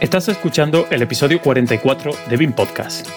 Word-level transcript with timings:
Estás 0.00 0.28
escuchando 0.28 0.86
el 0.92 1.02
episodio 1.02 1.40
44 1.40 2.12
de 2.30 2.36
BIM 2.36 2.52
Podcast. 2.52 3.08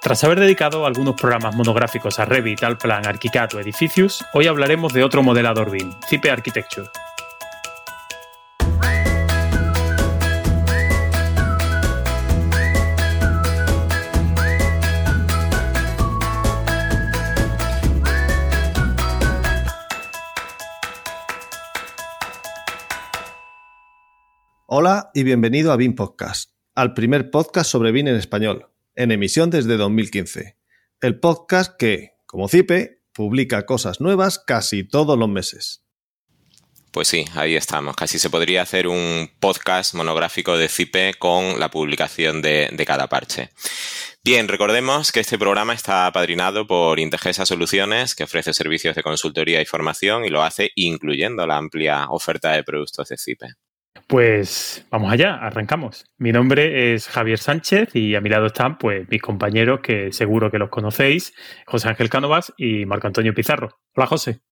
Tras 0.00 0.24
haber 0.24 0.40
dedicado 0.40 0.86
algunos 0.86 1.14
programas 1.14 1.54
monográficos 1.54 2.18
a 2.18 2.24
Revit, 2.24 2.64
Alplan, 2.64 3.06
ArchiCAD 3.06 3.54
o 3.54 3.60
Edificius, 3.60 4.24
hoy 4.32 4.48
hablaremos 4.48 4.92
de 4.92 5.04
otro 5.04 5.22
modelador 5.22 5.70
BIM, 5.70 5.92
Cipe 6.08 6.32
Architecture. 6.32 6.88
Y 25.16 25.22
bienvenido 25.22 25.72
a 25.72 25.76
BIM 25.76 25.94
Podcast, 25.94 26.50
al 26.74 26.92
primer 26.92 27.30
podcast 27.30 27.70
sobre 27.70 27.90
BIM 27.90 28.08
en 28.08 28.16
español, 28.16 28.68
en 28.94 29.12
emisión 29.12 29.48
desde 29.48 29.78
2015. 29.78 30.58
El 31.00 31.20
podcast 31.20 31.74
que, 31.78 32.18
como 32.26 32.48
CIPE, 32.48 33.00
publica 33.14 33.64
cosas 33.64 34.02
nuevas 34.02 34.38
casi 34.38 34.84
todos 34.84 35.18
los 35.18 35.30
meses. 35.30 35.86
Pues 36.90 37.08
sí, 37.08 37.24
ahí 37.34 37.56
estamos. 37.56 37.96
Casi 37.96 38.18
se 38.18 38.28
podría 38.28 38.60
hacer 38.60 38.88
un 38.88 39.30
podcast 39.40 39.94
monográfico 39.94 40.58
de 40.58 40.68
CIPE 40.68 41.14
con 41.14 41.58
la 41.58 41.70
publicación 41.70 42.42
de, 42.42 42.84
cada 42.86 43.08
parche. 43.08 43.48
Bien, 44.22 44.48
recordemos 44.48 45.12
que 45.12 45.20
este 45.20 45.38
programa 45.38 45.72
está 45.72 46.06
apadrinado 46.06 46.66
por 46.66 47.00
Integesa 47.00 47.46
Soluciones, 47.46 48.14
que 48.14 48.24
ofrece 48.24 48.52
servicios 48.52 48.94
de 48.94 49.02
consultoría 49.02 49.62
y 49.62 49.64
formación 49.64 50.26
y 50.26 50.28
lo 50.28 50.42
hace 50.42 50.72
incluyendo 50.74 51.46
la 51.46 51.56
amplia 51.56 52.04
oferta 52.10 52.52
de 52.52 52.64
productos 52.64 53.08
de 53.08 53.16
CIPE. 53.16 53.54
Pues 54.06 54.86
vamos 54.88 55.12
allá, 55.12 55.34
arrancamos. 55.34 56.04
Mi 56.16 56.30
nombre 56.30 56.94
es 56.94 57.08
Javier 57.08 57.38
Sánchez 57.38 57.88
y 57.96 58.14
a 58.14 58.20
mi 58.20 58.28
lado 58.28 58.46
están 58.46 58.78
pues 58.78 59.08
mis 59.08 59.20
compañeros 59.20 59.80
que 59.80 60.12
seguro 60.12 60.48
que 60.52 60.58
los 60.58 60.70
conocéis, 60.70 61.34
José 61.66 61.88
Ángel 61.88 62.08
Cánovas 62.08 62.52
y 62.56 62.86
Marco 62.86 63.08
Antonio 63.08 63.34
Pizarro. 63.34 63.80
Hola 63.96 64.06
José. 64.06 64.42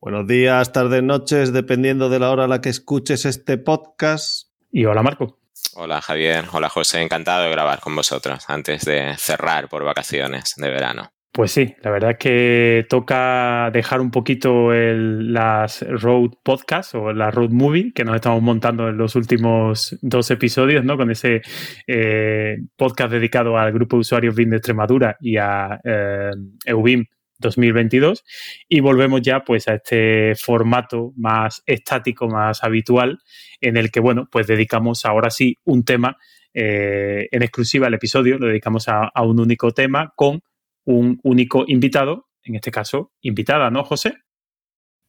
Buenos 0.00 0.26
días, 0.26 0.72
tardes, 0.72 1.04
noches, 1.04 1.52
dependiendo 1.52 2.08
de 2.08 2.18
la 2.18 2.30
hora 2.30 2.44
a 2.44 2.48
la 2.48 2.60
que 2.60 2.68
escuches 2.68 3.26
este 3.26 3.58
podcast. 3.58 4.50
Y 4.72 4.86
hola 4.86 5.04
Marco. 5.04 5.38
Hola 5.74 6.02
Javier, 6.02 6.44
hola 6.52 6.68
José, 6.68 7.00
encantado 7.00 7.44
de 7.44 7.50
grabar 7.50 7.78
con 7.78 7.94
vosotros 7.94 8.44
antes 8.48 8.84
de 8.84 9.14
cerrar 9.18 9.68
por 9.68 9.84
vacaciones 9.84 10.54
de 10.56 10.68
verano. 10.68 11.12
Pues 11.36 11.52
sí, 11.52 11.74
la 11.82 11.90
verdad 11.90 12.12
es 12.12 12.16
que 12.16 12.86
toca 12.88 13.70
dejar 13.70 14.00
un 14.00 14.10
poquito 14.10 14.72
las 14.72 15.82
road 15.82 16.30
podcast 16.42 16.94
o 16.94 17.12
la 17.12 17.30
road 17.30 17.50
movie 17.50 17.92
que 17.92 18.06
nos 18.06 18.14
estamos 18.14 18.40
montando 18.40 18.88
en 18.88 18.96
los 18.96 19.16
últimos 19.16 19.98
dos 20.00 20.30
episodios, 20.30 20.82
¿no? 20.82 20.96
Con 20.96 21.10
ese 21.10 21.42
eh, 21.86 22.56
podcast 22.74 23.12
dedicado 23.12 23.58
al 23.58 23.70
grupo 23.70 23.96
de 23.96 24.00
usuarios 24.00 24.34
BIM 24.34 24.48
de 24.48 24.56
Extremadura 24.56 25.18
y 25.20 25.36
a 25.36 25.78
eh, 25.84 26.30
EUBIM 26.64 27.04
2022 27.38 28.24
y 28.66 28.80
volvemos 28.80 29.20
ya 29.20 29.44
pues 29.44 29.68
a 29.68 29.74
este 29.74 30.36
formato 30.36 31.12
más 31.18 31.62
estático, 31.66 32.28
más 32.28 32.64
habitual 32.64 33.18
en 33.60 33.76
el 33.76 33.90
que, 33.90 34.00
bueno, 34.00 34.26
pues 34.32 34.46
dedicamos 34.46 35.04
ahora 35.04 35.28
sí 35.28 35.58
un 35.64 35.84
tema 35.84 36.16
eh, 36.54 37.28
en 37.30 37.42
exclusiva 37.42 37.88
el 37.88 37.94
episodio, 37.94 38.38
lo 38.38 38.46
dedicamos 38.46 38.88
a 38.88 39.10
un 39.22 39.38
único 39.38 39.72
tema 39.72 40.14
con 40.16 40.40
un 40.86 41.20
único 41.22 41.64
invitado, 41.66 42.28
en 42.42 42.54
este 42.54 42.70
caso, 42.70 43.12
invitada, 43.20 43.70
¿no, 43.70 43.84
José? 43.84 44.14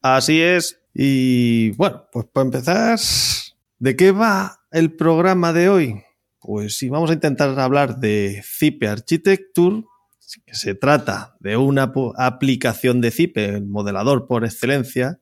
Así 0.01 0.41
es. 0.41 0.81
Y 0.94 1.72
bueno, 1.72 2.07
pues 2.12 2.25
para 2.25 2.46
empezar, 2.46 3.00
¿de 3.79 3.96
qué 3.96 4.12
va 4.12 4.59
el 4.72 4.94
programa 4.94 5.53
de 5.53 5.69
hoy? 5.69 6.03
Pues 6.40 6.78
sí, 6.78 6.90
vamos 6.90 7.09
a 7.09 7.13
intentar 7.13 7.57
hablar 7.59 8.00
de 8.00 8.41
Zipe 8.44 8.88
Architecture, 8.88 9.84
que 10.46 10.56
se 10.56 10.75
trata 10.75 11.35
de 11.40 11.57
una 11.57 11.91
aplicación 12.18 13.00
de 13.00 13.12
Zipe, 13.12 13.46
el 13.46 13.66
modelador 13.66 14.28
por 14.28 14.44
excelencia, 14.44 15.19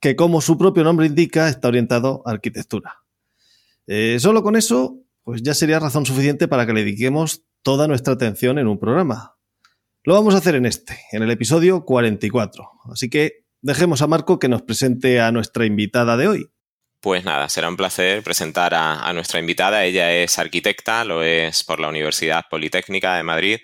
que 0.00 0.16
como 0.16 0.40
su 0.40 0.56
propio 0.56 0.84
nombre 0.84 1.06
indica, 1.06 1.48
está 1.48 1.68
orientado 1.68 2.22
a 2.26 2.32
arquitectura. 2.32 3.00
Eh, 3.86 4.18
solo 4.20 4.42
con 4.42 4.56
eso, 4.56 4.98
pues 5.24 5.42
ya 5.42 5.54
sería 5.54 5.78
razón 5.78 6.06
suficiente 6.06 6.48
para 6.48 6.66
que 6.66 6.72
le 6.72 6.84
dediquemos 6.84 7.44
toda 7.62 7.88
nuestra 7.88 8.14
atención 8.14 8.58
en 8.58 8.66
un 8.66 8.78
programa. 8.78 9.36
Lo 10.02 10.14
vamos 10.14 10.34
a 10.34 10.38
hacer 10.38 10.54
en 10.54 10.64
este, 10.64 10.98
en 11.12 11.22
el 11.22 11.30
episodio 11.30 11.84
44. 11.84 12.70
Así 12.90 13.10
que 13.10 13.44
dejemos 13.60 14.00
a 14.00 14.06
Marco 14.06 14.38
que 14.38 14.48
nos 14.48 14.62
presente 14.62 15.20
a 15.20 15.30
nuestra 15.30 15.66
invitada 15.66 16.16
de 16.16 16.26
hoy. 16.26 16.46
Pues 17.00 17.24
nada, 17.24 17.50
será 17.50 17.68
un 17.68 17.76
placer 17.76 18.22
presentar 18.22 18.72
a, 18.74 19.12
nuestra 19.12 19.40
invitada. 19.40 19.84
Ella 19.84 20.10
es 20.10 20.38
arquitecta, 20.38 21.04
lo 21.04 21.22
es 21.22 21.64
por 21.64 21.80
la 21.80 21.88
Universidad 21.88 22.46
Politécnica 22.50 23.16
de 23.16 23.22
Madrid, 23.24 23.58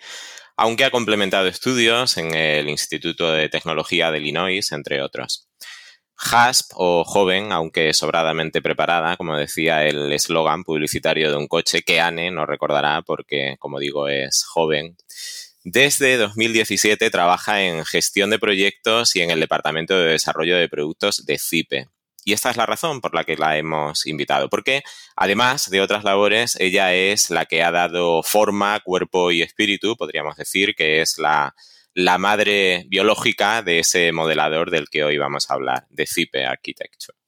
aunque 0.59 0.85
ha 0.85 0.91
complementado 0.91 1.47
estudios 1.47 2.19
en 2.19 2.35
el 2.35 2.69
Instituto 2.69 3.33
de 3.33 3.49
Tecnología 3.49 4.11
de 4.11 4.19
Illinois, 4.19 4.73
entre 4.73 5.01
otros. 5.01 5.49
HASP 6.19 6.73
o 6.75 7.05
joven, 7.05 7.51
aunque 7.51 7.95
sobradamente 7.95 8.61
preparada, 8.61 9.17
como 9.17 9.39
decía 9.39 9.87
el 9.87 10.13
eslogan 10.13 10.65
publicitario 10.65 11.31
de 11.31 11.37
un 11.37 11.49
coche 11.49 11.83
que 11.83 12.01
Anne 12.01 12.31
no 12.31 12.45
recordará 12.45 13.01
porque, 13.01 13.57
como 13.59 13.79
digo, 13.79 14.09
es 14.09 14.45
joven. 14.45 14.97
Desde 15.69 16.17
2017 16.17 17.11
trabaja 17.11 17.61
en 17.61 17.85
gestión 17.85 18.31
de 18.31 18.39
proyectos 18.39 19.17
y 19.17 19.23
en 19.23 19.33
el 19.33 19.41
Departamento 19.41 19.99
de 19.99 20.13
Desarrollo 20.13 20.57
de 20.57 20.69
Productos 20.69 21.27
de 21.27 21.41
CIPE. 21.41 21.89
Y 22.25 22.35
esta 22.35 22.51
es 22.51 22.57
la 22.57 22.67
razón 22.67 23.01
por 23.01 23.17
la 23.17 23.25
que 23.25 23.37
la 23.37 23.59
hemos 23.59 24.07
invitado, 24.07 24.49
porque 24.49 24.85
además 25.17 25.69
de 25.69 25.81
otras 25.81 26.05
labores, 26.05 26.55
ella 26.61 26.95
es 26.95 27.31
la 27.31 27.47
que 27.47 27.65
ha 27.65 27.73
dado 27.73 28.23
forma, 28.23 28.79
cuerpo 28.79 29.33
y 29.33 29.43
espíritu, 29.43 29.97
podríamos 29.97 30.37
decir, 30.37 30.77
que 30.77 31.01
es 31.01 31.19
la, 31.19 31.57
la 31.95 32.17
madre 32.17 32.85
biológica 32.87 33.63
de 33.63 33.81
ese 33.81 34.13
modelador 34.13 34.71
del 34.71 34.89
que 34.89 35.03
hoy 35.03 35.19
vamos 35.19 35.51
a 35.51 35.55
hablar, 35.55 35.89
de 35.91 36.07
CIPE 36.07 36.47
Architecture. 36.47 37.19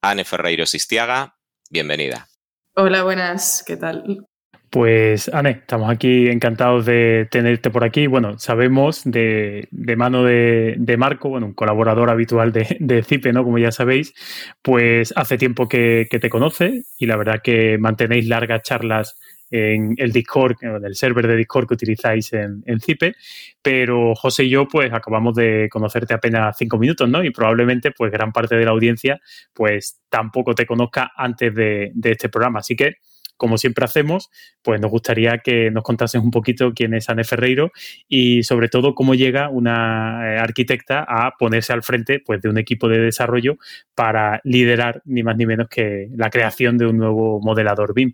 Anne 0.00 0.24
Ferreiro 0.24 0.64
Sistiaga, 0.64 1.36
bienvenida. 1.68 2.30
Hola, 2.76 3.02
buenas, 3.02 3.62
¿qué 3.66 3.76
tal? 3.76 4.26
Pues, 4.70 5.30
Anne, 5.32 5.50
estamos 5.50 5.90
aquí 5.90 6.28
encantados 6.28 6.84
de 6.84 7.26
tenerte 7.30 7.70
por 7.70 7.84
aquí. 7.84 8.06
Bueno, 8.06 8.38
sabemos 8.38 9.02
de, 9.04 9.66
mano 9.96 10.24
de, 10.24 10.96
Marco, 10.98 11.30
bueno, 11.30 11.46
un 11.46 11.54
colaborador 11.54 12.10
habitual 12.10 12.52
de, 12.52 12.76
de, 12.78 13.02
CIPE, 13.02 13.32
¿no? 13.32 13.44
Como 13.44 13.58
ya 13.58 13.72
sabéis, 13.72 14.12
pues 14.60 15.14
hace 15.16 15.38
tiempo 15.38 15.68
que, 15.68 16.06
te 16.10 16.28
conoce 16.28 16.82
y 16.98 17.06
la 17.06 17.16
verdad 17.16 17.40
que 17.42 17.78
mantenéis 17.78 18.26
largas 18.28 18.62
charlas 18.62 19.18
en 19.50 19.94
el 19.96 20.12
Discord, 20.12 20.56
en 20.60 20.84
el 20.84 20.94
server 20.94 21.26
de 21.26 21.36
Discord 21.36 21.66
que 21.68 21.74
utilizáis 21.74 22.34
en, 22.34 22.62
en, 22.66 22.80
CIPE, 22.80 23.14
pero 23.62 24.14
José 24.14 24.44
y 24.44 24.50
yo 24.50 24.68
pues 24.68 24.92
acabamos 24.92 25.34
de 25.34 25.68
conocerte 25.70 26.12
apenas 26.12 26.56
cinco 26.58 26.76
minutos, 26.76 27.08
¿no? 27.08 27.24
Y 27.24 27.30
probablemente 27.30 27.92
pues 27.92 28.12
gran 28.12 28.32
parte 28.32 28.56
de 28.56 28.66
la 28.66 28.72
audiencia 28.72 29.18
pues 29.54 30.02
tampoco 30.10 30.54
te 30.54 30.66
conozca 30.66 31.12
antes 31.16 31.54
de, 31.54 31.90
de 31.94 32.10
este 32.12 32.28
programa. 32.28 32.58
Así 32.58 32.76
que 32.76 32.96
como 33.38 33.56
siempre 33.56 33.86
hacemos, 33.86 34.30
pues 34.62 34.78
nos 34.80 34.90
gustaría 34.90 35.38
que 35.38 35.70
nos 35.70 35.82
contases 35.82 36.22
un 36.22 36.30
poquito 36.30 36.72
quién 36.74 36.92
es 36.92 37.08
Anne 37.08 37.24
Ferreiro 37.24 37.70
y 38.06 38.42
sobre 38.42 38.68
todo 38.68 38.94
cómo 38.94 39.14
llega 39.14 39.48
una 39.48 40.34
eh, 40.34 40.38
arquitecta 40.38 41.06
a 41.08 41.32
ponerse 41.38 41.72
al 41.72 41.82
frente 41.82 42.20
pues, 42.20 42.42
de 42.42 42.50
un 42.50 42.58
equipo 42.58 42.88
de 42.88 42.98
desarrollo 42.98 43.56
para 43.94 44.42
liderar 44.44 45.00
ni 45.06 45.22
más 45.22 45.36
ni 45.36 45.46
menos 45.46 45.68
que 45.68 46.10
la 46.14 46.28
creación 46.28 46.76
de 46.76 46.86
un 46.86 46.98
nuevo 46.98 47.40
modelador 47.40 47.94
BIM. 47.94 48.12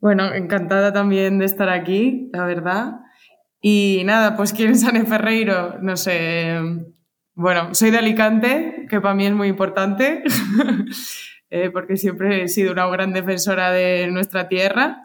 Bueno, 0.00 0.34
encantada 0.34 0.92
también 0.92 1.38
de 1.38 1.46
estar 1.46 1.68
aquí, 1.68 2.28
la 2.32 2.44
verdad. 2.44 3.00
Y 3.60 4.02
nada, 4.04 4.36
pues 4.36 4.52
quién 4.52 4.72
es 4.72 4.84
Anne 4.84 5.06
Ferreiro, 5.06 5.78
no 5.80 5.96
sé. 5.96 6.58
Bueno, 7.34 7.74
soy 7.74 7.90
de 7.90 7.98
Alicante, 7.98 8.86
que 8.90 9.00
para 9.00 9.14
mí 9.14 9.26
es 9.26 9.32
muy 9.32 9.48
importante. 9.48 10.24
Eh, 11.54 11.68
porque 11.70 11.98
siempre 11.98 12.42
he 12.42 12.48
sido 12.48 12.72
una 12.72 12.86
gran 12.86 13.12
defensora 13.12 13.70
de 13.72 14.06
nuestra 14.10 14.48
tierra. 14.48 15.04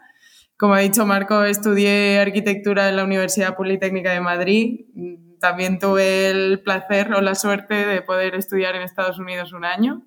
Como 0.55 0.75
ha 0.75 0.79
dicho 0.79 1.05
Marco, 1.05 1.43
estudié 1.43 2.21
arquitectura 2.21 2.87
en 2.87 2.95
la 2.95 3.03
Universidad 3.03 3.57
Politécnica 3.57 4.13
de 4.13 4.21
Madrid. 4.21 4.85
También 5.41 5.77
tuve 5.77 6.29
el 6.29 6.61
placer 6.61 7.13
o 7.13 7.19
la 7.19 7.35
suerte 7.35 7.85
de 7.85 8.01
poder 8.01 8.33
estudiar 8.33 8.77
en 8.77 8.83
Estados 8.83 9.19
Unidos 9.19 9.51
un 9.51 9.65
año, 9.65 10.03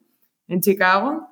en 0.48 0.62
Chicago. 0.62 1.28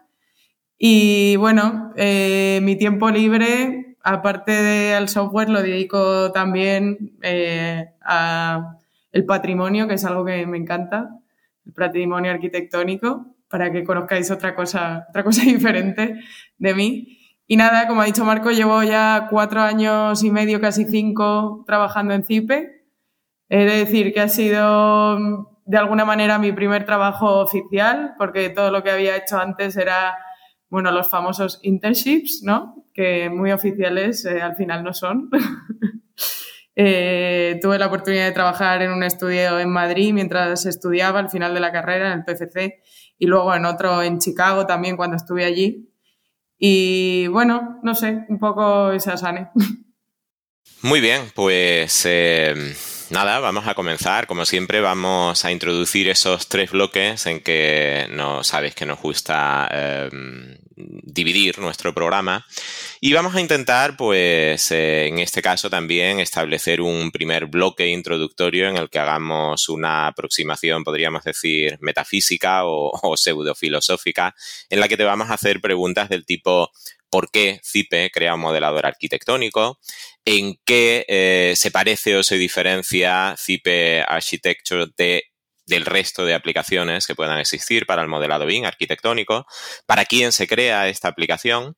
Y 0.77 1.37
bueno, 1.37 1.95
eh, 1.97 2.61
mi 2.63 2.77
tiempo 2.77 3.09
libre, 3.09 3.97
aparte 4.03 4.53
del 4.53 5.09
software, 5.09 5.49
lo 5.49 5.63
dedico 5.63 6.33
también 6.33 7.17
eh, 7.23 7.95
al 8.03 9.25
patrimonio, 9.27 9.89
que 9.89 9.95
es 9.95 10.05
algo 10.05 10.27
que 10.27 10.45
me 10.47 10.59
encanta, 10.59 11.19
el 11.65 11.73
patrimonio 11.73 12.31
arquitectónico 12.31 13.38
para 13.49 13.73
que 13.73 13.85
conozcáis 13.85 14.31
otra 14.31 14.55
cosa, 14.55 15.07
otra 15.09 15.25
cosa 15.25 15.43
diferente 15.47 16.21
de 16.57 16.75
mí. 16.75 17.19
Y 17.47 17.57
nada, 17.57 17.89
como 17.89 18.03
ha 18.03 18.05
dicho 18.05 18.25
Marco, 18.25 18.51
llevo 18.51 18.83
ya 18.83 19.27
cuatro 19.31 19.63
años 19.63 20.23
y 20.23 20.31
medio, 20.31 20.61
casi 20.61 20.85
cinco, 20.85 21.65
trabajando 21.67 22.13
en 22.13 22.25
CIPE. 22.25 22.85
He 23.49 23.65
de 23.65 23.79
decir 23.79 24.13
que 24.13 24.21
ha 24.21 24.29
sido 24.29 25.57
de 25.65 25.79
alguna 25.79 26.05
manera 26.05 26.39
mi 26.39 26.53
primer 26.53 26.85
trabajo 26.85 27.41
oficial, 27.41 28.15
porque 28.19 28.51
todo 28.51 28.71
lo 28.71 28.83
que 28.83 28.91
había 28.91 29.17
hecho 29.17 29.39
antes 29.39 29.77
era, 29.79 30.19
bueno, 30.69 30.91
los 30.91 31.09
famosos 31.09 31.59
internships, 31.63 32.43
¿no? 32.43 32.85
Que 32.93 33.31
muy 33.31 33.53
oficiales 33.53 34.27
eh, 34.27 34.43
al 34.43 34.55
final 34.55 34.85
no 34.85 34.93
son. 34.93 35.31
Eh, 36.81 37.59
tuve 37.61 37.77
la 37.77 37.89
oportunidad 37.89 38.27
de 38.27 38.31
trabajar 38.31 38.83
en 38.83 38.93
un 38.93 39.03
estudio 39.03 39.59
en 39.59 39.69
Madrid 39.69 40.13
mientras 40.15 40.65
estudiaba 40.65 41.19
al 41.19 41.29
final 41.29 41.53
de 41.53 41.59
la 41.59 41.73
carrera 41.73 42.13
en 42.13 42.21
el 42.21 42.25
PCC 42.25 42.85
y 43.19 43.27
luego 43.27 43.55
en 43.55 43.65
otro 43.65 44.03
en 44.03 44.19
Chicago 44.19 44.67
también 44.67 44.97
cuando 44.97 45.17
estuve 45.17 45.45
allí. 45.45 45.89
Y 46.59 47.27
bueno, 47.29 47.79
no 47.83 47.95
sé, 47.95 48.25
un 48.29 48.39
poco 48.39 48.93
esa 48.93 49.17
Sane. 49.17 49.49
Muy 50.83 51.01
bien, 51.01 51.23
pues 51.35 52.03
eh, 52.05 52.55
nada, 53.11 53.41
vamos 53.41 53.67
a 53.67 53.75
comenzar. 53.75 54.27
Como 54.27 54.45
siempre, 54.45 54.81
vamos 54.81 55.45
a 55.45 55.51
introducir 55.51 56.09
esos 56.09 56.49
tres 56.49 56.71
bloques 56.71 57.27
en 57.27 57.41
que 57.41 58.07
no 58.11 58.45
sabéis 58.45 58.75
que 58.75 58.87
nos 58.87 59.01
gusta 59.01 59.69
em, 59.73 60.57
dividir 61.03 61.59
nuestro 61.59 61.93
programa. 61.93 62.47
Y 63.01 63.13
vamos 63.13 63.35
a 63.35 63.41
intentar, 63.41 63.97
pues, 63.97 64.71
eh, 64.71 65.07
en 65.07 65.19
este 65.19 65.43
caso 65.43 65.69
también 65.69 66.21
establecer 66.21 66.81
un 66.81 67.11
primer 67.11 67.47
bloque 67.47 67.87
introductorio 67.87 68.69
en 68.69 68.77
el 68.77 68.89
que 68.91 68.99
hagamos 68.99 69.69
una 69.69 70.07
aproximación, 70.07 70.85
podríamos 70.85 71.25
decir, 71.25 71.79
metafísica 71.81 72.65
o, 72.65 72.91
o 72.93 73.17
pseudofilosófica, 73.17 74.35
en 74.71 74.81
la 74.81 74.89
que 74.89 74.97
te 74.97 75.05
vamos 75.05 75.31
a 75.31 75.35
hacer 75.35 75.61
preguntas 75.61 76.09
del 76.09 76.25
tipo 76.25 76.71
por 77.11 77.31
qué 77.31 77.61
CIPE 77.65 78.11
crea 78.11 78.35
un 78.35 78.41
modelador 78.41 78.87
arquitectónico, 78.87 79.79
en 80.25 80.57
qué 80.65 81.05
eh, 81.09 81.55
se 81.57 81.71
parece 81.71 82.17
o 82.17 82.23
se 82.23 82.37
diferencia 82.37 83.35
CIPE 83.39 84.03
Architecture 84.07 84.87
de, 84.97 85.25
del 85.69 85.85
resto 85.87 86.25
de 86.25 86.35
aplicaciones 86.35 87.07
que 87.07 87.15
puedan 87.15 87.39
existir 87.39 87.87
para 87.87 88.03
el 88.03 88.09
modelado 88.09 88.47
BIM 88.47 88.65
arquitectónico, 88.65 89.47
para 89.87 90.05
quién 90.05 90.33
se 90.33 90.49
crea 90.49 90.89
esta 90.89 91.09
aplicación. 91.09 91.77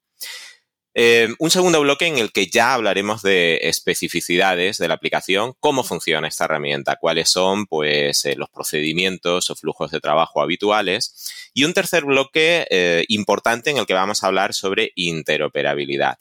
Eh, 0.94 1.28
un 1.38 1.50
segundo 1.50 1.80
bloque 1.80 2.06
en 2.06 2.18
el 2.18 2.32
que 2.32 2.46
ya 2.46 2.74
hablaremos 2.74 3.22
de 3.22 3.60
especificidades 3.62 4.78
de 4.78 4.88
la 4.88 4.94
aplicación, 4.94 5.54
cómo 5.60 5.84
funciona 5.84 6.26
esta 6.26 6.46
herramienta, 6.46 6.96
cuáles 6.96 7.30
son 7.30 7.66
pues, 7.66 8.24
eh, 8.24 8.34
los 8.36 8.48
procedimientos 8.50 9.50
o 9.50 9.56
flujos 9.56 9.90
de 9.90 10.00
trabajo 10.00 10.40
habituales. 10.40 11.50
Y 11.54 11.64
un 11.64 11.74
tercer 11.74 12.04
bloque 12.04 13.04
importante 13.08 13.70
en 13.70 13.78
el 13.78 13.86
que 13.86 13.94
vamos 13.94 14.22
a 14.22 14.28
hablar 14.28 14.54
sobre 14.54 14.92
interoperabilidad. 14.94 16.18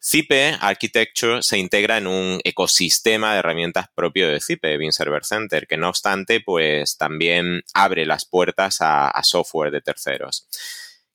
Cipe 0.00 0.56
Architecture 0.60 1.42
se 1.42 1.58
integra 1.58 1.98
en 1.98 2.06
un 2.06 2.40
ecosistema 2.44 3.32
de 3.32 3.40
herramientas 3.40 3.86
propio 3.94 4.28
de 4.28 4.40
Cipe, 4.40 4.78
Beam 4.78 4.92
Server 4.92 5.24
Center, 5.24 5.66
que 5.66 5.76
no 5.76 5.88
obstante, 5.88 6.40
pues 6.40 6.96
también 6.96 7.62
abre 7.74 8.06
las 8.06 8.24
puertas 8.24 8.78
a, 8.80 9.20
software 9.24 9.72
de 9.72 9.80
terceros. 9.80 10.46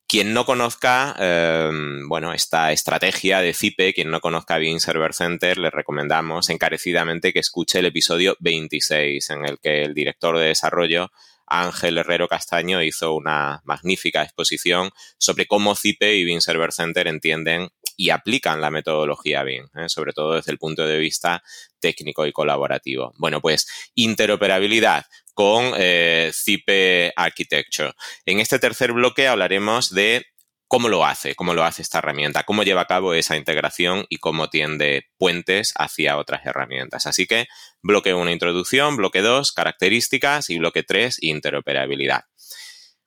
Quien 0.06 0.34
no 0.34 0.46
conozca, 0.46 1.16
em, 1.18 2.08
bueno, 2.10 2.34
esta 2.34 2.74
estrategia 2.74 3.40
de 3.40 3.54
Cipe, 3.54 3.94
quien 3.94 4.12
no 4.12 4.20
conozca 4.20 4.58
Beam 4.58 4.80
Server 4.80 5.14
Center, 5.14 5.58
le 5.58 5.70
recomendamos 5.70 6.50
encarecidamente 6.50 7.32
que 7.32 7.40
escuche 7.40 7.80
el 7.80 7.86
episodio 7.86 8.36
26, 8.42 9.30
en 9.30 9.46
el 9.46 9.60
que 9.60 9.84
el 9.84 9.94
director 9.94 10.38
de 10.38 10.48
desarrollo 10.48 11.10
Ángel 11.48 11.98
Herrero 11.98 12.28
Castaño 12.28 12.82
hizo 12.84 13.16
una 13.16 13.62
magnífica 13.64 14.24
exposición 14.24 14.92
sobre 15.18 15.46
cómo 15.46 15.76
Cipe 15.76 16.16
y 16.16 16.26
Beam 16.26 16.42
Server 16.42 16.72
Center 16.72 17.08
entienden 17.08 17.70
y 17.98 18.10
aplican 18.10 18.62
la 18.62 18.72
metodología 18.72 19.44
BIM, 19.44 19.66
¿eh? 19.76 19.90
sobre 19.90 20.14
todo 20.14 20.36
desde 20.36 20.52
el 20.52 20.58
punto 20.58 20.86
de 20.86 20.98
vista 20.98 21.44
técnico 21.80 22.26
y 22.26 22.32
colaborativo. 22.32 23.14
Bueno, 23.18 23.42
pues 23.42 23.68
interoperabilidad 23.96 25.06
con 25.34 25.74
eh, 25.78 26.32
Cipe 26.34 27.14
Architecture. 27.16 27.94
En 28.26 28.40
este 28.40 28.60
tercer 28.60 28.94
bloque 28.94 29.28
hablaremos 29.28 29.90
de 29.90 30.26
cómo 30.68 30.90
lo 30.90 31.06
hace, 31.06 31.36
cómo 31.36 31.54
lo 31.54 31.64
hace 31.64 31.84
esta 31.84 32.00
herramienta, 32.00 32.46
cómo 32.46 32.64
lleva 32.64 32.82
a 32.82 32.88
cabo 32.88 33.14
esa 33.14 33.38
integración 33.38 34.06
y 34.10 34.18
cómo 34.18 34.50
tiende 34.50 35.06
puentes 35.18 35.74
hacia 35.78 36.18
otras 36.18 36.46
herramientas. 36.46 37.06
Así 37.06 37.28
que 37.28 37.46
bloque 37.84 38.16
1, 38.16 38.32
introducción, 38.32 38.98
bloque 38.98 39.22
2, 39.22 39.52
características 39.52 40.50
y 40.50 40.58
bloque 40.58 40.82
3, 40.82 41.22
interoperabilidad. 41.22 42.24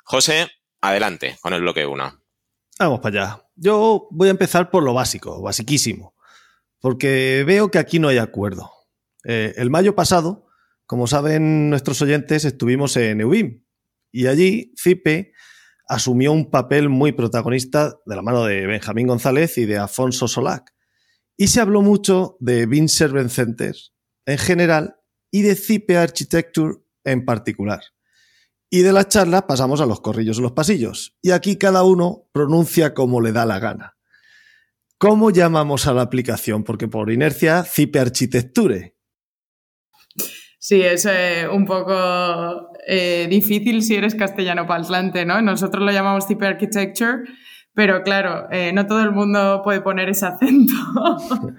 José, 0.04 0.48
adelante 0.80 1.36
con 1.40 1.54
el 1.54 1.62
bloque 1.62 1.86
1. 1.86 2.25
Vamos 2.78 3.00
para 3.00 3.22
allá. 3.22 3.42
Yo 3.56 4.08
voy 4.10 4.28
a 4.28 4.32
empezar 4.32 4.70
por 4.70 4.82
lo 4.82 4.92
básico, 4.92 5.40
basiquísimo, 5.40 6.14
porque 6.80 7.42
veo 7.46 7.70
que 7.70 7.78
aquí 7.78 7.98
no 7.98 8.08
hay 8.08 8.18
acuerdo. 8.18 8.70
Eh, 9.24 9.54
el 9.56 9.70
mayo 9.70 9.94
pasado, 9.94 10.46
como 10.84 11.06
saben 11.06 11.70
nuestros 11.70 12.02
oyentes, 12.02 12.44
estuvimos 12.44 12.96
en 12.96 13.22
EUBIM 13.22 13.64
y 14.12 14.26
allí 14.26 14.74
CIPE 14.76 15.32
asumió 15.88 16.32
un 16.32 16.50
papel 16.50 16.88
muy 16.88 17.12
protagonista 17.12 17.96
de 18.04 18.16
la 18.16 18.22
mano 18.22 18.44
de 18.44 18.66
Benjamín 18.66 19.06
González 19.06 19.56
y 19.56 19.64
de 19.64 19.78
Afonso 19.78 20.28
Solac. 20.28 20.74
Y 21.36 21.48
se 21.48 21.60
habló 21.60 21.82
mucho 21.82 22.36
de 22.40 22.66
BIM 22.66 22.88
Servant 22.88 23.32
en 24.26 24.38
general 24.38 24.96
y 25.30 25.42
de 25.42 25.54
CIPE 25.54 25.96
Architecture 25.96 26.74
en 27.04 27.24
particular. 27.24 27.80
Y 28.68 28.80
de 28.80 28.92
las 28.92 29.08
charlas 29.08 29.42
pasamos 29.42 29.80
a 29.80 29.86
los 29.86 30.00
corrillos 30.00 30.38
en 30.38 30.42
los 30.42 30.52
pasillos. 30.52 31.16
Y 31.22 31.30
aquí 31.30 31.56
cada 31.56 31.84
uno 31.84 32.28
pronuncia 32.32 32.94
como 32.94 33.20
le 33.20 33.32
da 33.32 33.46
la 33.46 33.58
gana. 33.58 33.96
¿Cómo 34.98 35.30
llamamos 35.30 35.86
a 35.86 35.92
la 35.92 36.02
aplicación? 36.02 36.64
Porque 36.64 36.88
por 36.88 37.10
inercia, 37.10 37.62
Cipe 37.64 38.00
Architecture. 38.00 38.96
Sí, 40.58 40.82
es 40.82 41.06
eh, 41.06 41.46
un 41.52 41.64
poco 41.64 42.70
eh, 42.88 43.26
difícil 43.30 43.82
si 43.82 43.94
eres 43.94 44.14
castellano 44.14 44.66
parlante, 44.66 45.24
¿no? 45.24 45.40
Nosotros 45.42 45.84
lo 45.84 45.92
llamamos 45.92 46.26
Cipe 46.26 46.46
Architecture, 46.46 47.18
pero 47.74 48.02
claro, 48.02 48.48
eh, 48.50 48.72
no 48.72 48.86
todo 48.86 49.02
el 49.02 49.12
mundo 49.12 49.60
puede 49.62 49.82
poner 49.82 50.08
ese 50.08 50.26
acento. 50.26 50.74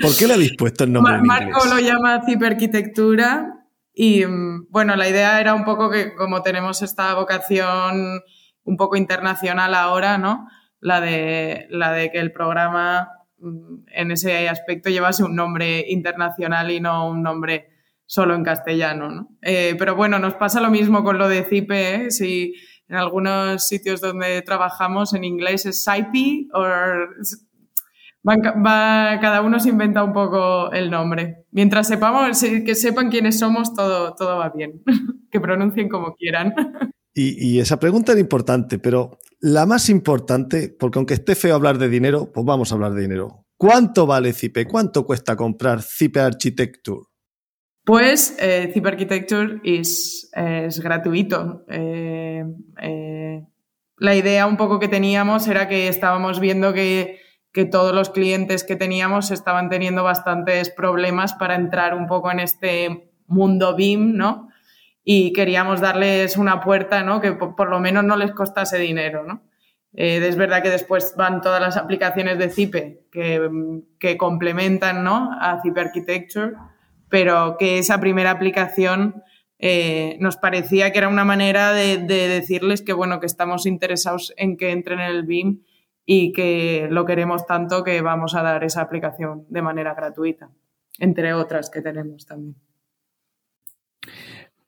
¿Por 0.00 0.16
qué 0.18 0.26
le 0.26 0.34
habéis 0.34 0.56
puesto 0.58 0.84
el 0.84 0.92
nombre? 0.92 1.22
Marco 1.22 1.64
lo 1.66 1.78
llama 1.78 2.20
Cipe 2.26 2.46
Arquitectura 2.46 3.61
y 3.94 4.24
bueno, 4.70 4.96
la 4.96 5.08
idea 5.08 5.40
era 5.40 5.54
un 5.54 5.64
poco 5.64 5.90
que 5.90 6.14
como 6.14 6.42
tenemos 6.42 6.82
esta 6.82 7.14
vocación 7.14 8.22
un 8.64 8.76
poco 8.76 8.96
internacional 8.96 9.74
ahora, 9.74 10.18
¿no? 10.18 10.48
La 10.80 11.00
de, 11.00 11.66
la 11.70 11.92
de 11.92 12.10
que 12.10 12.18
el 12.18 12.32
programa 12.32 13.08
mm, 13.38 13.84
en 13.88 14.10
ese 14.10 14.48
aspecto 14.48 14.88
llevase 14.90 15.24
un 15.24 15.36
nombre 15.36 15.84
internacional 15.88 16.70
y 16.70 16.80
no 16.80 17.08
un 17.08 17.22
nombre 17.22 17.68
solo 18.06 18.34
en 18.34 18.44
castellano, 18.44 19.10
¿no? 19.10 19.28
Eh, 19.42 19.74
pero 19.78 19.94
bueno, 19.94 20.18
nos 20.18 20.34
pasa 20.34 20.60
lo 20.60 20.70
mismo 20.70 21.04
con 21.04 21.18
lo 21.18 21.28
de 21.28 21.44
CIPE, 21.44 21.94
¿eh? 21.94 22.10
Si 22.10 22.54
en 22.88 22.96
algunos 22.96 23.66
sitios 23.66 24.00
donde 24.00 24.42
trabajamos 24.42 25.14
en 25.14 25.24
inglés 25.24 25.66
es 25.66 25.84
SIPE 25.84 26.48
o 26.52 26.64
va, 28.24 29.18
cada 29.20 29.42
uno 29.42 29.60
se 29.60 29.68
inventa 29.68 30.04
un 30.04 30.12
poco 30.12 30.70
el 30.72 30.90
nombre. 30.90 31.44
Mientras 31.50 31.88
sepamos, 31.88 32.40
que 32.40 32.74
sepan 32.74 33.10
quiénes 33.10 33.38
somos, 33.38 33.74
todo, 33.74 34.14
todo 34.14 34.38
va 34.38 34.50
bien. 34.50 34.82
que 35.30 35.40
pronuncien 35.40 35.88
como 35.88 36.14
quieran. 36.14 36.54
Y, 37.14 37.58
esa 37.58 37.78
pregunta 37.78 38.12
era 38.12 38.20
importante, 38.20 38.78
pero 38.78 39.18
la 39.40 39.66
más 39.66 39.90
importante, 39.90 40.74
porque 40.78 40.98
aunque 40.98 41.14
esté 41.14 41.34
feo 41.34 41.54
hablar 41.54 41.76
de 41.76 41.88
dinero, 41.88 42.30
pues 42.32 42.46
vamos 42.46 42.72
a 42.72 42.74
hablar 42.74 42.94
de 42.94 43.02
dinero. 43.02 43.44
¿Cuánto 43.58 44.06
vale 44.06 44.32
CIPE? 44.32 44.66
¿Cuánto 44.66 45.04
cuesta 45.04 45.36
comprar 45.36 45.82
CIPE 45.82 46.20
Architecture? 46.20 47.00
Pues 47.84 48.36
eh, 48.38 48.70
CIPE 48.72 48.88
Architecture 48.88 49.60
es, 49.62 50.30
es 50.34 50.80
gratuito. 50.80 51.64
Eh, 51.68 52.44
eh, 52.80 53.46
la 53.98 54.14
idea 54.14 54.46
un 54.46 54.56
poco 54.56 54.80
que 54.80 54.88
teníamos 54.88 55.46
era 55.48 55.68
que 55.68 55.88
estábamos 55.88 56.40
viendo 56.40 56.72
que 56.72 57.20
que 57.52 57.66
todos 57.66 57.94
los 57.94 58.10
clientes 58.10 58.64
que 58.64 58.76
teníamos 58.76 59.30
estaban 59.30 59.68
teniendo 59.68 60.02
bastantes 60.02 60.70
problemas 60.70 61.34
para 61.34 61.54
entrar 61.54 61.94
un 61.94 62.06
poco 62.06 62.30
en 62.30 62.40
este 62.40 63.10
mundo 63.26 63.76
BIM, 63.76 64.16
¿no? 64.16 64.48
Y 65.04 65.32
queríamos 65.32 65.80
darles 65.80 66.36
una 66.36 66.60
puerta, 66.60 67.02
¿no? 67.02 67.20
Que 67.20 67.32
por, 67.32 67.68
lo 67.68 67.78
menos 67.80 68.04
no 68.04 68.16
les 68.16 68.32
costase 68.32 68.78
dinero, 68.78 69.24
¿no? 69.24 69.42
Eh, 69.94 70.26
es 70.26 70.36
verdad 70.36 70.62
que 70.62 70.70
después 70.70 71.14
van 71.16 71.42
todas 71.42 71.60
las 71.60 71.76
aplicaciones 71.76 72.38
de 72.38 72.48
Cipe 72.48 73.02
que, 73.10 74.16
complementan, 74.16 75.04
¿no? 75.04 75.30
A 75.38 75.60
Cipe 75.62 75.80
Architecture, 75.80 76.52
pero 77.10 77.56
que 77.58 77.78
esa 77.78 78.00
primera 78.00 78.30
aplicación 78.30 79.22
eh, 79.58 80.16
nos 80.20 80.38
parecía 80.38 80.90
que 80.90 80.98
era 80.98 81.08
una 81.08 81.24
manera 81.24 81.72
de, 81.72 81.98
de 81.98 82.28
decirles 82.28 82.80
que, 82.80 82.94
bueno, 82.94 83.20
que 83.20 83.26
estamos 83.26 83.66
interesados 83.66 84.32
en 84.38 84.56
que 84.56 84.70
entren 84.70 85.00
en 85.00 85.10
el 85.10 85.24
BIM 85.24 85.60
y 86.04 86.32
que 86.32 86.88
lo 86.90 87.04
queremos 87.04 87.46
tanto 87.46 87.84
que 87.84 88.00
vamos 88.02 88.34
a 88.34 88.42
dar 88.42 88.64
esa 88.64 88.82
aplicación 88.82 89.46
de 89.48 89.62
manera 89.62 89.94
gratuita, 89.94 90.50
entre 90.98 91.34
otras 91.34 91.70
que 91.70 91.82
tenemos 91.82 92.26
también. 92.26 92.56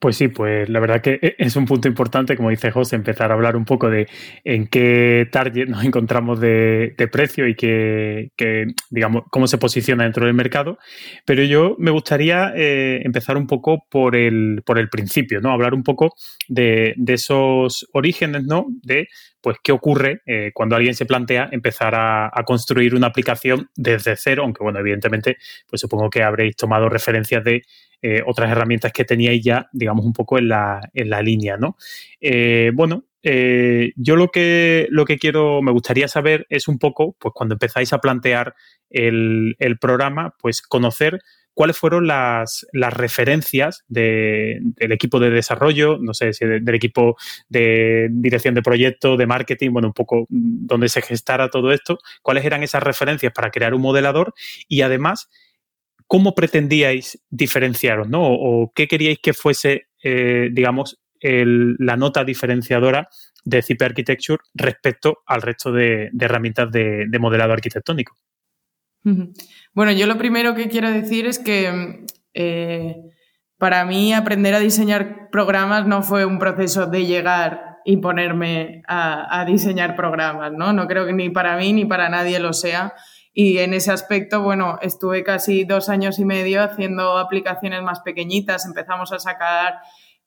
Pues 0.05 0.17
sí, 0.17 0.27
pues 0.27 0.69
la 0.69 0.79
verdad 0.79 1.01
que 1.01 1.17
e, 1.19 1.35
es 1.39 1.55
un 1.55 1.65
punto 1.65 1.87
importante, 1.87 2.37
como 2.37 2.51
dice 2.51 2.69
José, 2.69 2.95
empezar 2.95 3.31
a 3.31 3.33
hablar 3.33 3.55
un 3.55 3.65
poco 3.65 3.89
de 3.89 4.07
en 4.43 4.67
qué 4.67 5.27
target 5.31 5.67
nos 5.67 5.83
encontramos 5.83 6.39
de, 6.39 6.93
precio 7.11 7.47
y 7.47 7.55
que, 7.55 8.29
digamos, 8.91 9.23
cómo 9.31 9.47
se 9.47 9.57
posiciona 9.57 10.03
dentro 10.03 10.27
del 10.27 10.35
mercado. 10.35 10.77
Pero 11.25 11.43
yo 11.43 11.75
me 11.79 11.89
gustaría 11.89 12.53
eh, 12.55 13.01
empezar 13.03 13.35
un 13.35 13.47
poco 13.47 13.85
por 13.89 14.15
el, 14.15 14.61
por 14.63 14.77
el 14.77 14.89
principio, 14.89 15.41
¿no? 15.41 15.51
Hablar 15.51 15.73
un 15.73 15.81
poco 15.81 16.13
de, 16.49 16.93
esos 17.07 17.87
orígenes, 17.91 18.43
¿no? 18.43 18.67
De 18.83 19.07
pues 19.45 19.57
qué 19.61 19.71
ocurre 19.71 20.23
eh, 20.25 20.49
cuando 20.55 20.75
alguien 20.75 20.95
se 20.95 21.05
plantea 21.05 21.49
empezar 21.51 21.93
a, 21.95 22.31
construir 22.47 22.95
una 22.95 23.05
aplicación 23.05 23.69
desde 23.75 24.15
cero, 24.15 24.41
aunque 24.41 24.63
bueno, 24.63 24.79
evidentemente, 24.79 25.37
pues 25.69 25.81
supongo 25.81 26.09
que 26.09 26.23
habréis 26.23 26.55
tomado 26.55 26.89
referencias 26.89 27.43
de 27.43 27.61
eh, 28.01 28.23
otras 28.25 28.51
herramientas 28.51 28.91
que 28.91 29.05
teníais 29.05 29.43
ya, 29.43 29.69
digamos, 29.71 30.03
un 30.03 30.13
poco 30.13 30.39
en 30.39 30.47
la, 30.47 30.81
en 30.95 31.11
la 31.11 31.21
línea, 31.21 31.57
¿no? 31.57 31.77
Eh, 32.19 32.71
bueno, 32.73 33.03
yo 33.21 34.15
lo 34.15 34.29
que, 34.31 34.87
lo 34.89 35.05
que 35.05 35.19
quiero, 35.19 35.61
me 35.61 35.71
gustaría 35.71 36.07
saber 36.07 36.47
es 36.49 36.67
un 36.67 36.79
poco, 36.79 37.15
pues 37.19 37.31
cuando 37.35 37.53
empezáis 37.53 37.93
a 37.93 37.99
plantear 37.99 38.55
el, 38.89 39.55
el 39.59 39.77
programa, 39.77 40.33
pues 40.41 40.63
conocer 40.63 41.19
cuáles 41.55 41.77
fueron 41.77 42.05
las, 42.05 42.67
referencias 42.73 43.83
del 43.87 44.75
equipo 44.77 45.19
de 45.19 45.31
desarrollo, 45.31 45.97
no 45.99 46.13
sé 46.13 46.33
si 46.33 46.45
del 46.45 46.75
equipo 46.75 47.15
de 47.49 48.09
dirección 48.11 48.53
de 48.53 48.61
proyecto, 48.61 49.17
de 49.17 49.25
marketing, 49.25 49.71
bueno, 49.71 49.87
un 49.87 49.93
poco 49.93 50.27
donde 50.29 50.89
se 50.89 51.01
gestara 51.01 51.49
todo 51.49 51.71
esto, 51.71 51.97
cuáles 52.21 52.45
eran 52.45 52.61
esas 52.61 52.83
referencias 52.83 53.33
para 53.33 53.49
crear 53.49 53.73
un 53.73 53.81
modelador 53.81 54.33
y 54.67 54.81
además, 54.81 55.29
cómo 56.07 56.35
pretendíais 56.35 57.19
diferenciaros, 57.29 58.07
¿no? 58.09 58.21
O, 58.23 58.71
qué 58.75 58.87
queríais 58.87 59.17
que 59.19 59.33
fuese, 59.33 59.87
eh, 60.03 60.49
digamos, 60.51 60.99
la 61.21 61.97
nota 61.97 62.23
diferenciadora 62.23 63.09
de 63.43 63.63
CP 63.63 63.83
Architecture 63.83 64.43
respecto 64.53 65.23
al 65.25 65.41
resto 65.41 65.71
de, 65.71 66.11
herramientas 66.19 66.69
de 66.71 67.17
modelado 67.19 67.53
arquitectónico. 67.53 68.15
Bueno, 69.73 69.91
yo 69.91 70.07
lo 70.07 70.17
primero 70.17 70.55
que 70.55 70.67
quiero 70.67 70.89
decir 70.89 71.27
es 71.27 71.37
que 71.37 72.05
eh, 72.33 72.95
para 73.57 73.85
mí 73.85 74.13
aprender 74.13 74.55
a 74.55 74.59
diseñar 74.59 75.29
programas 75.31 75.85
no 75.85 76.01
fue 76.01 76.25
un 76.25 76.39
proceso 76.39 76.87
de 76.87 77.05
llegar 77.05 77.77
y 77.85 77.97
ponerme 77.97 78.81
a, 78.87 79.45
diseñar 79.45 79.95
programas, 79.95 80.51
¿no? 80.51 80.73
No 80.73 80.87
creo 80.87 81.05
que 81.05 81.13
ni 81.13 81.29
para 81.29 81.55
mí 81.55 81.71
ni 81.71 81.85
para 81.85 82.09
nadie 82.09 82.39
lo 82.39 82.51
sea. 82.51 82.93
Y 83.31 83.59
en 83.59 83.73
ese 83.75 83.91
aspecto, 83.91 84.41
bueno, 84.41 84.79
estuve 84.81 85.23
casi 85.23 85.65
dos 85.65 85.89
años 85.89 86.17
y 86.17 86.25
medio 86.25 86.63
haciendo 86.63 87.17
aplicaciones 87.17 87.83
más 87.83 87.99
pequeñitas. 87.99 88.65
Empezamos 88.65 89.11
a 89.11 89.19
sacar 89.19 89.81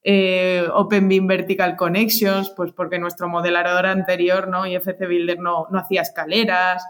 eh, 0.04 0.68
OpenBeam 0.72 1.26
Vertical 1.26 1.74
Connections, 1.74 2.50
pues 2.50 2.72
porque 2.72 3.00
nuestro 3.00 3.28
modelador 3.28 3.86
anterior, 3.86 4.46
¿no? 4.46 4.64
IFC 4.64 5.08
Builder 5.08 5.40
no, 5.40 5.66
no 5.70 5.80
hacía 5.80 6.02
escaleras 6.02 6.84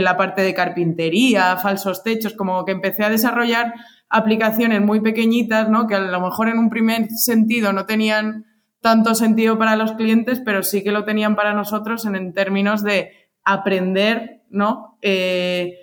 la 0.00 0.16
parte 0.16 0.42
de 0.42 0.54
carpintería, 0.54 1.56
falsos 1.56 2.02
techos, 2.02 2.34
como 2.34 2.64
que 2.64 2.72
empecé 2.72 3.04
a 3.04 3.10
desarrollar 3.10 3.74
aplicaciones 4.08 4.80
muy 4.80 5.00
pequeñitas, 5.00 5.68
¿no? 5.68 5.86
Que 5.86 5.96
a 5.96 6.00
lo 6.00 6.20
mejor 6.20 6.48
en 6.48 6.58
un 6.58 6.70
primer 6.70 7.08
sentido 7.10 7.72
no 7.72 7.86
tenían 7.86 8.46
tanto 8.80 9.14
sentido 9.14 9.58
para 9.58 9.76
los 9.76 9.92
clientes, 9.92 10.40
pero 10.44 10.62
sí 10.62 10.82
que 10.84 10.92
lo 10.92 11.04
tenían 11.04 11.36
para 11.36 11.54
nosotros 11.54 12.04
en, 12.06 12.32
términos 12.32 12.82
de 12.82 13.10
aprender, 13.42 14.42
¿no? 14.50 14.98
Eh, 15.02 15.74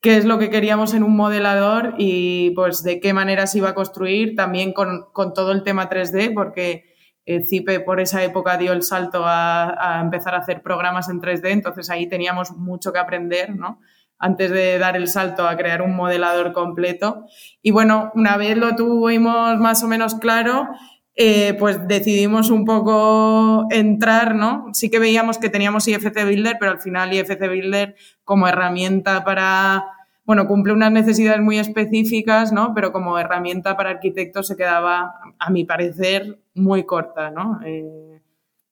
qué 0.00 0.16
es 0.16 0.24
lo 0.24 0.38
que 0.38 0.50
queríamos 0.50 0.94
en 0.94 1.02
un 1.02 1.16
modelador 1.16 1.94
y 1.98 2.50
pues 2.50 2.82
de 2.82 3.00
qué 3.00 3.12
manera 3.12 3.46
se 3.46 3.58
iba 3.58 3.70
a 3.70 3.74
construir, 3.74 4.34
también 4.34 4.72
con, 4.72 5.06
con 5.12 5.34
todo 5.34 5.52
el 5.52 5.62
tema 5.62 5.88
3D, 5.88 6.34
porque 6.34 6.87
CIPE 7.28 7.80
por 7.80 8.00
esa 8.00 8.22
época 8.24 8.56
dio 8.56 8.72
el 8.72 8.82
salto 8.82 9.22
a, 9.24 10.00
empezar 10.02 10.34
a 10.34 10.38
hacer 10.38 10.62
programas 10.62 11.08
en 11.08 11.20
3D, 11.20 11.50
entonces 11.50 11.90
ahí 11.90 12.08
teníamos 12.08 12.52
mucho 12.52 12.92
que 12.92 12.98
aprender, 12.98 13.54
¿no? 13.54 13.80
Antes 14.18 14.50
de 14.50 14.78
dar 14.78 14.96
el 14.96 15.08
salto 15.08 15.46
a 15.46 15.56
crear 15.56 15.82
un 15.82 15.94
modelador 15.94 16.52
completo. 16.52 17.26
Y 17.62 17.70
bueno, 17.70 18.10
una 18.14 18.36
vez 18.36 18.56
lo 18.56 18.74
tuvimos 18.74 19.58
más 19.58 19.82
o 19.82 19.88
menos 19.88 20.14
claro, 20.16 20.68
eh, 21.14 21.54
pues 21.58 21.86
decidimos 21.86 22.50
un 22.50 22.64
poco 22.64 23.66
entrar, 23.70 24.34
¿no? 24.34 24.66
Sí 24.72 24.90
que 24.90 24.98
veíamos 24.98 25.38
que 25.38 25.50
teníamos 25.50 25.86
IFC 25.86 26.24
Builder, 26.24 26.56
pero 26.58 26.72
al 26.72 26.80
final 26.80 27.12
IFC 27.12 27.40
Builder 27.40 27.96
como 28.24 28.48
herramienta 28.48 29.24
para 29.24 29.84
bueno, 30.28 30.46
cumple 30.46 30.74
unas 30.74 30.92
necesidades 30.92 31.40
muy 31.40 31.58
específicas, 31.58 32.52
¿no? 32.52 32.74
Pero 32.74 32.92
como 32.92 33.18
herramienta 33.18 33.78
para 33.78 33.88
arquitectos 33.88 34.46
se 34.46 34.58
quedaba, 34.58 35.14
a 35.38 35.48
mi 35.48 35.64
parecer, 35.64 36.38
muy 36.58 36.84
corta, 36.84 37.30
¿no? 37.30 37.60
Eh, 37.64 38.22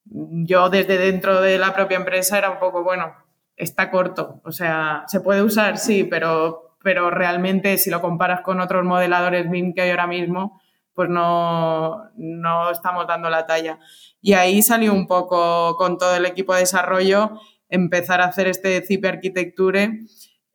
yo 0.05 0.69
desde 0.69 0.97
dentro 0.97 1.41
de 1.41 1.57
la 1.57 1.73
propia 1.73 1.97
empresa 1.97 2.37
era 2.37 2.49
un 2.49 2.59
poco, 2.59 2.83
bueno, 2.83 3.13
está 3.55 3.91
corto. 3.91 4.41
O 4.43 4.51
sea, 4.51 5.03
se 5.07 5.19
puede 5.21 5.41
usar, 5.41 5.77
sí, 5.77 6.03
pero, 6.03 6.77
pero 6.83 7.09
realmente 7.09 7.77
si 7.77 7.89
lo 7.89 8.01
comparas 8.01 8.41
con 8.41 8.59
otros 8.59 8.85
modeladores 8.85 9.49
BIM 9.49 9.73
que 9.73 9.81
hay 9.81 9.89
ahora 9.91 10.07
mismo, 10.07 10.61
pues 10.93 11.09
no, 11.09 12.09
no 12.15 12.71
estamos 12.71 13.07
dando 13.07 13.29
la 13.29 13.45
talla. 13.45 13.79
Y 14.21 14.33
ahí 14.33 14.61
salió 14.61 14.93
un 14.93 15.07
poco 15.07 15.75
con 15.77 15.97
todo 15.97 16.15
el 16.15 16.25
equipo 16.25 16.53
de 16.53 16.61
desarrollo 16.61 17.39
empezar 17.69 18.21
a 18.21 18.25
hacer 18.25 18.47
este 18.47 18.81
CIP 18.81 19.05
Architecture 19.05 19.99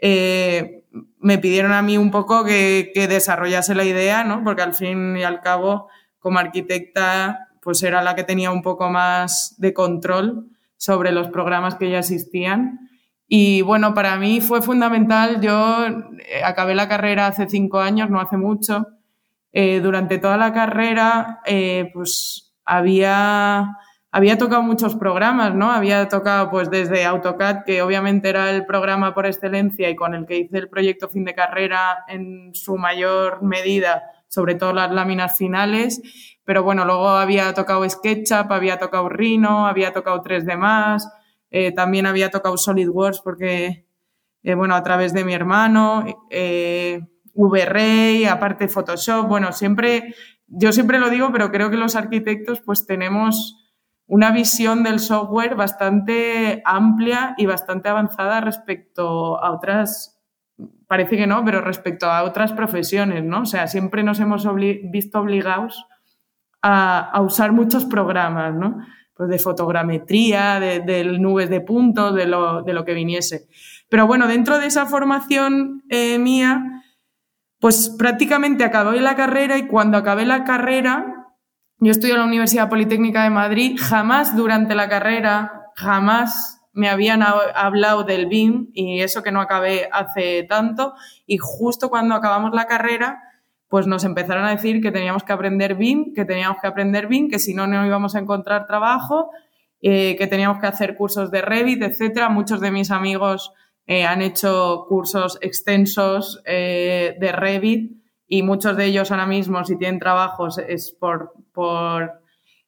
eh, 0.04 0.84
me 1.20 1.38
pidieron 1.38 1.70
a 1.70 1.80
mí 1.80 1.96
un 1.96 2.10
poco 2.10 2.44
que, 2.44 2.90
desarrollase 3.08 3.76
la 3.76 3.84
idea, 3.84 4.24
¿no? 4.24 4.42
Porque 4.42 4.62
al 4.62 4.74
fin 4.74 5.16
y 5.16 5.22
al 5.22 5.40
cabo, 5.40 5.88
como 6.22 6.38
arquitecta, 6.38 7.48
pues 7.60 7.82
era 7.82 8.02
la 8.02 8.14
que 8.14 8.24
tenía 8.24 8.50
un 8.50 8.62
poco 8.62 8.88
más 8.88 9.54
de 9.58 9.74
control 9.74 10.46
sobre 10.78 11.12
los 11.12 11.28
programas 11.28 11.74
que 11.74 11.90
ya 11.90 11.98
existían. 11.98 12.88
Y 13.28 13.62
bueno, 13.62 13.92
para 13.92 14.16
mí 14.16 14.40
fue 14.40 14.62
fundamental. 14.62 15.40
Yo 15.40 15.86
eh, 15.86 16.42
acabé 16.44 16.74
la 16.74 16.88
carrera 16.88 17.26
hace 17.26 17.48
cinco 17.48 17.80
años, 17.80 18.08
no 18.08 18.20
hace 18.20 18.36
mucho. 18.36 18.86
Eh, 19.52 19.80
durante 19.80 20.18
toda 20.18 20.38
la 20.38 20.52
carrera, 20.52 21.40
pues 21.92 22.54
había 22.64 23.76
había 24.14 24.36
tocado 24.36 24.62
muchos 24.62 24.94
programas, 24.94 25.54
¿no? 25.54 25.72
Había 25.72 26.06
tocado 26.06 26.50
pues 26.50 26.70
desde 26.70 27.06
AutoCAD, 27.06 27.64
que 27.64 27.80
obviamente 27.80 28.28
era 28.28 28.50
el 28.50 28.66
programa 28.66 29.14
por 29.14 29.24
excelencia 29.24 29.88
y 29.88 29.96
con 29.96 30.14
el 30.14 30.26
que 30.26 30.36
hice 30.36 30.58
el 30.58 30.68
proyecto 30.68 31.08
fin 31.08 31.24
de 31.24 31.34
carrera 31.34 32.04
en 32.08 32.54
su 32.54 32.76
mayor 32.76 33.42
medida, 33.42 34.02
sobre 34.32 34.54
todo 34.54 34.72
las 34.72 34.90
láminas 34.90 35.36
finales, 35.36 36.00
pero 36.42 36.62
bueno, 36.62 36.86
luego 36.86 37.10
había 37.10 37.52
tocado 37.52 37.86
SketchUp, 37.86 38.50
había 38.50 38.78
tocado 38.78 39.10
Rhino, 39.10 39.66
había 39.66 39.92
tocado 39.92 40.22
3D+, 40.22 41.02
eh, 41.50 41.72
también 41.72 42.06
había 42.06 42.30
tocado 42.30 42.56
SolidWorks 42.56 43.20
porque, 43.20 43.86
eh, 44.42 44.54
bueno, 44.54 44.74
a 44.74 44.82
través 44.82 45.12
de 45.12 45.24
mi 45.24 45.34
hermano, 45.34 46.06
eh, 46.30 47.02
VRay, 47.34 48.24
aparte 48.24 48.68
Photoshop, 48.68 49.28
bueno, 49.28 49.52
siempre, 49.52 50.14
yo 50.46 50.72
siempre 50.72 50.98
lo 50.98 51.10
digo, 51.10 51.30
pero 51.30 51.50
creo 51.50 51.68
que 51.68 51.76
los 51.76 51.94
arquitectos 51.94 52.62
pues 52.62 52.86
tenemos 52.86 53.58
una 54.06 54.30
visión 54.30 54.82
del 54.82 54.98
software 54.98 55.56
bastante 55.56 56.62
amplia 56.64 57.34
y 57.36 57.44
bastante 57.44 57.90
avanzada 57.90 58.40
respecto 58.40 59.38
a 59.42 59.52
otras, 59.52 60.21
parece 60.92 61.16
que 61.16 61.26
no, 61.26 61.42
pero 61.42 61.62
respecto 61.62 62.04
a 62.04 62.22
otras 62.22 62.52
profesiones, 62.52 63.24
¿no? 63.24 63.40
O 63.40 63.46
sea, 63.46 63.66
siempre 63.66 64.02
nos 64.02 64.20
hemos 64.20 64.46
visto 64.90 65.20
obligados 65.20 65.86
a, 66.60 67.18
usar 67.22 67.52
muchos 67.52 67.86
programas, 67.86 68.54
¿no? 68.54 68.76
Pues 69.14 69.30
de 69.30 69.38
fotogrametría, 69.38 70.60
de, 70.60 71.04
nubes 71.18 71.48
de 71.48 71.62
puntos, 71.62 72.14
de 72.14 72.26
lo, 72.26 72.84
que 72.84 72.92
viniese. 72.92 73.48
Pero 73.88 74.06
bueno, 74.06 74.28
dentro 74.28 74.58
de 74.58 74.66
esa 74.66 74.84
formación 74.84 75.82
eh, 75.88 76.18
mía, 76.18 76.84
pues 77.58 77.88
prácticamente 77.98 78.62
acabé 78.62 79.00
la 79.00 79.16
carrera 79.16 79.56
y 79.56 79.68
cuando 79.68 79.96
acabé 79.96 80.26
la 80.26 80.44
carrera 80.44 81.30
yo 81.78 81.90
estudio 81.90 82.16
en 82.16 82.20
la 82.20 82.26
Universidad 82.26 82.68
Politécnica 82.68 83.22
de 83.22 83.30
Madrid, 83.30 83.78
jamás 83.80 84.36
durante 84.36 84.74
la 84.74 84.90
carrera, 84.90 85.70
jamás 85.74 86.61
me 86.72 86.88
habían 86.88 87.22
hablado 87.22 88.04
del 88.04 88.26
BIM 88.26 88.70
y 88.72 89.00
eso 89.00 89.22
que 89.22 89.32
no 89.32 89.40
acabé 89.40 89.88
hace 89.92 90.44
tanto 90.44 90.94
y 91.26 91.36
justo 91.36 91.90
cuando 91.90 92.14
acabamos 92.14 92.54
la 92.54 92.66
carrera 92.66 93.22
pues 93.68 93.86
nos 93.86 94.04
empezaron 94.04 94.44
a 94.44 94.50
decir 94.50 94.82
que 94.82 94.92
teníamos 94.92 95.24
que 95.24 95.32
aprender 95.32 95.76
BIM, 95.76 96.12
que 96.12 96.26
teníamos 96.26 96.60
que 96.60 96.66
aprender 96.66 97.06
BIM, 97.06 97.30
que 97.30 97.38
si 97.38 97.54
no 97.54 97.66
no 97.66 97.86
íbamos 97.86 98.14
a 98.14 98.18
encontrar 98.18 98.66
trabajo, 98.66 99.30
eh, 99.84 100.14
que 100.16 100.28
teníamos 100.28 100.60
que 100.60 100.68
hacer 100.68 100.94
cursos 100.94 101.32
de 101.32 101.42
Revit, 101.42 101.82
etcétera. 101.82 102.28
Muchos 102.28 102.60
de 102.60 102.70
mis 102.70 102.92
amigos 102.92 103.52
eh, 103.86 104.04
han 104.04 104.22
hecho 104.22 104.86
cursos 104.88 105.38
extensos 105.40 106.40
eh, 106.44 107.16
de 107.18 107.32
Revit 107.32 107.96
y 108.28 108.42
muchos 108.44 108.76
de 108.76 108.84
ellos 108.84 109.10
ahora 109.10 109.26
mismo, 109.26 109.64
si 109.64 109.76
tienen 109.76 109.98
trabajos, 109.98 110.58
es 110.58 110.92
por, 110.92 111.32
por 111.52 112.21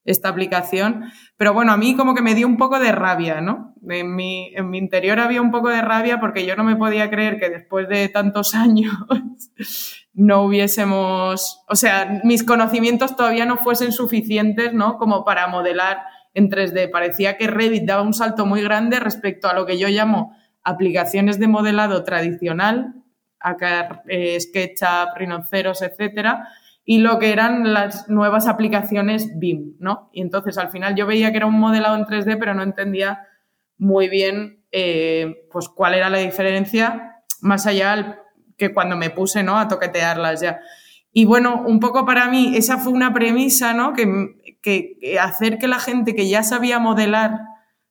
esta 0.05 0.29
aplicación. 0.29 1.05
Pero 1.37 1.53
bueno, 1.53 1.73
a 1.73 1.77
mí 1.77 1.97
como 1.97 2.15
que 2.15 2.23
me 2.23 2.35
dio 2.35 2.47
un 2.47 2.57
poco 2.57 2.79
de 2.79 2.93
rabia, 2.93 3.41
¿no? 3.41 3.75
En 3.89 4.15
mi, 4.15 4.55
en 4.55 4.71
mi 4.71 4.79
interior 4.79 5.21
había 5.21 5.43
un 5.43 5.51
poco 5.51 5.69
de 5.69 5.83
rabia 5.83 6.21
porque 6.21 6.47
yo 6.47 6.57
no 6.57 6.65
me 6.65 6.77
podía 6.77 7.11
creer 7.11 7.39
que 7.39 7.51
después 7.51 7.89
de 7.89 8.09
tantos 8.09 8.55
años 8.55 8.95
no 10.13 10.43
hubiésemos, 10.43 11.65
o 11.69 11.77
sea, 11.77 12.21
mis 12.25 12.45
conocimientos 12.45 13.17
todavía 13.17 13.47
no 13.47 13.57
fuesen 13.57 13.93
suficientes, 13.93 14.73
¿no? 14.73 14.99
Como 14.99 15.25
para 15.25 15.49
modelar 15.49 16.03
en 16.35 16.51
3D. 16.51 16.91
Parecía 16.91 17.37
que 17.37 17.47
Revit 17.47 17.85
daba 17.85 18.03
un 18.03 18.15
salto 18.15 18.47
muy 18.47 18.63
grande 18.63 19.01
respecto 19.01 19.49
a 19.49 19.55
lo 19.55 19.67
que 19.67 19.79
yo 19.79 19.89
llamo 19.89 20.37
aplicaciones 20.63 21.39
de 21.39 21.47
modelado 21.47 22.05
tradicional, 22.05 22.95
acá 23.39 24.03
eh, 24.09 24.41
SketchUp, 24.41 25.17
Rhinoceros, 25.17 25.83
etcétera, 25.83 26.49
y 26.85 26.99
lo 26.99 27.19
que 27.19 27.33
eran 27.33 27.73
las 27.73 28.09
nuevas 28.09 28.47
aplicaciones 28.47 29.39
BIM, 29.39 29.77
¿no? 29.79 30.11
Y 30.13 30.21
entonces 30.21 30.59
al 30.59 30.71
final 30.71 30.95
yo 30.95 31.07
veía 31.07 31.31
que 31.31 31.39
era 31.39 31.47
un 31.47 31.59
modelado 31.59 31.97
en 31.97 32.05
3D, 32.05 32.37
pero 32.39 32.55
no 32.55 32.63
entendía 32.63 33.27
muy 33.79 34.09
bien 34.09 34.65
eh, 34.71 35.47
pues 35.51 35.69
cuál 35.69 35.95
era 35.95 36.11
la 36.11 36.19
diferencia, 36.19 37.23
más 37.41 37.67
allá 37.67 38.21
que 38.57 38.73
cuando 38.73 38.97
me 38.97 39.11
puse 39.11 39.43
¿no? 39.43 39.59
a 39.59 39.69
toquetearlas 39.69 40.41
ya. 40.41 40.61
Y 41.13 41.25
bueno, 41.25 41.63
un 41.67 41.81
poco 41.81 42.05
para 42.05 42.29
mí 42.29 42.57
esa 42.57 42.77
fue 42.79 42.93
una 42.93 43.15
premisa, 43.15 43.73
¿no? 43.73 43.93
Que, 43.93 44.57
que, 44.61 45.19
hacer 45.21 45.59
que 45.59 45.69
la 45.69 45.79
gente 45.79 46.15
que 46.15 46.29
ya 46.29 46.43
sabía 46.43 46.79
modelar 46.79 47.41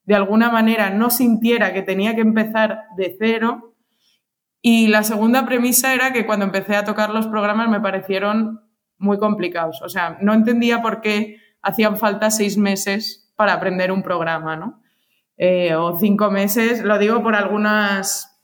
de 0.04 0.14
alguna 0.14 0.50
manera 0.50 0.90
no 0.90 1.08
sintiera 1.08 1.72
que 1.72 1.82
tenía 1.82 2.14
que 2.14 2.20
empezar 2.20 2.82
de 2.96 3.16
cero. 3.18 3.74
Y 4.60 4.88
la 4.88 5.02
segunda 5.02 5.46
premisa 5.46 5.94
era 5.94 6.12
que 6.12 6.26
cuando 6.26 6.44
empecé 6.44 6.76
a 6.76 6.84
tocar 6.84 7.10
los 7.10 7.26
programas 7.26 7.68
me 7.70 7.80
parecieron 7.80 8.63
muy 8.98 9.18
complicados. 9.18 9.82
O 9.82 9.88
sea, 9.88 10.18
no 10.20 10.32
entendía 10.34 10.82
por 10.82 11.00
qué 11.00 11.36
hacían 11.62 11.96
falta 11.96 12.30
seis 12.30 12.56
meses 12.56 13.32
para 13.36 13.54
aprender 13.54 13.90
un 13.92 14.02
programa, 14.02 14.56
¿no? 14.56 14.82
Eh, 15.36 15.74
o 15.74 15.98
cinco 15.98 16.30
meses, 16.30 16.82
lo 16.82 16.98
digo 16.98 17.22
por 17.22 17.34
algunas 17.34 18.34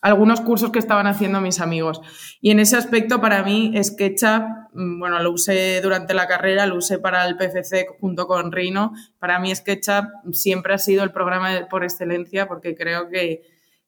algunos 0.00 0.40
cursos 0.40 0.70
que 0.70 0.78
estaban 0.78 1.06
haciendo 1.06 1.40
mis 1.40 1.60
amigos. 1.60 2.00
Y 2.40 2.50
en 2.50 2.60
ese 2.60 2.76
aspecto, 2.76 3.20
para 3.20 3.42
mí, 3.42 3.72
SketchUp, 3.82 4.44
mm, 4.72 5.00
bueno, 5.00 5.20
lo 5.20 5.32
usé 5.32 5.80
durante 5.80 6.14
la 6.14 6.28
carrera, 6.28 6.66
lo 6.66 6.76
usé 6.76 6.98
para 6.98 7.26
el 7.26 7.36
PFC 7.36 7.86
junto 8.00 8.26
con 8.26 8.52
Rhino. 8.52 8.92
Para 9.18 9.38
mí, 9.40 9.54
SketchUp 9.54 10.06
siempre 10.32 10.74
ha 10.74 10.78
sido 10.78 11.02
el 11.02 11.10
programa 11.10 11.66
por 11.68 11.82
excelencia 11.82 12.46
porque 12.46 12.76
creo 12.76 13.08
que 13.08 13.42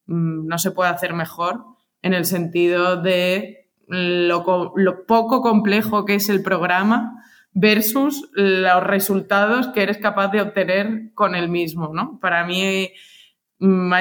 mm, 0.06 0.46
no 0.46 0.58
se 0.58 0.72
puede 0.72 0.90
hacer 0.90 1.14
mejor 1.14 1.64
en 2.02 2.14
el 2.14 2.24
sentido 2.24 2.96
de 2.96 3.59
lo, 3.90 4.72
lo 4.76 5.06
poco 5.06 5.42
complejo 5.42 6.04
que 6.04 6.14
es 6.14 6.28
el 6.28 6.42
programa 6.42 7.24
versus 7.52 8.30
los 8.32 8.84
resultados 8.84 9.68
que 9.68 9.82
eres 9.82 9.98
capaz 9.98 10.28
de 10.28 10.40
obtener 10.40 11.12
con 11.14 11.34
el 11.34 11.48
mismo, 11.48 11.90
¿no? 11.92 12.18
Para 12.20 12.46
mí, 12.46 12.90
mm, 13.58 13.92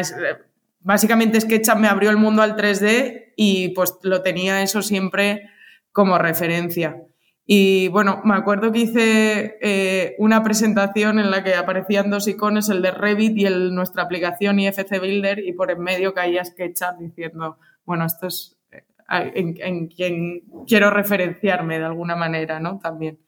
básicamente 0.81 1.41
SketchUp 1.41 1.77
me 1.77 1.88
abrió 1.88 2.10
el 2.10 2.17
mundo 2.17 2.41
al 2.41 2.55
3D 2.55 3.34
y 3.36 3.69
pues 3.69 3.96
lo 4.03 4.22
tenía 4.22 4.62
eso 4.62 4.81
siempre 4.81 5.50
como 5.91 6.17
referencia. 6.17 7.03
Y 7.51 7.88
bueno, 7.88 8.22
me 8.25 8.36
acuerdo 8.36 8.72
que 8.72 8.79
hice 8.79 9.58
eh, 9.60 10.15
una 10.19 10.43
presentación 10.43 11.17
en 11.17 11.31
la 11.31 11.43
que 11.43 11.55
aparecían 11.55 12.12
dos 12.12 12.27
iconos, 12.27 12.69
el 12.69 12.84
de 12.84 12.91
Revit 12.91 13.36
y 13.36 13.48
el 13.48 13.74
nuestra 13.74 14.03
aplicación 14.03 14.60
IFC 14.60 15.00
Builder, 15.00 15.39
y 15.39 15.53
por 15.53 15.72
en 15.72 15.79
medio 15.79 16.13
caía 16.13 16.46
SketchUp 16.46 17.00
diciendo, 17.00 17.58
bueno, 17.86 18.05
esto 18.05 18.27
es 18.27 18.55
eh, 18.55 18.59
en, 19.10 19.56
en 19.60 19.88
quien 19.88 20.42
quiero 20.68 20.89
referenciarme 20.89 21.80
de 21.80 21.86
alguna 21.86 22.16
manera, 22.16 22.60
¿no? 22.60 22.80
También. 22.80 23.20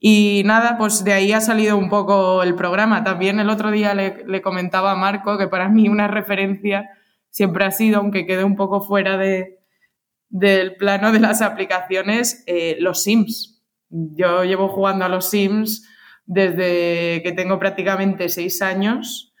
Y 0.00 0.42
nada, 0.44 0.78
pues 0.78 1.02
de 1.02 1.12
ahí 1.12 1.32
ha 1.32 1.40
salido 1.40 1.76
un 1.76 1.88
poco 1.88 2.42
el 2.42 2.54
programa. 2.54 3.02
También 3.02 3.40
el 3.40 3.50
otro 3.50 3.70
día 3.70 3.94
le, 3.94 4.42
comentaba 4.42 4.92
a 4.92 4.96
Marco 4.96 5.36
que 5.38 5.48
para 5.48 5.68
mí 5.68 5.88
una 5.88 6.06
referencia 6.06 6.88
siempre 7.30 7.64
ha 7.64 7.72
sido, 7.72 7.98
aunque 7.98 8.24
quede 8.24 8.44
un 8.44 8.54
poco 8.54 8.80
fuera 8.80 9.16
de, 9.16 9.58
del 10.28 10.76
plano 10.76 11.10
de 11.10 11.20
las 11.20 11.42
aplicaciones, 11.42 12.44
eh, 12.46 12.76
los 12.78 13.02
Sims. 13.02 13.60
Yo 13.90 14.44
llevo 14.44 14.68
jugando 14.68 15.04
a 15.04 15.08
los 15.08 15.30
Sims 15.30 15.88
desde 16.26 17.22
que 17.22 17.32
tengo 17.36 17.58
prácticamente 17.58 18.28
seis 18.28 18.62
años. 18.62 19.34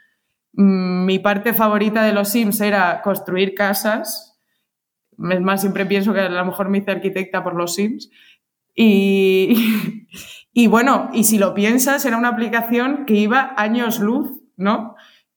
Mm, 0.54 1.04
mi 1.04 1.20
parte 1.20 1.52
favorita 1.52 2.02
de 2.02 2.12
los 2.12 2.30
Sims 2.30 2.60
era 2.60 3.00
construir 3.02 3.54
casas. 3.54 4.37
Es 5.30 5.40
más, 5.40 5.60
siempre 5.60 5.86
pienso 5.86 6.14
que 6.14 6.20
a 6.20 6.28
lo 6.28 6.44
mejor 6.44 6.68
me 6.68 6.78
hice 6.78 6.90
arquitecta 6.90 7.42
por 7.42 7.54
los 7.54 7.74
Sims. 7.74 8.10
Y, 8.74 10.06
y 10.52 10.66
bueno, 10.66 11.10
y 11.12 11.24
si 11.24 11.38
lo 11.38 11.54
piensas, 11.54 12.04
era 12.04 12.16
una 12.16 12.28
aplicación 12.28 13.04
que 13.06 13.14
iba 13.14 13.54
años 13.56 13.98
luz, 13.98 14.40
¿no? 14.56 14.94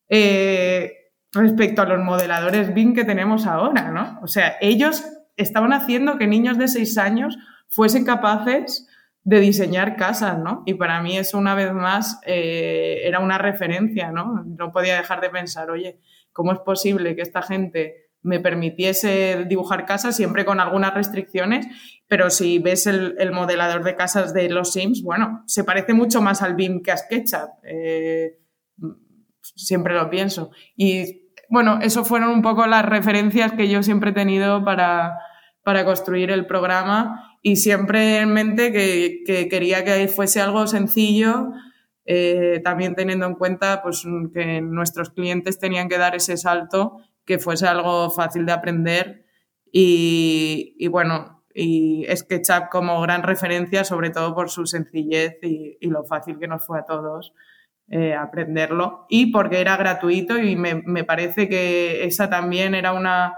Eh, 0.10 0.93
respecto 1.34 1.82
a 1.82 1.86
los 1.86 1.99
modeladores 1.99 2.73
BIM 2.73 2.93
que 2.93 3.05
tenemos 3.05 3.47
ahora, 3.47 3.89
¿no? 3.91 4.19
O 4.21 4.27
sea, 4.27 4.55
ellos 4.62 5.03
estaban 5.38 5.73
haciendo 5.73 6.17
que 6.17 6.27
niños 6.27 6.58
de 6.58 6.67
seis 6.67 6.97
años 6.97 7.38
fuesen 7.67 8.03
capaces 8.03 8.88
de 9.23 9.39
diseñar 9.39 9.95
casas, 9.95 10.38
¿no? 10.39 10.63
Y 10.65 10.73
para 10.73 11.01
mí 11.01 11.17
eso 11.17 11.38
una 11.38 11.55
vez 11.55 11.71
más 11.73 12.19
eh, 12.25 13.01
era 13.03 13.19
una 13.19 13.38
referencia, 13.38 14.12
¿no? 14.12 14.43
No 14.43 14.71
podía 14.71 14.97
dejar 14.97 15.21
de 15.21 15.29
pensar, 15.29 15.69
oye, 15.69 15.99
¿cómo 16.34 16.51
es 16.51 16.60
posible 16.60 17.15
que 17.15 17.21
esta 17.21 17.41
gente 17.41 18.00
me 18.23 18.39
permitiese 18.39 19.45
dibujar 19.47 19.86
casas 19.86 20.15
siempre 20.15 20.45
con 20.45 20.60
algunas 20.60 20.93
restricciones, 20.93 21.67
pero 22.07 22.29
si 22.29 22.60
ves 22.60 22.88
el, 22.88 23.31
modelador 23.31 23.84
de 23.84 23.95
casas 23.95 24.34
de 24.34 24.49
los 24.49 24.73
Sims, 24.73 25.01
bueno, 25.01 25.43
se 25.47 25.63
parece 25.63 25.93
mucho 25.93 26.21
más 26.21 26.41
al 26.41 26.55
BIM 26.55 26.81
que 26.84 26.91
a 26.91 26.97
SketchUp. 26.97 27.49
Eh, 27.63 28.38
siempre 29.41 29.93
lo 29.95 30.10
pienso. 30.10 30.51
Y 30.75 31.29
bueno, 31.49 31.79
eso 31.81 32.05
fueron 32.05 32.29
un 32.29 32.41
poco 32.41 32.65
las 32.67 32.86
referencias 32.86 33.53
que 33.53 33.69
yo 33.69 33.84
siempre 33.84 34.12
he 34.12 34.13
tenido 34.13 34.63
para, 34.63 35.17
construir 35.86 36.31
el 36.31 36.45
programa 36.45 37.38
y 37.41 37.55
siempre 37.55 38.19
en 38.19 38.34
mente 38.34 38.71
que, 38.71 39.47
quería 39.49 39.84
que 39.84 40.07
fuese 40.07 40.41
algo 40.41 40.67
sencillo, 40.67 41.51
eh, 42.05 42.62
también 42.63 42.95
teniendo 42.95 43.25
en 43.25 43.36
cuenta 43.36 43.81
pues, 43.81 44.05
que 44.34 44.62
nuestros 44.62 45.12
clientes 45.12 45.60
tenían 45.60 45.88
que 45.88 45.97
dar 45.97 46.15
ese 46.15 46.38
salto 46.38 46.97
que 47.25 47.39
fuese 47.39 47.67
algo 47.67 48.10
fácil 48.10 48.45
de 48.45 48.51
aprender. 48.51 49.25
Y, 49.71 50.88
bueno, 50.88 51.43
y 51.53 52.05
SketchUp 52.13 52.69
como 52.69 52.99
gran 53.01 53.23
referencia, 53.23 53.84
sobre 53.84 54.10
todo 54.10 54.36
por 54.36 54.49
su 54.49 54.65
sencillez 54.65 55.38
y, 55.41 55.77
lo 55.88 56.03
fácil 56.03 56.39
que 56.39 56.47
nos 56.47 56.65
fue 56.65 56.79
a 56.79 56.86
todos 56.86 57.34
eh, 57.89 58.13
aprenderlo. 58.13 59.05
Y 59.10 59.31
porque 59.31 59.62
era 59.62 59.77
gratuito 59.77 60.38
y 60.38 60.55
me, 60.55 60.81
me, 60.86 61.03
parece 61.03 61.47
que 61.47 62.05
esa 62.05 62.29
también 62.29 62.75
era 62.75 62.93
una, 62.93 63.34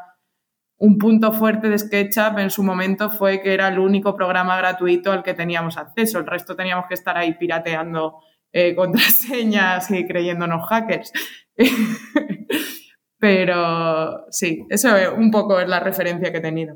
un 0.77 0.97
punto 0.97 1.31
fuerte 1.31 1.69
de 1.69 1.79
SketchUp 1.79 2.39
en 2.39 2.49
su 2.49 2.61
momento 2.61 3.09
fue 3.09 3.41
que 3.41 3.53
era 3.53 3.69
el 3.69 3.79
único 3.79 4.15
programa 4.15 4.57
gratuito 4.57 5.11
al 5.13 5.23
que 5.23 5.33
teníamos 5.33 5.77
acceso, 5.77 6.19
el 6.19 6.27
resto 6.27 6.57
teníamos 6.57 6.87
que 6.87 6.93
estar 6.95 7.17
ahí 7.17 7.35
pirateando 7.35 8.19
eh, 8.51 8.75
contraseñas 8.75 9.89
y 9.91 10.05
creyéndonos 10.05 10.67
hackers. 10.67 11.13
Pero 13.23 14.25
sí, 14.31 14.65
eso 14.69 14.89
un 15.15 15.31
poco 15.31 15.57
es 15.57 15.69
la 15.69 15.79
referencia 15.79 16.29
que 16.29 16.39
he 16.39 16.41
tenido. 16.41 16.75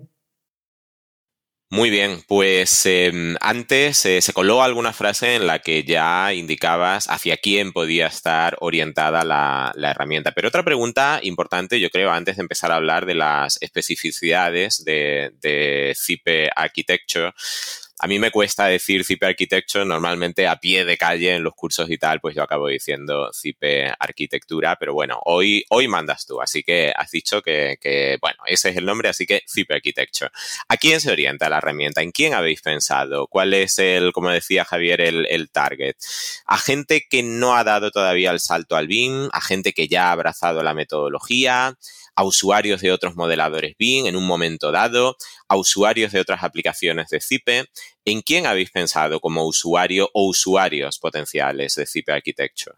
Muy 1.70 1.90
bien, 1.90 2.22
pues 2.26 2.86
em, 2.86 3.36
antes 3.42 4.06
eh, 4.06 4.22
se 4.22 4.32
coló 4.32 4.64
alguna 4.64 4.94
frase 4.94 5.36
en 5.36 5.46
la 5.46 5.60
que 5.60 5.84
ya 5.84 6.34
indicabas 6.34 7.10
hacia 7.10 7.36
quién 7.36 7.74
podía 7.74 8.08
estar 8.08 8.56
orientada 8.62 9.26
la, 9.26 9.74
herramienta. 9.92 10.32
Pero 10.32 10.48
otra 10.48 10.64
pregunta 10.64 11.20
importante, 11.22 11.82
yo 11.82 11.90
creo, 11.90 12.12
antes 12.12 12.38
de 12.38 12.44
empezar 12.44 12.72
a 12.72 12.76
hablar 12.76 13.06
de 13.06 13.16
las 13.16 13.62
especificidades 13.62 14.86
de, 14.86 15.34
de 15.42 16.50
Architecture, 16.56 17.34
a 18.00 18.08
mí 18.08 18.20
me 18.20 18.32
cuesta 18.32 18.66
decir 18.66 19.04
CIPE 19.04 19.26
Architecture, 19.26 19.86
normalmente 19.86 20.48
a 20.48 20.58
pie 20.58 20.86
de 20.86 20.98
calle 20.98 21.36
en 21.36 21.44
los 21.44 21.56
cursos 21.56 21.90
y 21.90 21.98
tal, 21.98 22.20
pues 22.20 22.36
yo 22.36 22.44
acabo 22.44 22.68
diciendo 22.68 23.32
CIPE 23.34 23.92
Arquitectura, 24.00 24.76
pero 24.76 24.94
bueno, 24.94 25.20
hoy, 25.26 25.66
hoy 25.70 25.88
mandas 25.88 26.26
tú, 26.26 26.40
así 26.40 26.62
que 26.62 26.94
has 26.96 27.10
dicho 27.10 27.42
que, 27.42 28.18
bueno, 28.22 28.38
ese 28.46 28.70
es 28.70 28.78
el 28.78 28.86
nombre, 28.86 29.10
así 29.10 29.26
que 29.26 29.42
CIPE 29.48 29.76
Architecture. 29.76 30.32
¿A 30.68 30.78
quién 30.78 31.02
se 31.02 31.12
orienta 31.12 31.50
la 31.50 31.58
herramienta? 31.58 32.02
¿En 32.02 32.12
quién 32.12 32.36
habéis 32.36 32.62
pensado? 32.62 33.28
¿Cuál 33.28 33.54
es 33.56 33.80
el, 33.80 34.14
como 34.14 34.30
decía 34.30 34.64
Javier, 34.64 35.02
el, 35.02 35.26
el 35.28 35.50
target? 35.50 35.96
¿A 36.46 36.58
gente 36.58 37.08
que 37.10 37.24
no 37.24 37.56
ha 37.56 37.64
dado 37.64 37.90
todavía 37.90 38.30
el 38.32 38.40
salto 38.40 38.76
al 38.76 38.88
BIM? 38.88 39.30
¿A 39.32 39.42
gente 39.42 39.74
que 39.74 39.88
ya 39.88 40.10
ha 40.10 40.12
abrazado 40.12 40.62
la 40.62 40.76
metodología? 40.76 41.76
A 42.18 42.24
usuarios 42.24 42.82
de 42.82 42.92
otros 42.92 43.16
modeladores 43.16 43.76
BIM 43.78 44.08
en 44.08 44.16
un 44.16 44.26
momento 44.26 44.72
dado, 44.72 45.18
a 45.48 45.56
usuarios 45.56 46.12
de 46.12 46.20
otras 46.20 46.44
aplicaciones 46.44 47.10
de 47.10 47.22
CIPE. 47.22 47.66
¿En 48.06 48.22
quién 48.22 48.48
habéis 48.48 48.72
pensado 48.72 49.20
como 49.20 49.46
usuario 49.46 50.10
o 50.14 50.28
usuarios 50.28 50.98
potenciales 50.98 51.76
de 51.76 51.86
CIPE 51.86 52.12
Architecture? 52.12 52.76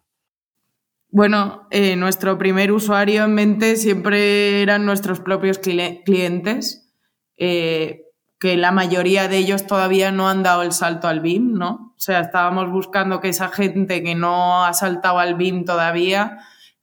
Bueno, 1.10 1.67
eh, 1.71 1.95
nuestro 1.95 2.38
primer 2.38 2.73
usuario 2.73 3.23
en 3.23 3.34
mente 3.34 3.78
siempre 3.78 4.62
eran 4.62 4.86
nuestros 4.86 5.21
propios 5.21 5.58
clientes, 5.58 6.91
eh, 7.38 8.04
que 8.41 8.58
la 8.58 8.73
mayoría 8.73 9.30
de 9.30 9.38
ellos 9.38 9.65
todavía 9.65 10.12
no 10.12 10.28
han 10.28 10.43
dado 10.43 10.63
el 10.63 10.73
salto 10.73 11.08
al 11.08 11.21
BIM, 11.21 11.54
¿no? 11.54 11.93
O 11.95 11.99
sea, 11.99 12.19
estábamos 12.19 12.69
buscando 12.71 13.21
que 13.21 13.30
esa 13.30 13.47
gente 13.47 14.04
que 14.04 14.15
no 14.15 14.65
ha 14.65 14.73
saltado 14.73 15.17
al 15.17 15.36
BIM 15.36 15.63
todavía 15.63 16.39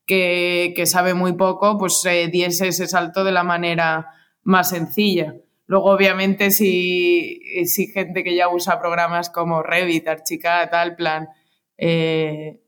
que, 0.06 0.82
sabe 0.86 1.14
muy 1.14 1.32
poco, 1.34 1.76
pues 1.78 2.04
eh, 2.06 2.28
diese 2.32 2.68
ese 2.68 2.86
salto 2.86 3.24
de 3.24 3.32
la 3.32 3.42
manera 3.42 4.08
más 4.42 4.70
sencilla. 4.70 5.34
Luego, 5.66 5.90
obviamente, 5.90 6.50
si, 6.50 7.40
si 7.66 7.88
gente 7.88 8.22
que 8.22 8.36
ya 8.36 8.48
usa 8.48 8.80
programas 8.80 9.30
como 9.30 9.62
Revit, 9.62 10.06
Archicad, 10.06 10.70
tal 10.70 10.94
plan, 10.94 11.28
eh, 11.76 12.60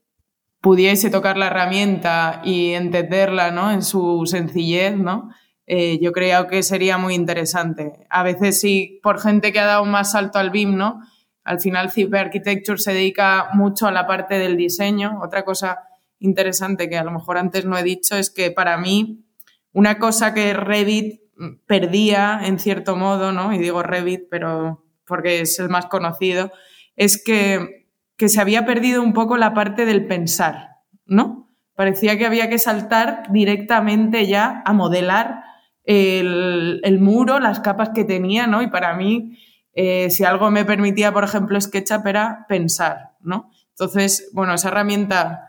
pudiese 0.60 1.10
tocar 1.10 1.36
la 1.36 1.46
herramienta 1.46 2.42
y 2.44 2.72
entenderla 2.72 3.50
¿no? 3.52 3.70
en 3.70 3.82
su 3.82 4.26
sencillez, 4.26 4.96
¿no? 4.96 5.30
Eh, 5.66 5.98
yo 6.00 6.12
creo 6.12 6.46
que 6.46 6.62
sería 6.62 6.96
muy 6.96 7.14
interesante. 7.14 8.06
A 8.08 8.22
veces 8.22 8.58
sí, 8.58 9.00
por 9.02 9.20
gente 9.20 9.52
que 9.52 9.60
ha 9.60 9.66
dado 9.66 9.84
más 9.84 10.12
salto 10.12 10.38
al 10.38 10.50
BIM, 10.50 10.76
¿no? 10.76 11.00
Al 11.44 11.60
final 11.60 11.90
CIP 11.90 12.14
Architecture 12.14 12.78
se 12.78 12.94
dedica 12.94 13.50
mucho 13.52 13.86
a 13.86 13.92
la 13.92 14.06
parte 14.06 14.38
del 14.38 14.56
diseño. 14.56 15.20
Otra 15.22 15.44
cosa 15.44 15.87
interesante 16.20 16.88
que 16.88 16.98
a 16.98 17.04
lo 17.04 17.10
mejor 17.10 17.38
antes 17.38 17.64
no 17.64 17.76
he 17.78 17.82
dicho 17.82 18.16
es 18.16 18.30
que 18.30 18.50
para 18.50 18.76
mí 18.78 19.24
una 19.72 19.98
cosa 19.98 20.34
que 20.34 20.54
Revit 20.54 21.20
perdía 21.66 22.40
en 22.44 22.58
cierto 22.58 22.96
modo, 22.96 23.32
¿no? 23.32 23.52
Y 23.52 23.58
digo 23.58 23.82
Revit, 23.82 24.22
pero 24.30 24.84
porque 25.06 25.40
es 25.40 25.58
el 25.58 25.68
más 25.68 25.86
conocido, 25.86 26.52
es 26.96 27.22
que, 27.22 27.86
que 28.16 28.28
se 28.28 28.40
había 28.40 28.66
perdido 28.66 29.02
un 29.02 29.12
poco 29.12 29.36
la 29.36 29.54
parte 29.54 29.84
del 29.84 30.06
pensar, 30.06 30.76
¿no? 31.06 31.50
Parecía 31.74 32.18
que 32.18 32.26
había 32.26 32.48
que 32.50 32.58
saltar 32.58 33.22
directamente 33.30 34.26
ya 34.26 34.62
a 34.64 34.72
modelar 34.72 35.42
el, 35.84 36.80
el 36.82 36.98
muro, 36.98 37.38
las 37.38 37.60
capas 37.60 37.90
que 37.94 38.04
tenía, 38.04 38.46
¿no? 38.46 38.62
Y 38.62 38.66
para 38.66 38.94
mí, 38.94 39.38
eh, 39.72 40.10
si 40.10 40.24
algo 40.24 40.50
me 40.50 40.64
permitía, 40.64 41.12
por 41.12 41.24
ejemplo, 41.24 41.60
SketchUp 41.60 42.06
era 42.06 42.46
pensar, 42.48 43.12
¿no? 43.20 43.50
Entonces, 43.70 44.28
bueno, 44.32 44.54
esa 44.54 44.68
herramienta 44.68 45.47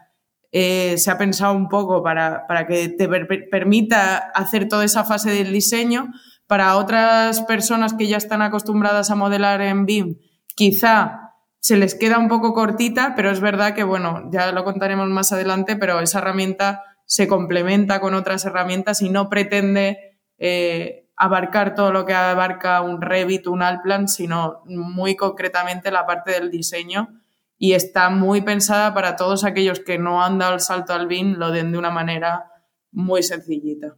eh, 0.51 0.97
se 0.97 1.11
ha 1.11 1.17
pensado 1.17 1.53
un 1.53 1.69
poco 1.69 2.01
para, 2.01 2.45
que 2.67 2.89
te 2.89 3.07
permita 3.07 4.17
hacer 4.17 4.67
toda 4.67 4.83
esa 4.83 5.03
fase 5.03 5.31
del 5.31 5.53
diseño. 5.53 6.11
Para 6.47 6.77
otras 6.77 7.41
personas 7.41 7.93
que 7.93 8.07
ya 8.07 8.17
están 8.17 8.41
acostumbradas 8.41 9.11
a 9.11 9.15
modelar 9.15 9.61
en 9.61 9.85
BIM, 9.85 10.17
quizá 10.55 11.33
se 11.59 11.77
les 11.77 11.93
queda 11.93 12.17
un 12.17 12.27
poco 12.27 12.53
cortita, 12.53 13.13
pero 13.15 13.29
es 13.29 13.39
verdad 13.39 13.75
que, 13.75 13.83
bueno, 13.83 14.29
ya 14.31 14.51
lo 14.51 14.63
contaremos 14.63 15.07
más 15.09 15.31
adelante, 15.31 15.75
pero 15.75 15.99
esa 15.99 16.19
herramienta 16.19 16.83
se 17.05 17.27
complementa 17.27 17.99
con 17.99 18.15
otras 18.15 18.45
herramientas 18.45 19.03
y 19.03 19.09
no 19.09 19.29
pretende 19.29 20.17
eh, 20.39 21.07
abarcar 21.15 21.75
todo 21.75 21.91
lo 21.91 22.05
que 22.05 22.13
abarca 22.13 22.81
un 22.81 23.01
Revit, 23.01 23.45
un 23.45 23.61
Alplan, 23.61 24.07
sino 24.07 24.63
muy 24.65 25.15
concretamente 25.15 25.91
la 25.91 26.07
parte 26.07 26.31
del 26.31 26.49
diseño 26.49 27.18
y 27.59 27.73
está 27.73 28.09
muy 28.09 28.41
pensada 28.41 28.93
para 28.93 29.17
todos 29.17 29.43
aquellos 29.43 29.81
que 29.81 29.99
no 29.99 30.23
han 30.23 30.39
dado 30.39 30.55
el 30.55 30.61
salto 30.61 30.93
al 30.93 31.07
BIM, 31.07 31.33
lo 31.33 31.51
den 31.51 31.73
de 31.73 31.77
una 31.77 31.91
manera 31.91 32.45
muy 32.91 33.21
sencillita. 33.21 33.97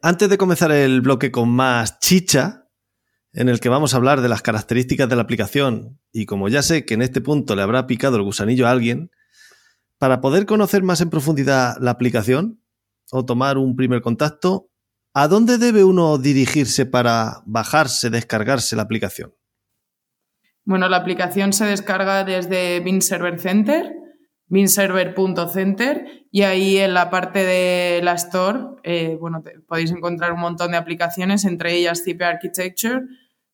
Antes 0.00 0.30
de 0.30 0.38
comenzar 0.38 0.72
el 0.72 1.02
bloque 1.02 1.30
con 1.30 1.50
más 1.50 2.00
chicha, 2.00 2.66
en 3.34 3.50
el 3.50 3.60
que 3.60 3.68
vamos 3.68 3.92
a 3.92 3.98
hablar 3.98 4.22
de 4.22 4.30
las 4.30 4.40
características 4.40 5.10
de 5.10 5.16
la 5.16 5.22
aplicación, 5.22 6.00
y 6.10 6.24
como 6.24 6.48
ya 6.48 6.62
sé 6.62 6.86
que 6.86 6.94
en 6.94 7.02
este 7.02 7.20
punto 7.20 7.54
le 7.54 7.62
habrá 7.62 7.86
picado 7.86 8.16
el 8.16 8.22
gusanillo 8.22 8.66
a 8.66 8.70
alguien, 8.70 9.10
para 9.98 10.22
poder 10.22 10.46
conocer 10.46 10.82
más 10.82 11.02
en 11.02 11.10
profundidad 11.10 11.76
la 11.80 11.90
aplicación 11.90 12.62
o 13.10 13.26
tomar 13.26 13.58
un 13.58 13.76
primer 13.76 14.00
contacto, 14.00 14.70
¿a 15.12 15.28
dónde 15.28 15.58
debe 15.58 15.84
uno 15.84 16.16
dirigirse 16.16 16.86
para 16.86 17.42
bajarse, 17.44 18.08
descargarse 18.08 18.74
la 18.74 18.82
aplicación? 18.82 19.34
Bueno, 20.68 20.90
la 20.90 20.98
aplicación 20.98 21.54
se 21.54 21.64
descarga 21.64 22.24
desde 22.24 22.80
Bin 22.80 23.00
Server 23.00 23.40
Center, 23.40 23.90
binserver.center, 24.48 26.26
y 26.30 26.42
ahí 26.42 26.76
en 26.76 26.92
la 26.92 27.08
parte 27.08 27.42
de 27.42 28.02
la 28.02 28.12
store, 28.12 28.58
eh, 28.82 29.16
bueno, 29.18 29.42
podéis 29.66 29.92
encontrar 29.92 30.34
un 30.34 30.40
montón 30.40 30.72
de 30.72 30.76
aplicaciones, 30.76 31.46
entre 31.46 31.72
ellas 31.72 32.04
CP 32.04 32.22
Architecture. 32.22 33.00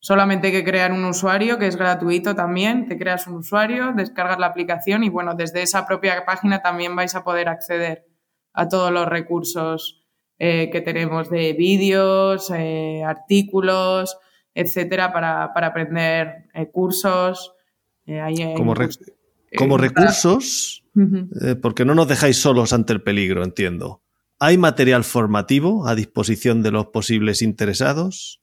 Solamente 0.00 0.48
hay 0.48 0.54
que 0.54 0.64
crear 0.64 0.90
un 0.90 1.04
usuario, 1.04 1.56
que 1.56 1.68
es 1.68 1.76
gratuito 1.76 2.34
también. 2.34 2.88
Te 2.88 2.98
creas 2.98 3.28
un 3.28 3.34
usuario, 3.34 3.92
descargas 3.94 4.40
la 4.40 4.46
aplicación 4.46 5.04
y, 5.04 5.08
bueno, 5.08 5.36
desde 5.36 5.62
esa 5.62 5.86
propia 5.86 6.24
página 6.24 6.62
también 6.62 6.96
vais 6.96 7.14
a 7.14 7.22
poder 7.22 7.48
acceder 7.48 8.08
a 8.52 8.66
todos 8.66 8.90
los 8.90 9.06
recursos 9.06 10.04
eh, 10.40 10.68
que 10.68 10.80
tenemos 10.80 11.30
de 11.30 11.52
vídeos, 11.52 12.50
eh, 12.52 13.04
artículos, 13.06 14.18
etcétera, 14.54 15.12
para, 15.12 15.44
aprender 15.44 16.46
eh, 16.54 16.70
cursos. 16.70 17.52
Eh, 18.06 18.54
como, 18.56 18.74
como 19.56 19.76
recursos, 19.78 20.84
eh, 21.42 21.54
porque 21.56 21.84
no 21.84 21.94
nos 21.94 22.08
dejáis 22.08 22.36
solos 22.36 22.72
ante 22.72 22.92
el 22.92 23.02
peligro, 23.02 23.42
entiendo. 23.42 24.02
¿Hay 24.38 24.58
material 24.58 25.04
formativo 25.04 25.86
a 25.86 25.94
disposición 25.94 26.62
de 26.62 26.70
los 26.70 26.86
posibles 26.88 27.40
interesados? 27.40 28.42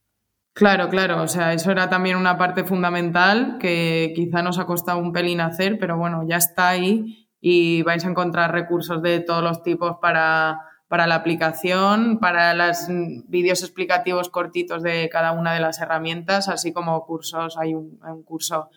Claro, 0.54 0.88
claro, 0.88 1.22
o 1.22 1.28
sea, 1.28 1.54
eso 1.54 1.70
era 1.70 1.88
también 1.88 2.16
una 2.16 2.36
parte 2.36 2.64
fundamental 2.64 3.56
que 3.58 4.12
quizá 4.14 4.42
nos 4.42 4.58
ha 4.58 4.66
costado 4.66 4.98
un 4.98 5.12
pelín 5.12 5.40
hacer, 5.40 5.78
pero 5.78 5.96
bueno, 5.96 6.26
ya 6.28 6.36
está 6.36 6.68
ahí 6.68 7.28
y 7.40 7.82
vais 7.82 8.04
a 8.04 8.10
encontrar 8.10 8.52
recursos 8.52 9.02
de 9.02 9.20
todos 9.20 9.42
los 9.42 9.62
tipos 9.62 9.96
para, 10.00 10.60
para 10.92 11.06
la 11.06 11.14
aplicación, 11.14 12.18
para 12.18 12.52
los 12.52 12.84
vídeos 13.26 13.62
explicativos 13.62 14.28
cortitos 14.28 14.82
de 14.82 15.08
cada 15.08 15.32
una 15.32 15.54
de 15.54 15.60
las 15.60 15.80
herramientas, 15.80 16.50
así 16.50 16.74
como 16.74 17.06
cursos. 17.06 17.56
Hay 17.56 17.72
un, 17.72 17.98
curso 18.26 18.68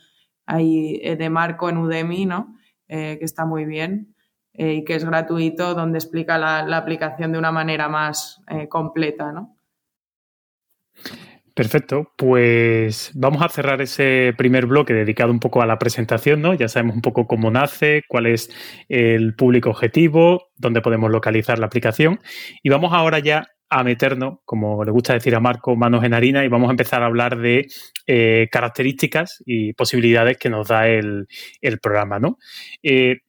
ahí 0.46 1.02
eh, 1.04 1.18
de 1.18 1.30
Marco 1.30 1.68
en 1.68 1.78
Udemy, 1.78 2.26
¿no? 2.26 2.56
Eh, 2.88 3.18
que 3.20 3.26
está 3.26 3.44
muy 3.44 3.66
bien 3.66 4.16
eh, 4.54 4.76
y 4.76 4.86
que 4.86 4.96
es 4.96 5.04
gratuito, 5.04 5.74
donde 5.74 5.98
explica 5.98 6.38
la, 6.38 6.66
la 6.66 6.78
aplicación 6.78 7.34
de 7.34 7.38
una 7.38 7.52
manera 7.52 7.90
más 7.90 8.42
completa, 8.70 9.34
¿no? 9.34 9.58
Perfecto, 11.56 12.12
pues 12.18 13.12
vamos 13.16 13.42
a 13.42 13.48
cerrar 13.48 13.82
ese 13.82 14.34
primer 14.38 14.66
bloque 14.66 14.94
dedicado 14.94 15.32
un 15.32 15.40
poco 15.40 15.62
a 15.62 15.66
la 15.66 15.80
presentación, 15.80 16.42
¿no? 16.42 16.54
Ya 16.54 16.68
sabemos 16.68 16.98
un 16.98 17.02
poco 17.02 17.28
cómo 17.28 17.50
nace, 17.50 18.04
cuál 18.10 18.26
es 18.26 18.50
el 18.90 19.36
público 19.36 19.70
objetivo, 19.70 20.50
dónde 20.58 20.82
podemos 20.82 21.10
localizar 21.10 21.58
la 21.58 21.68
aplicación 21.68 22.20
y 22.62 22.68
vamos 22.68 22.92
ahora 22.92 23.20
ya 23.20 23.48
a 23.70 23.86
meternos, 23.86 24.40
como 24.44 24.84
le 24.84 24.92
gusta 24.92 25.14
decir 25.14 25.34
a 25.34 25.40
Marco, 25.40 25.78
manos 25.78 26.04
en 26.04 26.14
harina 26.14 26.44
y 26.44 26.50
vamos 26.50 26.68
a 26.68 26.72
empezar 26.72 27.02
a 27.02 27.06
hablar 27.06 27.38
de 27.38 27.68
eh, 28.06 28.50
características 28.52 29.42
y 29.46 29.72
posibilidades 29.72 30.38
que 30.38 30.50
nos 30.50 30.68
da 30.68 30.90
el, 30.90 31.26
programa, 31.82 32.20
¿no? 32.20 32.38
Eh, 32.84 33.22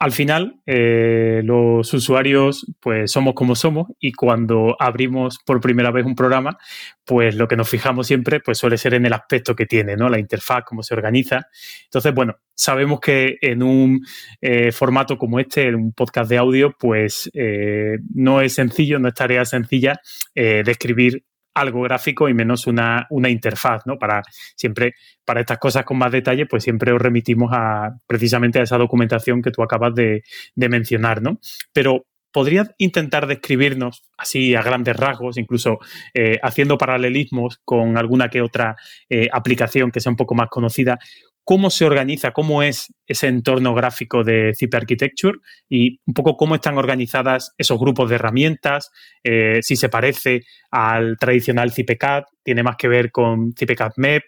al 0.00 0.12
final, 0.12 0.60
eh, 0.64 1.40
los 1.44 1.92
usuarios, 1.92 2.66
pues 2.78 3.10
somos 3.10 3.34
como 3.34 3.56
somos 3.56 3.88
y 3.98 4.12
cuando 4.12 4.76
abrimos 4.78 5.38
por 5.44 5.60
primera 5.60 5.90
vez 5.90 6.06
un 6.06 6.14
programa, 6.14 6.56
pues 7.04 7.34
lo 7.34 7.48
que 7.48 7.56
nos 7.56 7.68
fijamos 7.68 8.06
siempre, 8.06 8.38
pues 8.38 8.58
suele 8.58 8.78
ser 8.78 8.94
en 8.94 9.06
el 9.06 9.12
aspecto 9.12 9.56
que 9.56 9.66
tiene, 9.66 9.96
¿no? 9.96 10.08
La 10.08 10.20
interfaz, 10.20 10.62
cómo 10.64 10.84
se 10.84 10.94
organiza. 10.94 11.48
Entonces, 11.84 12.14
bueno, 12.14 12.36
sabemos 12.54 13.00
que 13.00 13.38
en 13.40 13.62
un 13.64 14.06
eh, 14.40 14.70
formato 14.70 15.18
como 15.18 15.40
este, 15.40 15.66
en 15.66 15.74
un 15.74 15.92
podcast 15.92 16.30
de 16.30 16.38
audio, 16.38 16.76
pues 16.78 17.28
eh, 17.34 17.98
no 18.14 18.40
es 18.40 18.54
sencillo, 18.54 19.00
no 19.00 19.08
es 19.08 19.14
tarea 19.14 19.44
sencilla 19.44 20.00
describir 20.34 21.24
algo 21.60 21.82
gráfico 21.82 22.28
y 22.28 22.34
menos 22.34 22.66
una, 22.66 23.06
interfaz, 23.10 23.86
¿no? 23.86 23.98
Para 23.98 24.22
siempre, 24.56 24.94
para 25.24 25.40
estas 25.40 25.58
cosas 25.58 25.84
con 25.84 25.98
más 25.98 26.12
detalle, 26.12 26.46
pues 26.46 26.64
siempre 26.64 26.92
os 26.92 27.00
remitimos 27.00 27.50
a 27.52 27.96
precisamente 28.06 28.58
a 28.58 28.62
esa 28.62 28.78
documentación 28.78 29.42
que 29.42 29.50
tú 29.50 29.62
acabas 29.62 29.94
de, 29.94 30.22
mencionar, 30.56 31.22
¿no? 31.22 31.38
Pero 31.72 32.06
¿podrías 32.30 32.70
intentar 32.78 33.26
describirnos 33.26 34.04
así 34.16 34.54
a 34.54 34.62
grandes 34.62 34.96
rasgos, 34.96 35.38
incluso 35.38 35.78
eh, 36.14 36.38
haciendo 36.42 36.76
paralelismos 36.76 37.60
con 37.64 37.96
alguna 37.96 38.28
que 38.28 38.42
otra 38.42 38.76
eh, 39.08 39.28
aplicación 39.32 39.90
que 39.90 40.00
sea 40.00 40.10
un 40.10 40.16
poco 40.16 40.34
más 40.34 40.48
conocida, 40.48 40.98
cómo 41.48 41.70
se 41.70 41.86
organiza, 41.86 42.32
cómo 42.32 42.62
es 42.62 42.92
ese 43.06 43.26
entorno 43.26 43.72
gráfico 43.72 44.22
de 44.22 44.52
Zip 44.54 44.74
Architecture 44.74 45.38
y 45.66 45.98
un 46.04 46.12
poco 46.12 46.36
cómo 46.36 46.54
están 46.54 46.76
organizadas 46.76 47.54
esos 47.56 47.80
grupos 47.80 48.10
de 48.10 48.16
herramientas, 48.16 48.90
eh, 49.24 49.60
si 49.62 49.74
se 49.74 49.88
parece 49.88 50.42
al 50.70 51.16
tradicional 51.18 51.72
CIPCAD, 51.72 52.24
tiene 52.42 52.62
más 52.62 52.76
que 52.76 52.88
ver 52.88 53.10
con 53.10 53.54
CIPCAD 53.54 53.92
MEP, 53.96 54.24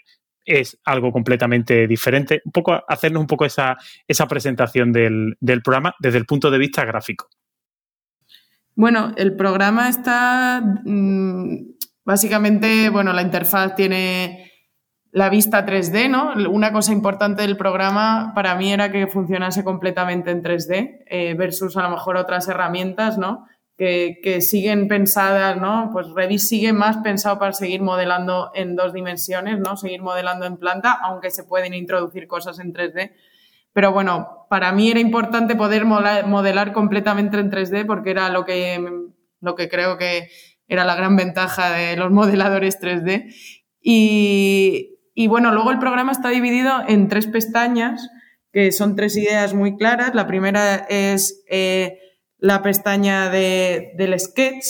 es 0.47 0.81
algo 0.83 1.13
completamente 1.13 1.87
diferente. 1.87 2.41
Un 2.43 2.53
poco 2.53 2.83
hacernos 2.89 3.21
un 3.21 3.27
poco 3.27 3.45
esa, 3.45 3.77
esa 4.09 4.27
presentación 4.27 4.91
del, 4.91 5.37
del 5.41 5.61
programa 5.61 5.95
desde 5.99 6.17
el 6.17 6.25
punto 6.25 6.51
de 6.51 6.57
vista 6.57 6.87
gráfico. 6.87 7.29
Bueno, 8.75 9.13
el 9.19 9.37
programa 9.37 9.91
está 9.91 10.63
mm, 10.87 11.55
básicamente, 12.03 12.89
bueno, 12.89 13.13
la 13.13 13.21
interfaz 13.21 13.75
tiene 13.75 14.50
la 15.13 15.29
vista 15.29 15.67
3D, 15.67 16.09
¿no? 16.09 16.51
Una 16.51 16.73
cosa 16.73 16.93
importante 16.93 17.43
del 17.43 17.57
programa 17.57 18.33
para 18.35 18.55
mí 18.55 18.73
era 18.73 18.93
que 18.93 19.07
funcionase 19.09 19.65
completamente 19.65 20.31
en 20.31 20.43
3D 20.43 21.05
eh, 21.07 21.35
versus 21.35 21.77
a 21.77 21.83
lo 21.83 21.91
mejor 21.91 22.17
otras 22.17 22.47
herramientas, 22.49 23.19
¿no? 23.19 23.47
Que, 23.77 24.21
que, 24.23 24.43
siguen 24.43 24.89
pensadas, 24.89 25.57
¿no? 25.57 25.89
Pues 25.93 26.09
Revit 26.15 26.39
sigue 26.39 26.73
más 26.73 26.99
pensado 26.99 27.39
para 27.39 27.53
seguir 27.53 27.81
modelando 27.81 28.51
en 28.55 28.77
dos 28.77 28.93
dimensiones, 28.93 29.59
¿no? 29.59 29.77
Seguir 29.77 30.03
modelando 30.03 30.45
en 30.47 30.59
planta, 30.59 30.93
aunque 31.03 31.31
se 31.31 31.45
pueden 31.45 31.73
introducir 31.73 32.29
cosas 32.29 32.59
en 32.61 32.75
3D. 32.75 33.13
Pero 33.73 33.93
bueno, 33.93 34.47
para 34.51 34.73
mí 34.73 34.91
era 34.91 35.01
importante 35.01 35.57
poder 35.57 35.87
modelar 35.87 36.73
completamente 36.73 37.39
en 37.39 37.51
3D 37.51 37.87
porque 37.87 38.11
era 38.11 38.29
lo 38.29 38.45
que, 38.45 38.85
lo 39.41 39.55
que 39.55 39.69
creo 39.69 39.97
que 39.97 40.29
era 40.69 40.85
la 40.85 40.95
gran 40.95 41.17
ventaja 41.17 41.71
de 41.71 41.97
los 41.97 42.11
modeladores 42.11 42.79
3D. 42.81 43.33
Y, 43.81 45.00
y 45.21 45.27
bueno, 45.27 45.53
luego 45.53 45.71
el 45.71 45.79
programa 45.79 46.13
está 46.13 46.31
dividido 46.31 46.73
en 46.89 47.09
tres 47.09 47.27
pestañas, 47.27 48.09
que 48.55 48.73
son 48.73 48.97
tres 48.97 49.19
ideas 49.19 49.53
muy 49.53 49.77
claras. 49.77 50.15
La 50.15 50.27
primera 50.27 50.77
es 50.89 51.45
eh, 51.51 51.99
la 52.39 52.63
pestaña 52.63 53.29
de, 53.29 53.93
del 53.99 54.19
sketch, 54.19 54.65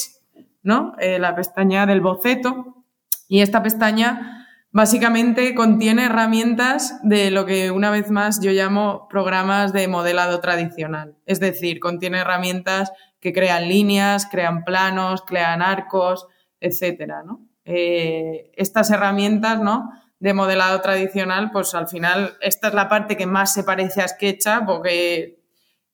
¿no? 0.65 0.95
Eh, 0.99 1.21
la 1.21 1.37
pestaña 1.37 1.87
del 1.87 2.01
boceto. 2.01 2.85
Y 3.29 3.43
esta 3.43 3.63
pestaña 3.63 4.45
básicamente 4.73 5.55
contiene 5.55 6.07
herramientas 6.07 6.99
de 7.05 7.31
lo 7.31 7.47
que 7.47 7.71
una 7.71 7.93
vez 7.93 8.11
más 8.11 8.41
yo 8.41 8.51
llamo 8.51 9.07
programas 9.09 9.73
de 9.73 9.87
modelado 9.87 10.41
tradicional. 10.41 11.15
Es 11.27 11.39
decir, 11.39 11.79
contiene 11.79 12.19
herramientas 12.19 12.91
que 13.21 13.33
crean 13.33 13.69
líneas, 13.69 14.27
crean 14.29 14.65
planos, 14.65 15.23
crean 15.25 15.63
arcos, 15.63 16.27
etcétera, 16.59 17.23
¿no? 17.23 17.47
Eh, 17.65 18.51
estas 18.57 18.91
herramientas, 18.91 19.61
¿no? 19.61 19.91
De 20.21 20.35
modelado 20.35 20.81
tradicional, 20.83 21.51
pues 21.51 21.75
al 21.75 21.89
final 21.89 22.35
esta 22.43 22.69
es 22.69 22.75
la 22.75 22.89
parte 22.89 23.17
que 23.17 23.27
más 23.27 23.55
se 23.55 23.65
parece 23.65 24.03
a 24.03 24.09
SketchUp 24.09 24.67
porque 24.67 25.41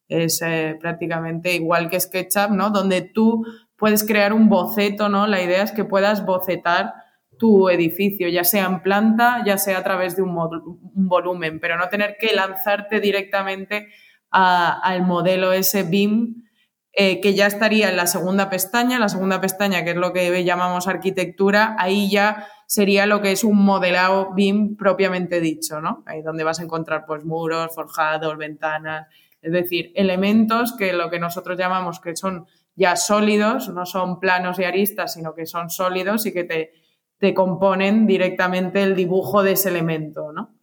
es 0.08 0.42
eh, 0.42 0.76
prácticamente 0.80 1.54
igual 1.54 1.88
que 1.88 2.00
SketchUp, 2.00 2.50
¿no? 2.50 2.70
Donde 2.70 3.02
tú 3.02 3.46
puedes 3.76 4.04
crear 4.04 4.32
un 4.32 4.48
boceto, 4.48 5.08
¿no? 5.08 5.28
La 5.28 5.42
idea 5.42 5.62
es 5.62 5.70
que 5.70 5.84
puedas 5.84 6.26
bocetar 6.26 6.92
tu 7.38 7.68
edificio, 7.68 8.28
ya 8.28 8.42
sea 8.42 8.66
en 8.66 8.82
planta, 8.82 9.42
ya 9.44 9.58
sea 9.58 9.78
a 9.78 9.84
través 9.84 10.16
de 10.16 10.22
un, 10.22 10.34
volumen, 10.94 11.60
pero 11.60 11.76
no 11.76 11.88
tener 11.88 12.16
que 12.18 12.34
lanzarte 12.34 12.98
directamente 13.00 13.88
al 14.30 15.02
modelo 15.02 15.52
ese 15.52 15.82
BIM 15.84 16.46
eh, 16.92 17.20
que 17.20 17.34
ya 17.34 17.46
estaría 17.46 17.90
en 17.90 17.96
la 17.96 18.06
segunda 18.06 18.50
pestaña, 18.50 18.98
la 18.98 19.08
segunda 19.08 19.40
pestaña 19.40 19.84
que 19.84 19.90
es 19.90 19.96
lo 19.96 20.12
que 20.12 20.44
llamamos 20.44 20.88
arquitectura, 20.88 21.76
ahí 21.78 22.10
ya 22.10 22.48
sería 22.66 23.06
lo 23.06 23.22
que 23.22 23.32
es 23.32 23.44
un 23.44 23.64
modelado 23.64 24.32
BIM 24.34 24.76
propiamente 24.76 25.40
dicho, 25.40 25.80
¿no? 25.80 26.02
Ahí 26.06 26.22
donde 26.22 26.44
vas 26.44 26.60
a 26.60 26.64
encontrar 26.64 27.04
pues 27.06 27.24
muros, 27.24 27.74
forjados, 27.74 28.36
ventanas, 28.36 29.06
es 29.40 29.52
decir, 29.52 29.92
elementos 29.94 30.74
que 30.76 30.92
lo 30.92 31.08
que 31.08 31.20
nosotros 31.20 31.56
llamamos 31.56 32.00
que 32.00 32.16
son 32.16 32.46
ya 32.74 32.96
sólidos, 32.96 33.68
no 33.68 33.86
son 33.86 34.20
planos 34.20 34.58
y 34.58 34.64
aristas, 34.64 35.14
sino 35.14 35.34
que 35.34 35.46
son 35.46 35.70
sólidos 35.70 36.26
y 36.26 36.32
que 36.32 36.44
te, 36.44 36.72
te 37.18 37.32
componen 37.32 38.06
directamente 38.06 38.82
el 38.82 38.96
dibujo 38.96 39.42
de 39.42 39.52
ese 39.52 39.70
elemento, 39.70 40.32
¿no? 40.32 40.56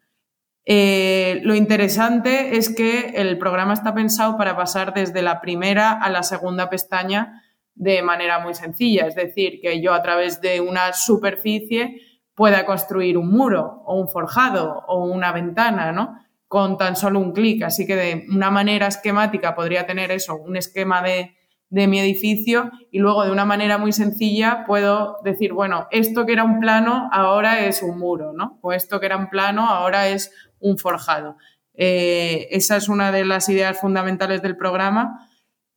Eh, 0.66 1.42
lo 1.44 1.56
interesante 1.56 2.56
es 2.56 2.74
que 2.74 3.14
el 3.16 3.38
programa 3.38 3.74
está 3.74 3.94
pensado 3.94 4.38
para 4.38 4.56
pasar 4.56 4.94
desde 4.94 5.22
la 5.22 5.42
primera 5.42 5.92
a 5.92 6.10
la 6.10 6.24
segunda 6.24 6.70
pestaña 6.70 7.43
de 7.76 8.02
manera 8.02 8.40
muy 8.40 8.54
sencilla, 8.54 9.08
es 9.08 9.16
decir, 9.16 9.60
que 9.62 9.82
yo 9.82 9.94
a 9.94 10.02
través 10.02 10.42
de 10.42 10.62
una 10.62 10.94
superficie 10.94 12.02
pueda 12.36 12.66
construir 12.66 13.18
un 13.18 13.30
muro 13.30 13.84
o 13.86 14.00
un 14.00 14.10
forjado 14.10 14.84
o 14.88 15.06
una 15.06 15.32
ventana, 15.32 15.92
¿no? 15.92 16.18
Con 16.48 16.78
tan 16.78 16.96
solo 16.96 17.20
un 17.20 17.32
clic. 17.32 17.64
Así 17.64 17.86
que 17.86 17.96
de 17.96 18.26
una 18.30 18.52
manera 18.52 18.88
esquemática 18.88 19.56
podría 19.56 19.86
tener 19.86 20.12
eso, 20.12 20.36
un 20.36 20.56
esquema 20.56 21.02
de, 21.02 21.36
de 21.70 21.88
mi 21.88 22.00
edificio 22.00 22.70
y 22.92 23.00
luego 23.00 23.26
de 23.26 23.32
una 23.32 23.46
manera 23.46 23.80
muy 23.80 23.92
sencilla 23.92 24.64
puedo 24.68 25.18
decir, 25.24 25.54
bueno, 25.54 25.88
esto 25.90 26.26
que 26.26 26.34
era 26.34 26.44
un 26.44 26.60
plano 26.60 27.10
ahora 27.12 27.66
es 27.66 27.82
un 27.82 27.98
muro, 27.98 28.32
¿no? 28.34 28.60
O 28.62 28.74
esto 28.74 29.00
que 29.00 29.08
era 29.08 29.18
un 29.18 29.30
plano 29.30 29.68
ahora 29.68 30.08
es 30.08 30.32
un 30.60 30.78
forjado. 30.78 31.38
Eh, 31.74 32.48
esa 32.52 32.78
es 32.78 32.90
una 32.90 33.12
de 33.12 33.26
las 33.26 33.50
ideas 33.50 33.80
fundamentales 33.80 34.44
del 34.44 34.56
programa. 34.56 35.28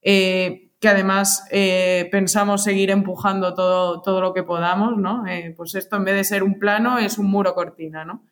Eh, 0.02 0.65
que 0.80 0.88
además 0.88 1.46
eh, 1.50 2.08
pensamos 2.10 2.62
seguir 2.62 2.90
empujando 2.90 3.54
todo, 3.54 4.02
todo 4.02 4.20
lo 4.20 4.34
que 4.34 4.42
podamos, 4.42 4.96
¿no? 4.98 5.26
Eh, 5.26 5.54
pues 5.56 5.74
esto 5.74 5.96
en 5.96 6.04
vez 6.04 6.16
de 6.16 6.24
ser 6.24 6.42
un 6.42 6.58
plano 6.58 6.98
es 6.98 7.18
un 7.18 7.26
muro 7.26 7.54
cortina, 7.54 8.04
¿no? 8.04 8.24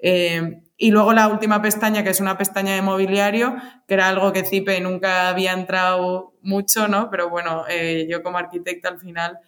Eh, 0.00 0.62
y 0.76 0.90
luego 0.90 1.12
la 1.12 1.28
última 1.28 1.62
pestaña, 1.62 2.04
que 2.04 2.10
es 2.10 2.20
una 2.20 2.36
pestaña 2.36 2.74
de 2.74 2.82
mobiliario, 2.82 3.56
que 3.88 3.94
era 3.94 4.08
algo 4.08 4.32
que 4.32 4.44
CIPE 4.44 4.80
nunca 4.80 5.28
había 5.28 5.52
entrado 5.52 6.34
mucho, 6.42 6.88
¿no? 6.88 7.10
Pero 7.10 7.30
bueno, 7.30 7.64
yo 8.08 8.22
como 8.22 8.38
arquitecta 8.38 8.88
al 8.88 8.98
final 8.98 9.38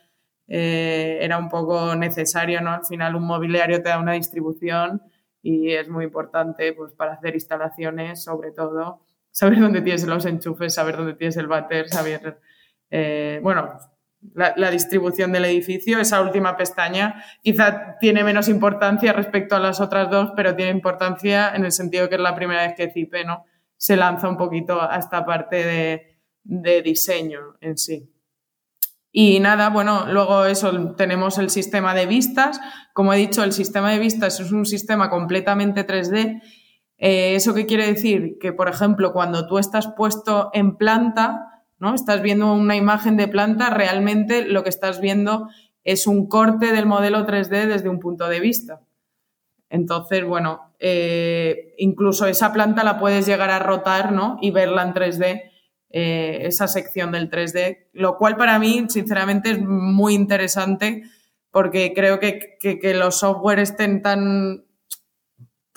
era 0.47 1.37
un 1.39 1.49
poco 1.49 1.95
necesario, 1.97 2.61
¿no? 2.61 2.73
Al 2.73 2.87
final 2.87 3.17
un 3.17 3.25
mobiliario 3.25 3.83
te 3.83 3.89
da 3.89 3.99
una 3.99 4.13
distribución 4.13 5.03
y 5.43 5.73
es 5.73 5.89
muy 5.89 6.05
importante 6.05 6.73
pues, 6.73 6.93
para 6.93 7.15
hacer 7.15 7.35
instalaciones, 7.35 8.23
sobre 8.23 8.53
todo, 8.53 9.01
saber 9.37 9.61
dónde 9.61 9.83
tienes 9.83 10.07
los 10.07 10.25
enchufes, 10.25 10.73
saber 10.73 10.97
dónde 10.97 11.13
tienes 11.13 11.37
el 11.37 11.47
váter, 11.47 11.91
saber, 11.91 12.41
eh, 12.89 13.39
bueno, 13.43 13.69
la, 14.33 14.71
distribución 14.71 15.31
del 15.31 15.45
edificio. 15.45 16.01
Esa 16.01 16.23
última 16.23 16.57
pestaña 16.57 17.23
quizá 17.43 17.99
tiene 18.01 18.25
menos 18.25 18.49
importancia 18.49 19.13
respecto 19.13 19.55
a 19.55 19.61
las 19.61 19.79
otras 19.79 20.09
dos, 20.09 20.31
pero 20.35 20.57
tiene 20.57 20.71
importancia 20.71 21.55
en 21.55 21.67
el 21.67 21.73
sentido 21.73 22.09
que 22.09 22.15
es 22.15 22.21
la 22.23 22.35
primera 22.35 22.63
vez 22.63 22.73
que 22.79 22.91
CIPE 22.91 23.27
¿no? 23.27 23.45
se 23.77 23.99
lanza 23.99 24.27
un 24.27 24.39
poquito 24.39 24.81
a 24.81 24.97
esta 24.97 25.27
parte 25.27 25.57
de, 25.57 26.19
de 26.43 26.81
diseño 26.81 27.59
en 27.61 27.77
sí. 27.77 28.11
Y 29.13 29.39
nada, 29.41 29.69
bueno, 29.69 30.07
luego 30.11 30.47
eso, 30.47 30.95
tenemos 30.95 31.37
el 31.37 31.51
sistema 31.51 31.95
de 31.95 32.07
vistas. 32.07 32.59
Como 32.95 33.13
he 33.13 33.19
dicho, 33.19 33.45
el 33.45 33.53
sistema 33.53 33.93
de 33.93 33.99
vistas 33.99 34.41
es 34.41 34.51
un 34.51 34.65
sistema 34.65 35.11
completamente 35.11 35.87
3D 35.87 36.41
eh, 36.99 37.35
¿Eso 37.35 37.55
qué 37.55 37.67
quiere 37.67 37.87
decir? 37.87 38.39
Que, 38.41 38.53
por 38.53 38.69
ejemplo, 38.69 39.13
cuando 39.13 39.47
tú 39.47 39.59
estás 39.59 39.89
puesto 39.89 40.51
en 40.55 40.77
planta, 40.77 41.65
¿no? 41.79 41.95
Estás 41.95 42.23
viendo 42.23 42.53
una 42.55 42.77
imagen 42.77 43.17
de 43.17 43.29
planta, 43.29 43.71
realmente 43.71 44.47
lo 44.47 44.63
que 44.63 44.71
estás 44.71 45.01
viendo 45.01 45.49
es 45.85 46.07
un 46.07 46.27
corte 46.27 46.73
del 46.73 46.87
modelo 46.87 47.27
3D 47.27 47.67
desde 47.67 47.89
un 47.89 48.01
punto 48.01 48.29
de 48.29 48.41
vista. 48.41 48.81
Entonces, 49.69 50.25
bueno, 50.25 50.75
eh, 50.79 51.75
incluso 51.79 52.27
esa 52.27 52.53
planta 52.53 52.83
la 52.83 52.99
puedes 52.99 53.27
llegar 53.27 53.51
a 53.51 53.59
rotar, 53.59 54.13
¿no? 54.13 54.39
Y 54.41 54.51
verla 54.51 54.83
en 54.83 54.95
3D, 54.95 55.43
eh, 55.91 56.39
esa 56.43 56.67
sección 56.67 57.13
del 57.13 57.31
3D, 57.31 57.89
lo 57.93 58.17
cual 58.17 58.37
para 58.37 58.59
mí, 58.59 58.87
sinceramente, 58.89 59.51
es 59.51 59.61
muy 59.61 60.15
interesante 60.15 61.03
porque 61.51 61.93
creo 61.95 62.21
que, 62.21 62.59
que 62.61 62.95
los 62.95 63.19
software 63.19 63.61
estén 63.61 64.03
tan 64.03 64.66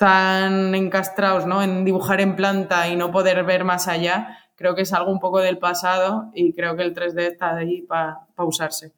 tan 0.00 0.74
encastrados 0.74 1.46
¿no? 1.46 1.62
en 1.62 1.84
dibujar 1.84 2.22
en 2.22 2.34
planta 2.34 2.88
y 2.88 2.96
no 2.96 3.10
poder 3.10 3.44
ver 3.44 3.64
más 3.64 3.86
allá, 3.86 4.38
creo 4.54 4.74
que 4.74 4.80
es 4.80 4.94
algo 4.94 5.12
un 5.12 5.20
poco 5.20 5.40
del 5.40 5.58
pasado 5.58 6.30
y 6.34 6.54
creo 6.54 6.74
que 6.74 6.84
el 6.84 6.94
3D 6.94 7.32
está 7.32 7.56
ahí 7.56 7.82
para 7.82 8.26
usarse. 8.38 8.94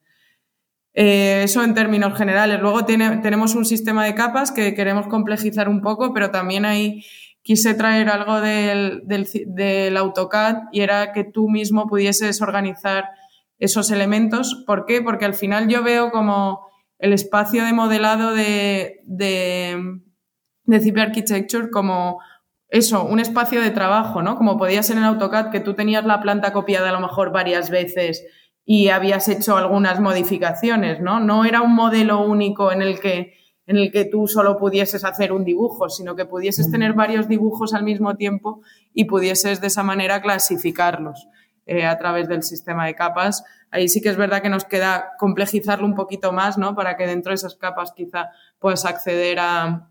Eh, 0.94 1.40
eso 1.42 1.64
en 1.64 1.74
términos 1.74 2.16
generales. 2.16 2.60
Luego 2.60 2.84
tenemos 2.84 3.56
un 3.56 3.64
sistema 3.64 4.04
de 4.04 4.14
capas 4.14 4.52
que 4.52 4.76
queremos 4.76 5.08
complejizar 5.08 5.68
un 5.68 5.80
poco, 5.80 6.14
pero 6.14 6.30
también 6.30 6.64
ahí 6.64 7.04
quise 7.42 7.74
traer 7.74 8.08
algo 8.08 8.40
del, 8.40 9.02
del, 9.04 9.26
del, 9.46 9.96
AutoCAD 9.96 10.68
y 10.70 10.82
era 10.82 11.12
que 11.12 11.24
tú 11.24 11.48
mismo 11.48 11.88
pudieses 11.88 12.40
organizar 12.42 13.06
esos 13.58 13.90
elementos. 13.90 14.62
¿Por 14.68 14.86
qué? 14.86 15.02
Porque 15.02 15.24
al 15.24 15.34
final 15.34 15.66
yo 15.66 15.82
veo 15.82 16.12
como 16.12 16.60
el 17.00 17.12
espacio 17.12 17.64
de 17.64 17.72
modelado 17.72 18.34
de, 18.34 19.00
de 19.02 20.00
de 20.80 21.02
Architecture 21.02 21.70
como 21.70 22.20
eso, 22.72 23.04
un 23.04 23.20
espacio 23.20 23.60
de 23.60 23.70
trabajo, 23.70 24.22
¿no? 24.22 24.34
Como 24.36 24.56
podía 24.56 24.82
ser 24.82 24.96
en 24.96 25.04
AutoCAD, 25.04 25.50
que 25.50 25.60
tú 25.60 25.74
tenías 25.74 26.06
la 26.06 26.22
planta 26.22 26.54
copiada 26.54 26.88
a 26.88 26.92
lo 26.92 27.00
mejor 27.00 27.30
varias 27.30 27.68
veces 27.68 28.24
y 28.64 28.88
habías 28.88 29.28
hecho 29.28 29.58
algunas 29.58 30.00
modificaciones, 30.00 30.98
¿no? 30.98 31.20
No 31.20 31.44
era 31.44 31.60
un 31.60 31.74
modelo 31.74 32.20
único 32.24 32.72
en 32.72 32.80
el 32.80 32.98
que, 32.98 33.34
en 33.66 33.76
el 33.76 33.92
que 33.92 34.06
tú 34.06 34.26
solo 34.26 34.56
pudieses 34.56 35.04
hacer 35.04 35.32
un 35.32 35.44
dibujo, 35.44 35.90
sino 35.90 36.16
que 36.16 36.24
pudieses 36.24 36.70
tener 36.70 36.94
varios 36.94 37.28
dibujos 37.28 37.74
al 37.74 37.84
mismo 37.84 38.16
tiempo 38.16 38.62
y 38.94 39.04
pudieses 39.04 39.60
de 39.60 39.66
esa 39.66 39.82
manera 39.82 40.22
clasificarlos 40.22 41.28
eh, 41.66 41.84
a 41.84 41.98
través 41.98 42.26
del 42.26 42.42
sistema 42.42 42.86
de 42.86 42.94
capas. 42.94 43.44
Ahí 43.70 43.90
sí 43.90 44.00
que 44.00 44.08
es 44.08 44.16
verdad 44.16 44.40
que 44.40 44.48
nos 44.48 44.64
queda 44.64 45.10
complejizarlo 45.18 45.86
un 45.86 45.94
poquito 45.94 46.32
más, 46.32 46.56
¿no? 46.56 46.74
Para 46.74 46.96
que 46.96 47.06
dentro 47.06 47.32
de 47.32 47.34
esas 47.34 47.56
capas 47.56 47.92
quizá 47.92 48.30
puedas 48.58 48.86
acceder 48.86 49.40
a, 49.40 49.90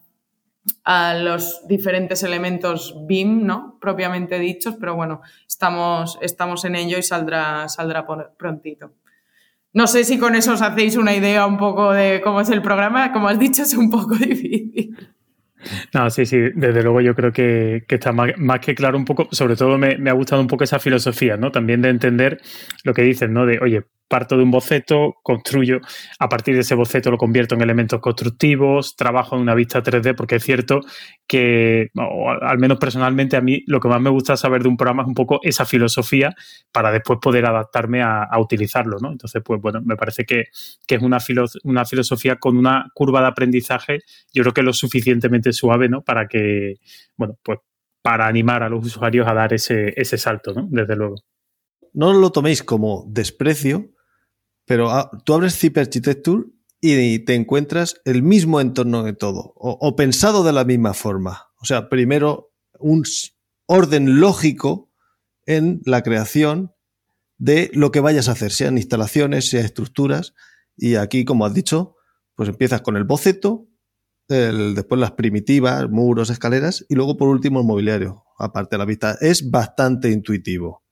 a 0.84 1.15
los 1.15 1.67
diferentes 1.67 2.24
elementos 2.24 2.95
BIM, 3.08 3.45
¿no? 3.45 3.78
Propiamente 3.80 4.39
dichos, 4.39 4.76
pero 4.80 4.95
bueno, 4.95 5.21
estamos, 5.47 6.17
estamos 6.21 6.65
en 6.65 6.76
ello 6.76 6.97
y 6.97 7.04
saldrá, 7.04 7.67
saldrá 7.67 8.06
prontito. 8.38 8.93
No 9.74 9.88
sé 9.88 10.04
si 10.04 10.19
con 10.19 10.36
eso 10.36 10.54
os 10.54 10.62
hacéis 10.62 10.97
una 10.97 11.15
idea 11.15 11.45
un 11.45 11.58
poco 11.58 11.93
de 11.93 12.21
cómo 12.21 12.41
es 12.41 12.50
el 12.50 12.62
programa. 12.62 13.13
Como 13.13 13.30
has 13.30 13.39
dicho, 13.39 13.63
es 13.63 13.74
un 13.74 13.89
poco 13.89 14.15
difícil. 14.17 14.95
No, 15.93 16.10
sí, 16.10 16.26
sí, 16.26 16.38
desde 16.56 16.82
luego 16.82 17.02
yo 17.02 17.15
creo 17.15 17.32
que, 17.32 17.86
está 17.88 18.12
más, 18.12 18.60
que 18.62 18.74
claro 18.74 18.97
un 18.97 19.06
poco, 19.06 19.28
sobre 19.32 19.56
todo 19.56 19.78
me, 19.78 19.97
me, 19.97 20.10
ha 20.10 20.13
gustado 20.13 20.41
un 20.41 20.47
poco 20.47 20.63
esa 20.63 20.80
filosofía, 20.80 21.38
¿no? 21.38 21.52
También 21.52 21.82
de 21.82 21.89
entender 21.89 22.41
lo 22.84 22.93
que 22.93 23.04
dices, 23.04 23.30
¿no? 23.30 23.45
De, 23.45 23.60
oye, 23.60 23.84
parto 24.12 24.36
de 24.36 24.43
un 24.43 24.52
boceto, 24.52 25.15
construyo, 25.24 25.80
a 26.19 26.28
partir 26.28 26.54
de 26.54 26.62
ese 26.62 26.76
boceto 26.76 27.10
lo 27.10 27.17
convierto 27.17 27.56
en 27.56 27.62
elementos 27.62 28.02
constructivos, 28.02 28.97
trabajo 28.97 29.38
en 29.38 29.41
una 29.41 29.56
vista 29.56 29.82
3D, 29.82 30.15
porque 30.15 30.36
es 30.36 30.43
cierto 30.43 30.82
que, 31.26 31.91
al 32.41 32.60
menos 32.60 32.78
personalmente, 32.78 33.38
a 33.38 33.41
mí 33.41 33.63
lo 33.67 33.80
que 33.80 33.88
más 33.88 34.02
me 34.02 34.10
gusta 34.10 34.36
saber 34.36 34.63
de 34.63 34.67
un 34.67 34.76
programa 34.76 35.04
es 35.04 35.08
un 35.08 35.13
poco 35.13 35.39
esa 35.43 35.63
filosofía 35.63 36.36
para 36.74 36.91
después 36.91 37.19
poder 37.21 37.45
adaptarme 37.45 38.02
a, 38.02 38.28
utilizarlo, 38.38 38.97
¿no? 39.00 39.13
Entonces, 39.13 39.41
pues 39.45 39.62
bueno, 39.62 39.80
me 39.82 39.95
parece 39.95 40.26
que, 40.26 40.47
es 40.88 41.02
una, 41.02 41.19
una 41.63 41.86
filosofía 41.86 42.36
con 42.36 42.58
una 42.58 42.91
curva 42.93 43.21
de 43.21 43.28
aprendizaje, 43.28 44.00
yo 44.34 44.43
creo 44.43 44.54
que 44.54 44.63
lo 44.63 44.74
suficientemente 44.74 45.54
suave, 45.54 45.88
¿no? 45.88 46.02
Para 46.02 46.28
que, 46.28 46.80
bueno, 47.15 47.38
pues 47.41 47.60
para 48.02 48.28
animar 48.28 48.62
a 48.62 48.67
los 48.67 48.86
usuarios 48.86 49.26
a 49.26 49.34
dar 49.34 49.54
ese, 49.54 49.93
ese 49.95 50.17
salto, 50.17 50.54
¿no? 50.54 50.67
Desde 50.69 50.97
luego. 50.97 51.15
No 51.93 52.12
lo 52.12 52.32
toméis 52.32 52.62
como 52.62 53.06
desprecio, 53.08 53.91
pero 54.71 54.89
ah, 54.89 55.12
tú 55.25 55.34
abres 55.34 55.60
Zip 55.60 55.77
Architecture 55.77 56.45
y 56.79 57.19
te 57.25 57.36
encuentras 57.36 57.95
el 58.05 58.23
mismo 58.23 58.62
entorno 58.62 59.03
de 59.03 59.12
todo, 59.12 59.51
o, 59.57 59.95
pensado 59.97 60.45
de 60.45 60.53
la 60.53 60.63
misma 60.63 60.93
forma. 60.93 61.49
O 61.60 61.65
sea, 61.65 61.89
primero 61.89 62.53
un 62.79 63.03
orden 63.65 64.21
lógico 64.21 64.89
en 65.45 65.81
la 65.84 66.03
creación 66.03 66.71
de 67.38 67.69
lo 67.73 67.91
que 67.91 67.99
vayas 67.99 68.29
a 68.29 68.31
hacer, 68.31 68.53
sean 68.53 68.77
instalaciones, 68.77 69.49
sean 69.49 69.65
estructuras. 69.65 70.36
Y 70.77 70.95
aquí, 70.95 71.25
como 71.25 71.45
has 71.45 71.53
dicho, 71.53 71.97
pues 72.36 72.47
empiezas 72.47 72.79
con 72.79 72.95
el 72.95 73.03
boceto, 73.03 73.67
después 74.29 75.01
las 75.01 75.12
primitivas, 75.12 75.89
muros, 75.89 76.29
escaleras, 76.29 76.86
y 76.88 76.95
luego 76.95 77.17
por 77.17 77.27
último 77.27 77.60
el 77.60 77.67
mobiliario, 77.67 78.23
aparte 78.39 78.75
de 78.75 78.79
la 78.79 78.86
vista. 78.86 79.17
Es 79.19 79.51
bastante 79.51 80.12
intuitivo. 80.12 80.86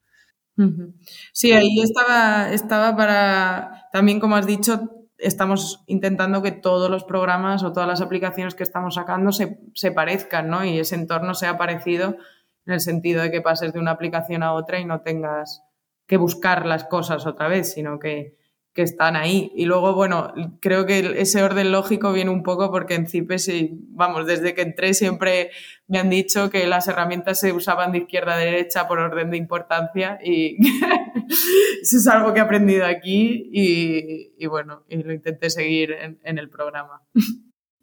Sí, 1.31 1.51
ahí 1.51 1.79
estaba, 1.81 2.51
estaba 2.51 2.95
para, 2.95 3.87
también 3.91 4.19
como 4.19 4.35
has 4.35 4.45
dicho, 4.45 5.07
estamos 5.17 5.83
intentando 5.87 6.41
que 6.41 6.51
todos 6.51 6.89
los 6.89 7.03
programas 7.03 7.63
o 7.63 7.71
todas 7.71 7.87
las 7.87 8.01
aplicaciones 8.01 8.55
que 8.55 8.63
estamos 8.63 8.95
sacando 8.95 9.31
se, 9.31 9.59
se, 9.73 9.91
parezcan, 9.91 10.49
¿no? 10.49 10.63
Y 10.63 10.79
ese 10.79 10.95
entorno 10.95 11.33
sea 11.33 11.57
parecido 11.57 12.17
en 12.65 12.73
el 12.73 12.79
sentido 12.81 13.21
de 13.21 13.31
que 13.31 13.41
pases 13.41 13.73
de 13.73 13.79
una 13.79 13.91
aplicación 13.91 14.43
a 14.43 14.53
otra 14.53 14.79
y 14.79 14.85
no 14.85 15.01
tengas 15.01 15.63
que 16.07 16.17
buscar 16.17 16.65
las 16.65 16.85
cosas 16.85 17.25
otra 17.25 17.47
vez, 17.47 17.73
sino 17.73 17.99
que, 17.99 18.37
que 18.79 18.83
están 18.83 19.17
ahí. 19.17 19.51
Y 19.57 19.65
luego, 19.65 19.93
bueno, 19.93 20.33
creo 20.61 20.85
que 20.85 21.15
ese 21.19 21.43
orden 21.43 21.69
lógico 21.69 22.13
viene 22.13 22.31
un 22.31 22.43
poco 22.43 22.71
porque 22.71 22.95
en 22.95 23.07
CIPES, 23.07 23.51
vamos, 23.89 24.25
desde 24.25 24.53
que 24.53 24.61
entré 24.61 24.93
siempre 24.93 25.49
me 25.89 25.99
han 25.99 26.09
dicho 26.09 26.49
que 26.49 26.65
las 26.65 26.87
herramientas 26.87 27.41
se 27.41 27.51
usaban 27.51 27.91
de 27.91 27.97
izquierda 27.97 28.35
a 28.35 28.37
derecha 28.37 28.87
por 28.87 28.99
orden 28.99 29.31
de 29.31 29.35
importancia 29.35 30.17
y 30.23 30.55
eso 31.81 31.97
es 31.97 32.07
algo 32.07 32.33
que 32.33 32.39
he 32.39 32.41
aprendido 32.41 32.85
aquí 32.85 33.49
y, 33.51 34.45
bueno, 34.45 34.85
y 34.87 35.03
lo 35.03 35.11
intenté 35.11 35.49
seguir 35.49 35.91
en, 36.23 36.37
el 36.37 36.49
programa. 36.49 37.01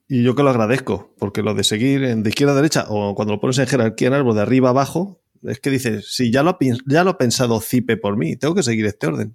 Y 0.08 0.22
yo 0.22 0.34
que 0.34 0.42
lo 0.42 0.48
agradezco, 0.48 1.14
porque 1.18 1.42
lo 1.42 1.52
de 1.52 1.64
seguir 1.64 2.16
de 2.16 2.28
izquierda 2.30 2.54
a 2.54 2.56
derecha 2.56 2.86
o 2.88 3.14
cuando 3.14 3.34
lo 3.34 3.40
pones 3.42 3.58
en 3.58 3.66
jerarquía 3.66 4.08
en 4.08 4.14
árbol 4.14 4.34
de 4.34 4.40
arriba 4.40 4.68
a 4.68 4.70
abajo, 4.70 5.20
es 5.42 5.60
que 5.60 5.68
dices, 5.68 6.14
si 6.14 6.32
ya 6.32 6.42
lo, 6.42 6.56
ya 6.86 7.04
lo 7.04 7.10
ha 7.10 7.18
pensado 7.18 7.60
CIPE 7.60 7.98
por 7.98 8.16
mí, 8.16 8.36
tengo 8.36 8.54
que 8.54 8.62
seguir 8.62 8.86
este 8.86 9.08
orden 9.08 9.34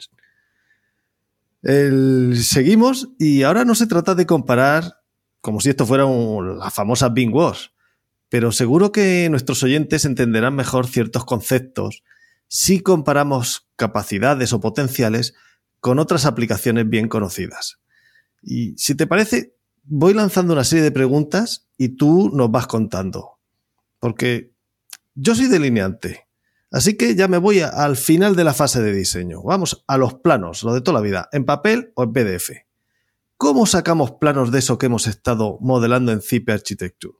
seguimos 1.63 3.09
y 3.19 3.43
ahora 3.43 3.65
no 3.65 3.75
se 3.75 3.87
trata 3.87 4.15
de 4.15 4.25
comparar 4.25 4.97
como 5.41 5.59
si 5.59 5.69
esto 5.69 5.85
fuera 5.85 6.05
la 6.05 6.69
famosa 6.69 7.09
Bing 7.09 7.33
Wars, 7.33 7.71
pero 8.29 8.51
seguro 8.51 8.91
que 8.91 9.27
nuestros 9.29 9.63
oyentes 9.63 10.05
entenderán 10.05 10.55
mejor 10.55 10.87
ciertos 10.87 11.25
conceptos 11.25 12.03
si 12.47 12.81
comparamos 12.81 13.67
capacidades 13.75 14.53
o 14.53 14.59
potenciales 14.59 15.33
con 15.79 15.99
otras 15.99 16.25
aplicaciones 16.25 16.87
bien 16.89 17.07
conocidas. 17.07 17.79
Y 18.41 18.75
si 18.77 18.95
te 18.95 19.07
parece, 19.07 19.55
voy 19.83 20.13
lanzando 20.13 20.53
una 20.53 20.63
serie 20.63 20.83
de 20.83 20.91
preguntas 20.91 21.67
y 21.77 21.89
tú 21.89 22.29
nos 22.33 22.51
vas 22.51 22.67
contando. 22.67 23.39
Porque 23.99 24.53
yo 25.15 25.35
soy 25.35 25.47
delineante 25.47 26.27
Así 26.71 26.95
que 26.95 27.15
ya 27.15 27.27
me 27.27 27.37
voy 27.37 27.59
al 27.59 27.97
final 27.97 28.35
de 28.35 28.45
la 28.45 28.53
fase 28.53 28.81
de 28.81 28.93
diseño. 28.93 29.43
Vamos 29.43 29.83
a 29.87 29.97
los 29.97 30.15
planos, 30.15 30.63
lo 30.63 30.73
de 30.73 30.81
toda 30.81 30.99
la 30.99 31.05
vida, 31.05 31.27
en 31.33 31.45
papel 31.45 31.91
o 31.95 32.03
en 32.03 32.13
PDF. 32.13 32.51
¿Cómo 33.35 33.65
sacamos 33.65 34.11
planos 34.11 34.51
de 34.51 34.59
eso 34.59 34.77
que 34.77 34.85
hemos 34.85 35.07
estado 35.07 35.57
modelando 35.59 36.11
en 36.11 36.21
Zipe 36.21 36.53
Architecture? 36.53 37.15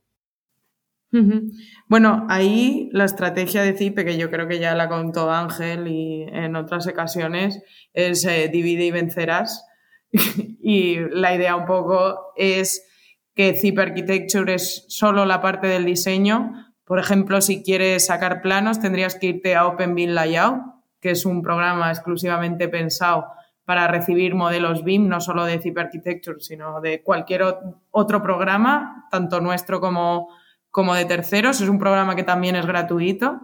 Bueno, 1.88 2.26
ahí 2.30 2.90
la 2.94 3.04
estrategia 3.04 3.64
de 3.64 3.74
Zipe, 3.74 4.06
que 4.06 4.18
yo 4.18 4.32
creo 4.32 4.48
que 4.48 4.60
ya 4.60 4.74
la 4.76 4.88
contó 4.88 5.30
Ángel 5.30 5.88
y 5.90 6.24
en 6.24 6.56
otras 6.56 6.88
ocasiones, 6.88 7.62
es 7.94 8.24
eh, 8.24 8.50
divide 8.52 8.86
y 8.86 8.92
vencerás. 8.92 9.66
y 10.14 11.00
la 11.10 11.36
idea 11.36 11.58
un 11.58 11.66
poco 11.66 12.32
es 12.38 12.88
que 13.36 13.56
Zipe 13.60 13.82
Architecture 13.82 14.54
es 14.54 14.86
solo 14.88 15.26
la 15.26 15.42
parte 15.42 15.68
del 15.68 15.84
diseño, 15.84 16.71
por 16.92 17.00
ejemplo, 17.00 17.40
si 17.40 17.64
quieres 17.64 18.08
sacar 18.08 18.42
planos, 18.42 18.82
tendrías 18.82 19.16
que 19.16 19.28
irte 19.28 19.56
a 19.56 19.66
OpenBIM 19.66 20.10
Layout, 20.10 20.62
que 21.00 21.12
es 21.12 21.26
un 21.26 21.42
programa 21.42 21.90
exclusivamente 21.90 22.68
pensado 22.68 23.28
para 23.64 23.88
recibir 23.88 24.36
modelos 24.36 24.84
BIM, 24.84 25.08
no 25.08 25.22
solo 25.22 25.46
de 25.46 25.62
Zip 25.62 25.78
Architecture, 25.78 26.42
sino 26.42 26.82
de 26.82 27.02
cualquier 27.02 27.44
otro 27.92 28.22
programa, 28.22 29.08
tanto 29.10 29.40
nuestro 29.40 29.80
como, 29.80 30.36
como 30.70 30.94
de 30.94 31.06
terceros. 31.06 31.62
Es 31.62 31.70
un 31.70 31.80
programa 31.80 32.14
que 32.14 32.24
también 32.24 32.58
es 32.58 32.66
gratuito 32.66 33.40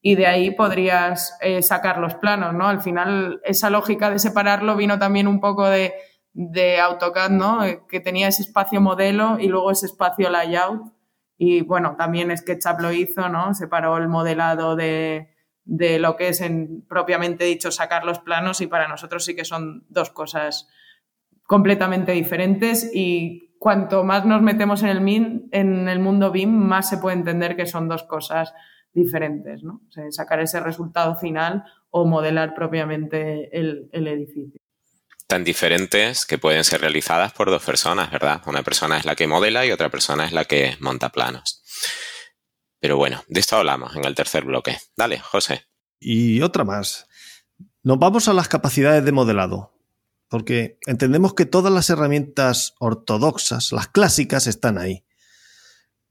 y 0.00 0.14
de 0.14 0.28
ahí 0.28 0.52
podrías 0.52 1.36
eh, 1.40 1.60
sacar 1.60 1.98
los 1.98 2.14
planos, 2.14 2.54
¿no? 2.54 2.68
Al 2.68 2.82
final, 2.82 3.40
esa 3.42 3.68
lógica 3.68 4.10
de 4.10 4.20
separarlo 4.20 4.76
vino 4.76 5.00
también 5.00 5.26
un 5.26 5.40
poco 5.40 5.68
de, 5.68 5.92
de 6.34 6.78
AutoCAD, 6.78 7.30
¿no? 7.30 7.64
Eh, 7.64 7.82
que 7.88 7.98
tenía 7.98 8.28
ese 8.28 8.42
espacio 8.42 8.80
modelo 8.80 9.40
y 9.40 9.48
luego 9.48 9.72
ese 9.72 9.86
espacio 9.86 10.30
layout 10.30 10.84
y 11.44 11.62
bueno, 11.62 11.96
también 11.96 12.36
SketchUp 12.36 12.78
lo 12.78 12.92
hizo, 12.92 13.28
¿no? 13.28 13.52
Separó 13.52 13.96
el 13.96 14.06
modelado 14.06 14.76
de, 14.76 15.28
lo 15.66 16.14
que 16.14 16.28
es 16.28 16.40
en, 16.40 16.82
propiamente 16.88 17.42
dicho 17.42 17.72
sacar 17.72 18.04
los 18.04 18.20
planos 18.20 18.60
y 18.60 18.68
para 18.68 18.86
nosotros 18.86 19.24
sí 19.24 19.34
que 19.34 19.44
son 19.44 19.84
dos 19.88 20.10
cosas 20.10 20.68
completamente 21.42 22.12
diferentes 22.12 22.88
y 22.94 23.56
cuanto 23.58 24.04
más 24.04 24.24
nos 24.24 24.40
metemos 24.40 24.84
en 24.84 24.90
el, 24.90 25.00
min, 25.00 25.48
en 25.50 25.88
el 25.88 25.98
mundo 25.98 26.30
BIM, 26.30 26.48
más 26.48 26.88
se 26.88 26.98
puede 26.98 27.16
entender 27.16 27.56
que 27.56 27.66
son 27.66 27.88
dos 27.88 28.04
cosas 28.04 28.54
diferentes, 28.92 29.64
¿no? 29.64 29.80
sacar 30.10 30.38
ese 30.38 30.60
resultado 30.60 31.16
final 31.16 31.64
o 31.90 32.04
modelar 32.04 32.54
propiamente 32.54 33.50
el 33.50 34.06
edificio 34.06 34.61
tan 35.32 35.44
diferentes 35.44 36.26
que 36.26 36.36
pueden 36.36 36.62
ser 36.62 36.82
realizadas 36.82 37.32
por 37.32 37.48
dos 37.48 37.64
personas, 37.64 38.10
¿verdad? 38.10 38.42
Una 38.44 38.62
persona 38.62 38.98
es 38.98 39.06
la 39.06 39.16
que 39.16 39.26
modela 39.26 39.64
y 39.64 39.70
otra 39.70 39.88
persona 39.88 40.26
es 40.26 40.32
la 40.32 40.44
que 40.44 40.76
monta 40.78 41.08
planos. 41.08 41.62
Pero 42.78 42.98
bueno, 42.98 43.24
de 43.28 43.40
esto 43.40 43.56
hablamos 43.56 43.96
en 43.96 44.04
el 44.04 44.14
tercer 44.14 44.44
bloque. 44.44 44.76
Dale, 44.94 45.20
José. 45.20 45.64
Y 45.98 46.42
otra 46.42 46.64
más. 46.64 47.06
Nos 47.82 47.98
vamos 47.98 48.28
a 48.28 48.34
las 48.34 48.46
capacidades 48.48 49.06
de 49.06 49.12
modelado, 49.12 49.72
porque 50.28 50.78
entendemos 50.84 51.32
que 51.32 51.46
todas 51.46 51.72
las 51.72 51.88
herramientas 51.88 52.74
ortodoxas, 52.78 53.72
las 53.72 53.88
clásicas, 53.88 54.46
están 54.46 54.76
ahí. 54.76 55.02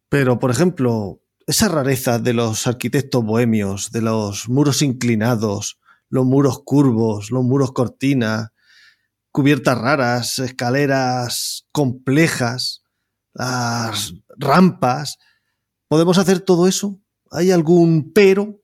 Pero, 0.10 0.40
por 0.40 0.50
ejemplo, 0.50 1.22
esa 1.46 1.68
rareza 1.68 2.18
de 2.18 2.34
los 2.34 2.66
arquitectos 2.66 3.24
bohemios, 3.24 3.92
de 3.92 4.02
los 4.02 4.50
muros 4.50 4.82
inclinados, 4.82 5.80
los 6.10 6.26
muros 6.26 6.64
curvos, 6.66 7.30
los 7.30 7.44
muros 7.44 7.72
cortina, 7.72 8.52
cubiertas 9.32 9.78
raras, 9.78 10.40
escaleras 10.40 11.68
complejas, 11.72 12.84
las 13.34 14.14
rampas. 14.38 15.18
¿Podemos 15.88 16.18
hacer 16.18 16.40
todo 16.42 16.68
eso? 16.68 17.00
¿Hay 17.32 17.52
algún 17.52 18.12
pero? 18.14 18.62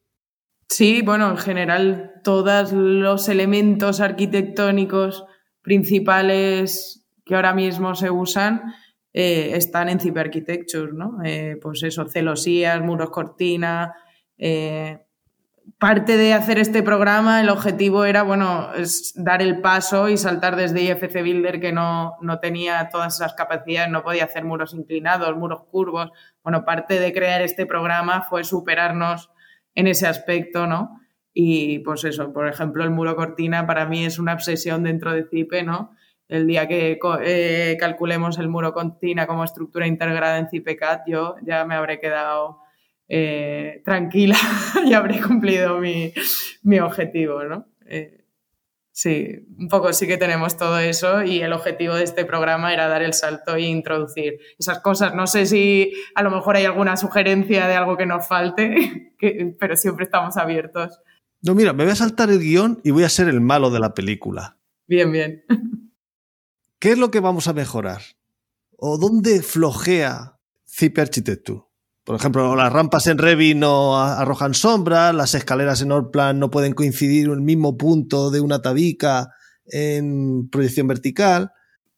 Sí, 0.70 1.02
bueno, 1.02 1.30
en 1.30 1.38
general 1.38 2.12
todos 2.24 2.74
los 2.74 3.30
elementos 3.30 4.02
arquitectónicos 4.02 5.24
principales 5.62 7.06
que 7.26 7.36
ahora 7.36 7.54
mismo 7.54 7.96
se 7.96 8.10
usan 8.10 8.74
eh, 9.14 9.56
están 9.56 9.90
en 9.90 10.18
Architecture, 10.18 10.92
¿no? 10.94 11.18
Eh, 11.24 11.58
pues 11.62 11.82
eso, 11.82 12.08
celosías, 12.08 12.82
muros 12.84 13.10
cortina, 13.10 13.96
eh, 14.38 15.07
parte 15.80 16.18
de 16.18 16.34
hacer 16.34 16.58
este 16.58 16.82
programa, 16.82 17.40
el 17.42 17.50
objetivo 17.50 18.06
era, 18.06 18.24
bueno, 18.24 18.74
es 18.74 19.14
dar 19.16 19.42
el 19.42 19.62
paso 19.62 20.10
y 20.10 20.18
saltar 20.18 20.56
desde 20.56 20.82
IFC 20.82 21.22
Builder, 21.22 21.60
que 21.60 21.72
no, 21.72 22.18
no 22.22 22.40
tenía 22.40 22.90
todas 22.90 23.16
esas 23.16 23.34
capacidades, 23.34 23.92
no 23.92 24.04
podía 24.04 24.24
hacer 24.24 24.44
muros 24.44 24.74
inclinados, 24.74 25.36
muros 25.38 25.64
curvos. 25.70 26.10
Bueno, 26.44 26.66
parte 26.66 27.00
de 27.00 27.14
crear 27.14 27.42
este 27.42 27.66
programa 27.66 28.24
fue 28.24 28.44
superarnos 28.44 29.30
en 29.76 29.88
ese 29.88 30.08
aspecto, 30.08 30.66
¿no? 30.66 31.00
Y 31.32 31.80
pues 31.80 32.04
eso, 32.04 32.34
por 32.34 32.48
ejemplo, 32.48 32.84
el 32.84 32.90
muro 32.90 33.16
cortina 33.16 33.68
para 33.68 33.86
mí 33.86 34.04
es 34.04 34.18
una 34.18 34.34
obsesión 34.34 34.84
dentro 34.84 35.14
de 35.14 35.28
CIPE, 35.30 35.62
¿no? 35.62 35.92
El 36.28 36.48
día 36.48 36.68
que 36.68 37.00
eh, 37.24 37.78
calculemos 37.80 38.40
el 38.40 38.50
muro 38.50 38.74
cortina 38.74 39.28
como 39.28 39.44
estructura 39.44 39.86
integrada 39.86 40.40
en 40.40 40.50
CIPECAT, 40.50 41.04
yo 41.08 41.36
ya 41.44 41.64
me 41.66 41.76
habré 41.76 42.00
quedado 42.00 42.62
eh, 43.08 43.82
tranquila 43.86 44.38
y 44.86 44.94
habré 44.94 45.22
cumplido 45.22 45.80
mi, 45.80 46.14
objetivo, 46.80 47.44
¿no? 47.44 47.68
Eh, 47.86 48.18
Sí, 48.98 49.46
un 49.60 49.68
poco 49.68 49.94
sí 49.94 50.08
que 50.08 50.18
tenemos 50.18 50.58
todo 50.58 50.80
eso 50.80 51.22
y 51.22 51.42
el 51.42 51.54
objetivo 51.54 51.94
de 51.94 52.04
este 52.04 52.26
programa 52.26 52.74
era 52.74 52.88
dar 52.88 53.04
el 53.04 53.14
salto 53.14 53.56
e 53.56 53.62
introducir 53.62 54.40
esas 54.58 54.80
cosas. 54.80 55.14
No 55.14 55.28
sé 55.28 55.46
si 55.46 55.94
a 56.16 56.24
lo 56.24 56.32
mejor 56.32 56.56
hay 56.56 56.66
alguna 56.66 56.98
sugerencia 56.98 57.68
de 57.68 57.76
algo 57.76 57.96
que 57.96 58.08
nos 58.08 58.28
falte, 58.28 59.14
pero 59.60 59.76
siempre 59.76 60.06
estamos 60.06 60.36
abiertos. 60.38 61.00
No, 61.44 61.54
mira, 61.54 61.74
me 61.74 61.84
voy 61.84 61.94
a 61.94 61.96
saltar 61.96 62.32
el 62.32 62.40
guion 62.40 62.82
y 62.84 62.90
voy 62.90 63.04
a 63.04 63.10
ser 63.10 63.28
el 63.28 63.40
malo 63.40 63.70
de 63.70 63.80
la 63.80 63.94
película. 63.94 64.58
Bien, 64.88 65.12
bien. 65.12 65.44
¿Qué 66.80 66.94
es 66.94 66.98
lo 66.98 67.12
que 67.12 67.20
vamos 67.20 67.48
a 67.48 67.54
mejorar? 67.54 68.02
¿O 68.78 68.98
dónde 68.98 69.44
flojea 69.44 70.40
Zip 70.68 70.98
Architecture? 70.98 71.67
Por 72.08 72.16
ejemplo, 72.16 72.56
las 72.56 72.72
rampas 72.72 73.06
en 73.08 73.18
Revit 73.18 73.58
no 73.58 73.98
arrojan 73.98 74.54
sombras, 74.54 75.14
las 75.14 75.36
escaleras 75.36 75.82
en 75.82 75.92
Orplan 75.92 76.40
no 76.40 76.50
pueden 76.50 76.72
coincidir 76.72 77.26
en 77.26 77.34
el 77.34 77.42
mismo 77.42 77.76
punto 77.76 78.32
de 78.32 78.40
una 78.40 78.62
tabica 78.62 79.32
en 79.66 80.48
proyección 80.50 80.88
vertical. 80.88 81.52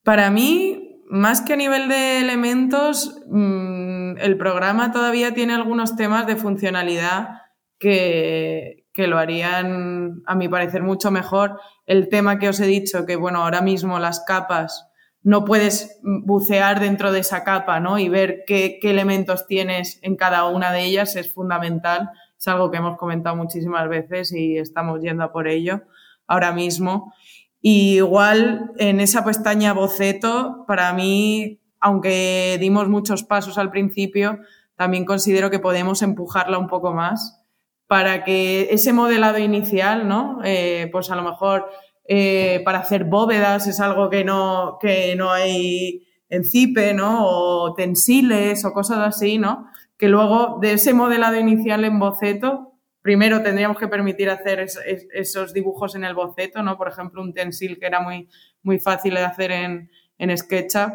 Para 0.04 0.32
mí, 0.32 1.04
más 1.12 1.42
que 1.42 1.54
a 1.54 1.58
nivel 1.58 1.90
de 1.90 2.22
elementos, 2.22 3.22
mm, 3.30 4.18
el 4.18 4.36
programa 4.36 4.92
todavía 4.92 5.36
tiene 5.36 5.54
algunos 5.54 5.96
temas 5.96 6.26
de 6.26 6.38
funcionalidad 6.38 7.42
que, 7.78 8.88
que 8.92 9.06
lo 9.06 9.20
harían, 9.20 10.24
a 10.26 10.34
mi 10.34 10.50
parecer, 10.50 10.82
mucho 10.82 11.12
mejor. 11.12 11.60
El 11.86 12.10
tema 12.10 12.40
que 12.40 12.50
os 12.50 12.60
he 12.60 12.66
dicho, 12.66 13.06
que 13.06 13.16
bueno, 13.16 13.44
ahora 13.44 13.62
mismo 13.62 14.00
las 14.00 14.22
capas 14.26 14.89
no 15.22 15.46
puedes 15.46 16.00
bucear 16.02 16.80
dentro 16.80 17.12
de 17.12 17.20
esa 17.20 17.44
capa, 17.44 17.80
¿no? 17.80 18.00
Y 18.00 18.10
ver 18.10 18.44
qué, 18.48 18.80
elementos 18.84 19.48
tienes 19.48 20.00
en 20.02 20.16
cada 20.16 20.46
una 20.46 20.72
de 20.72 20.86
ellas 20.86 21.16
es 21.16 21.34
fundamental. 21.34 22.10
Es 22.38 22.48
algo 22.48 22.72
que 22.72 22.78
hemos 22.78 22.98
comentado 22.98 23.36
muchísimas 23.36 23.90
veces 23.90 24.32
y 24.32 24.58
estamos 24.58 25.02
yendo 25.02 25.24
a 25.24 25.32
por 25.32 25.48
ello 25.48 25.82
ahora 26.26 26.54
mismo. 26.54 27.14
Y 27.62 27.98
igual 27.98 28.72
en 28.78 29.02
esa 29.02 29.26
pestaña 29.26 29.74
boceto, 29.74 30.64
para 30.68 30.94
mí, 30.94 31.60
aunque 31.82 32.58
dimos 32.60 32.88
muchos 32.88 33.24
pasos 33.24 33.58
al 33.58 33.72
principio, 33.72 34.40
también 34.76 35.04
considero 35.04 35.50
que 35.50 35.60
podemos 35.60 36.02
empujarla 36.02 36.58
un 36.58 36.68
poco 36.68 36.94
más 36.94 37.44
para 37.88 38.24
que 38.24 38.70
ese 38.72 38.94
modelado 38.94 39.40
inicial, 39.40 40.08
¿no? 40.08 40.40
Eh, 40.46 40.88
pues 40.92 41.12
a 41.12 41.16
lo 41.16 41.24
mejor 41.24 41.70
eh, 42.12 42.64
para 42.66 42.80
hacer 42.80 43.04
bóvedas 43.04 43.68
es 43.68 43.80
algo 43.80 44.10
que 44.10 44.24
no, 44.24 44.80
que 44.82 45.16
no 45.16 45.32
hay 45.32 46.08
en 46.28 46.44
CIPE, 46.44 46.96
¿no? 46.96 47.24
O 47.24 47.76
tensiles 47.76 48.66
o 48.66 48.74
cosas 48.74 48.98
así, 48.98 49.38
¿no? 49.38 49.68
Que 49.96 50.10
luego 50.10 50.58
de 50.60 50.74
ese 50.74 50.96
modelado 50.96 51.38
inicial 51.38 51.86
en 51.86 52.00
boceto, 52.00 52.74
primero 53.04 53.44
tendríamos 53.44 53.78
que 53.78 53.88
permitir 53.88 54.32
hacer 54.32 54.66
esos 55.14 55.54
dibujos 55.54 55.94
en 55.94 56.04
el 56.04 56.16
boceto, 56.16 56.64
¿no? 56.64 56.80
Por 56.80 56.88
ejemplo, 56.88 57.22
un 57.22 57.32
tensil 57.32 57.78
que 57.78 57.86
era 57.86 58.00
muy, 58.00 58.28
muy 58.64 58.80
fácil 58.80 59.14
de 59.14 59.22
hacer 59.22 59.52
en, 59.52 59.92
en 60.18 60.36
SketchUp 60.36 60.94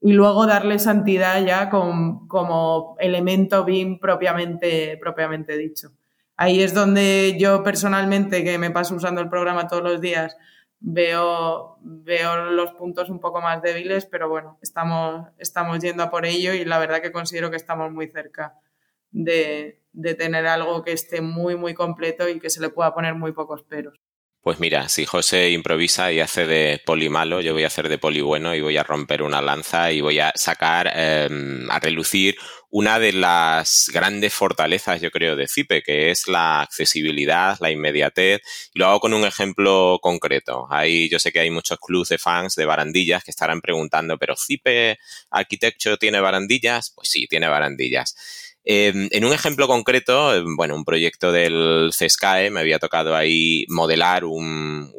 y 0.00 0.12
luego 0.12 0.46
darle 0.46 0.78
santidad 0.78 1.44
ya 1.44 1.70
como 1.70 2.96
elemento 3.00 3.64
BIM 3.64 3.98
propiamente, 3.98 4.96
propiamente 5.00 5.58
dicho. 5.58 5.88
Ahí 6.36 6.62
es 6.62 6.72
donde 6.72 7.36
yo 7.38 7.64
personalmente, 7.64 8.44
que 8.44 8.58
me 8.58 8.70
paso 8.70 8.94
usando 8.94 9.20
el 9.20 9.28
programa 9.28 9.66
todos 9.66 9.82
los 9.82 10.00
días, 10.00 10.36
veo, 10.82 11.78
veo 11.80 12.50
los 12.50 12.72
puntos 12.72 13.08
un 13.08 13.20
poco 13.20 13.40
más 13.40 13.62
débiles, 13.62 14.06
pero 14.06 14.28
bueno, 14.28 14.58
estamos, 14.60 15.28
estamos 15.38 15.78
yendo 15.78 16.02
a 16.02 16.10
por 16.10 16.26
ello 16.26 16.52
y 16.52 16.64
la 16.64 16.78
verdad 16.78 17.00
que 17.00 17.12
considero 17.12 17.50
que 17.50 17.56
estamos 17.56 17.92
muy 17.92 18.08
cerca 18.08 18.58
de, 19.12 19.80
de 19.92 20.14
tener 20.14 20.46
algo 20.46 20.82
que 20.82 20.92
esté 20.92 21.20
muy, 21.20 21.56
muy 21.56 21.74
completo 21.74 22.28
y 22.28 22.40
que 22.40 22.50
se 22.50 22.60
le 22.60 22.68
pueda 22.68 22.94
poner 22.94 23.14
muy 23.14 23.32
pocos 23.32 23.62
peros. 23.62 24.00
Pues 24.42 24.58
mira, 24.58 24.88
si 24.88 25.06
José 25.06 25.50
improvisa 25.50 26.10
y 26.10 26.18
hace 26.18 26.46
de 26.46 26.82
poli 26.84 27.08
malo, 27.08 27.40
yo 27.40 27.52
voy 27.52 27.62
a 27.62 27.68
hacer 27.68 27.88
de 27.88 27.96
poli 27.98 28.20
bueno 28.22 28.56
y 28.56 28.60
voy 28.60 28.76
a 28.76 28.82
romper 28.82 29.22
una 29.22 29.40
lanza 29.40 29.92
y 29.92 30.00
voy 30.00 30.18
a 30.18 30.32
sacar 30.34 30.90
em, 30.96 31.70
a 31.70 31.78
relucir 31.78 32.36
una 32.68 32.98
de 32.98 33.12
las 33.12 33.88
grandes 33.94 34.34
fortalezas, 34.34 35.00
yo 35.00 35.12
creo, 35.12 35.36
de 35.36 35.46
Cipe, 35.46 35.82
que 35.84 36.10
es 36.10 36.26
la 36.26 36.60
accesibilidad, 36.60 37.56
la 37.60 37.70
inmediatez. 37.70 38.40
Y 38.74 38.80
lo 38.80 38.86
hago 38.88 38.98
con 38.98 39.14
un 39.14 39.24
ejemplo 39.24 40.00
concreto. 40.02 40.66
Ahí 40.70 41.08
yo 41.08 41.20
sé 41.20 41.30
que 41.30 41.38
hay 41.38 41.50
muchos 41.50 41.78
clubs 41.78 42.08
de 42.08 42.18
fans 42.18 42.56
de 42.56 42.64
barandillas 42.64 43.22
que 43.22 43.30
estarán 43.30 43.60
preguntando, 43.60 44.18
¿pero 44.18 44.34
Cipe 44.36 44.98
Architecture 45.30 45.96
tiene 45.98 46.18
barandillas? 46.20 46.90
Pues 46.96 47.08
sí, 47.10 47.28
tiene 47.28 47.46
barandillas. 47.46 48.16
Em, 48.64 49.08
en 49.10 49.24
un 49.24 49.32
ejemplo 49.32 49.66
concreto, 49.66 50.34
em, 50.34 50.56
bueno, 50.56 50.76
un 50.76 50.84
proyecto 50.84 51.32
del 51.32 51.90
CESCAE 51.92 52.50
me 52.50 52.60
había 52.60 52.78
tocado 52.78 53.16
ahí 53.16 53.64
modelar 53.68 54.24
un, 54.24 54.90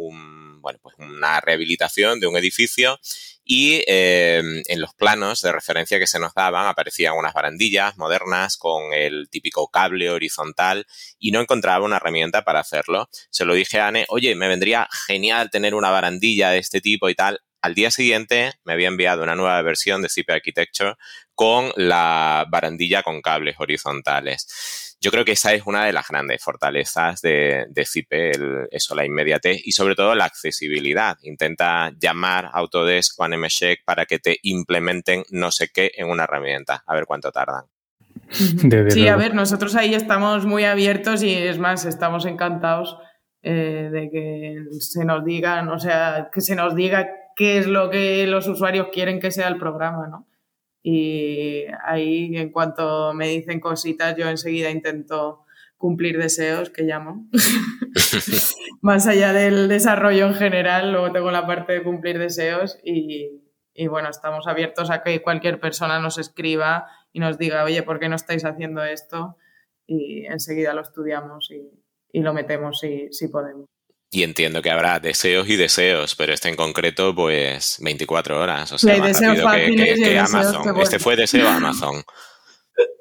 bueno, 0.62 0.80
pues 0.82 0.96
una 0.98 1.40
rehabilitación 1.42 2.20
de 2.20 2.28
un 2.28 2.38
edificio 2.38 3.00
y 3.46 3.84
em, 3.88 4.62
en 4.68 4.82
los 4.82 4.94
planos 4.96 5.42
de 5.42 5.52
referencia 5.52 6.00
que 6.00 6.08
se 6.08 6.20
nos 6.20 6.34
daban 6.34 6.68
aparecían 6.68 7.16
unas 7.18 7.34
barandillas 7.34 7.98
modernas 7.98 8.58
con 8.58 8.94
el 8.94 9.28
típico 9.30 9.68
cable 9.68 10.10
horizontal 10.10 10.86
y 11.20 11.32
no 11.32 11.42
encontraba 11.42 11.86
una 11.86 11.98
herramienta 11.98 12.44
para 12.44 12.62
hacerlo. 12.62 13.10
Se 13.30 13.46
lo 13.46 13.54
dije 13.54 13.80
a 13.80 13.88
Anne, 13.88 14.06
oye, 14.10 14.36
me 14.36 14.48
vendría 14.48 14.88
genial 15.08 15.50
tener 15.52 15.76
una 15.76 15.90
barandilla 15.90 16.52
de 16.52 16.60
este 16.60 16.82
tipo 16.82 17.10
y 17.10 17.16
tal. 17.16 17.42
Al 17.64 17.76
día 17.76 17.92
siguiente 17.92 18.52
me 18.66 18.74
había 18.74 18.90
enviado 18.90 19.24
una 19.24 19.36
nueva 19.36 19.62
versión 19.62 20.02
de 20.02 20.10
CP 20.10 20.34
Architecture 20.34 20.96
con 21.34 21.72
la 21.78 22.46
barandilla 22.50 23.04
con 23.04 23.22
cables 23.22 23.56
horizontales. 23.58 24.98
Yo 25.00 25.12
creo 25.12 25.24
que 25.24 25.32
esa 25.32 25.54
es 25.54 25.64
una 25.66 25.86
de 25.86 25.94
las 25.94 26.10
grandes 26.10 26.44
fortalezas 26.44 27.22
de, 27.22 27.66
de 27.70 27.86
Cipe, 27.86 28.32
eso, 28.70 28.96
la 28.96 29.06
inmediatez 29.06 29.62
y 29.64 29.72
sobre 29.72 29.96
todo 29.96 30.14
la 30.14 30.26
accesibilidad. 30.26 31.18
Intenta 31.24 31.94
llamar 31.98 32.50
Autodesk 32.52 33.18
o 33.18 33.24
Anemeshek 33.24 33.86
para 33.86 34.06
que 34.06 34.20
te 34.20 34.40
implementen 34.44 35.24
no 35.32 35.50
sé 35.50 35.70
qué 35.74 35.94
en 35.96 36.10
una 36.10 36.26
herramienta, 36.26 36.84
a 36.86 36.94
ver 36.94 37.06
cuánto 37.06 37.32
tardan. 37.32 37.64
sí, 38.90 39.08
a 39.08 39.16
ver, 39.16 39.34
nosotros 39.34 39.76
ahí 39.76 39.96
estamos 39.96 40.46
muy 40.46 40.66
abiertos 40.66 41.24
y 41.24 41.34
es 41.34 41.60
más, 41.60 41.86
estamos 41.86 42.26
encantados 42.26 42.98
eh, 43.42 43.90
de 43.90 44.10
que 44.10 44.82
se 44.82 45.06
nos 45.06 45.24
digan, 45.24 45.70
o 45.70 45.80
sea, 45.80 46.30
que 46.34 46.42
se 46.42 46.56
nos 46.56 46.76
diga 46.76 47.08
qué 47.36 47.58
es 47.58 47.68
lo 47.68 47.90
que 47.90 48.26
los 48.28 48.48
usuarios 48.48 48.88
quieren 48.92 49.20
que 49.20 49.32
sea 49.32 49.48
el 49.48 49.58
programa, 49.58 50.08
¿no? 50.08 50.28
Y 50.84 51.64
ahí, 51.86 52.36
en 52.36 52.52
cuanto 52.52 53.14
me 53.14 53.30
dicen 53.30 53.62
cositas, 53.62 54.18
yo 54.18 54.28
enseguida 54.28 54.70
intento 54.70 55.46
cumplir 55.78 56.18
deseos, 56.18 56.70
que 56.70 56.84
llamo. 56.84 57.28
Más 58.82 59.08
allá 59.08 59.34
del 59.34 59.70
desarrollo 59.70 60.28
en 60.28 60.34
general, 60.34 60.92
luego 60.92 61.12
tengo 61.12 61.32
la 61.32 61.48
parte 61.48 61.74
de 61.74 61.84
cumplir 61.84 62.20
deseos 62.20 62.80
y, 62.84 63.42
bueno, 63.88 64.10
estamos 64.10 64.48
abiertos 64.48 64.92
a 64.92 65.04
que 65.04 65.22
cualquier 65.22 65.60
persona 65.60 66.00
nos 66.00 66.18
escriba 66.18 66.88
y 67.14 67.20
nos 67.20 67.38
diga, 67.38 67.64
oye, 67.64 67.84
¿por 67.84 68.00
qué 68.00 68.10
no 68.10 68.16
estáis 68.16 68.46
haciendo 68.46 68.84
esto? 68.84 69.38
Y 69.86 70.26
enseguida 70.26 70.74
lo 70.74 70.82
estudiamos 70.82 71.50
y, 71.52 71.70
lo 72.22 72.34
metemos 72.34 72.80
si, 72.80 73.08
si 73.12 73.28
podemos. 73.28 73.73
Y 74.14 74.22
entiendo 74.22 74.62
que 74.62 74.70
habrá 74.70 75.00
deseos 75.00 75.50
y 75.50 75.56
deseos, 75.56 76.16
pero 76.16 76.34
este 76.34 76.48
en 76.48 76.56
concreto, 76.56 77.16
pues 77.16 77.80
24 77.82 78.40
horas. 78.40 78.72
O 78.72 78.78
sea, 78.78 79.00
más 79.00 79.20
rápido 79.20 79.96
que, 79.96 80.20
Amazon. 80.20 80.80
Este 80.80 81.00
fue 81.00 81.16
deseo 81.16 81.50
Amazon. 81.50 82.04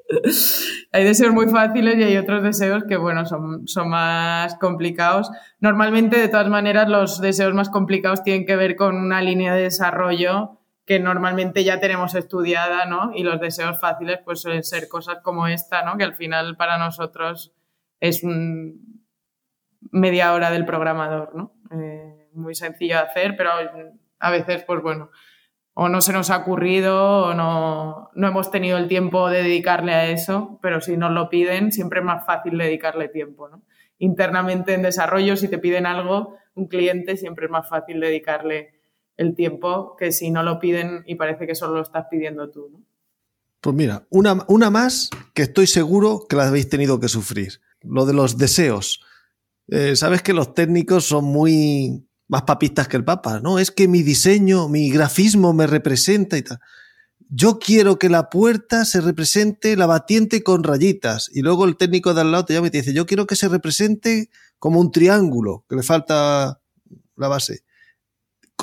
hay 0.93 1.05
deseos 1.05 1.35
muy 1.35 1.49
fáciles 1.49 1.99
y 1.99 2.03
hay 2.03 2.17
otros 2.17 2.43
deseos 2.43 2.85
que, 2.89 2.97
bueno, 2.97 3.27
son, 3.27 3.69
son 3.69 3.91
más 3.91 4.55
complicados. 4.55 5.31
Normalmente, 5.61 6.17
de 6.19 6.29
todas 6.29 6.49
maneras, 6.49 6.89
los 6.89 7.21
deseos 7.21 7.53
más 7.53 7.69
complicados 7.69 8.23
tienen 8.23 8.47
que 8.47 8.57
ver 8.57 8.75
con 8.75 8.97
una 8.97 9.21
línea 9.21 9.55
de 9.55 9.65
desarrollo 9.65 10.61
que 10.87 10.99
normalmente 10.99 11.63
ya 11.63 11.79
tenemos 11.79 12.15
estudiada, 12.15 12.87
¿no? 12.87 13.13
Y 13.15 13.23
los 13.23 13.39
deseos 13.39 13.79
fáciles, 13.79 14.21
pues 14.25 14.41
suelen 14.41 14.63
ser 14.63 14.89
cosas 14.89 15.19
como 15.23 15.47
esta, 15.47 15.85
¿no? 15.85 15.99
Que 15.99 16.05
al 16.05 16.15
final 16.15 16.57
para 16.57 16.79
nosotros 16.79 17.53
es 18.01 18.25
un, 18.25 19.02
media 19.91 20.33
hora 20.33 20.51
del 20.51 20.65
programador, 20.65 21.35
¿no? 21.35 21.55
Eh, 21.71 22.29
muy 22.35 22.55
sencillo 22.55 22.97
de 22.97 23.03
hacer, 23.03 23.37
pero 23.37 23.51
a 24.19 24.31
veces, 24.31 24.65
pues 24.65 24.83
bueno, 24.83 25.11
o 25.75 25.89
no 25.89 26.01
se 26.01 26.13
nos 26.13 26.31
ha 26.31 26.39
ocurrido 26.39 27.27
o 27.27 27.35
no, 27.35 28.11
no 28.15 28.29
hemos 28.29 28.51
tenido 28.51 28.79
el 28.79 28.89
tiempo 28.89 29.29
de 29.29 29.43
dedicarle 29.43 29.95
a 29.95 30.11
eso, 30.11 30.59
pero 30.63 30.81
si 30.81 30.97
nos 30.97 31.13
lo 31.13 31.29
piden, 31.29 31.73
siempre 31.73 32.01
es 32.01 32.05
más 32.05 32.27
fácil 32.27 32.59
dedicarle 32.59 33.09
tiempo, 33.09 33.49
¿no? 33.49 33.63
Internamente 33.99 34.75
en 34.75 34.83
desarrollo, 34.83 35.37
si 35.37 35.49
te 35.49 35.59
piden 35.59 35.87
algo, 35.87 36.37
un 36.55 36.67
cliente, 36.67 37.17
siempre 37.17 37.47
es 37.47 37.51
más 37.51 37.69
fácil 37.69 38.01
dedicarle 38.01 38.75
el 39.17 39.35
tiempo 39.35 39.97
que 39.97 40.13
si 40.13 40.31
no 40.31 40.43
lo 40.43 40.59
piden 40.59 41.05
y 41.07 41.15
parece 41.15 41.47
que 41.47 41.55
solo 41.55 41.75
lo 41.77 41.83
estás 41.83 42.07
pidiendo 42.11 42.51
tú, 42.51 42.69
¿no? 42.71 42.83
Pues 43.61 43.77
mira, 43.77 44.03
una, 44.11 44.45
una 44.49 44.71
más 44.71 45.09
que 45.35 45.43
estoy 45.43 45.69
seguro 45.69 46.27
que 46.29 46.35
la 46.35 46.49
habéis 46.49 46.69
tenido 46.69 46.99
que 46.99 47.07
sufrir, 47.07 47.61
lo 47.83 48.07
de 48.07 48.13
los 48.13 48.37
deseos. 48.37 49.05
Eh, 49.75 49.97
sabes 49.97 50.21
que 50.21 50.35
los 50.35 50.53
técnicos 50.53 51.07
son 51.07 51.25
muy 51.25 52.07
más 52.29 52.43
papistas 52.43 52.89
que 52.89 52.99
el 52.99 53.07
Papa, 53.07 53.41
¿no? 53.41 53.59
Es 53.59 53.71
que 53.71 53.89
mi 53.89 54.03
diseño, 54.03 54.69
mi 54.69 54.91
grafismo 54.91 55.55
me 55.55 55.67
representa 55.67 56.37
y 56.37 56.43
tal. 56.43 56.61
Yo 57.31 57.59
quiero 57.59 57.99
que 57.99 58.11
la 58.11 58.29
puerta 58.29 58.85
se 58.85 59.01
represente 59.01 59.75
la 59.79 59.87
batiente 59.87 60.43
con 60.43 60.63
rayitas. 60.63 61.31
Y 61.33 61.41
luego 61.41 61.65
el 61.65 61.79
técnico 61.79 62.13
de 62.13 62.21
al 62.21 62.33
lado 62.33 62.45
te 62.45 62.53
llama 62.53 62.67
y 62.67 62.71
te 62.71 62.79
dice, 62.79 62.93
yo 62.93 63.07
quiero 63.07 63.27
que 63.27 63.35
se 63.35 63.49
represente 63.49 64.29
como 64.59 64.79
un 64.79 64.93
triángulo, 64.93 65.65
que 65.71 65.77
le 65.77 65.83
falta 65.83 66.61
la 67.17 67.29
base. 67.29 67.65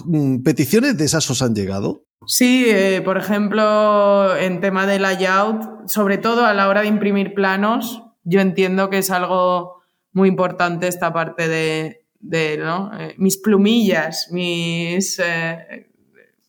Mm, 0.05 0.43
¿Peticiones 0.43 0.95
de 0.95 1.05
esas 1.05 1.28
os 1.32 1.41
han 1.41 1.55
llegado? 1.55 2.03
Sí, 2.28 2.66
eh, 2.68 3.01
por 3.03 3.18
ejemplo, 3.18 4.36
en 4.38 4.62
tema 4.62 4.86
de 4.86 4.99
layout, 4.99 5.88
sobre 5.88 6.20
todo 6.20 6.45
a 6.45 6.53
la 6.53 6.68
hora 6.68 6.82
de 6.82 6.88
imprimir 6.88 7.34
planos, 7.34 8.03
yo 8.24 8.41
entiendo 8.41 8.91
que 8.91 8.99
es 8.99 9.10
algo 9.10 9.78
muy 10.12 10.30
importante 10.30 10.88
esta 10.88 11.14
parte 11.14 11.47
de, 11.47 12.57
¿no? 12.57 12.91
Eh, 12.99 13.16
mis 13.18 13.38
plumillas, 13.38 14.30
mis, 14.32 15.20
eh, 15.20 15.89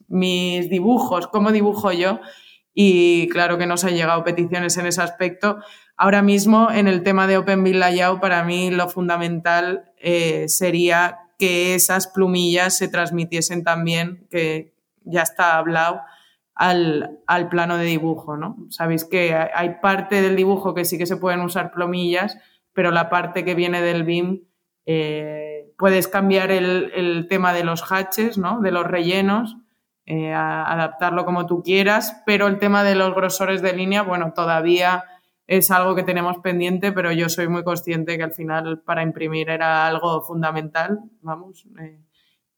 mis 0.08 0.68
dibujos, 0.68 1.28
cómo 1.28 1.52
dibujo 1.52 1.92
yo. 1.92 2.20
Y 2.72 3.28
claro 3.28 3.58
que 3.58 3.66
nos 3.66 3.84
han 3.84 3.94
llegado 3.94 4.24
peticiones 4.24 4.76
en 4.76 4.86
ese 4.86 5.02
aspecto. 5.02 5.58
Ahora 5.96 6.22
mismo, 6.22 6.70
en 6.70 6.88
el 6.88 7.02
tema 7.02 7.26
de 7.26 7.36
Open 7.36 7.64
Bill 7.64 7.80
Layout, 7.80 8.20
para 8.20 8.44
mí 8.44 8.70
lo 8.70 8.88
fundamental 8.88 9.92
sería 10.46 11.18
que 11.38 11.74
esas 11.74 12.06
plumillas 12.06 12.76
se 12.76 12.88
transmitiesen 12.88 13.64
también, 13.64 14.26
que 14.30 14.72
ya 15.04 15.22
está 15.22 15.58
hablado, 15.58 16.00
al, 16.54 17.48
plano 17.50 17.78
de 17.78 17.86
dibujo, 17.86 18.36
¿no? 18.36 18.56
Sabéis 18.68 19.06
que 19.06 19.34
hay 19.34 19.76
parte 19.80 20.20
del 20.20 20.36
dibujo 20.36 20.74
que 20.74 20.84
sí 20.84 20.98
que 20.98 21.06
se 21.06 21.16
pueden 21.16 21.40
usar 21.40 21.72
plumillas, 21.72 22.36
pero 22.72 22.90
la 22.90 23.08
parte 23.10 23.44
que 23.44 23.54
viene 23.54 23.82
del 23.82 24.04
BIM 24.04 24.42
eh, 24.86 25.72
puedes 25.78 26.08
cambiar 26.08 26.50
el, 26.50 27.26
tema 27.28 27.52
de 27.52 27.64
los 27.64 27.90
hatches, 27.90 28.38
¿no? 28.38 28.60
De 28.60 28.70
los 28.70 28.86
rellenos, 28.86 29.56
eh, 30.06 30.32
adaptarlo 30.32 31.24
como 31.24 31.46
tú 31.46 31.62
quieras, 31.62 32.22
pero 32.26 32.46
el 32.46 32.58
tema 32.58 32.82
de 32.82 32.94
los 32.94 33.14
grosores 33.14 33.62
de 33.62 33.72
línea, 33.72 34.02
bueno, 34.02 34.32
todavía 34.34 35.04
es 35.46 35.70
algo 35.70 35.94
que 35.94 36.02
tenemos 36.02 36.38
pendiente, 36.38 36.92
pero 36.92 37.12
yo 37.12 37.28
soy 37.28 37.48
muy 37.48 37.64
consciente 37.64 38.16
que 38.16 38.24
al 38.24 38.32
final 38.32 38.82
para 38.82 39.02
imprimir 39.02 39.50
era 39.50 39.86
algo 39.86 40.22
fundamental, 40.22 40.98
vamos, 41.22 41.66
eh, 41.80 42.00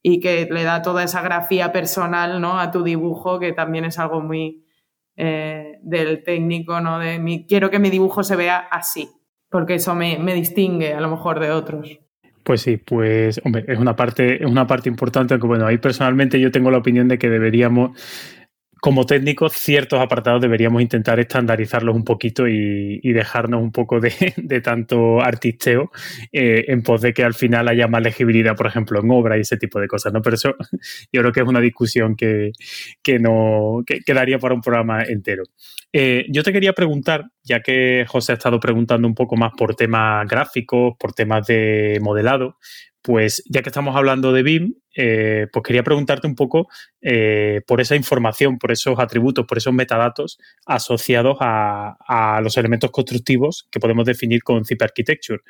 y 0.02 0.20
que 0.20 0.48
le 0.50 0.64
da 0.64 0.82
toda 0.82 1.04
esa 1.04 1.22
grafía 1.22 1.72
personal 1.72 2.40
¿no? 2.40 2.58
a 2.58 2.70
tu 2.70 2.82
dibujo, 2.82 3.38
que 3.38 3.52
también 3.52 3.84
es 3.84 3.98
algo 3.98 4.20
muy 4.20 4.66
del 5.14 6.24
técnico, 6.24 6.80
¿no? 6.80 6.98
De 6.98 7.18
mi, 7.18 7.46
quiero 7.46 7.70
que 7.70 7.78
mi 7.78 7.90
dibujo 7.90 8.24
se 8.24 8.34
vea 8.34 8.56
así, 8.70 9.10
porque 9.52 9.74
eso 9.74 9.94
me, 9.94 10.18
me 10.18 10.34
distingue 10.34 10.94
a 10.94 11.00
lo 11.00 11.10
mejor 11.10 11.38
de 11.38 11.50
otros. 11.50 12.00
Pues 12.42 12.62
sí, 12.62 12.76
pues 12.76 13.40
hombre, 13.44 13.64
es 13.68 13.78
una 13.78 13.94
parte, 13.94 14.42
es 14.42 14.50
una 14.50 14.66
parte 14.66 14.88
importante, 14.88 15.34
aunque 15.34 15.46
bueno, 15.46 15.66
ahí 15.66 15.78
personalmente 15.78 16.40
yo 16.40 16.50
tengo 16.50 16.72
la 16.72 16.78
opinión 16.78 17.06
de 17.06 17.18
que 17.18 17.30
deberíamos 17.30 17.96
como 18.82 19.06
técnicos, 19.06 19.52
ciertos 19.52 20.00
apartados 20.00 20.42
deberíamos 20.42 20.82
intentar 20.82 21.20
estandarizarlos 21.20 21.94
un 21.94 22.02
poquito 22.02 22.48
y, 22.48 23.12
dejarnos 23.12 23.62
un 23.62 23.70
poco 23.70 24.00
de, 24.36 24.60
tanto 24.60 25.20
artisteo 25.20 25.92
eh, 26.32 26.64
en 26.66 26.82
pos 26.82 27.00
de 27.00 27.14
que 27.14 27.22
al 27.22 27.34
final 27.34 27.68
haya 27.68 27.86
más 27.86 28.02
legibilidad, 28.02 28.56
por 28.56 28.66
ejemplo, 28.66 28.98
en 28.98 29.08
obra 29.12 29.38
y 29.38 29.42
ese 29.42 29.56
tipo 29.56 29.78
de 29.78 29.86
cosas, 29.86 30.12
¿no? 30.12 30.20
Pero 30.20 30.34
eso 30.34 30.56
yo 31.12 31.20
creo 31.20 31.30
que 31.30 31.40
es 31.42 31.46
una 31.46 31.60
discusión 31.60 32.16
que, 32.16 32.50
no 33.20 33.84
quedaría 34.04 34.40
para 34.40 34.56
un 34.56 34.60
programa 34.60 35.04
entero. 35.04 35.44
Eh, 35.92 36.26
yo 36.30 36.42
te 36.42 36.52
quería 36.52 36.72
preguntar, 36.72 37.26
ya 37.44 37.60
que 37.60 38.04
José 38.08 38.32
ha 38.32 38.34
estado 38.34 38.58
preguntando 38.58 39.06
un 39.06 39.14
poco 39.14 39.36
más 39.36 39.52
por 39.56 39.76
temas 39.76 40.26
gráficos, 40.26 40.94
por 40.98 41.12
temas 41.12 41.46
de 41.46 42.00
modelado, 42.02 42.56
pues 43.02 43.42
ya 43.46 43.62
que 43.62 43.68
estamos 43.68 43.96
hablando 43.96 44.32
de 44.32 44.42
BIM, 44.42 44.74
eh, 44.94 45.48
pues 45.52 45.64
quería 45.64 45.82
preguntarte 45.82 46.26
un 46.26 46.36
poco 46.36 46.68
eh, 47.00 47.60
por 47.66 47.80
esa 47.80 47.96
información, 47.96 48.58
por 48.58 48.70
esos 48.70 48.98
atributos, 48.98 49.44
por 49.46 49.58
esos 49.58 49.72
metadatos 49.72 50.38
asociados 50.66 51.36
a, 51.40 52.40
los 52.42 52.56
elementos 52.56 52.90
constructivos 52.90 53.68
que 53.70 53.80
podemos 53.80 54.04
definir 54.04 54.42
con 54.42 54.64
Zip 54.64 54.80
Architecture. 54.82 55.40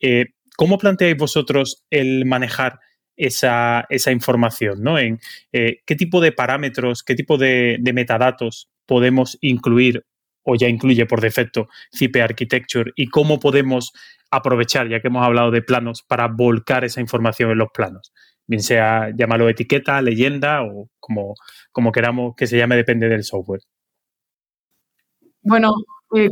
Eh, 0.00 0.26
¿Cómo 0.56 0.78
planteáis 0.78 1.16
vosotros 1.16 1.84
el 1.90 2.24
manejar 2.24 2.78
esa, 3.16 3.86
información? 4.10 4.82
¿no? 4.82 4.96
¿Qué 5.50 5.96
tipo 5.96 6.20
de 6.20 6.32
parámetros, 6.32 7.02
qué 7.02 7.14
tipo 7.14 7.36
de, 7.36 7.78
de 7.80 7.92
metadatos 7.92 8.70
podemos 8.86 9.38
incluir 9.40 10.04
o 10.44 10.56
ya 10.56 10.68
incluye 10.68 11.06
por 11.06 11.20
defecto 11.20 11.68
Zip 11.96 12.16
Architecture 12.16 12.92
y 12.96 13.06
cómo 13.06 13.38
podemos 13.38 13.92
aprovechar, 14.32 14.88
ya 14.88 15.00
que 15.00 15.08
hemos 15.08 15.24
hablado 15.24 15.50
de 15.50 15.62
planos, 15.62 16.02
para 16.02 16.26
volcar 16.26 16.84
esa 16.84 17.00
información 17.00 17.50
en 17.50 17.58
los 17.58 17.68
planos. 17.72 18.12
Bien 18.46 18.62
sea 18.62 19.10
llamarlo 19.16 19.48
etiqueta, 19.48 20.02
leyenda 20.02 20.62
o 20.62 20.88
como, 20.98 21.34
como 21.70 21.92
queramos 21.92 22.34
que 22.36 22.46
se 22.46 22.58
llame, 22.58 22.76
depende 22.76 23.08
del 23.08 23.22
software. 23.22 23.60
Bueno, 25.42 25.74
eh, 26.14 26.30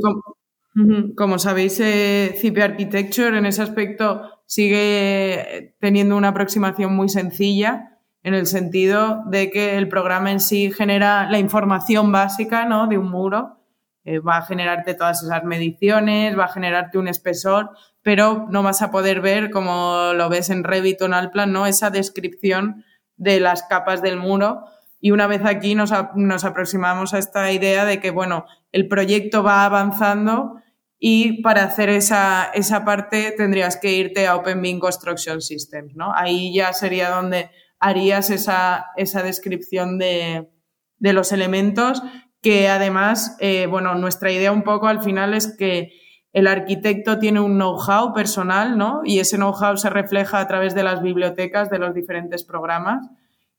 como, 1.17 1.39
sabéis, 1.39 1.81
eh, 1.81 2.35
Architecture 2.63 3.37
en 3.37 3.47
ese 3.47 3.63
aspecto 3.63 4.43
sigue 4.47 5.75
teniendo 5.79 6.17
una 6.17 6.29
aproximación 6.29 6.95
muy 6.95 7.09
sencilla 7.09 7.99
en 8.23 8.35
el 8.35 8.47
sentido 8.47 9.23
de 9.27 9.51
que 9.51 9.79
el 9.79 9.89
programa 9.89 10.31
en 10.31 10.41
sí 10.41 10.73
genera 10.73 11.31
la 11.31 11.39
información 11.39 12.13
básica 12.13 12.67
¿no? 12.67 12.87
de 12.87 12.99
un 12.99 13.11
muro, 13.11 13.61
eh, 14.05 14.19
va 14.19 14.39
a 14.39 14.43
generarte 14.43 14.95
todas 14.95 15.23
esas 15.23 15.45
mediciones, 15.45 16.39
va 16.39 16.45
a 16.45 16.53
generarte 16.53 16.99
un 16.99 17.09
espesor, 17.09 17.71
pero 18.03 18.47
no 18.51 18.63
vas 18.63 18.83
a 18.83 18.91
poder 18.91 19.21
ver, 19.21 19.51
como 19.51 20.13
lo 20.15 20.29
ves 20.29 20.51
en 20.51 20.65
Revit 20.65 21.03
o 21.03 21.07
en 21.07 21.15
Alplan, 21.15 21.53
¿no? 21.53 21.67
esa 21.67 21.91
descripción 21.91 22.85
de 23.17 23.41
las 23.41 23.63
capas 23.65 24.03
del 24.03 24.17
muro. 24.17 24.65
Y 25.01 25.11
una 25.11 25.27
vez 25.27 25.43
aquí 25.45 25.75
nos, 25.75 25.93
nos 26.15 26.45
aproximamos 26.45 27.15
a 27.15 27.19
esta 27.19 27.51
idea 27.53 27.85
de 27.85 28.01
que, 28.01 28.11
bueno, 28.11 28.47
el 28.73 28.89
proyecto 28.89 29.43
va 29.43 29.65
avanzando 29.65 30.61
y 30.99 31.43
para 31.43 31.65
hacer 31.65 31.89
esa, 31.89 32.51
esa 32.53 32.85
parte 32.85 33.33
tendrías 33.37 33.79
que 33.79 33.93
irte 33.93 34.27
a 34.27 34.37
Open 34.37 34.79
Construction 34.79 35.41
Systems, 35.41 35.97
¿no? 35.97 36.13
Ahí 36.15 36.55
ya 36.55 36.75
sería 36.75 37.11
donde 37.11 37.51
harías 37.79 38.29
esa, 38.29 38.87
esa 38.97 39.23
descripción 39.23 39.99
de, 39.99 40.51
de 40.99 41.13
los 41.15 41.33
elementos 41.33 42.03
que 42.43 42.69
además, 42.69 43.37
eh, 43.41 43.67
bueno, 43.67 43.95
nuestra 43.95 44.31
idea 44.31 44.53
un 44.53 44.63
poco 44.63 44.87
al 44.89 45.03
final 45.03 45.35
es 45.35 45.57
que 45.57 45.93
el 46.33 46.47
arquitecto 46.47 47.19
tiene 47.19 47.41
un 47.41 47.55
know-how 47.55 48.15
personal, 48.15 48.79
¿no? 48.79 49.03
Y 49.05 49.19
ese 49.19 49.37
know-how 49.37 49.77
se 49.77 49.91
refleja 49.91 50.39
a 50.39 50.47
través 50.47 50.75
de 50.75 50.85
las 50.85 51.03
bibliotecas 51.03 51.71
de 51.71 51.79
los 51.79 51.95
diferentes 51.95 52.45
programas. 52.45 53.09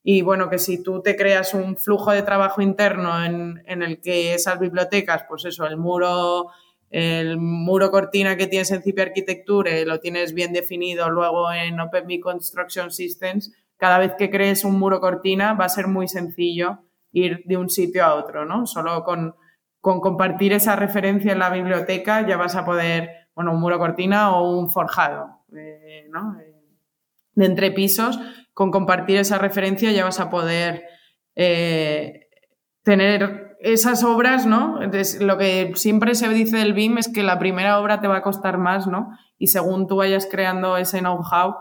Y 0.04 0.22
bueno, 0.22 0.50
que 0.50 0.58
si 0.58 0.82
tú 0.82 1.02
te 1.02 1.16
creas 1.16 1.54
un 1.54 1.78
flujo 1.78 2.12
de 2.12 2.24
trabajo 2.24 2.62
interno 2.62 3.24
en, 3.24 3.62
el 3.66 4.02
que 4.02 4.34
esas 4.34 4.60
bibliotecas, 4.60 5.26
pues 5.28 5.46
eso, 5.46 5.66
el 5.66 5.78
muro, 5.78 6.48
el 6.90 7.38
muro 7.38 7.92
cortina 7.92 8.38
que 8.38 8.48
tienes 8.48 8.72
en 8.72 8.82
CIP 8.82 9.00
Architecture 9.00 9.86
lo 9.86 10.00
tienes 10.00 10.34
bien 10.34 10.54
definido 10.54 11.10
luego 11.10 11.52
en 11.52 11.80
OpenMe 11.80 12.20
Construction 12.20 12.90
Systems, 12.90 13.54
cada 13.78 14.00
vez 14.00 14.14
que 14.18 14.30
crees 14.30 14.64
un 14.64 14.80
muro 14.80 15.00
cortina 15.00 15.54
va 15.54 15.66
a 15.66 15.70
ser 15.70 15.88
muy 15.88 16.08
sencillo 16.08 16.80
ir 17.12 17.44
de 17.46 17.58
un 17.58 17.70
sitio 17.70 18.06
a 18.06 18.16
otro, 18.16 18.46
¿no? 18.46 18.66
Solo 18.66 19.04
con 19.04 19.36
con 19.82 20.00
compartir 20.00 20.54
esa 20.54 20.76
referencia 20.76 21.34
en 21.34 21.40
la 21.40 21.50
biblioteca 21.50 22.26
ya 22.26 22.38
vas 22.38 22.56
a 22.56 22.64
poder, 22.64 23.28
bueno, 23.36 23.52
un 23.52 23.60
muro 23.60 23.80
cortina 23.80 24.32
o 24.32 24.58
un 24.58 24.72
forjado, 24.72 25.42
eh. 25.54 26.06
Eh, 26.06 26.56
de 27.34 27.46
entre 27.46 27.72
pisos, 27.72 28.20
con 28.54 28.72
compartir 28.72 29.18
esa 29.18 29.38
referencia 29.38 29.92
ya 29.92 30.04
vas 30.04 30.20
a 30.20 30.30
poder 30.30 30.84
eh, 31.36 32.28
tener 32.84 33.58
esas 33.62 34.04
obras, 34.04 34.46
¿no? 34.46 34.82
Entonces, 34.82 35.22
lo 35.22 35.38
que 35.38 35.72
siempre 35.76 36.14
se 36.16 36.28
dice 36.30 36.58
del 36.58 36.74
BIM 36.74 36.98
es 36.98 37.08
que 37.08 37.24
la 37.24 37.40
primera 37.40 37.80
obra 37.80 38.02
te 38.02 38.08
va 38.08 38.18
a 38.18 38.22
costar 38.22 38.58
más, 38.58 38.88
¿no? 38.88 39.18
Y 39.38 39.48
según 39.48 39.88
tú 39.88 39.98
vayas 39.98 40.28
creando 40.30 40.78
ese 40.78 41.00
know-how, 41.00 41.56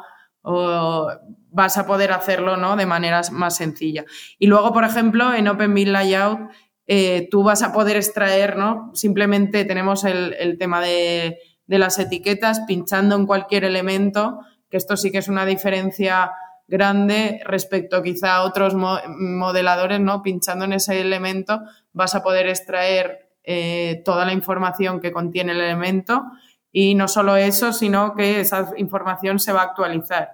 vas 1.50 1.78
a 1.78 1.86
poder 1.86 2.12
hacerlo, 2.12 2.56
¿no? 2.56 2.76
De 2.76 2.86
manera 2.86 3.20
más 3.32 3.56
sencilla. 3.56 4.04
Y 4.38 4.46
luego, 4.46 4.72
por 4.72 4.84
ejemplo, 4.84 5.32
en 5.34 5.48
Open 5.48 5.74
BIM 5.74 5.90
Layout 5.90 6.50
eh, 6.92 7.28
tú 7.30 7.44
vas 7.44 7.62
a 7.62 7.72
poder 7.72 7.96
extraer, 7.96 8.56
¿no? 8.56 8.90
Simplemente 8.94 9.64
tenemos 9.64 10.02
el, 10.02 10.56
tema 10.58 10.80
de, 10.80 11.38
las 11.68 12.00
etiquetas, 12.00 12.62
pinchando 12.66 13.14
en 13.14 13.26
cualquier 13.26 13.62
elemento, 13.62 14.40
que 14.68 14.76
esto 14.76 14.96
sí 14.96 15.12
que 15.12 15.18
es 15.18 15.28
una 15.28 15.46
diferencia 15.46 16.32
grande 16.66 17.42
respecto 17.44 18.02
quizá 18.02 18.34
a 18.34 18.42
otros 18.42 18.74
modeladores, 18.74 20.00
¿no? 20.00 20.20
Pinchando 20.24 20.64
en 20.64 20.72
ese 20.72 21.00
elemento 21.00 21.60
vas 21.92 22.16
a 22.16 22.24
poder 22.24 22.48
extraer 22.48 23.34
eh, 23.44 24.02
toda 24.04 24.24
la 24.24 24.32
información 24.32 24.98
que 24.98 25.12
contiene 25.12 25.52
el 25.52 25.60
elemento 25.60 26.24
y 26.72 26.96
no 26.96 27.06
solo 27.06 27.36
eso, 27.36 27.72
sino 27.72 28.16
que 28.16 28.40
esa 28.40 28.72
información 28.78 29.38
se 29.38 29.52
va 29.52 29.60
a 29.60 29.66
actualizar. 29.66 30.30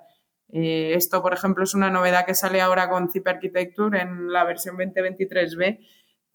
Eh, 0.50 0.94
esto, 0.94 1.20
por 1.20 1.34
ejemplo, 1.34 1.64
es 1.64 1.74
una 1.74 1.90
novedad 1.90 2.24
que 2.24 2.34
sale 2.34 2.62
ahora 2.62 2.88
con 2.88 3.10
Zip 3.10 3.28
Architecture 3.28 4.00
en 4.00 4.32
la 4.32 4.44
versión 4.44 4.78
2023b 4.78 5.80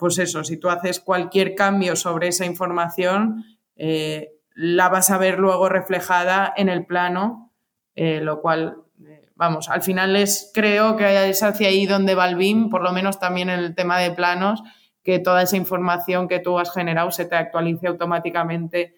pues 0.02 0.18
eso, 0.18 0.44
si 0.44 0.58
tú 0.58 0.68
haces 0.72 1.00
cualquier 1.00 1.54
cambio 1.54 1.96
sobre 1.96 2.30
esa 2.30 2.44
información, 2.44 3.46
eh, 3.76 4.32
la 4.56 4.90
vas 4.90 5.12
a 5.12 5.20
ver 5.20 5.38
luego 5.38 5.70
reflejada 5.70 6.52
en 6.58 6.70
el 6.70 6.88
plano, 6.88 7.54
eh, 7.94 8.20
lo 8.20 8.42
cual, 8.42 8.78
eh, 9.06 9.30
vamos, 9.36 9.70
al 9.70 9.84
final 9.84 10.16
es, 10.16 10.50
creo 10.56 10.98
que 10.98 11.30
es 11.30 11.44
hacia 11.44 11.68
ahí 11.68 11.86
donde 11.86 12.16
va 12.16 12.28
el 12.28 12.36
BIM, 12.36 12.72
por 12.72 12.82
lo 12.82 12.92
menos 12.94 13.20
también 13.20 13.52
en 13.52 13.60
el 13.60 13.76
tema 13.76 14.00
de 14.00 14.10
planos, 14.10 14.64
que 15.04 15.20
toda 15.20 15.44
esa 15.44 15.56
información 15.56 16.28
que 16.28 16.40
tú 16.40 16.58
has 16.58 16.74
generado 16.74 17.12
se 17.12 17.26
te 17.26 17.36
actualice 17.36 17.86
automáticamente 17.86 18.96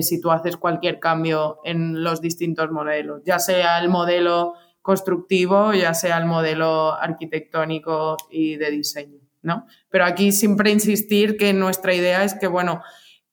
si 0.00 0.20
tú 0.20 0.30
haces 0.30 0.58
cualquier 0.58 1.00
cambio 1.00 1.58
en 1.64 2.02
los 2.02 2.20
distintos 2.22 2.70
modelos, 2.70 3.22
ya 3.24 3.38
sea 3.38 3.78
el 3.78 3.90
modelo 3.90 4.54
constructivo, 4.80 5.74
ya 5.74 5.92
sea 5.92 6.16
el 6.18 6.24
modelo 6.24 6.94
arquitectónico 6.94 8.16
y 8.30 8.56
de 8.56 8.70
diseño, 8.70 9.20
¿no? 9.42 9.66
Pero 9.90 10.04
aquí 10.04 10.32
siempre 10.32 10.70
insistir 10.70 11.36
que 11.36 11.52
nuestra 11.52 11.94
idea 11.94 12.24
es 12.24 12.34
que, 12.34 12.46
bueno, 12.46 12.82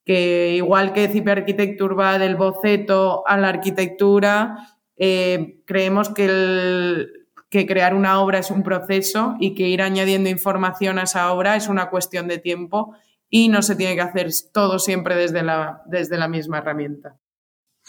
que 0.05 0.53
igual 0.55 0.93
que 0.93 1.07
CIP 1.09 1.27
Architecture 1.27 1.93
va 1.93 2.17
del 2.17 2.35
boceto 2.35 3.27
a 3.27 3.37
la 3.37 3.49
arquitectura, 3.49 4.57
eh, 4.95 5.61
creemos 5.65 6.09
que, 6.09 7.05
que 7.49 7.65
crear 7.67 7.93
una 7.93 8.21
obra 8.21 8.39
es 8.39 8.49
un 8.49 8.63
proceso 8.63 9.35
y 9.39 9.53
que 9.53 9.67
ir 9.67 9.81
añadiendo 9.81 10.29
información 10.29 10.97
a 10.97 11.03
esa 11.03 11.31
obra 11.31 11.55
es 11.55 11.67
una 11.67 11.89
cuestión 11.89 12.27
de 12.27 12.39
tiempo 12.39 12.95
y 13.29 13.49
no 13.49 13.61
se 13.61 13.75
tiene 13.75 13.95
que 13.95 14.01
hacer 14.01 14.29
todo 14.53 14.79
siempre 14.79 15.15
desde 15.15 15.43
la, 15.43 15.81
desde 15.85 16.17
la 16.17 16.27
misma 16.27 16.59
herramienta. 16.59 17.17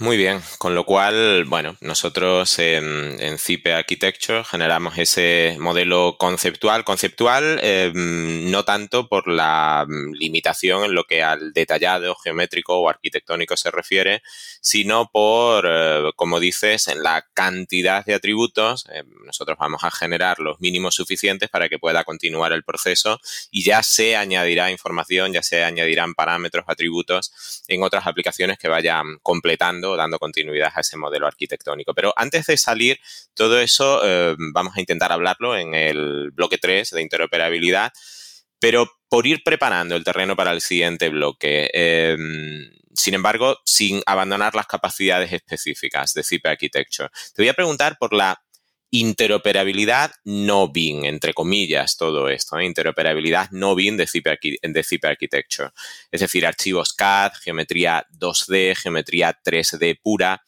Muy 0.01 0.17
bien, 0.17 0.41
con 0.59 0.77
lo 0.77 0.85
cual, 0.87 1.45
bueno, 1.47 1.77
nosotros 1.81 2.61
en, 2.61 3.17
en 3.19 3.37
Cipe 3.37 3.73
Architecture 3.73 4.45
generamos 4.45 4.97
ese 4.97 5.57
modelo 5.59 6.15
conceptual, 6.17 6.85
conceptual 6.85 7.59
em, 7.65 8.49
no 8.49 8.65
tanto 8.65 9.09
por 9.09 9.27
la 9.27 9.85
mm, 9.89 10.13
limitación 10.13 10.85
en 10.85 10.95
lo 10.95 11.03
que 11.03 11.25
al 11.25 11.53
detallado 11.53 12.15
geométrico 12.15 12.79
o 12.79 12.89
arquitectónico 12.89 13.57
se 13.57 13.73
refiere, 13.73 14.23
sino 14.61 15.11
por, 15.13 15.67
eh, 15.69 16.13
como 16.15 16.39
dices, 16.39 16.87
en 16.87 17.03
la 17.03 17.27
cantidad 17.35 18.05
de 18.05 18.15
atributos. 18.15 18.87
Em, 18.93 19.05
nosotros 19.27 19.59
vamos 19.59 19.83
a 19.83 19.91
generar 19.91 20.39
los 20.39 20.61
mínimos 20.61 20.95
suficientes 20.95 21.51
para 21.51 21.69
que 21.69 21.81
pueda 21.81 22.05
continuar 22.05 22.53
el 22.53 22.63
proceso 22.63 23.19
y 23.51 23.65
ya 23.65 23.83
se 23.83 24.15
añadirá 24.15 24.71
información, 24.71 25.33
ya 25.33 25.43
se 25.43 25.65
añadirán 25.65 26.15
parámetros, 26.15 26.67
atributos 26.69 27.65
en 27.67 27.83
otras 27.83 28.07
aplicaciones 28.07 28.59
que 28.59 28.69
vayan 28.69 29.19
completando 29.25 29.88
dando 29.97 30.19
continuidad 30.19 30.73
a 30.75 30.81
ese 30.81 30.97
modelo 30.97 31.27
arquitectónico. 31.27 31.95
Pero 31.95 32.13
antes 32.17 32.47
de 32.47 32.57
salir, 32.57 32.99
todo 33.35 33.61
eso 33.61 34.01
eh, 34.05 34.37
vamos 34.53 34.77
a 34.77 34.81
intentar 34.81 35.13
hablarlo 35.13 35.57
en 35.57 35.75
el 35.75 36.31
bloque 36.33 36.59
3 36.59 36.91
de 36.91 37.03
interoperabilidad, 37.03 37.93
pero 38.59 38.91
por 39.09 39.27
ir 39.27 39.43
preparando 39.45 39.97
el 39.97 40.05
terreno 40.05 40.37
para 40.37 40.53
el 40.53 40.61
siguiente 40.61 41.09
bloque. 41.09 41.71
Em, 41.73 42.71
sin 42.95 43.15
embargo, 43.15 43.59
sin 43.65 44.03
abandonar 44.07 44.55
las 44.55 44.67
capacidades 44.67 45.33
específicas 45.33 46.13
de 46.15 46.25
CIP 46.25 46.47
Architecture. 46.47 47.09
Te 47.35 47.43
voy 47.43 47.49
a 47.49 47.55
preguntar 47.55 47.97
por 47.99 48.13
la 48.13 48.43
interoperabilidad 48.91 50.13
no 50.25 50.69
BIM, 50.69 51.05
entre 51.05 51.35
comillas, 51.35 51.97
todo 51.97 52.29
esto, 52.29 52.59
¿eh? 52.59 52.65
interoperabilidad 52.65 53.51
no 53.51 53.75
BIM 53.75 53.97
de 53.97 54.07
de 54.07 55.09
Architecture. 55.09 55.71
Es 56.11 56.21
decir, 56.21 56.47
archivos 56.47 56.93
CAD, 56.95 57.33
geometría 57.43 58.07
2D, 58.11 58.77
geometría 58.77 59.39
3D 59.45 59.99
pura. 60.03 60.43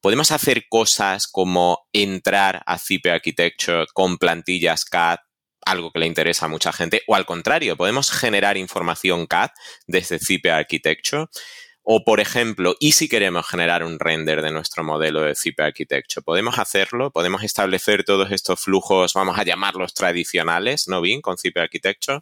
Podemos 0.00 0.32
hacer 0.32 0.66
cosas 0.68 1.26
como 1.26 1.86
entrar 1.92 2.62
a 2.66 2.78
CIP 2.78 3.06
Architecture 3.06 3.86
con 3.92 4.18
plantillas 4.18 4.84
CAD, 4.84 5.18
algo 5.64 5.90
que 5.90 5.98
le 5.98 6.06
interesa 6.06 6.46
a 6.46 6.48
mucha 6.48 6.72
gente, 6.72 7.02
o 7.06 7.14
al 7.14 7.24
contrario, 7.24 7.76
podemos 7.76 8.10
generar 8.10 8.56
información 8.56 9.26
CAD 9.26 9.50
desde 9.86 10.18
CIP 10.18 10.46
Architecture. 10.46 11.26
O, 11.86 12.02
por 12.02 12.18
ejemplo, 12.18 12.74
y 12.80 12.92
si 12.92 13.10
queremos 13.10 13.46
generar 13.46 13.84
un 13.84 13.98
render 13.98 14.40
de 14.40 14.50
nuestro 14.50 14.82
modelo 14.82 15.20
de 15.20 15.34
Zip 15.34 15.60
Architecture, 15.60 16.24
¿podemos 16.24 16.58
hacerlo? 16.58 17.10
¿Podemos 17.10 17.42
establecer 17.44 18.04
todos 18.04 18.32
estos 18.32 18.58
flujos, 18.58 19.12
vamos 19.12 19.38
a 19.38 19.44
llamarlos 19.44 19.92
tradicionales, 19.92 20.88
¿no, 20.88 21.02
bien, 21.02 21.20
con 21.20 21.36
Zip 21.36 21.58
Architecture? 21.58 22.20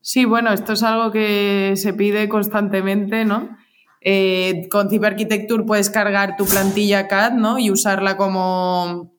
Sí, 0.00 0.24
bueno, 0.24 0.52
esto 0.52 0.72
es 0.72 0.82
algo 0.82 1.12
que 1.12 1.74
se 1.76 1.94
pide 1.94 2.28
constantemente, 2.28 3.24
¿no? 3.24 3.56
Eh, 4.00 4.68
con 4.68 4.90
Zip 4.90 5.04
Architecture 5.04 5.62
puedes 5.62 5.88
cargar 5.88 6.36
tu 6.36 6.44
plantilla 6.44 7.06
CAD, 7.06 7.34
¿no? 7.34 7.60
Y 7.60 7.70
usarla 7.70 8.16
como, 8.16 9.14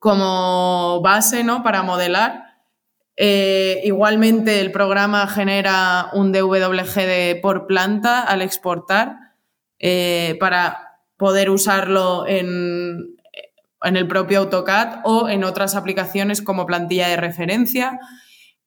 como 0.00 1.00
base, 1.00 1.44
¿no? 1.44 1.62
Para 1.62 1.84
modelar. 1.84 2.43
Eh, 3.16 3.80
igualmente, 3.84 4.60
el 4.60 4.72
programa 4.72 5.26
genera 5.28 6.10
un 6.12 6.32
DWG 6.32 7.40
por 7.40 7.66
planta 7.66 8.22
al 8.22 8.42
exportar 8.42 9.16
eh, 9.78 10.36
para 10.40 11.00
poder 11.16 11.50
usarlo 11.50 12.26
en, 12.26 13.16
en, 13.82 13.96
el 13.96 14.08
propio 14.08 14.40
AutoCAD 14.40 15.02
o 15.04 15.28
en 15.28 15.44
otras 15.44 15.76
aplicaciones 15.76 16.42
como 16.42 16.66
plantilla 16.66 17.08
de 17.08 17.16
referencia. 17.16 18.00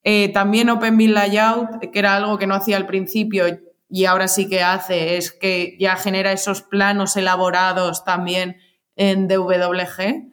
Eh, 0.04 0.30
también 0.30 0.70
OpenBIM 0.70 1.12
Layout, 1.12 1.92
que 1.92 2.00
era 2.00 2.16
algo 2.16 2.38
que 2.38 2.48
no 2.48 2.56
hacía 2.56 2.78
al 2.78 2.88
principio 2.88 3.46
y 3.90 4.06
ahora 4.06 4.30
sí 4.30 4.48
que 4.48 4.64
hace, 4.64 5.18
es 5.18 5.32
que 5.32 5.76
ya 5.80 5.98
genera 5.98 6.32
esos 6.32 6.62
planos 6.62 7.18
elaborados 7.18 8.06
también 8.06 8.58
en 8.96 9.28
DWG. 9.28 10.32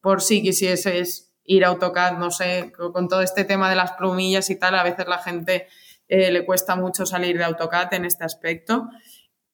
por 0.00 0.22
si 0.22 0.42
quisieses 0.42 1.27
ir 1.48 1.64
a 1.64 1.68
AutoCAD, 1.68 2.18
no 2.18 2.30
sé, 2.30 2.72
con 2.76 3.08
todo 3.08 3.22
este 3.22 3.44
tema 3.44 3.68
de 3.70 3.76
las 3.76 3.92
plumillas 3.92 4.50
y 4.50 4.56
tal, 4.56 4.74
a 4.74 4.84
veces 4.84 5.08
la 5.08 5.18
gente 5.18 5.66
eh, 6.06 6.30
le 6.30 6.44
cuesta 6.44 6.76
mucho 6.76 7.06
salir 7.06 7.38
de 7.38 7.44
AutoCAD 7.44 7.94
en 7.94 8.04
este 8.04 8.24
aspecto. 8.24 8.88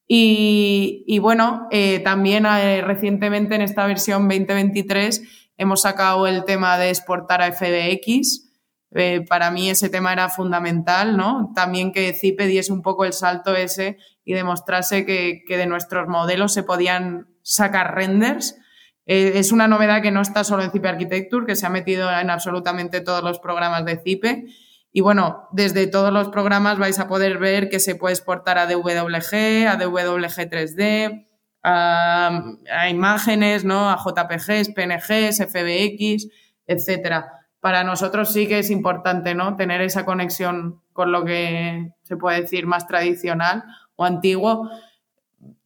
Y, 0.07 1.17
bueno, 1.19 1.67
eh, 1.71 1.99
también 2.01 2.45
eh, 2.45 2.81
recientemente 2.81 3.55
en 3.55 3.61
esta 3.61 3.87
versión 3.87 4.27
2023 4.27 5.23
hemos 5.57 5.81
sacado 5.81 6.27
el 6.27 6.43
tema 6.43 6.77
de 6.77 6.89
exportar 6.89 7.41
a 7.41 7.51
FBX. 7.51 8.51
para 9.27 9.49
mí 9.49 9.69
ese 9.69 9.89
tema 9.89 10.13
era 10.13 10.29
fundamental, 10.29 11.17
¿no? 11.17 11.51
También 11.55 11.91
que 11.91 12.13
CIPE 12.13 12.45
diese 12.45 12.71
un 12.71 12.81
poco 12.81 13.05
el 13.05 13.13
salto 13.13 13.55
ese 13.55 13.97
y 14.23 14.33
demostrase 14.33 15.05
que, 15.05 15.43
que 15.47 15.57
de 15.57 15.65
nuestros 15.65 16.07
modelos 16.07 16.53
se 16.53 16.63
podían 16.63 17.27
sacar 17.41 17.95
renders 17.95 18.55
eh, 19.05 19.33
es 19.35 19.51
una 19.51 19.67
novedad 19.67 20.01
que 20.01 20.11
no 20.11 20.21
está 20.21 20.43
solo 20.43 20.63
en 20.63 20.71
CIPE 20.71 20.87
Architecture, 20.87 21.45
que 21.45 21.55
se 21.55 21.65
ha 21.65 21.69
metido 21.69 22.11
en 22.11 22.29
absolutamente 22.29 23.01
todos 23.01 23.23
los 23.23 23.39
programas 23.39 23.85
de 23.85 23.97
CIPE. 23.97 24.45
Y 24.91 25.01
bueno, 25.01 25.47
desde 25.51 25.87
todos 25.87 26.11
los 26.11 26.29
programas 26.29 26.77
vais 26.79 26.97
a 26.99 27.07
poder 27.07 27.37
ver 27.37 27.69
que 27.69 27.79
se 27.79 27.95
puede 27.95 28.13
exportar 28.13 28.57
a 28.57 28.65
DWG, 28.65 29.67
a 29.67 29.75
DWG 29.75 30.49
3D, 30.49 31.25
a, 31.63 32.89
imágenes, 32.89 33.65
¿no? 33.65 33.89
a 33.89 33.97
JPGs, 33.97 34.69
PNGs, 34.73 35.43
FBX, 35.47 36.27
etcétera. 36.67 37.31
Para 37.59 37.83
nosotros 37.83 38.31
sí 38.31 38.47
que 38.47 38.59
es 38.59 38.69
importante 38.69 39.35
¿no? 39.35 39.55
tener 39.55 39.81
esa 39.81 40.05
conexión 40.05 40.81
con 40.93 41.11
lo 41.11 41.25
que 41.25 41.91
se 42.03 42.15
puede 42.15 42.41
decir 42.41 42.67
más 42.67 42.87
tradicional 42.87 43.63
o 43.95 44.05
antiguo, 44.05 44.69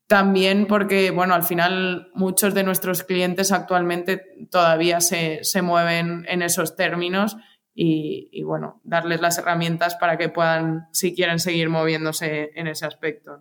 también 0.10 0.66
porque, 0.66 1.12
bueno, 1.12 1.36
al 1.36 1.43
final 1.43 2.10
muchos 2.16 2.55
de 2.55 2.64
nuestros 2.64 3.03
clientes 3.03 3.51
actualmente 3.51 4.20
todavía 4.49 5.01
se, 5.01 5.43
mueven 5.62 6.26
en 6.28 6.41
esos 6.41 6.76
términos 6.76 7.38
y, 7.76 8.41
bueno, 8.41 8.82
darles 8.84 9.22
las 9.22 9.38
herramientas 9.38 9.95
para 9.95 10.18
que 10.18 10.30
puedan, 10.30 10.88
si 10.93 11.14
quieren, 11.14 11.38
seguir 11.38 11.70
moviéndose 11.70 12.49
en 12.55 12.66
ese 12.66 12.88
aspecto. 12.88 13.39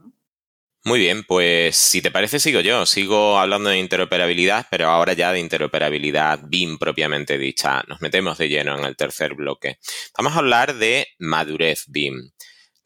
Muy 0.85 0.99
bien, 0.99 1.25
pues 1.25 1.75
si 1.75 2.03
te 2.03 2.11
parece 2.11 2.39
sigo 2.39 2.61
yo, 2.61 2.85
sigo 2.85 3.39
hablando 3.39 3.71
de 3.71 3.79
interoperabilidad, 3.79 4.67
pero 4.71 4.91
ahora 4.91 5.15
ya 5.15 5.33
de 5.33 5.41
interoperabilidad 5.41 6.41
BIM 6.45 6.77
propiamente 6.77 7.39
dicha. 7.39 7.83
Nos 7.89 8.03
metemos 8.03 8.37
de 8.37 8.51
lleno 8.51 8.79
en 8.79 8.85
el 8.85 8.95
tercer 8.95 9.35
bloque. 9.35 9.79
Vamos 10.19 10.35
a 10.35 10.41
hablar 10.41 10.75
de 10.75 11.07
madurez 11.19 11.85
BIM. 11.89 12.33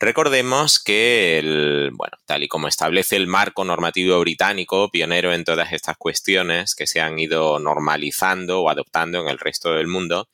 Recordemos 0.02 0.80
que, 0.80 1.38
el, 1.38 1.92
bueno, 1.92 2.16
tal 2.26 2.42
y 2.42 2.48
como 2.48 2.66
establece 2.66 3.14
el 3.14 3.28
marco 3.28 3.64
normativo 3.64 4.18
británico, 4.18 4.90
pionero 4.90 5.32
en 5.32 5.44
todas 5.44 5.72
estas 5.72 5.96
cuestiones 5.96 6.74
que 6.74 6.88
se 6.88 7.00
han 7.00 7.20
ido 7.20 7.60
normalizando 7.60 8.62
o 8.62 8.68
adoptando 8.68 9.20
en 9.20 9.28
el 9.28 9.38
resto 9.38 9.74
del 9.74 9.86
mundo, 9.86 10.28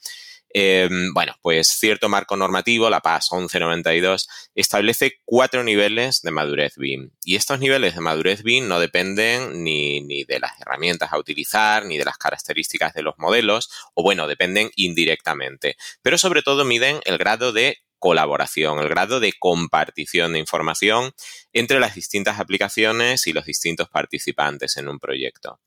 em, 0.49 1.13
bueno, 1.13 1.35
pues 1.43 1.69
cierto 1.69 2.09
marco 2.09 2.35
normativo, 2.35 2.89
la 2.89 3.01
PAS 3.01 3.31
1192, 3.31 4.27
establece 4.55 5.21
cuatro 5.27 5.63
niveles 5.63 6.23
de 6.23 6.31
madurez 6.31 6.77
BIM. 6.79 7.11
Y 7.23 7.37
estos 7.37 7.61
niveles 7.61 7.95
de 7.95 8.01
madurez 8.01 8.43
BIM 8.43 8.69
no 8.69 8.81
dependen 8.81 9.63
ni, 9.65 10.01
ni, 10.01 10.25
de 10.25 10.41
las 10.41 10.59
herramientas 10.59 11.13
a 11.13 11.19
utilizar, 11.19 11.85
ni 11.85 11.99
de 11.99 12.07
las 12.07 12.17
características 12.17 12.95
de 12.95 13.03
los 13.03 13.19
modelos, 13.19 13.69
o 13.93 14.03
bueno, 14.03 14.27
dependen 14.27 14.71
indirectamente. 14.77 15.77
Pero 16.01 16.17
sobre 16.17 16.41
todo 16.41 16.65
miden 16.65 17.01
el 17.05 17.19
grado 17.19 17.53
de 17.53 17.77
colaboración, 17.99 18.79
el 18.79 18.89
grado 18.89 19.21
de 19.21 19.33
compartición 19.39 20.33
de 20.33 20.39
información 20.39 21.13
entre 21.53 21.81
las 21.81 21.95
distintas 21.95 22.41
aplicaciones 22.41 23.27
y 23.27 23.33
los 23.33 23.45
distintos 23.45 23.89
participantes 23.89 24.77
en 24.77 24.89
un 24.89 24.99
proyecto. 24.99 25.61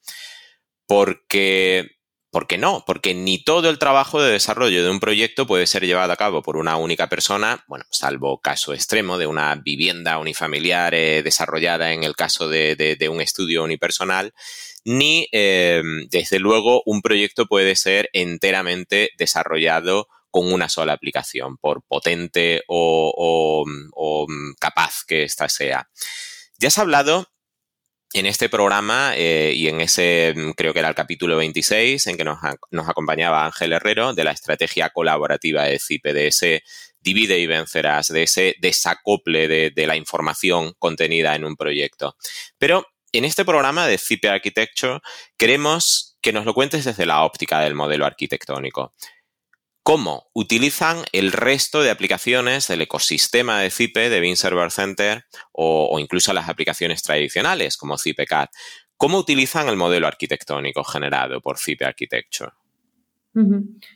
Porque, 0.87 1.91
¿por 2.31 2.47
qué 2.47 2.57
no? 2.57 2.83
Porque 2.85 3.13
ni 3.13 3.43
todo 3.43 3.69
el 3.69 3.79
trabajo 3.79 4.21
de 4.21 4.31
desarrollo 4.31 4.83
de 4.83 4.89
un 4.89 4.99
proyecto 4.99 5.47
puede 5.47 5.67
ser 5.67 5.85
llevado 5.85 6.11
a 6.11 6.17
cabo 6.17 6.41
por 6.41 6.57
una 6.57 6.77
única 6.77 7.09
persona, 7.09 7.63
bueno, 7.67 7.85
salvo 7.91 8.39
caso 8.41 8.73
extremo 8.73 9.17
de 9.17 9.27
una 9.27 9.55
vivienda 9.55 10.17
unifamiliar 10.17 10.93
eh, 10.93 11.23
desarrollada 11.23 11.93
en 11.93 12.03
el 12.03 12.15
caso 12.15 12.49
de, 12.49 13.09
un 13.11 13.21
estudio 13.21 13.63
unipersonal, 13.63 14.33
ni, 14.83 15.27
eh, 15.31 15.83
desde 16.09 16.39
luego, 16.39 16.81
un 16.85 17.01
proyecto 17.01 17.45
puede 17.45 17.75
ser 17.75 18.09
enteramente 18.13 19.11
desarrollado 19.17 20.07
con 20.31 20.51
una 20.51 20.69
sola 20.69 20.93
aplicación, 20.93 21.57
por 21.57 21.83
potente 21.83 22.63
o, 22.67 23.65
capaz 24.59 25.03
que 25.05 25.23
ésta 25.23 25.49
sea. 25.49 25.89
Ya 26.57 26.69
has 26.69 26.77
hablado 26.77 27.27
en 28.13 28.25
este 28.25 28.49
programa 28.49 29.13
eh, 29.15 29.53
y 29.55 29.67
en 29.67 29.81
ese, 29.81 30.33
mm, 30.35 30.51
creo 30.51 30.73
que 30.73 30.79
era 30.79 30.89
el 30.89 30.95
capítulo 30.95 31.37
26, 31.37 32.07
en 32.07 32.17
que 32.17 32.23
nos, 32.23 32.39
acompañaba 32.87 33.45
Ángel 33.45 33.73
Herrero, 33.73 34.13
de 34.13 34.23
la 34.23 34.31
estrategia 34.31 34.89
colaborativa 34.89 35.63
de 35.63 35.79
CIPE, 35.79 36.13
de 36.13 36.27
ese 36.27 36.63
divide 36.99 37.39
y 37.39 37.47
vencerás, 37.47 38.09
de 38.09 38.23
ese 38.23 38.55
desacople 38.59 39.47
de, 39.47 39.87
la 39.87 39.95
información 39.95 40.73
contenida 40.77 41.35
en 41.35 41.45
un 41.45 41.55
proyecto. 41.55 42.15
Pero 42.57 42.85
en 43.11 43.25
este 43.25 43.43
programa 43.43 43.87
de 43.87 43.97
CIPE 43.97 44.29
Architecture 44.29 44.99
queremos 45.37 46.17
que 46.21 46.31
nos 46.31 46.45
lo 46.45 46.53
cuentes 46.53 46.85
desde 46.85 47.05
la 47.05 47.23
óptica 47.23 47.59
del 47.61 47.73
modelo 47.73 48.05
arquitectónico 48.05 48.93
cómo 49.83 50.27
utilizan 50.33 50.97
el 51.11 51.31
resto 51.31 51.81
de 51.81 51.89
aplicaciones 51.89 52.67
del 52.67 52.81
ecosistema 52.81 53.59
de 53.59 53.71
CIPE, 53.71 54.09
de 54.09 54.19
Bean 54.19 54.35
Server 54.35 54.71
Center 54.71 55.25
o, 55.51 55.97
incluso 55.99 56.33
las 56.33 56.49
aplicaciones 56.49 57.01
tradicionales 57.01 57.77
como 57.77 57.97
CIPECAD. 57.97 58.47
¿Cómo 58.97 59.17
utilizan 59.17 59.67
el 59.67 59.77
modelo 59.77 60.07
arquitectónico 60.07 60.83
generado 60.83 61.41
por 61.41 61.57
CIPE 61.57 61.85
Architecture? 61.85 62.51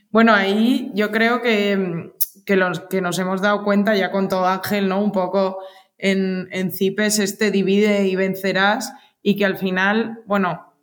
Bueno, 0.09 0.33
ahí 0.33 0.91
yo 0.95 1.11
creo 1.11 1.41
que, 1.41 2.11
los 2.47 2.79
que 2.81 3.01
nos 3.01 3.19
hemos 3.19 3.41
dado 3.41 3.63
cuenta, 3.63 3.95
ya 3.95 4.09
con 4.09 4.27
todo 4.29 4.47
Ángel, 4.47 4.87
¿no? 4.87 5.01
Un 5.01 5.11
poco 5.11 5.59
en, 5.97 6.47
en 6.51 6.71
CIPE 6.71 7.05
es 7.05 7.19
este 7.19 7.51
divide 7.51 8.07
y 8.07 8.15
vencerás 8.15 8.93
y 9.21 9.35
que 9.35 9.45
al 9.45 9.57
final, 9.57 10.19
bueno, 10.25 10.73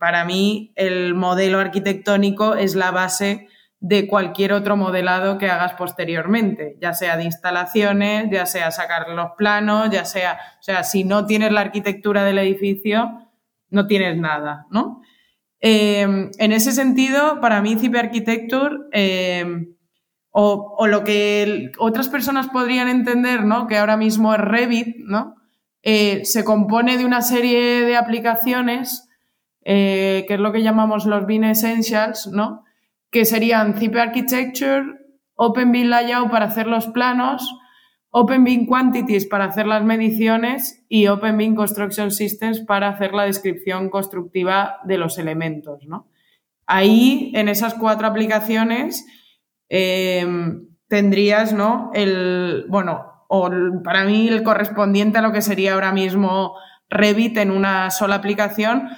para 0.00 0.24
mí 0.24 0.72
el 0.74 1.14
modelo 1.14 1.58
arquitectónico 1.58 2.54
es 2.54 2.74
la 2.74 2.90
base 2.90 3.48
de 3.86 4.08
cualquier 4.08 4.54
otro 4.54 4.78
modelado 4.78 5.36
que 5.36 5.50
hagas 5.50 5.74
posteriormente, 5.74 6.78
ya 6.80 6.94
sea 6.94 7.18
de 7.18 7.24
instalaciones, 7.24 8.30
ya 8.32 8.46
sea 8.46 8.70
sacar 8.70 9.10
los 9.10 9.32
planos, 9.36 9.90
ya 9.90 10.06
sea, 10.06 10.38
o 10.58 10.62
sea, 10.62 10.84
si 10.84 11.04
no 11.04 11.26
tienes 11.26 11.52
la 11.52 11.60
arquitectura 11.60 12.24
del 12.24 12.38
edificio, 12.38 13.28
no 13.68 13.86
tienes 13.86 14.16
nada, 14.16 14.64
¿no? 14.70 15.02
Eh, 15.60 16.00
en 16.00 16.52
ese 16.52 16.72
sentido, 16.72 17.42
para 17.42 17.60
mí, 17.60 17.76
CIP 17.78 17.94
Architecture, 17.96 18.74
eh, 18.92 19.66
o, 20.30 20.86
lo 20.86 21.04
que 21.04 21.70
otras 21.78 22.08
personas 22.08 22.48
podrían 22.48 22.88
entender, 22.88 23.44
¿no? 23.44 23.66
Que 23.66 23.76
ahora 23.76 23.98
mismo 23.98 24.32
es 24.32 24.40
Revit, 24.40 24.96
¿no? 25.00 25.34
Eh, 25.82 26.24
se 26.24 26.42
compone 26.42 26.96
de 26.96 27.04
una 27.04 27.20
serie 27.20 27.82
de 27.82 27.98
aplicaciones, 27.98 29.10
que 29.62 30.26
es 30.26 30.40
lo 30.40 30.52
que 30.52 30.62
llamamos 30.62 31.04
los 31.04 31.26
Bean 31.26 31.44
Essentials, 31.44 32.28
¿no? 32.28 32.64
Que 33.14 33.24
serían 33.24 33.74
CIP 33.78 33.94
Architecture, 33.94 34.82
OpenBeam 35.36 35.86
Layout 35.86 36.32
para 36.32 36.46
hacer 36.46 36.66
los 36.66 36.88
planos, 36.88 37.48
OpenBeam 38.10 38.66
Quantities 38.66 39.26
para 39.26 39.44
hacer 39.44 39.68
las 39.68 39.84
mediciones 39.84 40.84
y 40.88 41.06
OpenBeam 41.06 41.54
Construction 41.54 42.10
Systems 42.10 42.62
para 42.62 42.88
hacer 42.88 43.14
la 43.14 43.22
descripción 43.22 43.88
constructiva 43.88 44.78
de 44.84 44.98
los 44.98 45.16
elementos. 45.18 45.86
Ahí, 46.66 47.30
en 47.36 47.48
esas 47.48 47.74
cuatro 47.74 48.08
aplicaciones, 48.08 49.06
em, 49.68 50.66
tendrías 50.88 51.52
¿no? 51.52 51.92
el, 51.94 52.66
bueno, 52.68 53.26
o 53.28 53.48
para 53.84 54.04
mí 54.06 54.26
el 54.26 54.42
correspondiente 54.42 55.18
a 55.18 55.22
lo 55.22 55.30
que 55.30 55.40
sería 55.40 55.74
ahora 55.74 55.92
mismo 55.92 56.56
Revit 56.90 57.36
en 57.36 57.52
una 57.52 57.92
sola 57.92 58.16
aplicación, 58.16 58.88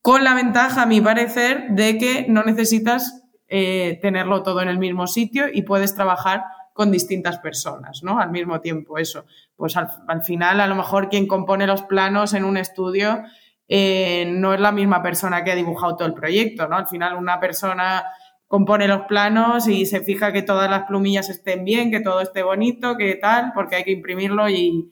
con 0.00 0.22
la 0.22 0.34
ventaja, 0.34 0.82
a 0.82 0.86
mi 0.86 1.00
parecer, 1.00 1.70
de 1.70 1.98
que 1.98 2.26
no 2.28 2.44
necesitas 2.44 3.21
eh, 3.54 3.98
tenerlo 4.00 4.42
todo 4.42 4.62
en 4.62 4.68
el 4.68 4.78
mismo 4.78 5.06
sitio 5.06 5.44
y 5.52 5.60
puedes 5.60 5.94
trabajar 5.94 6.44
con 6.72 6.90
distintas 6.90 7.36
personas, 7.36 8.02
¿no? 8.02 8.18
Al 8.18 8.30
mismo 8.30 8.62
tiempo, 8.62 8.96
eso. 8.96 9.26
Pues 9.56 9.76
al, 9.76 10.22
final, 10.22 10.58
a 10.58 10.66
lo 10.66 10.74
mejor 10.74 11.10
quien 11.10 11.26
compone 11.26 11.66
los 11.66 11.82
planos 11.82 12.32
en 12.32 12.46
un 12.46 12.56
estudio 12.56 13.24
eh, 13.68 14.24
no 14.26 14.54
es 14.54 14.60
la 14.60 14.72
misma 14.72 15.02
persona 15.02 15.44
que 15.44 15.52
ha 15.52 15.54
dibujado 15.54 15.96
todo 15.96 16.08
el 16.08 16.14
proyecto, 16.14 16.66
¿no? 16.66 16.76
Al 16.76 16.88
final, 16.88 17.14
una 17.14 17.40
persona 17.40 18.06
compone 18.46 18.88
los 18.88 19.02
planos 19.02 19.68
y 19.68 19.84
se 19.84 20.00
fija 20.00 20.32
que 20.32 20.40
todas 20.40 20.70
las 20.70 20.84
plumillas 20.84 21.28
estén 21.28 21.62
bien, 21.62 21.90
que 21.90 22.00
todo 22.00 22.22
esté 22.22 22.42
bonito, 22.42 22.96
que 22.96 23.16
tal, 23.16 23.52
porque 23.54 23.76
hay 23.76 23.84
que 23.84 23.92
imprimirlo 23.92 24.48
y, 24.48 24.90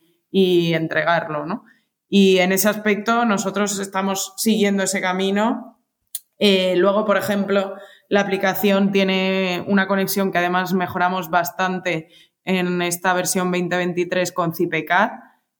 entregarlo, 0.75 1.47
¿no? 1.47 1.65
Y 2.11 2.41
en 2.41 2.53
ese 2.53 2.69
aspecto 2.69 3.25
nosotros 3.25 3.79
estamos 3.79 4.35
siguiendo 4.37 4.83
ese 4.83 5.01
camino. 5.01 5.79
Eh, 6.39 6.75
luego, 6.77 7.07
por 7.07 7.17
ejemplo, 7.17 7.75
la 8.11 8.23
aplicación 8.23 8.91
tiene 8.91 9.65
una 9.69 9.87
conexión 9.87 10.33
que 10.33 10.39
además 10.39 10.75
mejoramos 10.75 11.31
bastante 11.31 12.09
en 12.45 12.83
esta 12.83 13.15
versión 13.15 13.53
2023 13.53 14.33
con 14.33 14.53
CIPECAT, 14.53 15.13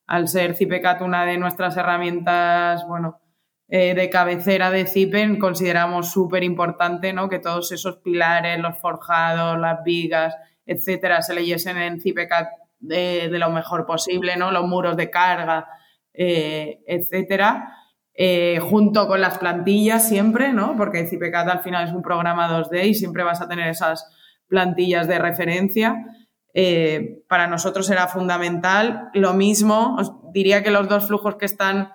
al 0.05 0.27
ser 0.27 0.55
CIPECAT 0.55 1.01
una 1.01 1.25
de 1.25 1.37
nuestras 1.37 1.77
herramientas, 1.77 2.85
bueno, 2.89 3.21
eh, 3.69 3.93
de 3.95 4.09
cabecera 4.09 4.69
de 4.69 4.85
CIPEN, 4.85 5.39
consideramos 5.39 6.11
súper 6.11 6.43
importante 6.43 7.13
¿no? 7.13 7.29
que 7.29 7.39
todos 7.39 7.71
esos 7.71 7.99
pilares, 7.99 8.59
los 8.59 8.77
forjados, 8.79 9.57
las 9.57 9.81
vigas, 9.85 10.35
etcétera, 10.65 11.21
se 11.21 11.33
leyesen 11.33 11.77
en 11.77 12.01
CIPECAT 12.01 12.49
de, 12.79 13.29
de 13.29 13.39
lo 13.39 13.49
mejor 13.49 13.85
posible, 13.85 14.35
¿no? 14.35 14.51
Los 14.51 14.67
muros 14.67 14.97
de 14.97 15.09
carga, 15.09 15.69
eh, 16.13 16.81
etcétera. 16.85 17.80
Eh, 18.13 18.59
junto 18.59 19.07
con 19.07 19.21
las 19.21 19.37
plantillas 19.37 20.07
siempre, 20.07 20.51
¿no? 20.51 20.75
Porque 20.75 21.07
CIPECAD 21.07 21.49
al 21.49 21.61
final 21.61 21.87
es 21.87 21.93
un 21.93 22.01
programa 22.01 22.49
2D 22.49 22.85
y 22.87 22.93
siempre 22.93 23.23
vas 23.23 23.41
a 23.41 23.47
tener 23.47 23.69
esas 23.69 24.05
plantillas 24.47 25.07
de 25.07 25.17
referencia. 25.17 26.05
Eh, 26.53 27.23
para 27.29 27.47
nosotros 27.47 27.89
era 27.89 28.07
fundamental. 28.07 29.09
Lo 29.13 29.33
mismo, 29.33 29.95
os 29.97 30.11
diría 30.33 30.61
que 30.61 30.71
los 30.71 30.89
dos 30.89 31.07
flujos 31.07 31.37
que 31.37 31.45
están 31.45 31.93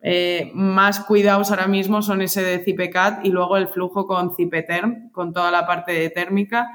eh, 0.00 0.50
más 0.54 1.00
cuidados 1.00 1.50
ahora 1.50 1.66
mismo 1.66 2.02
son 2.02 2.20
ese 2.20 2.42
de 2.42 2.58
CIPECAD 2.58 3.24
y 3.24 3.30
luego 3.30 3.56
el 3.56 3.68
flujo 3.68 4.06
con 4.06 4.36
CIPETERM, 4.36 5.10
con 5.10 5.32
toda 5.32 5.50
la 5.50 5.66
parte 5.66 5.92
de 5.92 6.10
térmica. 6.10 6.68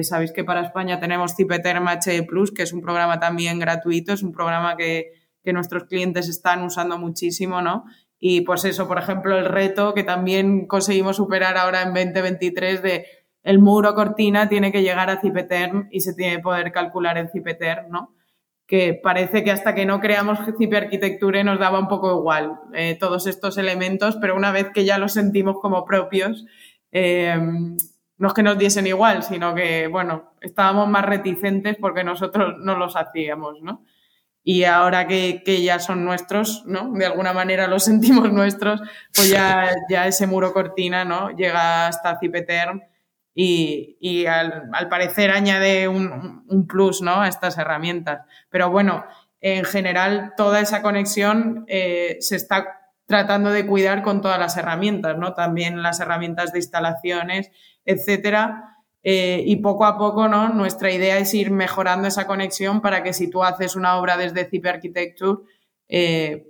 Sabéis 0.00 0.32
que 0.32 0.44
para 0.44 0.62
España 0.62 0.98
tenemos 0.98 1.36
CIPETERM 1.36 1.86
HE 2.02 2.22
Plus, 2.22 2.52
que 2.52 2.62
es 2.62 2.72
un 2.72 2.80
programa 2.80 3.20
también 3.20 3.58
gratuito, 3.58 4.14
es 4.14 4.22
un 4.22 4.32
programa 4.32 4.78
que, 4.78 5.12
que 5.44 5.52
nuestros 5.52 5.84
clientes 5.84 6.28
están 6.30 6.62
usando 6.62 6.98
muchísimo, 6.98 7.60
¿no? 7.60 7.84
Y 8.26 8.40
pues 8.40 8.64
eso, 8.64 8.88
por 8.88 8.98
ejemplo, 8.98 9.36
el 9.36 9.44
reto 9.44 9.92
que 9.92 10.02
también 10.02 10.66
conseguimos 10.66 11.16
superar 11.16 11.58
ahora 11.58 11.82
en 11.82 11.92
2023 11.92 12.82
de 12.82 13.06
el 13.42 13.58
muro 13.58 13.94
cortina 13.94 14.48
tiene 14.48 14.72
que 14.72 14.80
llegar 14.80 15.10
a 15.10 15.20
Cipeterm 15.20 15.88
y 15.90 16.00
se 16.00 16.14
tiene 16.14 16.36
que 16.36 16.42
poder 16.42 16.72
calcular 16.72 17.18
en 17.18 17.28
Cipeterm, 17.28 17.90
¿no? 17.90 18.14
Que 18.66 18.94
parece 18.94 19.44
que 19.44 19.50
hasta 19.50 19.74
que 19.74 19.84
no 19.84 20.00
creamos 20.00 20.38
Cipe 20.56 20.78
Arquitecture 20.78 21.44
nos 21.44 21.58
daba 21.58 21.78
un 21.78 21.86
poco 21.86 22.18
igual 22.18 22.60
eh, 22.72 22.96
todos 22.98 23.26
estos 23.26 23.58
elementos, 23.58 24.16
pero 24.18 24.34
una 24.36 24.52
vez 24.52 24.70
que 24.72 24.86
ya 24.86 24.96
los 24.96 25.12
sentimos 25.12 25.56
como 25.60 25.84
propios, 25.84 26.46
eh, 26.92 27.36
no 28.16 28.28
es 28.28 28.32
que 28.32 28.42
nos 28.42 28.56
diesen 28.56 28.86
igual, 28.86 29.22
sino 29.22 29.54
que, 29.54 29.86
bueno, 29.88 30.32
estábamos 30.40 30.88
más 30.88 31.04
reticentes 31.04 31.76
porque 31.78 32.04
nosotros 32.04 32.54
no 32.60 32.74
los 32.74 32.96
hacíamos, 32.96 33.60
¿no? 33.60 33.84
Y 34.46 34.64
ahora 34.64 35.06
que, 35.06 35.62
ya 35.64 35.78
son 35.78 36.04
nuestros, 36.04 36.64
¿no? 36.66 36.92
De 36.92 37.06
alguna 37.06 37.32
manera 37.32 37.66
los 37.66 37.84
sentimos 37.86 38.30
nuestros, 38.30 38.80
pues 39.14 39.30
ya, 39.30 39.74
ya 39.88 40.06
ese 40.06 40.26
muro 40.26 40.52
cortina, 40.52 41.04
¿no? 41.04 41.30
Llega 41.30 41.88
hasta 41.88 42.18
Cipeterm 42.20 42.82
y, 43.34 43.96
y 44.00 44.26
al, 44.26 44.70
parecer 44.90 45.30
añade 45.30 45.88
un, 45.88 46.66
plus, 46.68 47.00
¿no? 47.00 47.22
A 47.22 47.28
estas 47.28 47.56
herramientas. 47.56 48.26
Pero 48.50 48.70
bueno, 48.70 49.06
en 49.40 49.64
general 49.64 50.34
toda 50.36 50.60
esa 50.60 50.82
conexión 50.82 51.64
eh, 51.66 52.18
se 52.20 52.36
está 52.36 52.92
tratando 53.06 53.50
de 53.50 53.66
cuidar 53.66 54.02
con 54.02 54.20
todas 54.20 54.38
las 54.38 54.56
herramientas, 54.58 55.16
¿no? 55.16 55.32
También 55.32 55.82
las 55.82 56.00
herramientas 56.00 56.52
de 56.52 56.58
instalaciones, 56.58 57.50
etcétera 57.86 58.73
eh, 59.06 59.42
y 59.46 59.56
poco 59.56 59.84
a 59.84 59.98
poco, 59.98 60.28
¿no? 60.28 60.48
Nuestra 60.48 60.90
idea 60.90 61.18
es 61.18 61.34
ir 61.34 61.50
mejorando 61.50 62.08
esa 62.08 62.26
conexión 62.26 62.80
para 62.80 63.02
que 63.02 63.12
si 63.12 63.28
tú 63.28 63.44
haces 63.44 63.76
una 63.76 63.98
obra 63.98 64.16
desde 64.16 64.46
Zip 64.46 64.64
Architecture, 64.64 65.42
eh, 65.88 66.46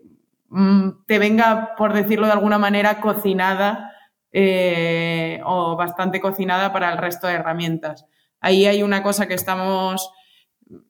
mm, 0.51 1.05
te 1.05 1.19
venga, 1.19 1.75
por 1.77 1.93
decirlo 1.93 2.27
de 2.27 2.33
alguna 2.33 2.59
manera, 2.59 3.01
cocinada 3.01 3.91
eh, 4.31 5.41
o 5.45 5.75
bastante 5.75 6.21
cocinada 6.21 6.73
para 6.73 6.93
el 6.93 6.99
resto 6.99 7.27
de 7.27 7.35
herramientas. 7.35 8.07
Ahí 8.41 8.67
hay 8.67 8.85
una 8.85 9.03
cosa 9.03 9.27
que 9.27 9.35
estamos 9.35 10.13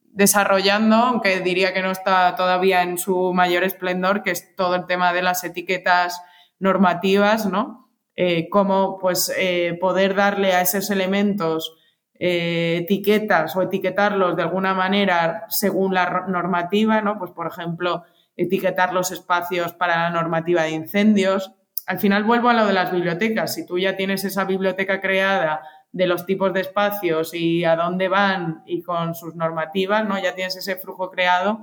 desarrollando, 0.04 0.96
aunque 0.96 1.40
diría 1.40 1.72
que 1.72 1.82
no 1.82 1.90
está 1.90 2.34
todavía 2.36 2.82
en 2.82 2.98
su 2.98 3.32
mayor 3.32 3.64
esplendor, 3.64 4.22
que 4.22 4.32
es 4.32 4.54
todo 4.54 4.74
el 4.74 4.84
tema 4.84 5.14
de 5.14 5.22
las 5.22 5.42
etiquetas 5.44 6.20
normativas, 6.58 7.46
¿no? 7.46 7.83
Eh, 8.16 8.48
cómo 8.48 8.98
pues, 8.98 9.32
eh, 9.36 9.76
poder 9.80 10.14
darle 10.14 10.52
a 10.52 10.60
esos 10.60 10.90
elementos 10.90 11.76
eh, 12.16 12.78
etiquetas 12.82 13.56
o 13.56 13.62
etiquetarlos 13.62 14.36
de 14.36 14.42
alguna 14.42 14.72
manera 14.72 15.46
según 15.48 15.94
la 15.94 16.24
normativa, 16.28 17.00
¿no? 17.00 17.18
Pues, 17.18 17.32
por 17.32 17.48
ejemplo, 17.48 18.04
etiquetar 18.36 18.92
los 18.92 19.10
espacios 19.10 19.72
para 19.72 19.96
la 19.96 20.10
normativa 20.10 20.62
de 20.62 20.70
incendios. 20.70 21.52
Al 21.86 21.98
final 21.98 22.22
vuelvo 22.22 22.50
a 22.50 22.54
lo 22.54 22.66
de 22.66 22.72
las 22.72 22.92
bibliotecas. 22.92 23.54
Si 23.54 23.66
tú 23.66 23.78
ya 23.78 23.96
tienes 23.96 24.24
esa 24.24 24.44
biblioteca 24.44 25.00
creada 25.00 25.62
de 25.90 26.06
los 26.06 26.24
tipos 26.24 26.52
de 26.52 26.60
espacios 26.60 27.34
y 27.34 27.64
a 27.64 27.74
dónde 27.74 28.08
van 28.08 28.62
y 28.64 28.82
con 28.82 29.16
sus 29.16 29.34
normativas, 29.34 30.06
¿no? 30.06 30.22
Ya 30.22 30.34
tienes 30.34 30.56
ese 30.56 30.76
flujo 30.76 31.10
creado, 31.10 31.60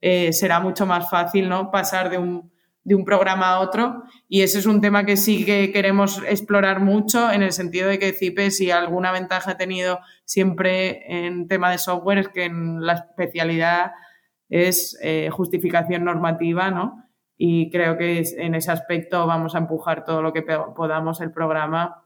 será 0.00 0.58
mucho 0.60 0.86
más 0.86 1.10
fácil, 1.10 1.48
¿no? 1.48 1.70
Pasar 1.70 2.10
de 2.10 2.18
un 2.18 2.50
de 2.88 2.94
un 2.94 3.04
programa 3.04 3.50
a 3.50 3.60
otro 3.60 4.02
y 4.28 4.40
ese 4.40 4.58
es 4.58 4.64
un 4.66 4.80
tema 4.80 5.04
que 5.04 5.18
sí 5.18 5.44
que 5.44 5.70
queremos 5.72 6.22
explorar 6.26 6.80
mucho 6.80 7.30
en 7.30 7.42
el 7.42 7.52
sentido 7.52 7.88
de 7.90 7.98
que 7.98 8.14
CIPE 8.14 8.50
si 8.50 8.70
alguna 8.70 9.12
ventaja 9.12 9.52
ha 9.52 9.56
tenido 9.58 10.00
siempre 10.24 11.26
en 11.26 11.48
tema 11.48 11.70
de 11.70 11.76
software 11.76 12.18
es 12.18 12.28
que 12.28 12.46
en 12.46 12.84
la 12.84 12.94
especialidad 12.94 13.92
es 14.48 14.98
eh, 15.02 15.28
justificación 15.30 16.02
normativa, 16.04 16.70
¿no? 16.70 17.04
Y 17.36 17.70
creo 17.70 17.98
que 17.98 18.24
en 18.38 18.54
ese 18.54 18.72
aspecto 18.72 19.26
vamos 19.26 19.54
a 19.54 19.58
empujar 19.58 20.04
todo 20.06 20.22
lo 20.22 20.32
que 20.32 20.42
podamos 20.42 21.20
el 21.20 21.30
programa 21.30 22.04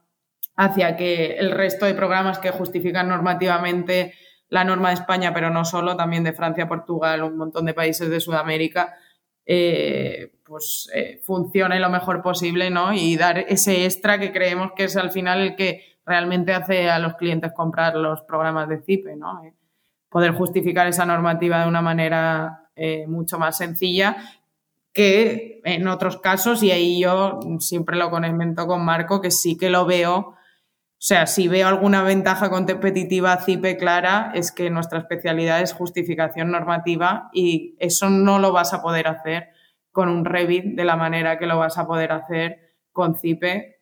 hacia 0.57 0.97
que 0.97 1.37
el 1.37 1.51
resto 1.51 1.85
de 1.85 1.93
programas 1.93 2.39
que 2.39 2.51
justifican 2.51 3.07
normativamente 3.07 4.13
la 4.49 4.65
norma 4.65 4.89
de 4.89 4.95
España, 4.95 5.33
pero 5.33 5.49
no 5.49 5.63
solo, 5.63 5.95
también 5.95 6.25
de 6.25 6.33
Francia, 6.33 6.67
Portugal, 6.67 7.23
un 7.23 7.37
montón 7.37 7.65
de 7.65 7.73
países 7.73 8.09
de 8.09 8.19
Sudamérica, 8.19 8.93
eh, 9.45 10.31
pues 10.53 10.87
eh, 10.93 11.19
funcione 11.23 11.79
lo 11.79 11.89
mejor 11.89 12.21
posible, 12.21 12.69
¿no? 12.69 12.93
Y 12.93 13.17
dar 13.17 13.39
ese 13.39 13.85
extra 13.85 14.19
que 14.19 14.31
creemos 14.31 14.73
que 14.75 14.83
es 14.83 14.95
al 14.95 15.11
final 15.11 15.41
el 15.41 15.55
que 15.55 15.97
realmente 16.05 16.53
hace 16.53 16.91
a 16.91 16.99
los 16.99 17.15
clientes 17.15 17.51
comprar 17.53 17.95
los 17.95 18.21
programas 18.21 18.69
de 18.69 18.81
CIPE, 18.83 19.15
¿no? 19.15 19.43
Eh, 19.43 19.55
poder 20.09 20.33
justificar 20.33 20.85
esa 20.85 21.05
normativa 21.05 21.61
de 21.61 21.67
una 21.67 21.81
manera 21.81 22.59
mucho 23.07 23.37
más 23.37 23.57
sencilla 23.57 24.17
que 24.93 25.61
en 25.63 25.87
otros 25.87 26.17
casos, 26.17 26.63
y 26.63 26.71
ahí 26.71 27.01
yo 27.01 27.39
siempre 27.59 27.97
lo 27.97 28.09
comento 28.09 28.65
con 28.65 28.83
Marco, 28.83 29.21
que 29.21 29.29
sí 29.29 29.57
que 29.57 29.69
lo 29.69 29.85
veo 29.85 30.35
o 31.03 31.05
sea, 31.05 31.27
si 31.27 31.49
veo 31.49 31.67
alguna 31.67 32.01
ventaja 32.01 32.49
competitiva 32.49 33.35
CIPE 33.35 33.75
clara, 33.75 34.31
es 34.35 34.53
que 34.53 34.69
nuestra 34.69 34.99
especialidad 34.99 35.59
es 35.59 35.73
justificación 35.73 36.49
normativa 36.49 37.29
y 37.33 37.75
eso 37.77 38.09
no 38.09 38.39
lo 38.39 38.53
vas 38.53 38.73
a 38.73 38.81
poder 38.81 39.09
hacer 39.09 39.49
con 39.93 40.09
un 40.09 40.25
Revit 40.25 40.75
de 40.75 40.83
la 40.83 40.97
manera 40.97 41.39
que 41.39 41.47
lo 41.47 41.57
vas 41.57 41.77
a 41.77 41.87
poder 41.87 42.11
hacer 42.11 42.75
con 42.91 43.15
CIPE 43.15 43.79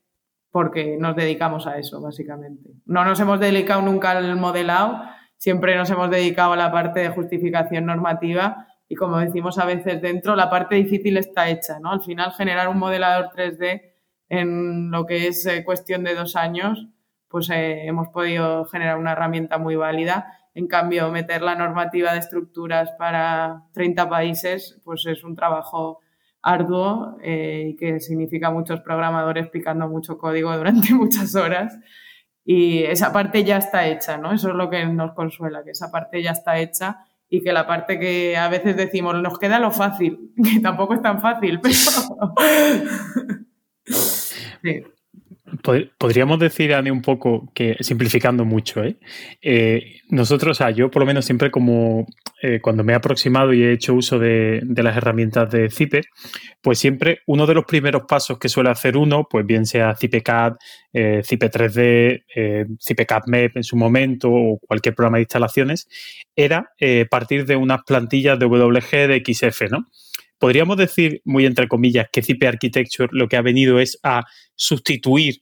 porque 0.51 0.97
nos 0.99 1.15
dedicamos 1.15 1.65
a 1.65 1.79
eso, 1.79 1.99
básicamente. 1.99 2.69
No 2.85 3.03
nos 3.03 3.19
hemos 3.19 3.39
dedicado 3.39 3.81
nunca 3.81 4.11
al 4.11 4.35
modelado, 4.35 5.01
siempre 5.37 5.75
nos 5.75 5.89
hemos 5.89 6.11
dedicado 6.11 6.53
a 6.53 6.57
la 6.57 6.71
parte 6.71 6.99
de 6.99 7.09
justificación 7.09 7.87
normativa 7.87 8.67
y 8.87 8.93
como 8.93 9.17
decimos 9.17 9.57
a 9.57 9.65
veces 9.65 9.99
dentro, 9.99 10.35
la 10.35 10.51
parte 10.51 10.75
difícil 10.75 11.17
está 11.17 11.49
hecha, 11.49 11.79
¿no? 11.79 11.91
Al 11.91 12.03
final 12.03 12.33
generar 12.33 12.67
un 12.67 12.77
modelador 12.77 13.31
3D 13.33 13.81
en 14.29 14.91
lo 14.91 15.07
que 15.07 15.27
es 15.27 15.43
eh, 15.47 15.63
cuestión 15.63 16.03
de 16.03 16.13
dos 16.13 16.35
años 16.35 16.87
pues 17.31 17.49
eh, 17.49 17.87
hemos 17.87 18.09
podido 18.09 18.65
generar 18.65 18.97
una 18.97 19.13
herramienta 19.13 19.57
muy 19.57 19.77
válida. 19.77 20.37
En 20.53 20.67
cambio, 20.67 21.09
meter 21.11 21.41
la 21.41 21.55
normativa 21.55 22.13
de 22.13 22.19
estructuras 22.19 22.91
para 22.97 23.63
30 23.73 24.09
países, 24.09 24.81
pues 24.83 25.05
es 25.05 25.23
un 25.23 25.35
trabajo 25.35 25.99
arduo 26.41 27.17
eh, 27.21 27.69
y 27.69 27.75
que 27.75 27.99
significa 27.99 28.51
muchos 28.51 28.81
programadores 28.81 29.49
picando 29.49 29.87
mucho 29.87 30.17
código 30.17 30.55
durante 30.57 30.93
muchas 30.93 31.35
horas. 31.35 31.77
Y 32.43 32.83
esa 32.83 33.13
parte 33.13 33.43
ya 33.43 33.57
está 33.57 33.87
hecha, 33.87 34.17
¿no? 34.17 34.33
Eso 34.33 34.49
es 34.49 34.55
lo 34.55 34.69
que 34.69 34.85
nos 34.85 35.13
consuela, 35.13 35.63
que 35.63 35.71
esa 35.71 35.91
parte 35.91 36.23
ya 36.23 36.31
está 36.31 36.57
hecha 36.57 37.05
y 37.29 37.41
que 37.41 37.53
la 37.53 37.65
parte 37.65 37.97
que 37.97 38.35
a 38.35 38.49
veces 38.49 38.75
decimos 38.75 39.15
nos 39.21 39.39
queda 39.39 39.59
lo 39.59 39.71
fácil, 39.71 40.33
que 40.43 40.59
tampoco 40.59 40.95
es 40.95 41.01
tan 41.01 41.21
fácil, 41.21 41.61
pero... 41.61 41.73
sí. 43.85 44.83
Podríamos 45.97 46.39
decir, 46.39 46.73
Ani, 46.73 46.89
un 46.89 47.01
poco 47.01 47.51
que 47.53 47.77
simplificando 47.81 48.45
mucho, 48.45 48.83
¿eh? 48.83 48.97
¿eh? 49.41 49.97
nosotros, 50.09 50.57
o 50.57 50.63
sea, 50.63 50.71
yo 50.71 50.89
por 50.89 51.01
lo 51.01 51.05
menos 51.05 51.25
siempre 51.25 51.51
como 51.51 52.05
eh, 52.41 52.59
cuando 52.61 52.83
me 52.83 52.93
he 52.93 52.95
aproximado 52.95 53.53
y 53.53 53.63
he 53.63 53.71
hecho 53.71 53.93
uso 53.93 54.19
de, 54.19 54.61
las 54.75 54.97
herramientas 54.97 55.49
de 55.51 55.69
Zipe, 55.69 56.03
pues 56.61 56.79
siempre 56.79 57.19
uno 57.27 57.45
de 57.45 57.53
los 57.53 57.65
primeros 57.65 58.03
pasos 58.07 58.39
que 58.39 58.49
suele 58.49 58.69
hacer 58.69 58.97
uno, 58.97 59.27
pues 59.29 59.45
bien 59.45 59.65
sea 59.65 59.95
ZipeCAD, 59.95 60.53
Zipe 61.23 61.49
3D, 61.49 62.23
eh, 62.35 62.65
ZipeCAD 62.81 63.23
MEP 63.27 63.57
en 63.57 63.63
su 63.63 63.77
momento 63.77 64.29
o 64.31 64.59
cualquier 64.59 64.95
programa 64.95 65.17
de 65.17 65.23
instalaciones, 65.23 65.87
era 66.35 66.71
partir 67.09 67.45
de 67.45 67.55
unas 67.55 67.83
plantillas 67.83 68.39
de 68.39 68.45
WG 68.45 69.07
de 69.07 69.23
XF, 69.25 69.69
¿no? 69.69 69.85
Podríamos 70.41 70.75
decir, 70.75 71.21
muy 71.23 71.45
entre 71.45 71.67
comillas, 71.67 72.07
que 72.11 72.23
Zipe 72.23 72.47
Architecture 72.47 73.09
lo 73.11 73.29
que 73.29 73.37
ha 73.37 73.43
venido 73.43 73.79
es 73.79 73.99
a 74.01 74.25
sustituir 74.55 75.35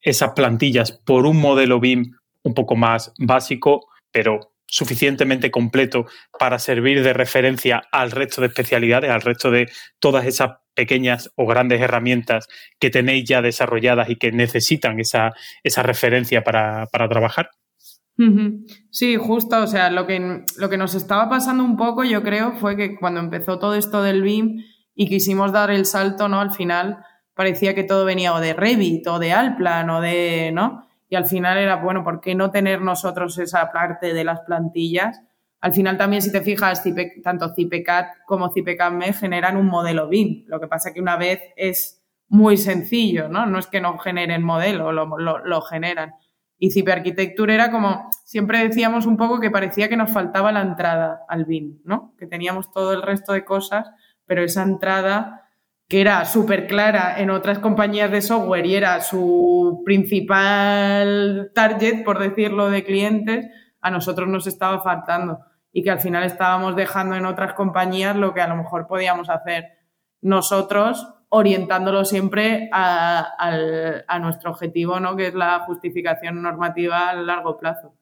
esas 0.00 0.32
plantillas 0.32 0.90
por 0.90 1.24
un 1.24 1.36
modelo 1.36 1.78
BIM 1.78 2.16
un 2.42 2.54
poco 2.54 2.74
más 2.74 3.12
básico, 3.16 3.86
pero 4.10 4.54
suficientemente 4.66 5.52
completo 5.52 6.06
para 6.36 6.58
servir 6.58 7.04
de 7.04 7.12
referencia 7.12 7.82
al 7.92 8.10
resto 8.10 8.40
de 8.40 8.48
especialidades, 8.48 9.10
al 9.10 9.22
resto 9.22 9.52
de 9.52 9.70
todas 10.00 10.26
esas 10.26 10.58
pequeñas 10.74 11.30
o 11.36 11.46
grandes 11.46 11.80
herramientas 11.80 12.48
que 12.80 12.90
tenéis 12.90 13.28
ya 13.28 13.42
desarrolladas 13.42 14.10
y 14.10 14.16
que 14.16 14.32
necesitan 14.32 14.98
esa, 14.98 15.32
esa 15.62 15.84
referencia 15.84 16.42
para, 16.42 16.86
para 16.86 17.08
trabajar? 17.08 17.50
Sí, 18.90 19.16
justo, 19.16 19.62
o 19.62 19.66
sea, 19.66 19.90
lo 19.90 20.06
que, 20.06 20.44
lo 20.58 20.68
que 20.68 20.76
nos 20.76 20.94
estaba 20.94 21.28
pasando 21.28 21.64
un 21.64 21.76
poco, 21.76 22.04
yo 22.04 22.22
creo, 22.22 22.52
fue 22.52 22.76
que 22.76 22.98
cuando 22.98 23.20
empezó 23.20 23.58
todo 23.58 23.74
esto 23.74 24.02
del 24.02 24.22
BIM 24.22 24.62
y 24.94 25.08
quisimos 25.08 25.52
dar 25.52 25.70
el 25.70 25.86
salto, 25.86 26.28
¿no? 26.28 26.40
Al 26.40 26.52
final 26.52 26.98
parecía 27.34 27.74
que 27.74 27.84
todo 27.84 28.04
venía 28.04 28.34
o 28.34 28.40
de 28.40 28.52
Revit 28.52 29.06
o 29.06 29.18
de 29.18 29.32
Alplan 29.32 29.88
o 29.88 30.00
de, 30.00 30.50
¿no? 30.52 30.86
Y 31.08 31.16
al 31.16 31.24
final 31.24 31.56
era, 31.56 31.76
bueno, 31.76 32.04
¿por 32.04 32.20
qué 32.20 32.34
no 32.34 32.50
tener 32.50 32.82
nosotros 32.82 33.38
esa 33.38 33.72
parte 33.72 34.12
de 34.12 34.24
las 34.24 34.40
plantillas? 34.40 35.22
Al 35.60 35.72
final 35.72 35.96
también, 35.96 36.22
si 36.22 36.30
te 36.30 36.42
fijas, 36.42 36.82
tanto 37.22 37.54
CIPECAT 37.54 38.24
como 38.26 38.52
CIPECAT 38.52 38.92
generan 39.18 39.56
un 39.56 39.66
modelo 39.66 40.08
BIM. 40.08 40.44
Lo 40.46 40.60
que 40.60 40.68
pasa 40.68 40.92
que 40.92 41.00
una 41.00 41.16
vez 41.16 41.40
es 41.56 42.02
muy 42.28 42.56
sencillo, 42.56 43.28
¿no? 43.28 43.46
No 43.46 43.58
es 43.58 43.66
que 43.66 43.80
no 43.80 43.98
generen 43.98 44.42
modelo, 44.42 44.92
lo, 44.92 45.06
lo 45.16 45.60
generan. 45.62 46.12
Y 46.62 46.70
Cipe 46.70 46.92
Architecture 46.92 47.54
era 47.54 47.70
como, 47.70 48.10
siempre 48.22 48.62
decíamos 48.62 49.06
un 49.06 49.16
poco 49.16 49.40
que 49.40 49.50
parecía 49.50 49.88
que 49.88 49.96
nos 49.96 50.12
faltaba 50.12 50.52
la 50.52 50.60
entrada 50.60 51.22
al 51.26 51.46
BIM, 51.46 51.78
¿no? 51.84 52.14
Que 52.18 52.26
teníamos 52.26 52.70
todo 52.70 52.92
el 52.92 53.00
resto 53.00 53.32
de 53.32 53.46
cosas, 53.46 53.90
pero 54.26 54.44
esa 54.44 54.62
entrada 54.62 55.48
que 55.88 56.02
era 56.02 56.24
súper 56.26 56.66
clara 56.66 57.18
en 57.18 57.30
otras 57.30 57.60
compañías 57.60 58.10
de 58.10 58.20
software 58.20 58.66
y 58.66 58.76
era 58.76 59.00
su 59.00 59.82
principal 59.86 61.50
target, 61.54 62.04
por 62.04 62.18
decirlo, 62.18 62.68
de 62.70 62.84
clientes, 62.84 63.46
a 63.80 63.90
nosotros 63.90 64.28
nos 64.28 64.46
estaba 64.46 64.82
faltando 64.82 65.40
y 65.72 65.82
que 65.82 65.90
al 65.90 66.00
final 66.00 66.24
estábamos 66.24 66.76
dejando 66.76 67.16
en 67.16 67.24
otras 67.24 67.54
compañías 67.54 68.14
lo 68.16 68.34
que 68.34 68.42
a 68.42 68.48
lo 68.48 68.56
mejor 68.56 68.86
podíamos 68.86 69.30
hacer 69.30 69.64
nosotros 70.20 71.08
orientándolo 71.30 72.04
siempre 72.04 72.68
a, 72.72 74.18
nuestro 74.20 74.50
objetivo, 74.50 75.00
¿no? 75.00 75.16
que 75.16 75.28
es 75.28 75.34
la 75.34 75.60
justificación 75.60 76.42
normativa 76.42 77.10
a 77.10 77.14
largo 77.14 77.56
plazo. 77.58 77.94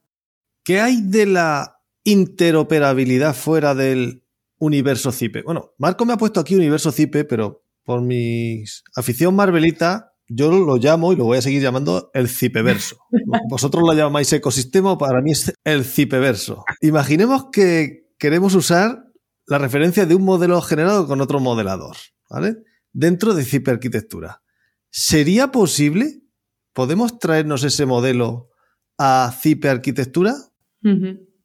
¿Qué 0.64 0.80
hay 0.80 1.02
de 1.02 1.26
la 1.26 1.80
interoperabilidad 2.04 3.34
fuera 3.34 3.74
del 3.74 4.22
universo 4.58 5.12
CIPE? 5.12 5.42
Bueno, 5.42 5.72
Marco 5.78 6.04
me 6.04 6.14
ha 6.14 6.16
puesto 6.16 6.40
aquí 6.40 6.56
universo 6.56 6.90
CIPE, 6.90 7.24
pero 7.24 7.62
por 7.84 8.00
mi 8.00 8.64
afición 8.96 9.34
marvelita, 9.34 10.12
yo 10.26 10.50
lo 10.50 10.76
llamo 10.76 11.12
y 11.12 11.16
lo 11.16 11.24
voy 11.24 11.38
a 11.38 11.42
seguir 11.42 11.62
llamando 11.62 12.10
el 12.12 12.28
Cipeverso. 12.28 12.98
Vosotros 13.48 13.82
lo 13.86 13.94
llamáis 13.94 14.32
ecosistema, 14.32 14.98
para 14.98 15.22
mí 15.22 15.32
es 15.32 15.52
el 15.64 15.84
Cipeverso. 15.84 16.64
Imaginemos 16.80 17.46
que 17.50 18.10
queremos 18.18 18.54
usar 18.54 19.04
la 19.46 19.58
referencia 19.58 20.04
de 20.04 20.14
un 20.14 20.24
modelo 20.24 20.60
generado 20.60 21.06
con 21.06 21.20
otro 21.20 21.40
modelador, 21.40 21.96
¿vale? 22.28 22.56
Dentro 22.98 23.34
de 23.34 23.44
Zipe 23.44 23.70
Arquitectura. 23.70 24.42
¿Sería 24.90 25.52
posible? 25.52 26.20
¿Podemos 26.72 27.20
traernos 27.20 27.62
ese 27.62 27.86
modelo 27.86 28.50
a 28.98 29.32
Zipe 29.40 29.68
Arquitectura? 29.68 30.34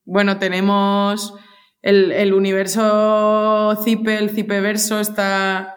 Bueno, 0.03 0.39
tenemos 0.39 1.35
el, 1.83 2.33
universo 2.33 3.77
Zipe, 3.83 4.17
el 4.17 4.31
Zipeverso 4.31 4.99
está, 4.99 5.75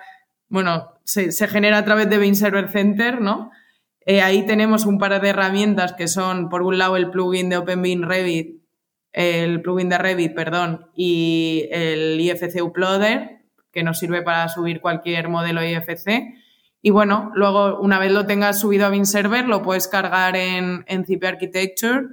bueno, 0.49 0.95
se, 1.05 1.31
genera 1.47 1.79
a 1.79 1.85
través 1.85 2.09
de 2.09 2.19
Bean 2.19 2.37
Server 2.37 2.71
Center, 2.71 3.21
¿no? 3.21 3.51
Eh, 4.07 4.23
ahí 4.23 4.47
tenemos 4.47 4.87
un 4.87 4.99
par 4.99 5.21
de 5.21 5.29
herramientas 5.29 5.93
que 5.93 6.09
son, 6.09 6.49
por 6.49 6.63
un 6.63 6.79
lado, 6.79 6.97
el 6.97 7.11
plugin 7.11 7.51
de 7.51 7.59
OpenBean 7.59 8.03
Revit, 8.03 8.63
el 9.13 9.61
plugin 9.61 9.91
de 9.91 9.99
Revit, 9.99 10.35
perdón, 10.35 10.87
y 10.95 11.69
el 11.71 12.19
IFC 12.19 12.63
Uploader, 12.63 13.36
que 13.77 13.83
nos 13.83 13.99
sirve 13.99 14.23
para 14.23 14.49
subir 14.49 14.81
cualquier 14.81 15.29
modelo 15.29 15.63
IFC. 15.63 16.33
Y 16.81 16.91
bueno, 16.91 17.31
luego 17.35 17.79
una 17.79 17.99
vez 17.99 18.11
lo 18.11 18.25
tengas 18.25 18.59
subido 18.59 18.87
a 18.87 18.89
Bin 18.89 19.05
Server, 19.05 19.47
lo 19.47 19.61
puedes 19.63 19.87
cargar 19.87 20.35
en, 20.35 20.87
en 20.89 21.05
Architecture 21.23 22.07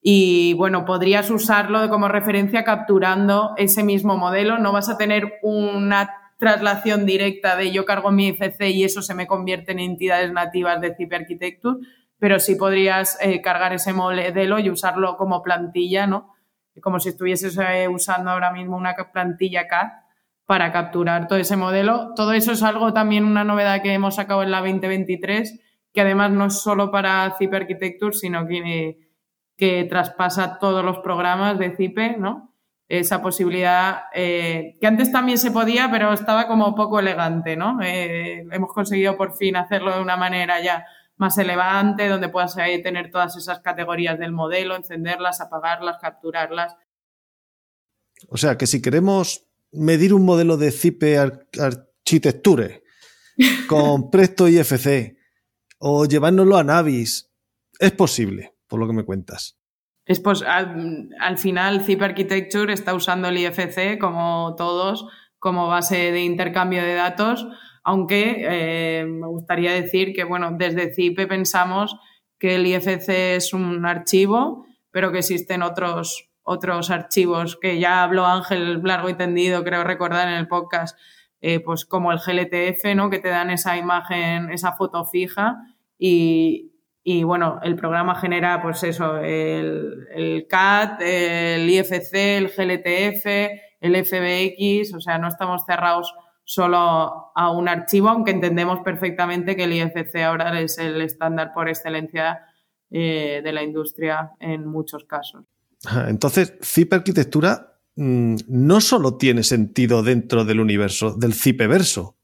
y 0.00 0.54
bueno, 0.54 0.86
podrías 0.86 1.30
usarlo 1.30 1.86
como 1.90 2.08
referencia 2.08 2.64
capturando 2.64 3.52
ese 3.58 3.84
mismo 3.84 4.16
modelo. 4.16 4.58
No 4.58 4.72
vas 4.72 4.88
a 4.88 4.96
tener 4.96 5.34
una 5.42 6.32
traslación 6.38 7.04
directa 7.04 7.56
de 7.56 7.72
yo 7.72 7.84
cargo 7.84 8.10
mi 8.10 8.28
IFC 8.28 8.70
y 8.70 8.84
eso 8.84 9.02
se 9.02 9.14
me 9.14 9.26
convierte 9.26 9.72
en 9.72 9.80
entidades 9.80 10.32
nativas 10.32 10.80
de 10.80 10.94
Zip 10.94 11.12
Architecture, 11.12 11.76
pero 12.18 12.40
sí 12.40 12.54
podrías 12.54 13.18
eh, 13.20 13.42
cargar 13.42 13.74
ese 13.74 13.92
modelo 13.92 14.58
y 14.58 14.70
usarlo 14.70 15.18
como 15.18 15.42
plantilla, 15.42 16.06
¿no? 16.06 16.32
Como 16.80 17.00
si 17.00 17.10
estuvieses 17.10 17.58
eh, 17.58 17.86
usando 17.86 18.30
ahora 18.30 18.50
mismo 18.50 18.78
una 18.78 18.96
plantilla 19.12 19.68
CAD 19.68 20.01
para 20.46 20.72
capturar 20.72 21.28
todo 21.28 21.38
ese 21.38 21.56
modelo. 21.56 22.12
Todo 22.14 22.32
eso 22.32 22.52
es 22.52 22.62
algo 22.62 22.92
también 22.92 23.24
una 23.24 23.44
novedad 23.44 23.82
que 23.82 23.92
hemos 23.92 24.16
sacado 24.16 24.42
en 24.42 24.50
la 24.50 24.60
2023, 24.60 25.60
que 25.92 26.00
además 26.00 26.30
no 26.32 26.46
es 26.46 26.60
solo 26.60 26.90
para 26.90 27.34
CIPE 27.38 27.56
Architecture, 27.56 28.12
sino 28.12 28.46
que, 28.46 28.98
que 29.56 29.84
traspasa 29.84 30.58
todos 30.58 30.84
los 30.84 30.98
programas 30.98 31.58
de 31.58 31.76
CIPE, 31.76 32.16
¿no? 32.18 32.54
Esa 32.88 33.22
posibilidad 33.22 34.02
eh, 34.12 34.76
que 34.80 34.86
antes 34.86 35.10
también 35.10 35.38
se 35.38 35.50
podía, 35.50 35.90
pero 35.90 36.12
estaba 36.12 36.46
como 36.46 36.74
poco 36.74 36.98
elegante, 37.00 37.56
¿no? 37.56 37.80
Eh, 37.82 38.44
hemos 38.50 38.72
conseguido 38.72 39.16
por 39.16 39.34
fin 39.34 39.56
hacerlo 39.56 39.94
de 39.94 40.02
una 40.02 40.16
manera 40.16 40.60
ya 40.60 40.84
más 41.16 41.38
elevante, 41.38 42.08
donde 42.08 42.28
puedas 42.28 42.54
tener 42.54 43.10
todas 43.10 43.36
esas 43.36 43.60
categorías 43.60 44.18
del 44.18 44.32
modelo, 44.32 44.76
encenderlas, 44.76 45.40
apagarlas, 45.40 45.98
capturarlas. 45.98 46.76
O 48.28 48.36
sea 48.36 48.58
que 48.58 48.66
si 48.66 48.82
queremos 48.82 49.46
medir 49.72 50.14
un 50.14 50.24
modelo 50.24 50.56
de 50.56 50.70
CIPE 50.70 51.18
Architecture 51.18 52.82
con 53.68 54.10
Presto 54.10 54.48
IFC 54.48 55.16
o 55.78 56.04
llevárnoslo 56.04 56.56
a 56.56 56.64
Navis, 56.64 57.32
es 57.80 57.90
posible, 57.92 58.54
por 58.68 58.78
lo 58.78 58.86
que 58.86 58.92
me 58.92 59.04
cuentas. 59.04 59.58
Es 60.04 60.22
al, 60.46 61.38
final, 61.38 61.82
CIPE 61.82 62.04
Architecture 62.04 62.72
está 62.72 62.94
usando 62.94 63.28
el 63.28 63.38
IFC, 63.38 63.98
como 63.98 64.54
todos, 64.56 65.06
como 65.38 65.68
base 65.68 66.12
de 66.12 66.22
intercambio 66.22 66.82
de 66.82 66.94
datos, 66.94 67.46
aunque 67.84 68.44
eh, 68.48 69.04
me 69.06 69.26
gustaría 69.26 69.72
decir 69.72 70.12
que, 70.12 70.24
bueno, 70.24 70.54
desde 70.56 70.94
CIPE 70.94 71.26
pensamos 71.26 71.96
que 72.38 72.56
el 72.56 72.66
IFC 72.66 73.08
es 73.36 73.52
un 73.52 73.86
archivo, 73.86 74.66
pero 74.90 75.10
que 75.12 75.18
existen 75.18 75.62
otros, 75.62 76.30
otros 76.42 76.90
archivos 76.90 77.56
que 77.56 77.78
ya 77.78 78.02
habló 78.02 78.26
Ángel 78.26 78.82
largo 78.82 79.08
y 79.08 79.14
tendido, 79.14 79.64
creo 79.64 79.84
recordar 79.84 80.28
en 80.28 80.34
el 80.34 80.48
podcast, 80.48 80.98
eh, 81.40 81.60
pues 81.60 81.84
como 81.84 82.12
el 82.12 82.18
GLTF, 82.18 82.94
¿no? 82.94 83.10
Que 83.10 83.18
te 83.18 83.28
dan 83.28 83.50
esa 83.50 83.76
imagen, 83.76 84.50
esa 84.50 84.72
foto 84.72 85.04
fija 85.04 85.56
y, 85.98 87.22
bueno, 87.24 87.60
el 87.62 87.76
programa 87.76 88.16
genera, 88.16 88.60
pues 88.60 88.82
eso, 88.82 89.18
el, 89.18 90.08
el, 90.14 90.46
CAT, 90.48 91.00
el 91.02 91.68
IFC, 91.68 92.14
el 92.14 92.48
GLTF, 92.48 93.26
el 93.80 94.04
FBX, 94.04 94.94
o 94.94 95.00
sea, 95.00 95.18
no 95.18 95.28
estamos 95.28 95.64
cerrados 95.64 96.12
solo 96.44 97.32
a 97.34 97.50
un 97.50 97.68
archivo, 97.68 98.08
aunque 98.08 98.32
entendemos 98.32 98.80
perfectamente 98.80 99.54
que 99.54 99.64
el 99.64 99.72
IFC 99.74 100.16
ahora 100.24 100.60
es 100.60 100.78
el 100.78 101.00
estándar 101.00 101.52
por 101.54 101.68
excelencia 101.68 102.46
eh, 102.90 103.40
de 103.42 103.52
la 103.52 103.62
industria 103.62 104.32
en 104.40 104.66
muchos 104.66 105.04
casos. 105.04 105.44
Entonces, 106.08 106.54
CIP 106.62 106.92
arquitectura 106.92 107.78
mm, 107.96 108.36
no 108.48 108.80
solo 108.80 109.16
tiene 109.16 109.42
sentido 109.42 110.02
dentro 110.02 110.44
del 110.44 110.60
universo 110.60 111.14
del 111.14 111.34
CIPE 111.34 111.66
verso, 111.66 112.16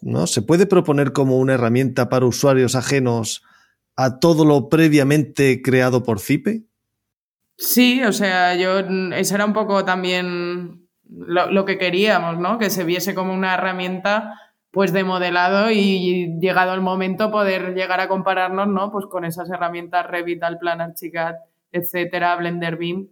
¿no? 0.00 0.26
Se 0.26 0.42
puede 0.42 0.66
proponer 0.66 1.12
como 1.12 1.38
una 1.38 1.54
herramienta 1.54 2.08
para 2.08 2.26
usuarios 2.26 2.74
ajenos 2.74 3.42
a 3.96 4.20
todo 4.20 4.44
lo 4.44 4.68
previamente 4.68 5.60
creado 5.60 6.04
por 6.04 6.20
CIPE. 6.20 6.64
Sí, 7.56 8.04
o 8.04 8.12
sea, 8.12 8.54
yo 8.54 8.78
ese 8.78 9.34
era 9.34 9.44
un 9.44 9.52
poco 9.52 9.84
también 9.84 10.88
lo, 11.08 11.64
que 11.64 11.78
queríamos, 11.78 12.38
¿no? 12.38 12.58
Que 12.58 12.70
se 12.70 12.84
viese 12.84 13.14
como 13.14 13.34
una 13.34 13.54
herramienta 13.54 14.34
pues 14.70 14.92
de 14.92 15.02
modelado 15.02 15.70
y 15.72 16.38
llegado 16.40 16.74
el 16.74 16.82
momento 16.82 17.32
poder 17.32 17.74
llegar 17.74 18.00
a 18.00 18.06
compararnos, 18.06 18.68
¿no? 18.68 18.92
Pues 18.92 19.06
con 19.06 19.24
esas 19.24 19.50
herramientas 19.50 20.06
Revit, 20.06 20.42
Plan, 20.60 20.80
Archicad, 20.80 21.34
etcétera, 21.72 22.36
Blender 22.36 22.76
Beam, 22.76 23.08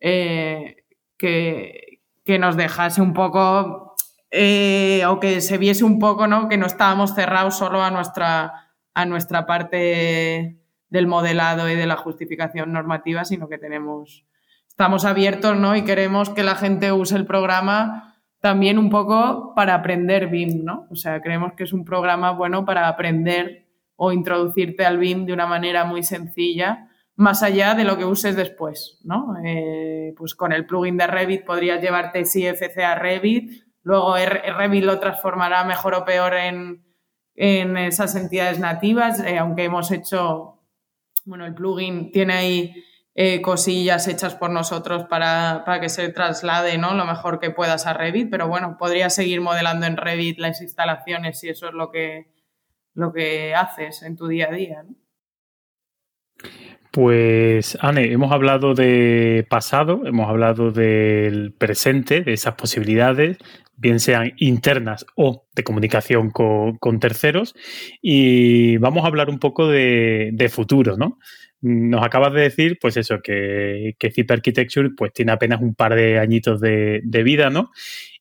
eh, 0.00 0.84
que, 1.18 2.00
que, 2.24 2.38
nos 2.38 2.56
dejase 2.56 3.00
un 3.00 3.14
poco 3.14 3.94
eh, 4.30 5.04
o 5.06 5.20
que 5.20 5.40
se 5.40 5.58
viese 5.58 5.84
un 5.84 5.98
poco, 5.98 6.26
¿no? 6.26 6.48
Que 6.48 6.58
no 6.58 6.66
estábamos 6.66 7.14
cerrados 7.14 7.56
solo 7.56 7.82
a 7.82 7.90
nuestra, 7.90 8.72
a 8.94 9.06
nuestra 9.06 9.46
parte 9.46 10.58
del 10.88 11.06
modelado 11.06 11.68
y 11.68 11.74
de 11.74 11.86
la 11.86 11.96
justificación 11.96 12.72
normativa, 12.72 13.24
sino 13.24 13.48
que 13.48 13.58
tenemos 13.58 14.24
estamos 14.76 15.06
abiertos 15.06 15.56
¿no? 15.56 15.74
y 15.74 15.84
queremos 15.84 16.28
que 16.28 16.42
la 16.42 16.54
gente 16.54 16.92
use 16.92 17.16
el 17.16 17.24
programa 17.24 18.14
también 18.40 18.78
un 18.78 18.90
poco 18.90 19.54
para 19.56 19.74
aprender 19.74 20.28
BIM, 20.28 20.64
¿no? 20.64 20.86
O 20.90 20.96
sea, 20.96 21.22
creemos 21.22 21.54
que 21.54 21.64
es 21.64 21.72
un 21.72 21.84
programa 21.86 22.32
bueno 22.32 22.66
para 22.66 22.86
aprender 22.86 23.66
o 23.96 24.12
introducirte 24.12 24.84
al 24.84 24.98
BIM 24.98 25.24
de 25.24 25.32
una 25.32 25.46
manera 25.46 25.86
muy 25.86 26.02
sencilla, 26.02 26.90
más 27.16 27.42
allá 27.42 27.74
de 27.74 27.84
lo 27.84 27.96
que 27.96 28.04
uses 28.04 28.36
después, 28.36 29.00
¿no? 29.02 29.34
Eh, 29.44 30.14
pues 30.16 30.34
con 30.34 30.52
el 30.52 30.66
plugin 30.66 30.96
de 30.96 31.06
Revit 31.06 31.44
podrías 31.44 31.80
llevarte 31.80 32.22
CFC 32.22 32.78
a 32.84 32.94
Revit, 32.94 33.64
luego 33.82 34.14
Revit 34.16 34.84
lo 34.84 35.00
transformará 35.00 35.64
mejor 35.64 35.94
o 35.94 36.04
peor 36.04 36.34
en, 36.34 36.84
en 37.34 37.76
esas 37.78 38.14
entidades 38.16 38.58
nativas, 38.58 39.20
eh, 39.20 39.38
aunque 39.38 39.64
hemos 39.64 39.90
hecho, 39.90 40.62
bueno, 41.24 41.46
el 41.46 41.54
plugin 41.54 42.12
tiene 42.12 42.34
ahí 42.34 42.84
eh, 43.14 43.40
cosillas 43.40 44.08
hechas 44.08 44.34
por 44.34 44.50
nosotros 44.50 45.04
para, 45.04 45.64
que 45.80 45.88
se 45.88 46.10
traslade 46.10 46.76
¿no? 46.76 46.92
lo 46.92 47.06
mejor 47.06 47.40
que 47.40 47.50
puedas 47.50 47.86
a 47.86 47.94
Revit, 47.94 48.30
pero 48.30 48.46
bueno, 48.46 48.76
podrías 48.78 49.14
seguir 49.14 49.40
modelando 49.40 49.86
en 49.86 49.96
Revit 49.96 50.38
las 50.38 50.60
instalaciones 50.60 51.40
si 51.40 51.48
eso 51.48 51.68
es 51.68 51.72
lo 51.72 51.90
que, 51.90 52.30
lo 52.92 53.14
que 53.14 53.54
haces 53.54 54.02
en 54.02 54.16
tu 54.16 54.28
día 54.28 54.48
a 54.48 54.52
día. 54.52 54.84
Pues, 56.96 57.76
Anne, 57.82 58.10
hemos 58.10 58.32
hablado 58.32 58.72
de 58.72 59.46
pasado, 59.50 60.06
hemos 60.06 60.30
hablado 60.30 60.70
del 60.72 61.52
presente, 61.52 62.22
de 62.22 62.32
esas 62.32 62.54
posibilidades, 62.54 63.36
bien 63.76 64.00
sean 64.00 64.32
internas 64.38 65.04
o 65.14 65.46
de 65.54 65.62
comunicación 65.62 66.30
con, 66.30 66.98
terceros, 66.98 67.54
y 68.00 68.78
vamos 68.78 69.04
a 69.04 69.08
hablar 69.08 69.28
un 69.28 69.38
poco 69.38 69.68
de, 69.68 70.50
futuro, 70.50 70.96
¿no? 70.96 71.18
Nos 71.60 72.02
acabas 72.02 72.32
de 72.32 72.40
decir, 72.40 72.78
pues 72.80 72.96
eso, 72.96 73.20
que, 73.22 73.94
que 73.98 74.24
Architecture 74.30 74.88
pues, 74.96 75.12
tiene 75.12 75.32
apenas 75.32 75.60
un 75.60 75.74
par 75.74 75.94
de 75.96 76.18
añitos 76.18 76.62
de, 76.62 77.02
vida, 77.22 77.50
¿no? 77.50 77.72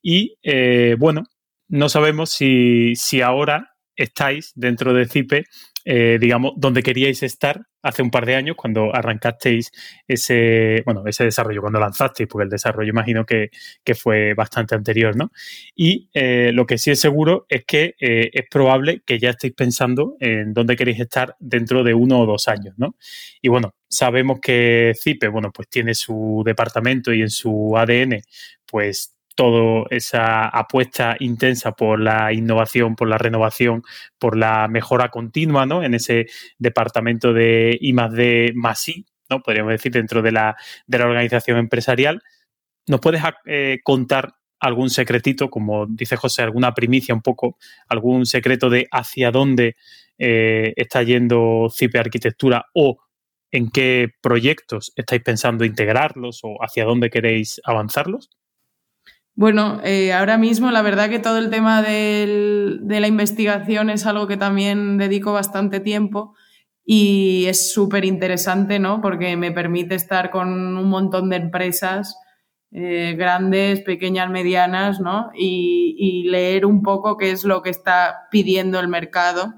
Y 0.02 0.38
eh, 0.44 0.98
bueno, 1.00 1.24
no 1.70 1.88
sabemos 1.88 2.30
si, 2.30 2.94
si 2.98 3.22
ahora 3.22 3.78
estáis 3.96 4.52
dentro 4.54 4.94
de 4.94 5.06
Zipe 5.06 5.46
eh, 5.88 6.18
digamos, 6.20 6.54
donde 6.58 6.82
queríais 6.82 7.22
estar 7.22 7.68
hace 7.86 8.02
un 8.02 8.10
par 8.10 8.26
de 8.26 8.36
años 8.36 8.56
cuando 8.58 8.94
arrancasteis 8.94 9.72
ese, 10.08 10.82
bueno, 10.86 11.04
ese 11.06 11.24
desarrollo, 11.24 11.62
cuando 11.62 11.80
lanzasteis, 11.80 12.28
porque 12.28 12.46
el 12.46 12.50
desarrollo 12.50 12.90
imagino 12.90 13.26
que, 13.26 13.50
fue 13.96 14.34
bastante 14.34 14.76
anterior, 14.76 15.16
¿no? 15.16 15.32
Y 15.76 16.10
eh, 16.14 16.52
lo 16.54 16.66
que 16.66 16.78
sí 16.78 16.92
es 16.92 17.00
seguro 17.00 17.46
es 17.48 17.64
que 17.66 17.96
eh, 18.00 18.30
es 18.34 18.46
probable 18.50 19.04
que 19.06 19.20
ya 19.20 19.30
estéis 19.30 19.54
pensando 19.54 20.18
en 20.20 20.54
dónde 20.54 20.76
queréis 20.76 21.00
estar 21.00 21.36
dentro 21.40 21.84
de 21.84 21.94
uno 21.94 22.20
o 22.20 22.26
dos 22.26 22.48
años, 22.48 22.74
¿no? 22.78 22.96
Y 23.42 23.48
bueno, 23.48 23.76
sabemos 23.88 24.40
que 24.42 24.94
CIPE, 25.02 25.28
bueno, 25.28 25.52
pues 25.54 25.70
tiene 25.70 25.94
su 25.94 26.42
departamento 26.44 27.14
y 27.14 27.22
en 27.22 27.30
su 27.30 27.78
ADN, 27.78 28.22
pues 28.66 29.16
toda 29.36 29.86
esa 29.90 30.48
apuesta 30.48 31.16
intensa 31.20 31.74
por 31.74 32.00
la 32.00 32.34
innovación, 32.34 32.96
por 32.96 33.10
la 33.10 33.18
renovación, 33.18 33.84
por 34.18 34.38
la 34.38 34.68
mejora 34.68 35.10
continua, 35.10 35.66
¿no? 35.66 35.84
En 35.84 35.94
ese 35.94 36.28
departamento 36.58 37.34
de 37.34 37.78
I 37.80 37.94
más 37.94 38.12
D 38.14 38.54
más 38.56 38.88
I, 38.88 39.06
¿no? 39.30 39.42
Podríamos 39.42 39.72
decir, 39.74 39.92
dentro 39.92 40.22
de 40.22 40.32
la, 40.32 40.56
de 40.88 40.98
la 40.98 41.06
organización 41.06 41.58
empresarial. 41.58 42.22
¿Nos 42.88 43.00
puedes 43.02 43.22
eh, 43.46 43.80
contar 43.84 44.36
algún 44.60 44.90
secretito, 44.90 45.50
como 45.50 45.86
dice 45.86 46.16
José, 46.16 46.42
alguna 46.42 46.74
primicia 46.74 47.14
un 47.14 47.22
poco, 47.22 47.58
algún 47.88 48.26
secreto 48.26 48.70
de 48.70 48.88
hacia 48.92 49.32
dónde 49.32 49.76
eh, 50.18 50.74
está 50.76 51.04
yendo 51.04 51.68
CIPE 51.70 52.00
Arquitectura 52.00 52.66
o 52.74 52.98
en 53.52 53.70
qué 53.70 54.10
proyectos 54.22 54.94
estáis 54.96 55.22
pensando 55.22 55.66
integrarlos 55.66 56.40
o 56.44 56.58
hacia 56.62 56.86
dónde 56.86 57.10
queréis 57.10 57.62
avanzarlos? 57.64 58.30
Bueno, 59.36 59.82
eh, 59.84 60.14
ahora 60.14 60.38
mismo 60.38 60.72
la 60.72 60.82
verdad 60.82 61.10
que 61.10 61.20
todo 61.20 61.38
el 61.38 61.50
tema 61.50 61.82
de 61.82 62.78
la 62.82 63.08
investigación 63.08 63.90
es 63.90 64.06
algo 64.06 64.28
que 64.28 64.38
también 64.38 64.98
dedico 64.98 65.34
bastante 65.34 65.82
tiempo 65.82 66.34
y 66.86 67.46
es 67.48 67.74
súper 67.74 68.06
interesante, 68.06 68.80
¿no? 68.80 69.02
Porque 69.02 69.36
me 69.36 69.52
permite 69.52 69.96
estar 69.96 70.30
con 70.30 70.78
un 70.78 70.90
montón 70.90 71.30
de 71.30 71.38
empresas 71.38 72.18
eh, 72.72 73.16
grandes, 73.18 73.82
pequeñas, 73.82 74.30
medianas, 74.30 75.00
¿no? 75.00 75.32
Y, 75.34 76.28
leer 76.30 76.66
un 76.66 76.82
poco 76.82 77.18
qué 77.18 77.32
es 77.32 77.44
lo 77.46 77.62
que 77.62 77.70
está 77.70 78.28
pidiendo 78.32 78.80
el 78.80 78.88
mercado 78.88 79.54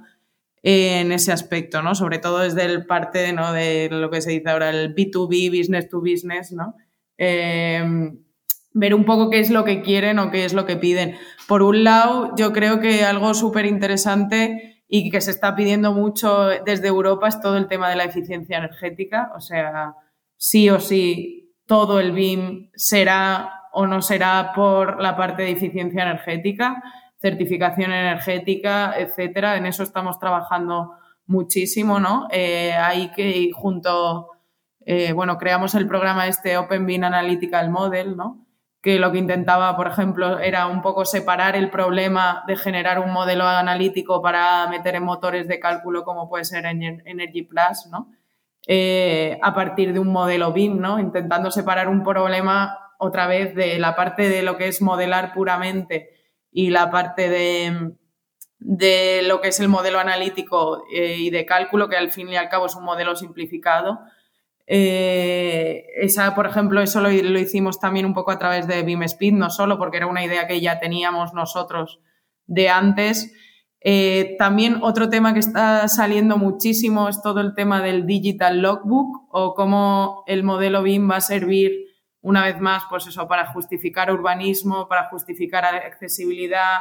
en 0.62 1.12
ese 1.12 1.32
aspecto, 1.32 1.82
¿no? 1.82 1.96
Sobre 1.96 2.20
todo 2.20 2.40
desde 2.40 2.66
el 2.66 2.86
parte 2.86 3.32
¿no? 3.34 3.54
de 3.54 3.90
lo 3.90 4.10
que 4.10 4.22
se 4.22 4.32
dice 4.32 4.50
ahora 4.50 4.70
el 4.70 4.94
B2B, 4.94 5.50
business 5.50 5.90
to 5.90 6.02
business, 6.02 6.52
¿no? 6.52 6.76
Eh, 7.18 8.12
ver 8.78 8.94
un 8.94 9.06
poco 9.06 9.30
qué 9.30 9.40
es 9.40 9.50
lo 9.50 9.64
que 9.64 9.82
quieren 9.82 10.20
o 10.20 10.30
qué 10.30 10.46
es 10.46 10.54
lo 10.54 10.66
que 10.66 10.78
piden. 10.78 11.16
Por 11.48 11.64
un 11.64 11.84
lado, 11.84 12.34
yo 12.38 12.54
creo 12.54 12.80
que 12.80 13.04
algo 13.04 13.34
súper 13.34 13.66
interesante 13.66 14.84
y 14.88 15.10
que 15.10 15.20
se 15.20 15.32
está 15.32 15.56
pidiendo 15.56 15.94
mucho 15.94 16.48
desde 16.66 16.88
Europa 16.88 17.28
es 17.28 17.42
todo 17.42 17.58
el 17.58 17.68
tema 17.68 17.90
de 17.90 17.96
la 17.96 18.06
eficiencia 18.06 18.58
energética. 18.58 19.32
O 19.36 19.42
sea, 19.42 19.96
sí 20.36 20.70
o 20.70 20.80
sí, 20.80 21.56
todo 21.66 22.00
el 22.00 22.12
BIM 22.12 22.70
será 22.76 23.64
o 23.74 23.88
no 23.88 24.02
será 24.02 24.52
por 24.56 25.02
la 25.02 25.18
parte 25.18 25.44
de 25.44 25.52
eficiencia 25.52 26.04
energética, 26.04 26.82
certificación 27.20 27.92
energética, 27.92 28.94
etcétera. 28.98 29.58
En 29.58 29.66
eso 29.66 29.84
estamos 29.84 30.20
trabajando 30.20 30.94
muchísimo, 31.26 32.00
¿no? 32.00 32.28
Eh, 32.32 32.74
ahí 32.74 33.12
que 33.12 33.50
junto, 33.54 34.30
eh, 34.86 35.14
bueno, 35.14 35.38
creamos 35.38 35.76
el 35.76 35.88
programa 35.88 36.28
este 36.28 36.58
Open 36.58 36.86
Bean 36.86 37.04
Analytical 37.04 37.70
Model, 37.70 38.16
¿no? 38.16 38.47
Que 38.82 39.00
lo 39.00 39.12
que 39.12 39.18
intentaba, 39.18 39.76
por 39.76 39.88
ejemplo, 39.88 40.40
era 40.40 40.68
un 40.68 40.82
poco 40.82 41.04
separar 41.04 41.56
el 41.56 41.70
problema 41.70 42.44
de 42.48 42.56
generar 42.56 43.00
un 43.00 43.12
modelo 43.12 43.46
analítico 43.46 44.22
para 44.22 44.68
meter 44.68 44.96
en 44.96 45.04
motores 45.04 45.48
de 45.48 45.60
cálculo 45.60 46.04
como 46.04 46.30
puede 46.30 46.46
ser 46.46 46.66
Energy 46.66 47.42
Plus, 47.44 47.88
¿no? 47.92 48.12
Eh, 48.68 49.40
a 49.42 49.56
partir 49.56 49.94
de 49.94 50.00
un 50.00 50.10
modelo 50.10 50.52
BIM, 50.52 50.80
¿no? 50.80 51.00
Intentando 51.00 51.52
separar 51.52 51.88
un 51.88 52.04
problema 52.04 52.78
otra 53.00 53.26
vez 53.26 53.56
de 53.56 53.80
la 53.80 53.96
parte 53.96 54.30
de 54.30 54.44
lo 54.44 54.58
que 54.58 54.68
es 54.68 54.82
modelar 54.82 55.34
puramente 55.34 56.10
y 56.52 56.70
la 56.70 56.90
parte 56.92 57.30
de, 57.30 57.94
de 58.60 59.22
lo 59.24 59.40
que 59.40 59.50
es 59.50 59.60
el 59.60 59.70
modelo 59.70 60.00
analítico 60.00 60.84
eh, 60.92 61.16
y 61.18 61.30
de 61.30 61.46
cálculo, 61.46 61.88
que 61.88 61.98
al 61.98 62.12
fin 62.12 62.30
y 62.30 62.36
al 62.36 62.50
cabo 62.50 62.66
es 62.66 62.76
un 62.76 62.84
modelo 62.84 63.16
simplificado. 63.16 64.00
Eh, 64.68 65.86
esa, 65.96 66.36
por 66.36 66.46
ejemplo, 66.46 66.82
eso 66.82 67.02
lo, 67.02 67.10
lo, 67.10 67.40
hicimos 67.40 67.80
también 67.80 68.06
un 68.06 68.14
poco 68.14 68.32
a 68.32 68.38
través 68.38 68.68
de 68.68 68.84
BIM 68.84 69.04
Speed, 69.04 69.34
no 69.34 69.50
solo 69.50 69.78
porque 69.78 69.98
era 69.98 70.08
una 70.08 70.26
idea 70.26 70.46
que 70.46 70.60
ya 70.60 70.80
teníamos 70.80 71.34
nosotros 71.34 72.02
de 72.46 72.70
antes, 72.70 73.34
eh, 73.80 74.36
también 74.40 74.80
otro 74.82 75.10
tema 75.10 75.34
que 75.34 75.40
está 75.40 75.88
saliendo 75.88 76.38
muchísimo 76.38 77.10
es 77.10 77.22
todo 77.22 77.42
el 77.42 77.54
tema 77.54 77.82
del 77.82 78.06
digital 78.06 78.62
logbook 78.62 79.30
o 79.32 79.54
cómo 79.54 80.24
el 80.26 80.44
modelo 80.44 80.82
BIM 80.82 81.10
va 81.10 81.18
a 81.18 81.22
servir 81.22 81.72
una 82.22 82.44
vez 82.44 82.60
más, 82.60 82.84
pues 82.90 83.08
eso, 83.08 83.28
para 83.28 83.46
justificar 83.54 84.12
urbanismo, 84.12 84.88
para 84.88 85.10
justificar 85.10 85.64
accesibilidad, 85.64 86.80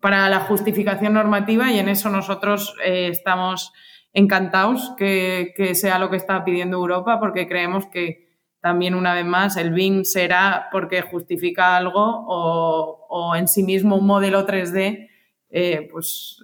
para 0.00 0.28
la 0.28 0.40
justificación 0.40 1.14
normativa 1.14 1.70
y 1.70 1.78
en 1.78 1.88
eso 1.88 2.10
nosotros 2.10 2.74
eh, 2.84 3.08
estamos 3.08 3.72
encantados 4.16 4.94
que, 4.96 5.52
que, 5.56 5.74
sea 5.74 5.98
lo 5.98 6.10
que 6.10 6.16
está 6.16 6.44
pidiendo 6.44 6.78
Europa 6.78 7.20
porque 7.20 7.46
creemos 7.46 7.86
que 7.86 8.26
también 8.60 8.94
una 8.94 9.14
vez 9.14 9.26
más 9.26 9.56
el 9.56 9.72
BIM 9.72 10.04
será 10.04 10.68
porque 10.72 11.02
justifica 11.02 11.76
algo 11.76 12.24
o, 12.26 13.06
o 13.08 13.36
en 13.36 13.46
sí 13.46 13.62
mismo 13.62 13.96
un 13.96 14.06
modelo 14.06 14.46
3D 14.46 15.08
eh, 15.50 15.88
pues 15.90 16.38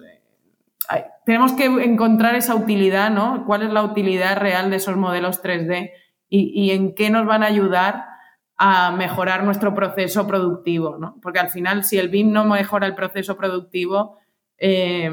eh, 0.95 1.03
tenemos 1.25 1.53
que 1.53 1.65
encontrar 1.65 2.35
esa 2.35 2.55
utilidad, 2.55 3.09
¿no? 3.09 3.45
¿Cuál 3.45 3.63
es 3.63 3.71
la 3.71 3.83
utilidad 3.83 4.37
real 4.37 4.69
de 4.69 4.77
esos 4.77 4.95
modelos 4.95 5.41
3D 5.41 5.91
y, 6.29 6.71
en 6.71 6.95
qué 6.95 7.11
nos 7.11 7.27
van 7.27 7.43
a 7.43 7.47
ayudar 7.47 8.05
a 8.57 8.91
mejorar 8.91 9.43
nuestro 9.43 9.75
proceso 9.75 10.25
productivo, 10.25 10.97
¿no? 10.97 11.19
Porque 11.21 11.39
al 11.39 11.49
final, 11.49 11.83
si 11.83 11.99
el 11.99 12.09
BIM 12.09 12.31
no 12.31 12.45
mejora 12.45 12.87
el 12.87 12.95
proceso 12.95 13.37
productivo, 13.37 14.17
eh, 14.57 15.11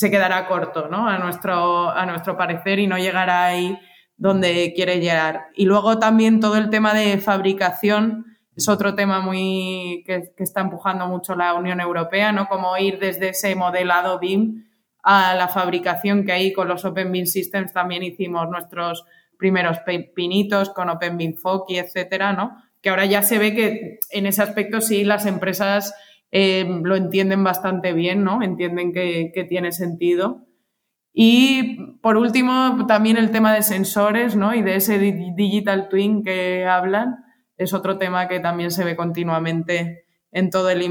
se 0.00 0.10
quedará 0.10 0.48
corto, 0.48 0.88
¿no? 0.88 1.06
A 1.06 1.18
nuestro, 1.18 1.90
a 1.90 2.06
nuestro 2.06 2.34
parecer 2.34 2.78
y 2.78 2.86
no 2.86 2.96
llegará 2.96 3.44
ahí 3.44 3.78
donde 4.16 4.72
quiere 4.74 4.98
llegar. 4.98 5.48
Y 5.54 5.66
luego 5.66 5.98
también 5.98 6.40
todo 6.40 6.56
el 6.56 6.70
tema 6.70 6.94
de 6.94 7.18
fabricación 7.18 8.24
es 8.56 8.66
otro 8.70 8.94
tema 8.94 9.20
muy 9.20 10.02
que, 10.06 10.32
está 10.38 10.62
empujando 10.62 11.06
mucho 11.06 11.34
la 11.34 11.52
Unión 11.52 11.82
Europea, 11.82 12.32
¿no? 12.32 12.48
Como 12.48 12.78
ir 12.78 12.98
desde 12.98 13.28
ese 13.28 13.54
modelado 13.54 14.18
BIM 14.18 14.64
a 15.02 15.34
la 15.34 15.48
fabricación 15.48 16.24
que 16.24 16.32
ahí 16.32 16.54
con 16.54 16.66
los 16.66 16.86
Open 16.86 17.12
BIM 17.12 17.26
Systems 17.26 17.74
también 17.74 18.02
hicimos 18.02 18.48
nuestros 18.48 19.04
primeros 19.36 19.80
pinitos 20.14 20.70
con 20.70 20.88
Open 20.88 21.18
BIM 21.18 21.34
Foki, 21.34 21.76
etcétera, 21.76 22.32
¿no? 22.32 22.56
Que 22.80 22.88
ahora 22.88 23.04
ya 23.04 23.22
se 23.22 23.38
ve 23.38 23.54
que 23.54 23.98
en 24.08 24.24
ese 24.24 24.40
aspecto 24.40 24.80
sí 24.80 25.04
las 25.04 25.26
empresas 25.26 25.92
eh, 26.32 26.64
lo 26.82 26.96
entienden 26.96 27.42
bastante 27.44 27.92
bien, 27.92 28.24
¿no? 28.24 28.42
Entienden 28.42 28.92
que, 28.92 29.32
que, 29.34 29.44
tiene 29.44 29.72
sentido. 29.72 30.46
Y 31.12 31.98
por 32.02 32.16
último, 32.16 32.86
también 32.86 33.16
el 33.16 33.30
tema 33.30 33.52
de 33.54 33.62
sensores, 33.62 34.36
¿no? 34.36 34.54
Y 34.54 34.62
de 34.62 34.76
ese 34.76 34.98
digital 34.98 35.88
twin 35.88 36.22
que 36.22 36.66
hablan 36.66 37.16
es 37.56 37.74
otro 37.74 37.98
tema 37.98 38.28
que 38.28 38.40
también 38.40 38.70
se 38.70 38.84
ve 38.84 38.96
continuamente 38.96 40.04
en 40.32 40.50
todo 40.50 40.70
el 40.70 40.82
I. 40.82 40.90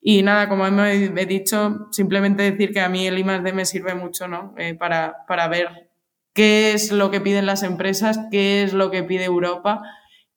Y 0.00 0.22
nada, 0.22 0.48
como 0.48 0.66
he 0.66 1.26
dicho, 1.26 1.88
simplemente 1.90 2.42
decir 2.42 2.72
que 2.72 2.80
a 2.80 2.88
mí 2.88 3.06
el 3.06 3.18
I 3.18 3.22
D 3.22 3.52
me 3.52 3.64
sirve 3.64 3.94
mucho 3.94 4.28
¿no? 4.28 4.54
Eh, 4.58 4.74
para, 4.74 5.24
para 5.26 5.48
ver 5.48 5.90
qué 6.32 6.72
es 6.72 6.92
lo 6.92 7.10
que 7.10 7.20
piden 7.20 7.46
las 7.46 7.62
empresas, 7.62 8.20
qué 8.30 8.62
es 8.62 8.72
lo 8.72 8.90
que 8.90 9.02
pide 9.02 9.24
Europa 9.24 9.82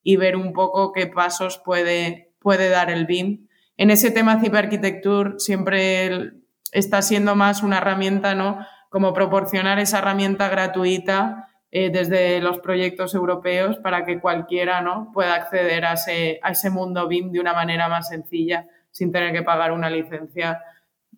y 0.01 0.15
ver 0.15 0.37
un 0.37 0.53
poco 0.53 0.93
qué 0.93 1.07
pasos 1.07 1.61
puede, 1.63 2.33
puede 2.39 2.69
dar 2.69 2.89
el 2.89 3.05
BIM. 3.05 3.48
En 3.79 3.91
ese 3.91 4.11
tema 4.11 4.33
Architecture 4.33 5.35
siempre 5.37 6.33
está 6.73 7.01
siendo 7.01 7.37
más 7.37 7.63
una 7.63 7.77
herramienta, 7.77 8.35
¿no? 8.35 8.59
Como 8.89 9.13
proporcionar 9.13 9.79
esa 9.79 9.99
herramienta 9.99 10.49
gratuita 10.49 11.47
eh, 11.71 11.89
desde 11.89 12.41
los 12.41 12.59
proyectos 12.59 13.15
europeos 13.15 13.77
para 13.77 14.03
que 14.03 14.19
cualquiera 14.19 14.81
¿no? 14.81 15.11
pueda 15.13 15.33
acceder 15.33 15.85
a 15.85 15.93
ese, 15.93 16.41
a 16.43 16.51
ese 16.51 16.69
mundo 16.69 17.07
BIM 17.07 17.31
de 17.31 17.39
una 17.39 17.53
manera 17.53 17.87
más 17.87 18.09
sencilla, 18.09 18.67
sin 18.91 19.13
tener 19.13 19.31
que 19.31 19.43
pagar 19.43 19.71
una 19.71 19.89
licencia, 19.89 20.61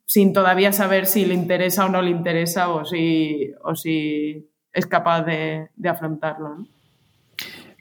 sin 0.05 0.31
todavía 0.31 0.71
saber 0.71 1.07
si 1.07 1.25
le 1.25 1.33
interesa 1.33 1.85
o 1.85 1.89
no 1.89 2.03
le 2.03 2.11
interesa 2.11 2.69
o 2.69 2.85
si, 2.85 3.51
o 3.63 3.73
si 3.73 4.51
es 4.71 4.85
capaz 4.85 5.23
de, 5.23 5.69
de 5.75 5.89
afrontarlo. 5.89 6.67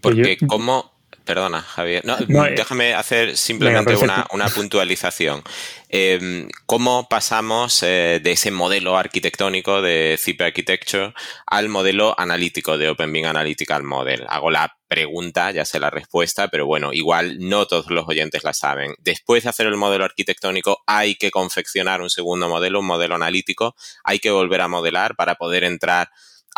Porque, 0.00 0.38
¿cómo, 0.46 0.90
Perdona, 1.24 1.62
Javier. 1.62 2.04
No, 2.04 2.16
eh, 2.18 2.54
déjame 2.56 2.94
hacer 2.94 3.36
simplemente 3.36 3.94
una, 3.96 4.48
puntualización. 4.54 5.42
Em, 5.88 6.48
¿Cómo 6.66 7.08
pasamos 7.08 7.82
eh, 7.82 8.20
de 8.22 8.32
ese 8.32 8.50
modelo 8.50 8.96
arquitectónico 8.96 9.82
de 9.82 10.16
Zip 10.18 10.40
Architecture 10.40 11.12
al 11.46 11.68
modelo 11.68 12.14
analítico 12.18 12.78
de 12.78 12.88
OpenBeam 12.88 13.26
Analytical 13.26 13.82
Model? 13.82 14.24
Hago 14.28 14.50
la 14.50 14.76
pregunta, 14.88 15.50
ya 15.52 15.64
sé 15.64 15.78
la 15.78 15.90
respuesta, 15.90 16.48
pero 16.48 16.66
bueno, 16.66 16.92
igual 16.92 17.36
no 17.38 17.66
todos 17.66 17.90
los 17.90 18.08
oyentes 18.08 18.42
la 18.42 18.52
saben. 18.52 18.94
Después 18.98 19.44
de 19.44 19.50
hacer 19.50 19.66
el 19.66 19.76
modelo 19.76 20.04
arquitectónico, 20.04 20.82
hay 20.86 21.14
que 21.14 21.30
confeccionar 21.30 22.00
un 22.00 22.10
segundo 22.10 22.48
modelo, 22.48 22.80
un 22.80 22.86
modelo 22.86 23.14
analítico, 23.14 23.76
hay 24.02 24.18
que 24.18 24.30
volver 24.30 24.62
a 24.62 24.68
modelar 24.68 25.14
para 25.16 25.36
poder 25.36 25.64
entrar 25.64 26.10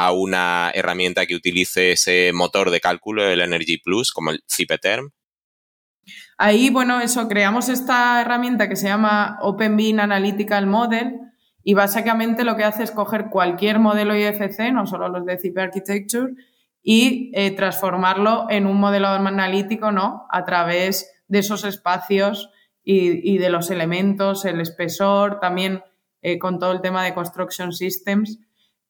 a 0.07 0.13
una 0.13 0.71
herramienta 0.75 1.27
que 1.27 1.35
utilice 1.35 1.93
ese 1.93 2.33
motor 2.33 2.71
de 2.71 2.81
cálculo, 2.81 3.25
el 3.25 3.41
Energy 3.41 3.79
Plus, 3.79 4.13
como 4.13 4.31
el 4.31 4.43
CIPETERM? 4.51 5.11
Ahí, 6.39 6.71
bueno, 6.71 7.01
eso, 7.01 7.29
creamos 7.29 7.69
esta 7.69 8.21
herramienta 8.21 8.69
que 8.69 8.77
se 8.77 8.89
llama 8.89 9.39
OpenBeam 9.41 10.01
Analytical 10.01 10.67
Model 10.67 11.21
y 11.65 11.75
básicamente 11.75 12.45
lo 12.45 12.57
que 12.57 12.65
hace 12.65 12.83
es 12.83 12.91
coger 12.91 13.27
cualquier 13.31 13.79
modelo 13.79 14.17
IFC, 14.17 14.73
no 14.73 14.87
solo 14.87 15.09
los 15.09 15.25
de 15.25 15.39
CIP 15.39 15.59
Architecture, 15.59 16.33
y 16.83 17.31
eh, 17.35 17.53
transformarlo 17.53 18.47
en 18.51 18.67
un 18.67 18.81
modelo 18.81 19.09
analítico, 19.09 19.93
¿no? 19.93 20.27
A 20.31 20.45
través 20.45 21.13
de 21.29 21.39
esos 21.39 21.65
espacios 21.65 22.51
y, 22.85 23.39
de 23.39 23.51
los 23.51 23.71
elementos, 23.71 24.45
el 24.45 24.61
espesor, 24.61 25.39
también 25.39 25.85
eh, 26.21 26.41
con 26.41 26.59
todo 26.59 26.73
el 26.73 26.81
tema 26.81 27.05
de 27.05 27.15
Construction 27.15 27.73
Systems. 27.73 28.41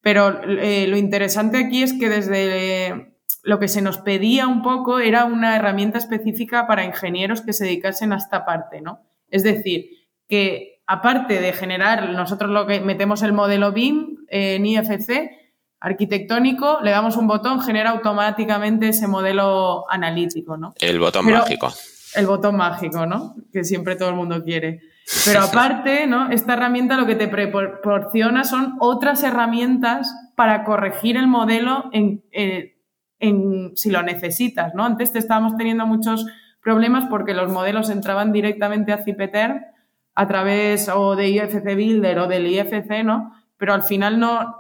Pero 0.03 0.43
eh, 0.45 0.87
lo 0.89 0.97
interesante 0.97 1.57
aquí 1.57 1.83
es 1.83 1.95
que 1.95 2.09
desde 2.09 3.15
lo 3.43 3.59
que 3.59 3.69
se 3.69 3.83
nos 3.83 3.99
pedía 3.99 4.47
un 4.47 4.63
poco 4.63 4.99
era 4.99 5.25
una 5.25 5.57
herramienta 5.57 5.99
específica 5.99 6.67
para 6.67 6.85
ingenieros 6.85 7.41
que 7.41 7.53
se 7.53 7.65
dedicasen 7.65 8.13
a 8.13 8.17
esta 8.17 8.45
parte, 8.45 8.81
¿no? 8.81 9.01
Es 9.31 9.43
decir, 9.43 9.87
que 10.29 10.83
aparte 10.87 11.41
de 11.41 11.53
generar, 11.53 12.11
nosotros 12.11 12.51
lo 12.51 12.67
que 12.67 12.81
metemos 12.81 13.23
el 13.23 13.33
modelo 13.33 13.73
BIM 13.73 14.19
en 14.29 14.67
IFC, 14.67 15.31
arquitectónico, 15.81 16.79
le 16.83 16.91
damos 16.91 17.17
un 17.17 17.27
botón, 17.27 17.61
genera 17.61 17.91
automáticamente 17.91 18.89
ese 18.89 19.09
modelo 19.09 19.85
analítico, 19.91 20.57
¿no? 20.57 20.75
El 20.81 20.99
botón 20.99 21.27
mágico. 21.27 21.73
El 22.15 22.27
botón 22.27 22.57
mágico, 22.57 23.07
¿no? 23.07 23.35
Que 23.53 23.65
siempre 23.65 23.97
todo 23.97 24.11
el 24.11 24.15
mundo 24.15 24.45
quiere. 24.45 24.81
Pero 25.25 25.43
aparte, 25.43 26.07
¿no? 26.07 26.31
Esta 26.31 26.55
herramienta 26.55 26.97
lo 26.97 27.07
que 27.07 27.17
te 27.17 27.29
proporciona 27.29 28.45
son 28.45 28.77
otras 28.81 29.23
herramientas 29.23 30.15
para 30.37 30.65
corregir 30.65 31.17
el 31.17 31.27
modelo 31.27 31.91
en, 31.93 32.25
eh, 32.33 32.77
en, 33.19 33.77
si 33.77 33.91
lo 33.91 34.03
necesitas, 34.03 34.75
¿no? 34.75 34.85
Antes 34.85 35.13
te 35.13 35.19
estábamos 35.19 35.57
teniendo 35.57 35.87
muchos 35.87 36.27
problemas 36.63 37.07
porque 37.11 37.35
los 37.35 37.53
modelos 37.53 37.91
entraban 37.91 38.33
directamente 38.33 38.93
a 38.93 39.03
Cipeter 39.03 39.67
a 40.15 40.27
través 40.27 40.89
o 40.89 41.17
de 41.17 41.29
IFC 41.29 41.75
Builder 41.75 42.19
o 42.21 42.27
del 42.27 42.47
IFC, 42.47 43.05
¿no? 43.05 43.35
Pero 43.57 43.75
al 43.75 43.83
final 43.83 44.19
no, 44.19 44.57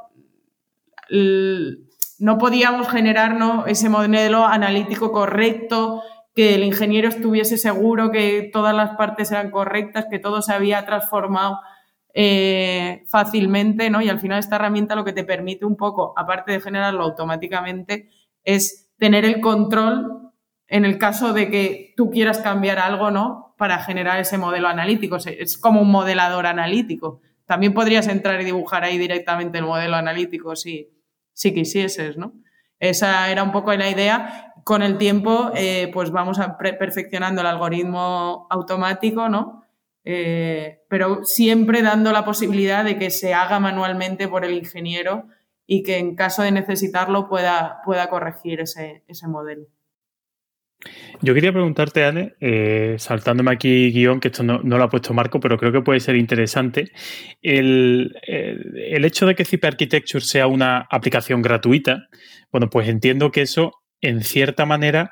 no 2.19 2.39
podíamos 2.39 2.89
generar 2.89 3.37
ese 3.67 3.89
modelo 3.89 4.47
analítico 4.47 5.13
correcto 5.13 6.03
que 6.35 6.55
el 6.55 6.65
ingeniero 6.65 7.09
estuviese 7.09 7.59
seguro 7.59 8.11
que 8.11 8.49
todas 8.53 8.75
las 8.75 8.97
partes 8.97 9.31
eran 9.31 9.51
correctas, 9.51 10.07
que 10.11 10.19
todo 10.19 10.43
se 10.43 10.53
había 10.53 10.85
transformado 10.87 11.61
eh, 12.15 13.05
fácilmente, 13.09 13.91
¿no? 13.91 14.03
Y 14.03 14.09
al 14.09 14.21
final 14.21 14.39
esta 14.39 14.57
herramienta 14.57 14.95
lo 14.95 15.05
que 15.05 15.13
te 15.13 15.25
permite 15.25 15.65
un 15.65 15.77
poco, 15.77 16.15
aparte 16.17 16.53
de 16.53 16.61
generarlo 16.61 17.03
automáticamente, 17.05 18.09
es 18.45 18.91
tener 18.99 19.25
el 19.25 19.41
control 19.41 20.33
en 20.69 20.85
el 20.85 20.97
caso 20.99 21.33
de 21.33 21.51
que 21.51 21.93
tú 21.97 22.11
quieras 22.11 22.39
cambiar 22.39 22.79
algo, 22.79 23.11
¿no? 23.11 23.55
Para 23.59 23.79
generar 23.79 24.19
ese 24.19 24.39
modelo 24.39 24.69
analítico. 24.69 25.17
Es 25.17 25.59
como 25.59 25.83
un 25.83 25.91
modelador 25.91 26.47
analítico. 26.47 27.21
También 27.45 27.75
podrías 27.75 28.09
entrar 28.09 28.41
y 28.41 28.45
dibujar 28.45 28.85
ahí 28.85 28.97
directamente 28.97 29.59
el 29.59 29.65
modelo 29.65 29.97
analítico 29.97 30.57
si, 30.57 30.89
si 31.35 31.53
quisieses, 31.53 32.17
¿no? 32.17 32.33
Esa 32.79 33.31
era 33.31 33.43
un 33.43 33.53
poco 33.53 33.73
la 33.75 33.91
idea. 33.91 34.52
Con 34.65 34.83
el 34.83 34.99
tiempo, 34.99 35.51
eh, 35.55 35.91
pues 35.93 36.11
vamos 36.11 36.39
perfeccionando 36.59 37.41
el 37.41 37.47
algoritmo 37.47 38.47
automático, 38.51 39.29
¿no? 39.29 39.65
Eh, 40.05 40.81
pero 40.89 41.25
siempre 41.25 41.83
dando 41.83 42.13
la 42.13 42.25
posibilidad 42.25 42.85
de 42.85 42.99
que 42.99 43.11
se 43.11 43.35
haga 43.35 43.61
manualmente 43.61 44.29
por 44.29 44.45
el 44.45 44.55
ingeniero 44.55 45.27
y 45.67 45.83
que 45.83 45.99
en 45.99 46.17
caso 46.17 46.43
de 46.43 46.51
necesitarlo 46.51 47.29
pueda, 47.29 47.81
pueda 47.85 48.09
corregir 48.09 48.61
ese, 48.61 49.05
ese 49.07 49.29
modelo. 49.29 49.67
Yo 51.21 51.35
quería 51.35 51.53
preguntarte, 51.53 52.05
Anne, 52.05 52.35
eh, 52.41 52.97
saltándome 52.99 53.53
aquí 53.53 53.93
guion, 53.93 54.19
que 54.19 54.29
esto 54.29 54.43
no, 54.43 54.59
lo 54.59 54.83
ha 54.83 54.91
puesto 54.91 55.15
Marco, 55.15 55.39
pero 55.39 55.57
creo 55.57 55.71
que 55.71 55.81
puede 55.81 56.01
ser 56.01 56.17
interesante, 56.17 56.91
el, 57.41 58.17
hecho 58.27 59.27
de 59.27 59.35
que 59.35 59.45
Zip 59.45 59.65
Architecture 59.65 60.25
sea 60.25 60.47
una 60.47 60.87
aplicación 60.91 61.43
gratuita, 61.43 62.09
bueno, 62.51 62.69
pues 62.69 62.89
entiendo 62.89 63.31
que 63.31 63.43
eso, 63.43 63.82
en 64.03 64.23
cierta 64.23 64.67
manera, 64.67 65.11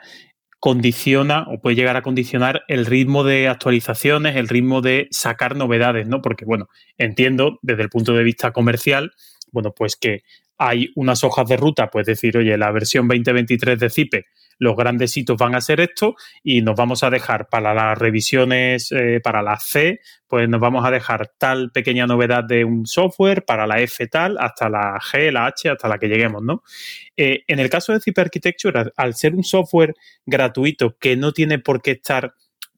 condiciona 0.61 1.47
o 1.49 1.59
puede 1.61 1.77
llegar 1.77 1.97
a 1.97 2.03
condicionar 2.03 2.63
el 2.69 2.85
ritmo 2.85 3.25
de 3.25 3.49
actualizaciones, 3.49 4.37
el 4.37 4.49
ritmo 4.49 4.83
de 4.83 5.09
sacar 5.11 5.57
novedades, 5.57 6.07
¿no? 6.07 6.21
Porque, 6.21 6.45
bueno, 6.45 6.69
entiendo 6.99 7.59
desde 7.63 7.83
el 7.83 7.89
punto 7.89 8.13
de 8.13 8.23
vista 8.23 8.53
comercial, 8.53 9.13
bueno, 9.53 9.73
pues 9.75 9.97
que 9.97 10.21
hay 10.59 10.91
unas 10.95 11.25
hojas 11.25 11.49
de 11.49 11.57
ruta, 11.57 11.89
pues 11.89 12.07
decir, 12.07 12.37
oye, 12.37 12.59
la 12.59 12.71
versión 12.71 13.09
2023 13.09 13.79
de 13.81 13.91
Zipe 13.91 14.25
los 14.61 14.77
grandes 14.77 15.17
hitos 15.17 15.37
van 15.37 15.55
a 15.55 15.61
ser 15.61 15.81
esto 15.81 16.15
y 16.45 16.61
nos 16.61 16.77
vamos 16.77 17.03
a 17.03 17.11
dejar 17.11 17.49
para 17.49 17.75
las 17.75 17.99
revisiones, 17.99 18.93
eh, 18.93 19.21
para 19.23 19.43
la 19.43 19.59
C, 19.59 20.01
pues 20.29 20.49
nos 20.49 20.61
vamos 20.61 20.85
a 20.85 20.91
dejar 20.91 21.33
tal 21.39 21.73
pequeña 21.73 22.07
novedad 22.07 22.45
de 22.45 22.65
un 22.65 22.87
software, 22.87 23.45
para 23.45 23.67
la 23.67 23.81
F 23.81 24.07
tal, 24.07 24.37
hasta 24.39 24.69
la 24.69 25.01
G, 25.01 25.33
la 25.33 25.47
H, 25.47 25.71
hasta 25.71 25.89
la 25.89 25.99
que 25.99 26.09
lleguemos, 26.09 26.43
¿no? 26.43 26.63
Eh, 27.17 27.43
en 27.49 27.59
el 27.59 27.71
caso 27.71 27.93
de 27.93 28.01
Zip 28.01 28.19
Architecture, 28.19 28.93
al 28.97 29.15
ser 29.15 29.35
un 29.35 29.45
software 29.45 29.95
gratuito 30.27 30.97
que 31.01 31.17
no 31.17 31.33
tiene 31.33 31.59
por 31.59 31.81
qué 31.81 31.93
estar 31.93 32.35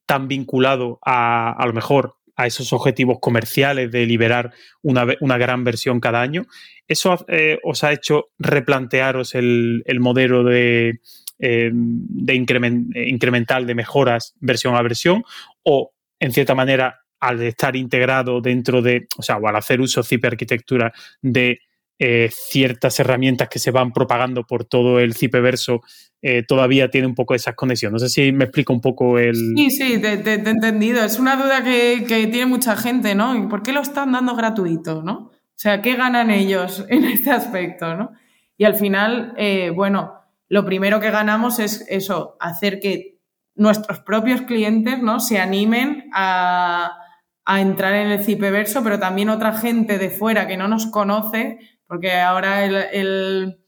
tan 0.07 0.29
vinculado 0.29 1.01
a, 1.05 1.53
a 1.53 1.67
lo 1.67 1.73
mejor 1.73 2.15
a 2.37 2.47
esos 2.47 2.73
objetivos 2.73 3.19
comerciales 3.21 3.91
de 3.91 4.07
liberar 4.07 4.53
una, 4.83 5.07
una 5.21 5.37
gran 5.37 5.65
versión 5.65 6.01
cada 6.01 6.23
año. 6.23 6.47
¿Eso 6.89 7.25
eh, 7.29 7.59
os 7.63 7.85
ha 7.85 7.93
hecho 7.93 8.31
replantearos 8.39 9.35
el, 9.35 9.83
el 9.87 10.01
modelo 10.01 10.43
de, 10.45 11.01
eh, 11.45 11.71
de 11.73 12.35
incremental 12.37 13.67
de 13.67 13.75
mejoras 13.75 14.33
versión 14.39 14.77
a 14.77 14.83
versión 14.83 15.25
o, 15.65 15.91
en 16.21 16.31
cierta 16.31 16.55
manera, 16.55 17.01
al 17.19 17.43
estar 17.43 17.75
integrado 17.75 18.41
dentro 18.41 18.81
de, 18.81 19.09
o 19.19 19.23
sea, 19.23 19.39
o 19.39 19.49
al 19.49 19.57
hacer 19.57 19.81
uso 19.81 20.03
de 20.03 20.29
arquitectura 20.29 20.93
de 21.21 21.59
eh, 21.99 22.31
ciertas 22.31 23.01
herramientas 23.01 23.49
que 23.49 23.59
se 23.59 23.73
van 23.73 23.93
propagando 23.93 24.45
por 24.45 24.67
todo 24.67 25.01
el 25.01 25.15
Cipeverso, 25.15 25.81
eh, 26.21 26.45
todavía 26.47 26.91
tiene 26.91 27.09
un 27.09 27.17
poco 27.17 27.35
esas 27.35 27.57
conexiones. 27.57 27.95
No 27.95 27.99
sé 27.99 28.09
si 28.09 28.31
me 28.31 28.45
explico 28.45 28.73
un 28.73 28.81
poco 28.81 29.19
el... 29.19 29.35
Sí, 29.35 29.71
sí, 29.73 30.01
te, 30.01 30.13
he 30.13 30.35
entendido. 30.35 31.05
Es 31.05 31.19
una 31.19 31.35
duda 31.35 31.65
que, 31.65 32.05
que, 32.07 32.29
tiene 32.29 32.47
mucha 32.47 32.77
gente, 32.77 33.17
¿no? 33.17 33.37
¿Y 33.37 33.49
por 33.49 33.65
qué 33.65 33.73
lo 33.73 33.81
están 33.81 34.13
dando 34.13 34.37
gratuito, 34.37 35.03
no? 35.03 35.15
O 35.33 35.57
sea, 35.57 35.83
¿qué 35.83 35.97
ganan 35.97 36.31
ellos 36.31 36.87
en 36.89 37.03
este 37.03 37.33
aspecto, 37.33 37.97
no? 37.97 38.13
Y 38.57 38.65
al 38.65 38.77
final, 38.77 39.35
bueno, 39.75 40.22
lo 40.53 40.67
primero 40.67 41.01
que 41.01 41.11
ganamos 41.11 41.59
es 41.61 41.83
eso, 41.89 42.37
hacer 42.39 42.79
que 42.79 43.19
nuestros 43.55 44.01
propios 44.01 44.43
clientes 44.43 44.99
¿no? 45.01 45.19
se 45.19 45.39
animen 45.39 46.11
a, 46.13 46.99
entrar 47.47 47.95
en 47.95 48.11
el 48.11 48.23
Cipeverso, 48.23 48.85
pero 48.85 48.99
también 48.99 49.31
otra 49.31 49.55
gente 49.55 49.97
de 49.97 50.11
fuera 50.11 50.47
que 50.47 50.59
no 50.59 50.69
nos 50.69 50.89
conoce, 50.89 51.59
porque 51.87 52.21
ahora 52.21 52.67
el, 52.67 53.65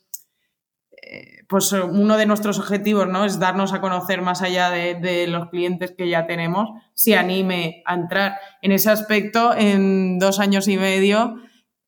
eh, 1.02 1.44
pues 1.48 1.72
uno 1.72 2.18
de 2.18 2.26
nuestros 2.26 2.58
objetivos 2.58 3.08
¿no? 3.08 3.24
es 3.24 3.38
darnos 3.38 3.72
a 3.72 3.80
conocer 3.80 4.20
más 4.20 4.42
allá 4.42 4.68
de, 4.68 4.94
de, 4.94 5.26
los 5.26 5.48
clientes 5.48 5.94
que 5.96 6.10
ya 6.10 6.26
tenemos, 6.26 6.68
se 6.92 7.16
anime 7.16 7.82
a 7.86 7.94
entrar. 7.94 8.36
En 8.60 8.72
ese 8.72 8.90
aspecto, 8.90 9.54
en 9.56 10.18
dos 10.18 10.38
años 10.38 10.68
y 10.68 10.76
medio, 10.76 11.36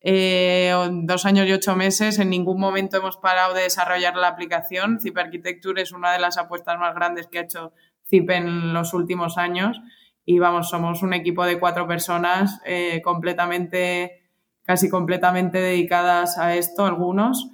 eh, 0.09 0.73
dos 1.03 1.25
años 1.25 1.47
y 1.47 1.51
ocho 1.51 1.75
meses, 1.75 2.17
en 2.17 2.29
ningún 2.29 2.61
momento 2.61 2.95
hemos 2.95 3.17
parado 3.17 3.53
de 3.53 3.63
desarrollar 3.63 4.15
la 4.15 4.29
aplicación. 4.29 5.01
Zip 5.01 5.17
Architecture 5.17 5.81
es 5.81 5.91
una 5.91 6.13
de 6.13 6.19
las 6.19 6.37
apuestas 6.37 6.79
más 6.79 6.95
grandes 6.95 7.27
que 7.27 7.39
ha 7.39 7.41
hecho 7.41 7.73
Zip 8.07 8.29
en 8.29 8.73
los 8.73 8.93
últimos 8.93 9.37
años. 9.37 9.81
Y 10.23 10.39
vamos, 10.39 10.69
somos 10.69 11.03
un 11.03 11.13
equipo 11.13 11.45
de 11.45 11.59
cuatro 11.59 11.87
personas 11.87 12.61
eh, 12.65 13.01
completamente, 13.03 14.23
casi 14.63 14.89
completamente 14.89 15.59
dedicadas 15.59 16.37
a 16.37 16.55
esto, 16.55 16.85
algunos, 16.85 17.49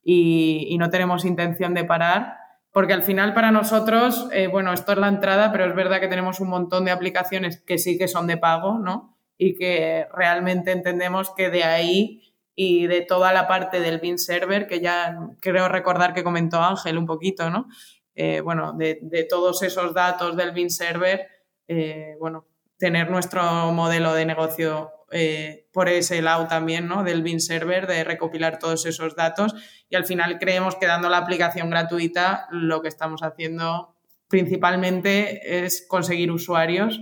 y, 0.00 0.76
no 0.78 0.90
tenemos 0.90 1.24
intención 1.24 1.74
de 1.74 1.82
parar 1.82 2.36
porque 2.70 2.92
al 2.92 3.02
final 3.02 3.34
para 3.34 3.50
nosotros, 3.50 4.28
eh, 4.32 4.46
bueno, 4.46 4.72
esto 4.72 4.92
es 4.92 4.98
la 4.98 5.08
entrada, 5.08 5.50
pero 5.50 5.64
es 5.64 5.74
verdad 5.74 5.98
que 5.98 6.06
tenemos 6.06 6.38
un 6.38 6.50
montón 6.50 6.84
de 6.84 6.92
aplicaciones 6.92 7.60
que 7.62 7.78
sí 7.78 7.98
que 7.98 8.06
son 8.06 8.28
de 8.28 8.36
pago, 8.36 8.78
¿no? 8.78 9.15
Y 9.38 9.54
que 9.54 10.06
realmente 10.12 10.72
entendemos 10.72 11.30
que 11.36 11.50
de 11.50 11.64
ahí 11.64 12.22
y 12.54 12.86
de 12.86 13.02
toda 13.02 13.32
la 13.32 13.46
parte 13.46 13.80
del 13.80 14.00
bin 14.00 14.18
server, 14.18 14.66
que 14.66 14.80
ya 14.80 15.18
creo 15.40 15.68
recordar 15.68 16.14
que 16.14 16.24
comentó 16.24 16.62
Ángel 16.62 16.96
un 16.96 17.06
poquito, 17.06 17.50
¿no? 17.50 17.68
Eh, 18.14 18.40
bueno, 18.40 18.72
de, 18.72 19.26
todos 19.28 19.62
esos 19.62 19.92
datos 19.92 20.36
del 20.36 20.52
bin 20.52 20.70
server, 20.70 21.28
eh, 21.68 22.16
bueno, 22.18 22.46
tener 22.78 23.10
nuestro 23.10 23.42
modelo 23.72 24.14
de 24.14 24.24
negocio 24.24 24.90
eh, 25.12 25.68
por 25.70 25.90
ese 25.90 26.22
lado 26.22 26.48
también, 26.48 26.88
¿no? 26.88 27.04
Del 27.04 27.22
bin 27.22 27.40
server, 27.40 27.86
de 27.86 28.04
recopilar 28.04 28.58
todos 28.58 28.86
esos 28.86 29.14
datos 29.14 29.54
y 29.90 29.96
al 29.96 30.06
final 30.06 30.38
creemos 30.38 30.76
que 30.76 30.86
dando 30.86 31.10
la 31.10 31.18
aplicación 31.18 31.68
gratuita 31.68 32.48
lo 32.50 32.80
que 32.80 32.88
estamos 32.88 33.22
haciendo 33.22 33.94
principalmente 34.28 35.64
es 35.64 35.86
conseguir 35.86 36.32
usuarios 36.32 37.00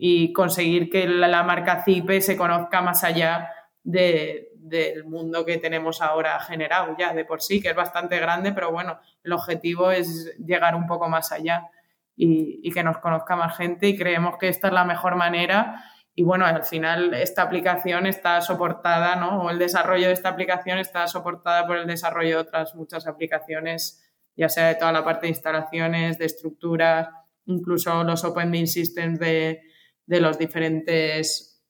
y 0.00 0.32
conseguir 0.32 0.88
que 0.88 1.08
la, 1.08 1.42
marca 1.42 1.82
CIPE 1.84 2.20
se 2.20 2.36
conozca 2.36 2.80
más 2.80 3.02
allá 3.02 3.50
del 3.82 5.04
mundo 5.04 5.44
que 5.44 5.58
tenemos 5.58 6.00
ahora 6.00 6.38
generado 6.38 6.94
ya 6.96 7.12
de 7.12 7.24
por 7.24 7.42
sí, 7.42 7.60
que 7.60 7.70
es 7.70 7.74
bastante 7.74 8.20
grande, 8.20 8.52
pero 8.52 8.70
bueno, 8.70 9.00
el 9.24 9.32
objetivo 9.32 9.90
es 9.90 10.36
llegar 10.38 10.76
un 10.76 10.86
poco 10.86 11.08
más 11.08 11.32
allá 11.32 11.68
y, 12.14 12.70
que 12.70 12.84
nos 12.84 12.98
conozca 12.98 13.34
más 13.34 13.56
gente 13.56 13.88
y 13.88 13.98
creemos 13.98 14.38
que 14.38 14.48
esta 14.48 14.68
es 14.68 14.74
la 14.74 14.84
mejor 14.84 15.16
manera. 15.16 15.84
Y 16.14 16.22
bueno, 16.22 16.46
al 16.46 16.62
final 16.64 17.14
esta 17.14 17.42
aplicación 17.42 18.06
está 18.06 18.40
soportada, 18.40 19.16
¿no? 19.16 19.42
O 19.42 19.50
el 19.50 19.58
desarrollo 19.58 20.06
de 20.06 20.12
esta 20.12 20.28
aplicación 20.28 20.78
está 20.78 21.08
soportada 21.08 21.66
por 21.66 21.76
el 21.76 21.86
desarrollo 21.88 22.30
de 22.30 22.36
otras 22.36 22.74
muchas 22.76 23.08
aplicaciones, 23.08 24.04
ya 24.36 24.48
sea 24.48 24.68
de 24.68 24.76
toda 24.76 24.92
la 24.92 25.04
parte 25.04 25.26
de 25.26 25.30
instalaciones, 25.30 26.18
de 26.18 26.26
estructuras, 26.26 27.08
incluso 27.46 28.04
los 28.04 28.24
Open 28.24 28.50
Bean 28.50 28.66
Systems 28.66 29.18
de, 29.18 29.62
de 30.08 30.20
los 30.20 30.38
diferentes, 30.38 31.62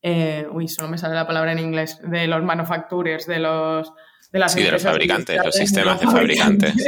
eh, 0.00 0.46
uy, 0.50 0.68
solo 0.68 0.88
me 0.88 0.96
sale 0.96 1.14
la 1.14 1.26
palabra 1.26 1.52
en 1.52 1.58
inglés, 1.58 2.00
de 2.02 2.26
los 2.26 2.42
manufacturers, 2.42 3.26
de 3.26 3.40
los... 3.40 3.92
De 4.30 4.38
las 4.38 4.52
sí, 4.52 4.62
de 4.62 4.70
los 4.70 4.82
fabricantes, 4.82 5.44
los 5.44 5.54
sistemas 5.54 6.00
de 6.00 6.06
fabricantes. 6.06 6.74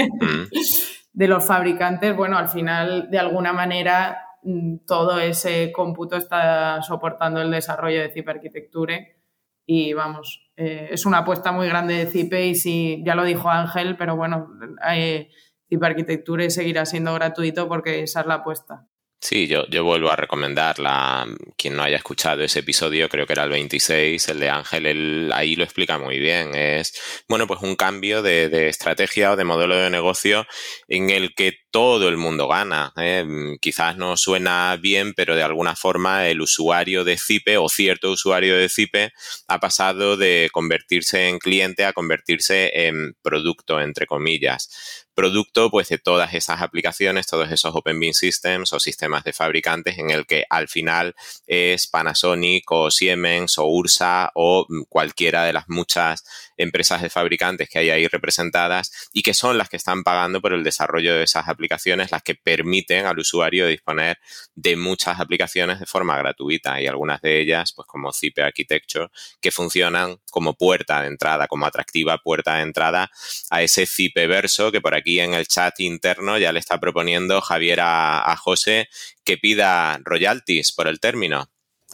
De 1.15 1.29
los 1.29 1.45
fabricantes, 1.45 2.17
bueno, 2.17 2.39
al 2.39 2.49
final, 2.49 3.11
de 3.11 3.19
alguna 3.19 3.53
manera, 3.53 4.17
mm, 4.45 4.87
todo 4.87 5.21
ese 5.21 5.71
cómputo 5.71 6.17
está 6.17 6.81
soportando 6.81 7.43
el 7.43 7.51
desarrollo 7.51 8.01
de 8.01 8.09
Zip 8.09 8.27
Architecture 8.31 9.19
y 9.67 9.93
vamos, 9.93 10.51
eh, 10.57 10.89
es 10.91 11.05
una 11.05 11.19
apuesta 11.19 11.53
muy 11.53 11.69
grande 11.69 11.97
de 11.97 12.07
Zipe 12.07 12.47
y 12.47 12.55
si, 12.55 13.03
ya 13.05 13.15
lo 13.15 13.25
dijo 13.25 13.51
Ángel, 13.51 13.99
pero 13.99 14.17
bueno, 14.17 14.49
eh, 14.91 15.29
Zip 15.69 15.85
Architecture 15.85 16.49
seguirá 16.49 16.87
siendo 16.87 17.13
gratuito 17.13 17.69
porque 17.69 18.05
esa 18.05 18.21
es 18.21 18.27
la 18.27 18.35
apuesta. 18.37 18.87
Sí, 19.25 19.47
yo, 19.47 19.65
yo 19.69 19.85
vuelvo 19.85 20.11
a 20.11 20.17
recomendarla. 20.17 21.29
Quien 21.57 21.77
no 21.77 21.85
haya 21.85 21.97
escuchado 21.97 22.43
ese 22.43 22.59
episodio, 22.59 23.09
creo 23.09 23.25
que 23.25 23.35
era 23.35 23.45
el 23.45 23.51
26, 23.51 24.29
el 24.29 24.41
de 24.41 24.51
Ángel, 24.51 24.85
él 24.85 25.31
ahí 25.33 25.55
lo 25.55 25.63
explica 25.63 25.97
muy 25.97 26.19
bien. 26.19 26.57
Es, 26.57 27.23
bueno, 27.29 27.47
pues 27.47 27.61
un 27.63 27.77
cambio 27.77 28.21
de, 28.21 28.49
de 28.49 28.69
estrategia 28.69 29.31
o 29.31 29.37
de 29.37 29.45
modelo 29.45 29.77
de 29.77 29.91
negocio 29.91 30.45
en 30.89 31.11
el 31.11 31.37
que 31.37 31.53
todo 31.71 32.09
el 32.09 32.17
mundo 32.17 32.49
gana. 32.49 32.93
¿eh? 32.97 33.25
Quizás 33.61 33.97
no 33.97 34.17
suena 34.17 34.77
bien, 34.81 35.15
pero 35.15 35.37
de 35.37 35.45
alguna 35.45 35.77
forma 35.77 36.27
el 36.29 36.41
usuario 36.41 37.05
de 37.05 37.17
Zipe 37.17 37.59
o 37.59 37.69
cierto 37.69 38.11
usuario 38.11 38.57
de 38.57 38.69
Zipe 38.69 39.13
ha 39.47 39.61
pasado 39.61 40.17
de 40.17 40.51
convertirse 40.53 41.29
en 41.29 41.39
cliente 41.39 41.85
a 41.85 41.93
convertirse 41.93 42.89
en 42.89 43.15
producto, 43.23 43.81
entre 43.81 44.07
comillas 44.07 45.02
producto 45.15 45.71
pues 45.71 45.89
de 45.89 45.99
todas 45.99 46.35
esas 46.35 46.63
aplicaciones, 46.63 47.27
todos 47.27 47.51
esos 47.51 47.75
Open 47.75 47.99
Bean 48.01 48.15
Systems 48.15 48.73
o 48.73 48.81
sistemas 48.81 49.25
de 49.25 49.33
fabricantes 49.33 49.99
en 49.99 50.11
el 50.11 50.27
que 50.27 50.45
al 50.49 50.69
final 50.69 51.15
es 51.47 51.87
Panasonic 51.87 52.71
o 52.71 52.91
Siemens 52.91 53.59
o 53.59 53.67
Ursa 53.67 54.31
o 54.35 54.67
cualquiera 54.89 55.45
de 55.45 55.53
las 55.53 55.69
muchas 55.69 56.25
empresas 56.63 57.03
de 57.03 57.11
fabricantes 57.11 57.69
que 57.69 57.79
hay 57.79 57.91
ahí 57.91 58.07
representadas 58.07 59.11
y 59.13 59.23
que 59.23 59.35
son 59.35 59.59
las 59.59 59.69
que 59.69 59.77
están 59.77 60.03
pagando 60.03 60.41
por 60.41 60.53
el 60.53 60.65
desarrollo 60.65 61.15
de 61.15 61.25
esas 61.25 61.49
aplicaciones, 61.49 62.11
las 62.11 62.23
que 62.23 62.35
permiten 62.35 63.07
al 63.07 63.19
usuario 63.19 63.67
disponer 63.67 64.19
de 64.55 64.77
muchas 64.77 65.21
aplicaciones 65.21 65.81
de 65.81 65.87
forma 65.87 66.17
gratuita 66.17 66.81
y 66.81 66.87
algunas 66.87 67.21
de 67.21 67.41
ellas, 67.41 67.73
pues 67.75 67.87
como 67.87 68.13
Zipe 68.13 68.43
Architecture, 68.43 69.09
que 69.41 69.51
funcionan 69.51 70.17
como 70.31 70.55
puerta 70.55 71.03
de 71.03 71.09
entrada, 71.09 71.47
como 71.47 71.67
atractiva 71.67 72.19
puerta 72.19 72.57
de 72.57 72.63
entrada 72.63 73.11
a 73.51 73.63
ese 73.63 73.87
Zipe 73.87 74.27
verso 74.27 74.73
que 74.73 74.81
por 74.81 74.95
aquí 74.95 75.21
en 75.21 75.35
el 75.35 75.47
chat 75.47 75.79
interno 75.81 76.39
ya 76.39 76.53
le 76.53 76.59
está 76.59 76.79
proponiendo 76.79 77.41
Javier 77.41 77.81
a, 77.83 78.37
José 78.37 78.89
que 79.25 79.37
pida 79.37 80.01
royalties 80.03 80.73
por 80.73 80.89
el 80.89 80.99
término. 80.99 81.52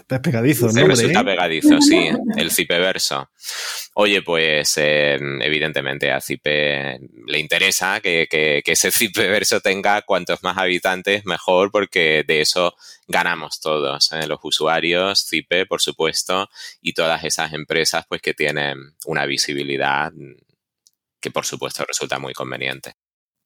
Es 0.08 0.20
pegadizo, 0.20 0.68
¿no? 0.72 0.86
Resulta 0.86 1.24
pegadizo, 1.24 1.80
sí, 1.80 2.10
el 2.36 2.50
verso. 2.68 3.30
Oye, 3.94 4.22
pues 4.22 4.74
eh, 4.76 5.18
evidentemente 5.40 6.10
a 6.12 6.20
Cipe 6.20 6.98
le 7.26 7.38
interesa 7.38 8.00
que, 8.00 8.26
que, 8.30 8.62
que 8.64 8.72
ese 8.72 8.90
verso 9.14 9.60
tenga 9.60 10.02
cuantos 10.02 10.42
más 10.42 10.56
habitantes 10.58 11.24
mejor, 11.24 11.70
porque 11.70 12.24
de 12.26 12.40
eso 12.40 12.74
ganamos 13.06 13.60
todos, 13.60 14.12
¿eh? 14.12 14.26
los 14.26 14.38
usuarios, 14.42 15.26
Cipe, 15.28 15.66
por 15.66 15.80
supuesto, 15.80 16.48
y 16.80 16.92
todas 16.92 17.24
esas 17.24 17.52
empresas 17.52 18.04
pues 18.08 18.20
que 18.20 18.34
tienen 18.34 18.78
una 19.06 19.26
visibilidad 19.26 20.12
que 21.20 21.30
por 21.30 21.44
supuesto 21.44 21.84
resulta 21.84 22.18
muy 22.18 22.34
conveniente. 22.34 22.94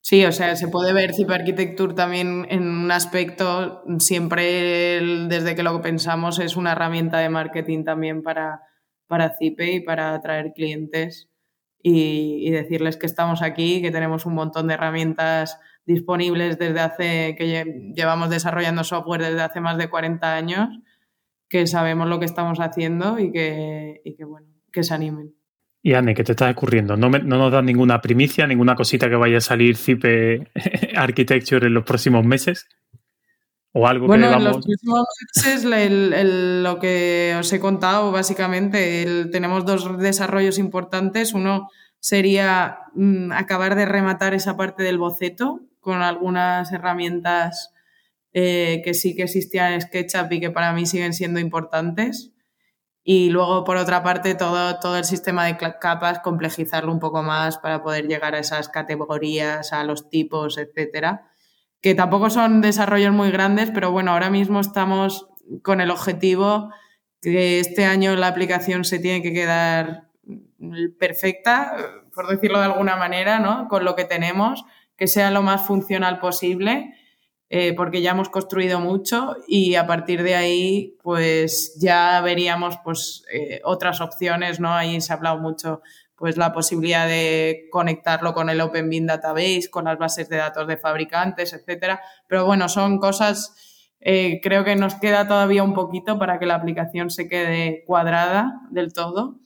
Sí, 0.04 0.24
o 0.24 0.32
sea, 0.32 0.56
se 0.56 0.66
puede 0.66 0.92
ver 0.92 1.14
Zip 1.14 1.30
Architecture 1.30 1.94
también 1.94 2.44
en 2.50 2.68
un 2.68 2.90
aspecto, 2.90 3.84
siempre 4.00 5.00
desde 5.28 5.54
que 5.54 5.62
lo 5.62 5.80
pensamos 5.80 6.40
es 6.40 6.56
una 6.56 6.72
herramienta 6.72 7.18
de 7.18 7.28
marketing 7.28 7.84
también 7.84 8.24
para, 8.24 8.62
para 9.06 9.36
Zipe 9.36 9.72
y 9.74 9.80
para 9.80 10.14
atraer 10.14 10.54
clientes 10.54 11.30
y, 11.82 12.50
decirles 12.50 12.96
que 12.96 13.06
estamos 13.06 13.42
aquí, 13.42 13.80
que 13.80 13.92
tenemos 13.92 14.26
un 14.26 14.34
montón 14.34 14.66
de 14.68 14.74
herramientas 14.74 15.60
disponibles 15.86 16.58
desde 16.58 16.80
hace, 16.80 17.36
que 17.36 17.92
llevamos 17.94 18.28
desarrollando 18.30 18.84
software 18.84 19.22
desde 19.22 19.42
hace 19.42 19.60
más 19.60 19.78
de 19.78 19.88
40 19.88 20.34
años, 20.34 20.68
que 21.48 21.66
sabemos 21.68 22.08
lo 22.08 22.18
que 22.18 22.26
estamos 22.26 22.58
haciendo 22.60 23.20
y 23.20 23.30
que, 23.32 24.00
y 24.04 24.16
que 24.16 24.24
bueno, 24.24 24.48
que 24.72 24.82
se 24.82 24.94
animen. 24.94 25.34
Y 25.84 25.94
Anne, 25.94 26.14
¿qué 26.14 26.22
te 26.22 26.32
está 26.32 26.48
ocurriendo? 26.48 26.96
¿No, 26.96 27.10
nos 27.10 27.52
dan 27.52 27.66
ninguna 27.66 28.00
primicia, 28.00 28.46
ninguna 28.46 28.76
cosita 28.76 29.08
que 29.08 29.16
vaya 29.16 29.38
a 29.38 29.40
salir 29.40 29.76
Cipe 29.76 30.48
Architecture 30.96 31.66
en 31.66 31.74
los 31.74 31.84
próximos 31.84 32.24
meses? 32.24 32.68
¿O 33.72 33.88
algo 33.88 34.06
bueno, 34.06 34.28
que 34.28 34.36
en 34.36 34.44
los 34.44 34.64
próximos 34.64 35.04
meses 35.34 35.64
lo 35.64 36.78
que 36.78 37.34
os 37.38 37.52
he 37.52 37.58
contado, 37.58 38.12
básicamente, 38.12 39.26
tenemos 39.32 39.64
dos 39.64 39.98
desarrollos 39.98 40.58
importantes. 40.58 41.32
Uno 41.32 41.68
sería 41.98 42.80
mm, 42.94 43.32
acabar 43.32 43.74
de 43.74 43.86
rematar 43.86 44.34
esa 44.34 44.56
parte 44.56 44.82
del 44.82 44.98
boceto 44.98 45.62
con 45.80 46.02
algunas 46.02 46.70
herramientas 46.70 47.72
eh, 48.32 48.82
que 48.84 48.94
sí 48.94 49.16
que 49.16 49.22
existían 49.24 49.72
en 49.72 49.80
SketchUp 49.80 50.32
y 50.32 50.40
que 50.40 50.50
para 50.50 50.72
mí 50.72 50.86
siguen 50.86 51.12
siendo 51.12 51.40
importantes. 51.40 52.31
Y 53.04 53.30
luego, 53.30 53.64
por 53.64 53.76
otra 53.76 54.02
parte, 54.02 54.34
todo, 54.34 54.78
todo 54.78 54.96
el 54.96 55.04
sistema 55.04 55.46
de 55.46 55.56
capas, 55.56 56.20
complejizarlo 56.20 56.92
un 56.92 57.00
poco 57.00 57.22
más 57.22 57.58
para 57.58 57.82
poder 57.82 58.06
llegar 58.06 58.34
a 58.34 58.38
esas 58.38 58.68
categorías, 58.68 59.72
a 59.72 59.82
los 59.82 60.08
tipos, 60.08 60.56
etcétera. 60.56 61.28
Que 61.80 61.94
tampoco 61.96 62.30
son 62.30 62.60
desarrollos 62.60 63.12
muy 63.12 63.32
grandes, 63.32 63.70
pero 63.72 63.90
bueno, 63.90 64.12
ahora 64.12 64.30
mismo 64.30 64.60
estamos 64.60 65.28
con 65.62 65.80
el 65.80 65.90
objetivo 65.90 66.70
que 67.20 67.58
este 67.60 67.86
año 67.86 68.14
la 68.14 68.28
aplicación 68.28 68.84
se 68.84 69.00
tiene 69.00 69.22
que 69.22 69.32
quedar 69.32 70.08
perfecta, 70.98 71.76
por 72.14 72.28
decirlo 72.28 72.60
de 72.60 72.66
alguna 72.66 72.96
manera, 72.96 73.40
¿no? 73.40 73.66
Con 73.68 73.84
lo 73.84 73.96
que 73.96 74.04
tenemos, 74.04 74.64
que 74.96 75.08
sea 75.08 75.32
lo 75.32 75.42
más 75.42 75.66
funcional 75.66 76.20
posible 76.20 76.94
eh, 77.54 77.74
porque 77.74 78.00
ya 78.00 78.12
hemos 78.12 78.30
construido 78.30 78.80
mucho 78.80 79.36
y 79.46 79.74
a 79.74 79.86
partir 79.86 80.22
de 80.22 80.34
ahí 80.34 80.96
pues 81.02 81.76
ya 81.78 82.18
veríamos 82.22 82.78
pues 82.82 83.26
eh, 83.30 83.60
otras 83.62 84.00
opciones, 84.00 84.58
¿no? 84.58 84.72
Ahí 84.72 84.98
se 85.02 85.12
ha 85.12 85.16
hablado 85.16 85.38
mucho 85.38 85.82
pues 86.16 86.38
la 86.38 86.54
posibilidad 86.54 87.06
de 87.06 87.68
conectarlo 87.70 88.32
con 88.32 88.48
el 88.48 88.58
Open 88.62 88.88
Bin 88.88 89.06
Database, 89.06 89.68
con 89.70 89.84
las 89.84 89.98
bases 89.98 90.30
de 90.30 90.38
datos 90.38 90.66
de 90.66 90.78
fabricantes, 90.78 91.52
etcétera. 91.52 92.00
Pero 92.26 92.46
bueno, 92.46 92.70
son 92.70 92.98
cosas, 92.98 93.54
eh, 94.00 94.40
creo 94.42 94.64
que 94.64 94.74
nos 94.74 94.94
queda 94.94 95.28
todavía 95.28 95.62
un 95.62 95.74
poquito 95.74 96.18
para 96.18 96.38
que 96.38 96.46
la 96.46 96.54
aplicación 96.54 97.10
se 97.10 97.28
quede 97.28 97.84
cuadrada 97.86 98.62
del 98.70 98.94
todo 98.94 99.40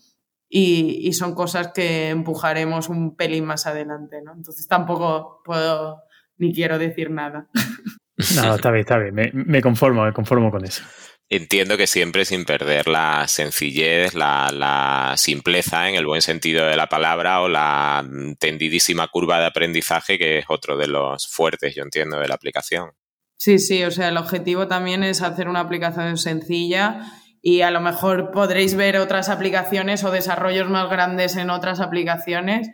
y, 0.49 1.09
y 1.09 1.13
son 1.15 1.35
cosas 1.35 1.73
que 1.75 2.11
empujaremos 2.11 2.89
un 2.89 3.17
pelín 3.17 3.47
más 3.47 3.67
adelante, 3.67 4.23
¿no? 4.23 4.33
Entonces 4.33 4.69
tampoco 4.69 5.43
puedo 5.45 6.06
ni 6.39 6.53
quiero 6.55 6.79
decir 6.79 7.11
nada. 7.11 7.49
No, 8.35 8.55
está 8.55 8.71
bien, 8.71 8.81
está 8.81 8.99
bien. 8.99 9.15
Me, 9.35 9.61
conformo, 9.61 10.05
me 10.05 10.13
conformo 10.13 10.51
con 10.51 10.65
eso. 10.65 10.83
Entiendo 11.29 11.77
que 11.77 11.87
siempre 11.87 12.25
sin 12.25 12.45
perder 12.45 12.87
la 12.87 13.27
sencillez, 13.27 14.15
la, 14.15 15.15
simpleza 15.17 15.89
en 15.89 15.97
el 15.97 16.07
buen 16.07 16.23
sentido 16.23 16.67
de 16.67 16.77
la 16.77 16.87
palabra 16.87 17.41
o 17.43 17.49
la 17.49 18.07
tendidísima 18.39 19.09
curva 19.09 19.41
de 19.41 19.47
aprendizaje 19.47 20.19
que 20.19 20.39
es 20.39 20.45
otro 20.49 20.77
de 20.77 20.87
los 20.87 21.27
fuertes, 21.27 21.75
yo 21.75 21.83
entiendo, 21.83 22.19
de 22.19 22.29
la 22.29 22.37
aplicación. 22.37 22.93
Sí, 23.39 23.59
sí, 23.59 23.85
o 23.85 23.91
sea, 23.91 24.09
el 24.09 24.17
objetivo 24.17 24.67
también 24.67 25.03
es 25.03 25.21
hacer 25.21 25.49
una 25.49 25.61
aplicación 25.61 26.17
sencilla 26.17 27.01
y 27.43 27.61
a 27.61 27.71
lo 27.71 27.81
mejor 27.81 28.31
podréis 28.31 28.77
ver 28.77 28.97
otras 28.97 29.29
aplicaciones 29.29 30.05
o 30.05 30.11
desarrollos 30.11 30.71
más 30.71 30.89
grandes 30.89 31.37
en 31.37 31.51
otras 31.51 31.81
aplicaciones 31.81 32.71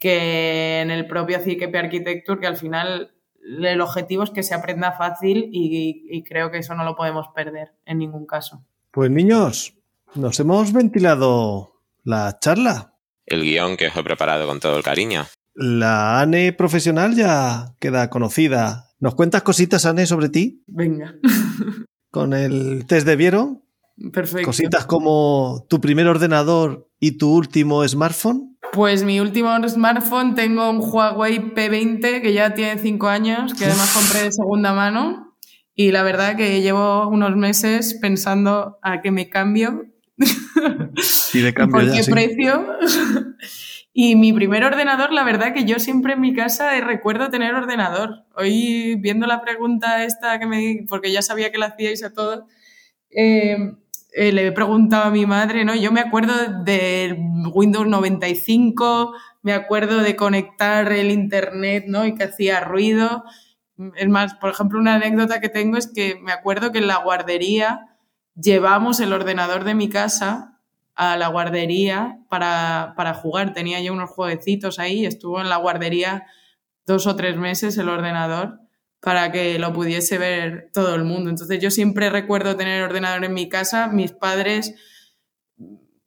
que 0.00 0.80
en 0.80 0.90
el 0.90 1.06
propio 1.06 1.38
CKP 1.38 1.76
Architecture, 1.76 2.40
que 2.40 2.46
al 2.46 2.56
final 2.56 3.12
el 3.42 3.80
objetivo 3.80 4.24
es 4.24 4.30
que 4.30 4.42
se 4.42 4.54
aprenda 4.54 4.92
fácil 4.92 5.48
y, 5.52 6.24
creo 6.24 6.50
que 6.50 6.58
eso 6.58 6.74
no 6.74 6.84
lo 6.84 6.96
podemos 6.96 7.28
perder 7.34 7.72
en 7.84 7.98
ningún 7.98 8.26
caso. 8.26 8.64
Pues 8.90 9.10
niños, 9.10 9.74
nos 10.14 10.40
hemos 10.40 10.72
ventilado 10.72 11.82
la 12.02 12.38
charla. 12.40 12.94
El 13.26 13.42
guion 13.42 13.76
que 13.76 13.88
os 13.88 13.96
he 13.96 14.02
preparado 14.02 14.46
con 14.46 14.58
todo 14.58 14.76
el 14.76 14.82
cariño. 14.82 15.26
La 15.54 16.20
ANE 16.20 16.52
profesional 16.54 17.14
ya 17.14 17.74
queda 17.78 18.08
conocida. 18.08 18.90
¿Nos 18.98 19.14
cuentas 19.14 19.42
cositas, 19.42 19.84
Ane, 19.84 20.06
sobre 20.06 20.30
ti? 20.30 20.64
Venga. 20.66 21.14
Con 22.10 22.32
el 22.32 22.86
test 22.86 23.06
de 23.06 23.16
Viero. 23.16 23.62
Perfecto. 24.12 24.46
Cositas 24.46 24.86
como 24.86 25.66
tu 25.68 25.80
primer 25.80 26.06
ordenador 26.06 26.88
y 26.98 27.18
tu 27.18 27.34
último 27.34 27.86
smartphone. 27.86 28.56
Pues 28.72 29.02
mi 29.02 29.18
último 29.18 29.50
smartphone 29.68 30.34
tengo 30.34 30.70
un 30.70 30.78
Huawei 30.78 31.54
P20 31.54 32.22
que 32.22 32.32
ya 32.32 32.54
tiene 32.54 32.80
cinco 32.80 33.08
años, 33.08 33.54
que 33.54 33.64
además 33.64 33.92
compré 33.92 34.24
de 34.24 34.32
segunda 34.32 34.72
mano. 34.72 35.36
Y 35.74 35.90
la 35.90 36.02
verdad 36.02 36.36
que 36.36 36.60
llevo 36.60 37.08
unos 37.08 37.36
meses 37.36 37.94
pensando 38.00 38.78
a 38.82 39.00
qué 39.00 39.10
me 39.10 39.28
cambio. 39.28 39.86
Y 41.32 41.40
de 41.40 41.54
cambio 41.54 41.80
¿Por 41.80 41.92
qué 41.92 42.04
precio? 42.10 42.66
y 43.92 44.14
mi 44.14 44.32
primer 44.32 44.64
ordenador, 44.64 45.12
la 45.12 45.24
verdad 45.24 45.54
que 45.54 45.64
yo 45.64 45.78
siempre 45.78 46.12
en 46.12 46.20
mi 46.20 46.34
casa 46.34 46.78
recuerdo 46.80 47.30
tener 47.30 47.54
ordenador. 47.54 48.24
Hoy 48.36 48.96
viendo 48.96 49.26
la 49.26 49.40
pregunta 49.40 50.04
esta 50.04 50.38
que 50.38 50.46
me... 50.46 50.84
porque 50.88 51.10
ya 51.10 51.22
sabía 51.22 51.50
que 51.50 51.58
la 51.58 51.66
hacíais 51.66 52.04
a 52.04 52.12
todos. 52.12 52.44
Eh, 53.10 53.56
eh, 54.12 54.32
le 54.32 54.46
he 54.46 54.52
preguntado 54.52 55.04
a 55.04 55.10
mi 55.10 55.26
madre, 55.26 55.64
¿no? 55.64 55.74
Yo 55.74 55.92
me 55.92 56.00
acuerdo 56.00 56.34
del 56.64 57.16
Windows 57.52 57.86
95, 57.86 59.12
me 59.42 59.52
acuerdo 59.52 59.98
de 59.98 60.16
conectar 60.16 60.92
el 60.92 61.10
Internet, 61.10 61.84
¿no? 61.86 62.04
Y 62.04 62.14
que 62.14 62.24
hacía 62.24 62.60
ruido. 62.60 63.24
Es 63.96 64.08
más, 64.08 64.34
por 64.34 64.50
ejemplo, 64.50 64.78
una 64.78 64.96
anécdota 64.96 65.40
que 65.40 65.48
tengo 65.48 65.76
es 65.76 65.90
que 65.92 66.18
me 66.22 66.32
acuerdo 66.32 66.72
que 66.72 66.78
en 66.78 66.86
la 66.86 66.98
guardería 66.98 67.96
llevamos 68.34 69.00
el 69.00 69.12
ordenador 69.12 69.64
de 69.64 69.74
mi 69.74 69.88
casa 69.88 70.58
a 70.94 71.16
la 71.16 71.28
guardería 71.28 72.18
para, 72.28 72.94
para 72.96 73.14
jugar. 73.14 73.54
Tenía 73.54 73.80
yo 73.80 73.92
unos 73.92 74.10
jueguecitos 74.10 74.78
ahí, 74.78 75.06
estuvo 75.06 75.40
en 75.40 75.48
la 75.48 75.56
guardería 75.56 76.26
dos 76.84 77.06
o 77.06 77.16
tres 77.16 77.36
meses 77.36 77.78
el 77.78 77.88
ordenador 77.88 78.60
para 79.00 79.32
que 79.32 79.58
lo 79.58 79.72
pudiese 79.72 80.18
ver 80.18 80.70
todo 80.72 80.94
el 80.94 81.04
mundo. 81.04 81.30
Entonces 81.30 81.58
yo 81.60 81.70
siempre 81.70 82.10
recuerdo 82.10 82.56
tener 82.56 82.82
ordenador 82.82 83.24
en 83.24 83.34
mi 83.34 83.48
casa. 83.48 83.88
Mis 83.88 84.12
padres, 84.12 84.74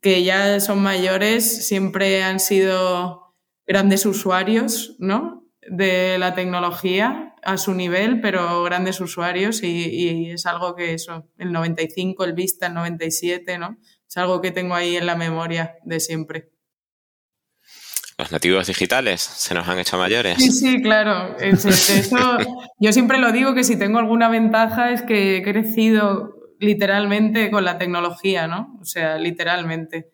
que 0.00 0.22
ya 0.22 0.60
son 0.60 0.80
mayores, 0.80 1.66
siempre 1.66 2.22
han 2.22 2.38
sido 2.38 3.34
grandes 3.66 4.06
usuarios, 4.06 4.96
¿no? 4.98 5.44
De 5.68 6.18
la 6.18 6.34
tecnología 6.34 7.34
a 7.42 7.58
su 7.58 7.74
nivel, 7.74 8.20
pero 8.20 8.62
grandes 8.62 9.00
usuarios 9.00 9.62
y, 9.62 10.30
es 10.30 10.46
algo 10.46 10.74
que 10.74 10.94
eso, 10.94 11.28
el 11.36 11.52
95, 11.52 12.24
el 12.24 12.32
Vista, 12.32 12.66
el 12.66 12.74
97, 12.74 13.58
¿no? 13.58 13.78
Es 14.06 14.16
algo 14.16 14.40
que 14.40 14.50
tengo 14.50 14.74
ahí 14.74 14.96
en 14.96 15.06
la 15.06 15.16
memoria 15.16 15.76
de 15.84 16.00
siempre 16.00 16.53
los 18.18 18.32
nativos 18.32 18.66
digitales 18.66 19.20
se 19.20 19.54
nos 19.54 19.68
han 19.68 19.78
hecho 19.78 19.98
mayores. 19.98 20.38
Sí, 20.38 20.50
sí, 20.50 20.82
claro. 20.82 21.36
yo 22.78 22.92
siempre 22.92 23.18
lo 23.18 23.32
digo 23.32 23.54
que 23.54 23.64
si 23.64 23.76
tengo 23.76 23.98
alguna 23.98 24.28
ventaja 24.28 24.90
es 24.90 25.02
que 25.02 25.38
he 25.38 25.42
crecido 25.42 26.34
literalmente 26.60 27.50
con 27.50 27.64
la 27.64 27.78
tecnología, 27.78 28.46
¿no? 28.46 28.78
O 28.80 28.84
sea, 28.84 29.18
literalmente. 29.18 30.10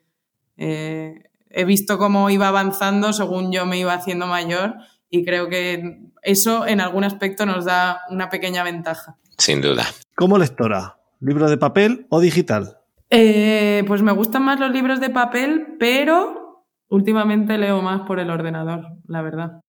Eh, 0.56 1.14
he 1.50 1.64
visto 1.64 1.98
cómo 1.98 2.30
iba 2.30 2.48
avanzando 2.48 3.12
según 3.12 3.52
yo 3.52 3.66
me 3.66 3.78
iba 3.78 3.92
haciendo 3.92 4.26
mayor 4.26 4.74
y 5.08 5.24
creo 5.24 5.48
que 5.48 6.00
eso 6.22 6.66
en 6.66 6.80
algún 6.80 7.04
aspecto 7.04 7.44
nos 7.44 7.64
da 7.64 8.02
una 8.10 8.30
pequeña 8.30 8.62
ventaja. 8.62 9.16
Sin 9.36 9.60
duda. 9.60 9.86
¿Cómo 10.14 10.38
lectora? 10.38 10.98
¿Libro 11.20 11.50
de 11.50 11.58
papel 11.58 12.06
o 12.08 12.20
digital? 12.20 12.78
Eh, 13.10 13.82
pues 13.86 14.02
me 14.02 14.12
gustan 14.12 14.44
más 14.44 14.60
los 14.60 14.70
libros 14.70 15.00
de 15.00 15.10
papel, 15.10 15.76
pero 15.78 16.49
últimamente 16.90 17.56
leo 17.56 17.80
más 17.80 18.02
por 18.02 18.20
el 18.20 18.30
ordenador, 18.30 18.86
la 19.06 19.22
verdad. 19.22 19.60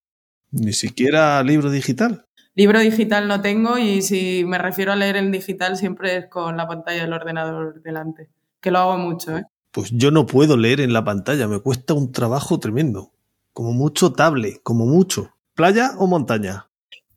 Ni 0.51 0.73
siquiera 0.73 1.41
libro 1.43 1.71
digital. 1.71 2.25
Libro 2.53 2.79
digital 2.79 3.29
no 3.29 3.41
tengo 3.41 3.77
y 3.77 4.01
si 4.01 4.43
me 4.45 4.57
refiero 4.57 4.91
a 4.91 4.97
leer 4.97 5.15
en 5.15 5.31
digital 5.31 5.77
siempre 5.77 6.17
es 6.17 6.27
con 6.27 6.57
la 6.57 6.67
pantalla 6.67 7.03
del 7.03 7.13
ordenador 7.13 7.81
delante, 7.81 8.29
que 8.59 8.71
lo 8.71 8.79
hago 8.79 8.97
mucho, 8.97 9.37
¿eh? 9.37 9.43
Pues 9.71 9.89
yo 9.91 10.11
no 10.11 10.25
puedo 10.25 10.57
leer 10.57 10.81
en 10.81 10.91
la 10.91 11.05
pantalla, 11.05 11.47
me 11.47 11.59
cuesta 11.59 11.93
un 11.93 12.11
trabajo 12.11 12.59
tremendo. 12.59 13.13
Como 13.53 13.71
mucho 13.71 14.11
tablet, 14.11 14.59
como 14.63 14.85
mucho. 14.85 15.33
¿Playa 15.55 15.91
o 15.97 16.07
montaña? 16.07 16.67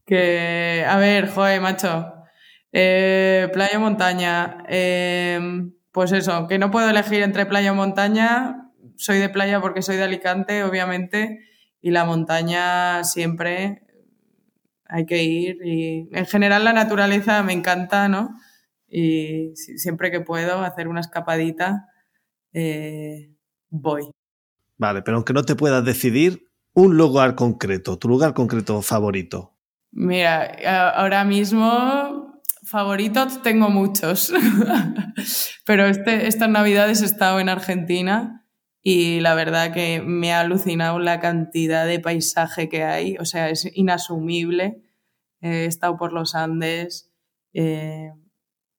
Que, 0.06 0.84
a 0.88 0.96
ver, 0.98 1.30
joder, 1.30 1.60
macho. 1.60 2.12
Eh, 2.70 3.48
playa 3.52 3.78
o 3.78 3.80
montaña. 3.80 4.64
Eh, 4.68 5.68
pues 5.90 6.12
eso, 6.12 6.46
que 6.46 6.58
no 6.58 6.70
puedo 6.70 6.88
elegir 6.88 7.22
entre 7.22 7.46
playa 7.46 7.72
o 7.72 7.74
montaña. 7.74 8.63
Soy 8.96 9.18
de 9.18 9.28
playa 9.28 9.60
porque 9.60 9.82
soy 9.82 9.96
de 9.96 10.04
Alicante, 10.04 10.64
obviamente, 10.64 11.40
y 11.80 11.90
la 11.90 12.04
montaña 12.04 13.04
siempre 13.04 13.82
hay 14.86 15.06
que 15.06 15.22
ir. 15.22 15.58
Y 15.64 16.08
en 16.12 16.26
general 16.26 16.64
la 16.64 16.72
naturaleza 16.72 17.42
me 17.42 17.52
encanta, 17.52 18.08
¿no? 18.08 18.30
Y 18.88 19.54
siempre 19.56 20.10
que 20.10 20.20
puedo 20.20 20.60
hacer 20.60 20.88
una 20.88 21.00
escapadita 21.00 21.88
eh, 22.52 23.34
voy. 23.68 24.10
Vale, 24.78 25.02
pero 25.02 25.16
aunque 25.16 25.32
no 25.32 25.42
te 25.42 25.56
puedas 25.56 25.84
decidir, 25.84 26.48
un 26.72 26.96
lugar 26.96 27.34
concreto, 27.34 27.98
tu 27.98 28.08
lugar 28.08 28.34
concreto 28.34 28.80
favorito. 28.82 29.56
Mira, 29.90 30.90
ahora 30.96 31.24
mismo 31.24 32.40
favoritos 32.64 33.42
tengo 33.42 33.68
muchos, 33.68 34.32
pero 35.66 35.86
este, 35.86 36.26
estas 36.26 36.48
navidades 36.48 37.02
he 37.02 37.04
estado 37.04 37.38
en 37.38 37.48
Argentina 37.48 38.43
y 38.86 39.20
la 39.20 39.34
verdad 39.34 39.72
que 39.72 40.02
me 40.02 40.34
ha 40.34 40.40
alucinado 40.40 40.98
la 40.98 41.18
cantidad 41.18 41.86
de 41.86 42.00
paisaje 42.00 42.68
que 42.68 42.84
hay, 42.84 43.16
o 43.16 43.24
sea, 43.24 43.48
es 43.48 43.66
inasumible. 43.74 44.82
He 45.40 45.64
estado 45.64 45.96
por 45.96 46.12
los 46.12 46.34
Andes, 46.34 47.10
eh, 47.54 48.12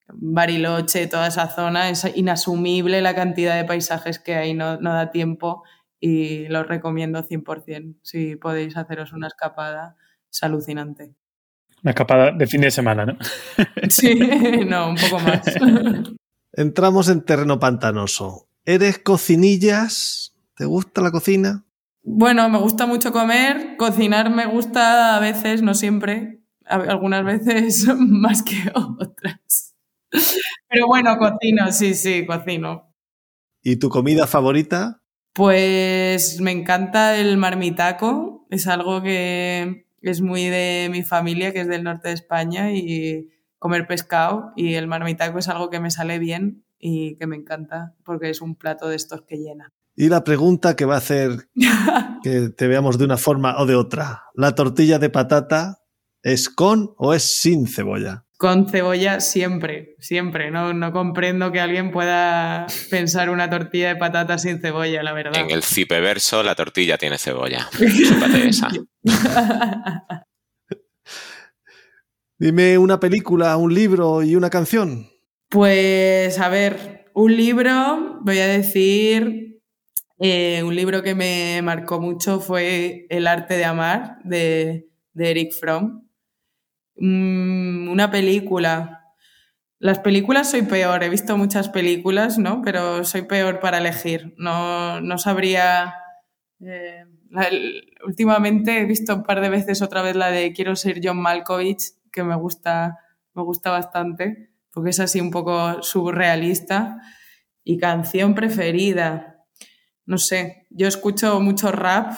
Bariloche, 0.07 1.07
toda 1.07 1.25
esa 1.25 1.47
zona, 1.47 1.89
es 1.89 2.05
inasumible 2.15 3.01
la 3.01 3.15
cantidad 3.15 3.55
de 3.55 3.65
paisajes 3.65 4.19
que 4.19 4.35
hay, 4.35 4.53
no, 4.53 4.77
da 4.79 5.09
tiempo 5.09 5.63
y 5.99 6.47
lo 6.49 6.63
recomiendo 6.63 7.23
100%. 7.23 7.95
Si 8.03 8.35
podéis 8.35 8.77
haceros 8.77 9.11
una 9.11 9.25
escapada, 9.25 9.95
es 10.31 10.43
alucinante. 10.43 11.15
Una 11.81 11.91
escapada 11.91 12.31
de 12.31 12.45
fin 12.45 12.61
de 12.61 12.69
semana, 12.69 13.07
¿no? 13.07 13.17
Sí, 13.89 14.19
no, 14.67 14.89
un 14.89 14.97
poco 14.97 15.19
más. 15.19 15.41
Entramos 16.53 17.09
en 17.09 17.25
terreno 17.25 17.59
pantanoso. 17.59 18.44
¿Eres 18.65 18.97
cocinillas? 18.97 20.35
¿Te 20.55 20.65
gusta 20.65 21.01
la 21.01 21.11
cocina? 21.11 21.63
Bueno, 22.01 22.49
me 22.49 22.57
gusta 22.57 22.87
mucho 22.87 23.11
comer. 23.11 23.77
Cocinar 23.77 24.31
me 24.31 24.47
gusta 24.47 25.15
a 25.15 25.19
veces, 25.19 25.61
no 25.61 25.75
siempre. 25.75 26.41
Algunas 26.65 27.23
veces 27.23 27.87
más 27.97 28.41
que 28.41 28.71
otras. 28.73 29.75
Pero 30.67 30.87
bueno, 30.87 31.15
cocino, 31.19 31.71
sí, 31.71 31.93
sí, 31.93 32.25
cocino. 32.25 32.91
¿Y 33.61 33.75
tu 33.75 33.89
comida 33.89 34.25
favorita? 34.25 34.99
Pues 35.33 36.41
me 36.41 36.51
encanta 36.51 37.17
el 37.17 37.37
marmitaco. 37.37 38.47
Es 38.49 38.65
algo 38.65 39.03
que 39.03 39.85
es 40.01 40.21
muy 40.21 40.45
de 40.45 40.89
mi 40.91 41.03
familia, 41.03 41.53
que 41.53 41.61
es 41.61 41.67
del 41.67 41.83
norte 41.83 42.07
de 42.07 42.15
España, 42.15 42.71
y 42.71 43.29
comer 43.59 43.85
pescado. 43.85 44.53
Y 44.55 44.73
el 44.73 44.87
marmitaco 44.87 45.37
es 45.37 45.49
algo 45.49 45.69
que 45.69 45.79
me 45.79 45.91
sale 45.91 46.17
bien 46.17 46.65
y 46.87 47.15
que 47.17 47.25
me 47.25 47.35
encanta, 47.35 47.95
porque 48.03 48.29
es 48.29 48.41
un 48.41 48.55
plato 48.55 48.87
de 48.87 48.95
estos 48.95 49.23
que 49.23 49.37
llena. 49.37 49.73
Y 49.95 50.07
la 50.07 50.23
pregunta 50.23 50.75
que 50.75 50.85
va 50.85 50.93
a 50.93 50.99
hacer 50.99 51.49
que 52.23 52.49
te 52.49 52.67
veamos 52.67 52.99
de 52.99 53.05
una 53.05 53.17
forma 53.17 53.57
o 53.57 53.65
de 53.65 53.73
otra. 53.73 54.25
¿La 54.35 54.53
tortilla 54.53 54.99
de 54.99 55.09
patata 55.09 55.79
es 56.21 56.47
con 56.47 56.93
o 56.97 57.15
es 57.15 57.23
sin 57.41 57.65
cebolla? 57.67 58.25
Con 58.37 58.69
cebolla 58.69 59.19
siempre, 59.19 59.95
siempre. 59.97 60.51
No, 60.51 60.73
no 60.73 60.91
comprendo 60.91 61.51
que 61.51 61.59
alguien 61.59 61.89
pueda 61.89 62.67
pensar 62.91 63.31
una 63.31 63.49
tortilla 63.49 63.87
de 63.87 63.95
patata 63.95 64.37
sin 64.37 64.61
cebolla, 64.61 65.01
la 65.01 65.13
verdad. 65.13 65.41
En 65.41 65.49
el 65.49 65.63
cipeverso 65.63 66.43
la 66.43 66.53
tortilla 66.53 66.99
tiene 66.99 67.17
cebolla. 67.17 67.67
esa. 68.45 68.67
Dime 72.37 72.77
una 72.77 72.99
película, 72.99 73.57
un 73.57 73.73
libro 73.73 74.21
y 74.21 74.35
una 74.35 74.51
canción. 74.51 75.14
Pues 75.55 76.37
a 76.37 76.49
ver, 76.49 77.05
un 77.13 77.33
libro, 77.37 78.19
voy 78.19 78.39
a 78.39 78.45
decir, 78.47 79.61
eh, 80.19 80.61
un 80.63 80.75
libro 80.75 81.01
que 81.01 81.15
me 81.15 81.61
marcó 81.63 82.01
mucho 82.01 82.41
fue 82.41 83.07
El 83.09 83.25
arte 83.25 83.55
de 83.55 83.63
amar 83.63 84.17
de, 84.25 84.89
de 85.13 85.31
Eric 85.31 85.53
Fromm 85.53 86.03
Mm, 86.97 87.89
una 87.89 88.11
película. 88.11 89.13
Las 89.79 89.99
películas 89.99 90.51
soy 90.51 90.63
peor, 90.63 91.03
he 91.03 91.09
visto 91.09 91.37
muchas 91.37 91.69
películas, 91.69 92.37
¿no? 92.39 92.61
Pero 92.63 93.05
soy 93.05 93.23
peor 93.23 93.61
para 93.61 93.79
elegir. 93.79 94.35
No, 94.37 95.01
no 95.01 95.17
sabría. 95.17 95.95
Eh, 96.61 97.05
últimamente 98.05 98.79
he 98.81 98.85
visto 98.85 99.15
un 99.15 99.23
par 99.23 99.41
de 99.41 99.49
veces 99.49 99.81
otra 99.81 100.01
vez 100.01 100.15
la 100.15 100.31
de 100.31 100.53
Quiero 100.53 100.75
ser 100.75 100.99
John 101.03 101.21
Malkovich, 101.21 101.93
que 102.11 102.23
me 102.23 102.35
gusta, 102.35 102.99
me 103.33 103.43
gusta 103.43 103.71
bastante, 103.71 104.54
porque 104.75 104.91
es 104.91 104.99
así 104.99 105.19
un 105.19 105.31
poco 105.31 105.81
surrealista. 105.81 107.01
Y 107.63 107.79
canción 107.79 108.35
preferida. 108.35 109.37
No 110.05 110.19
sé, 110.19 110.67
yo 110.69 110.87
escucho 110.87 111.39
mucho 111.39 111.71
rap 111.71 112.13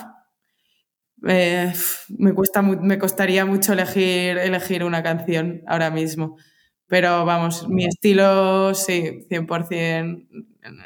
eh, 1.25 1.73
me, 2.17 2.33
cuesta, 2.33 2.61
me 2.61 2.99
costaría 2.99 3.45
mucho 3.45 3.73
elegir, 3.73 4.37
elegir 4.37 4.83
una 4.83 5.01
canción 5.01 5.63
ahora 5.67 5.89
mismo. 5.89 6.37
Pero 6.87 7.25
vamos, 7.25 7.67
mi 7.67 7.85
estilo, 7.85 8.73
sí, 8.73 9.25
100% 9.29 10.27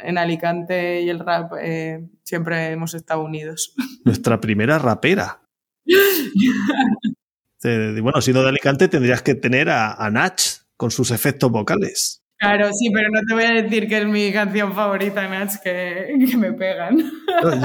en 0.03 0.17
Alicante 0.17 1.01
y 1.01 1.09
el 1.09 1.19
rap 1.19 1.53
eh, 1.61 2.07
siempre 2.23 2.71
hemos 2.71 2.93
estado 2.93 3.23
unidos. 3.23 3.75
Nuestra 4.05 4.39
primera 4.39 4.79
rapera. 4.79 5.41
bueno, 8.01 8.21
siendo 8.21 8.43
de 8.43 8.49
Alicante 8.49 8.87
tendrías 8.87 9.21
que 9.21 9.35
tener 9.35 9.69
a, 9.69 9.93
a 9.93 10.09
Nach 10.09 10.60
con 10.81 10.89
sus 10.89 11.11
efectos 11.11 11.51
vocales. 11.51 12.23
Claro, 12.39 12.71
sí, 12.73 12.89
pero 12.91 13.07
no 13.11 13.19
te 13.27 13.35
voy 13.35 13.43
a 13.43 13.61
decir 13.61 13.87
que 13.87 13.99
es 13.99 14.07
mi 14.07 14.33
canción 14.33 14.73
favorita, 14.73 15.27
Nach, 15.27 15.61
que, 15.61 16.07
me 16.39 16.53
pegan. 16.53 16.97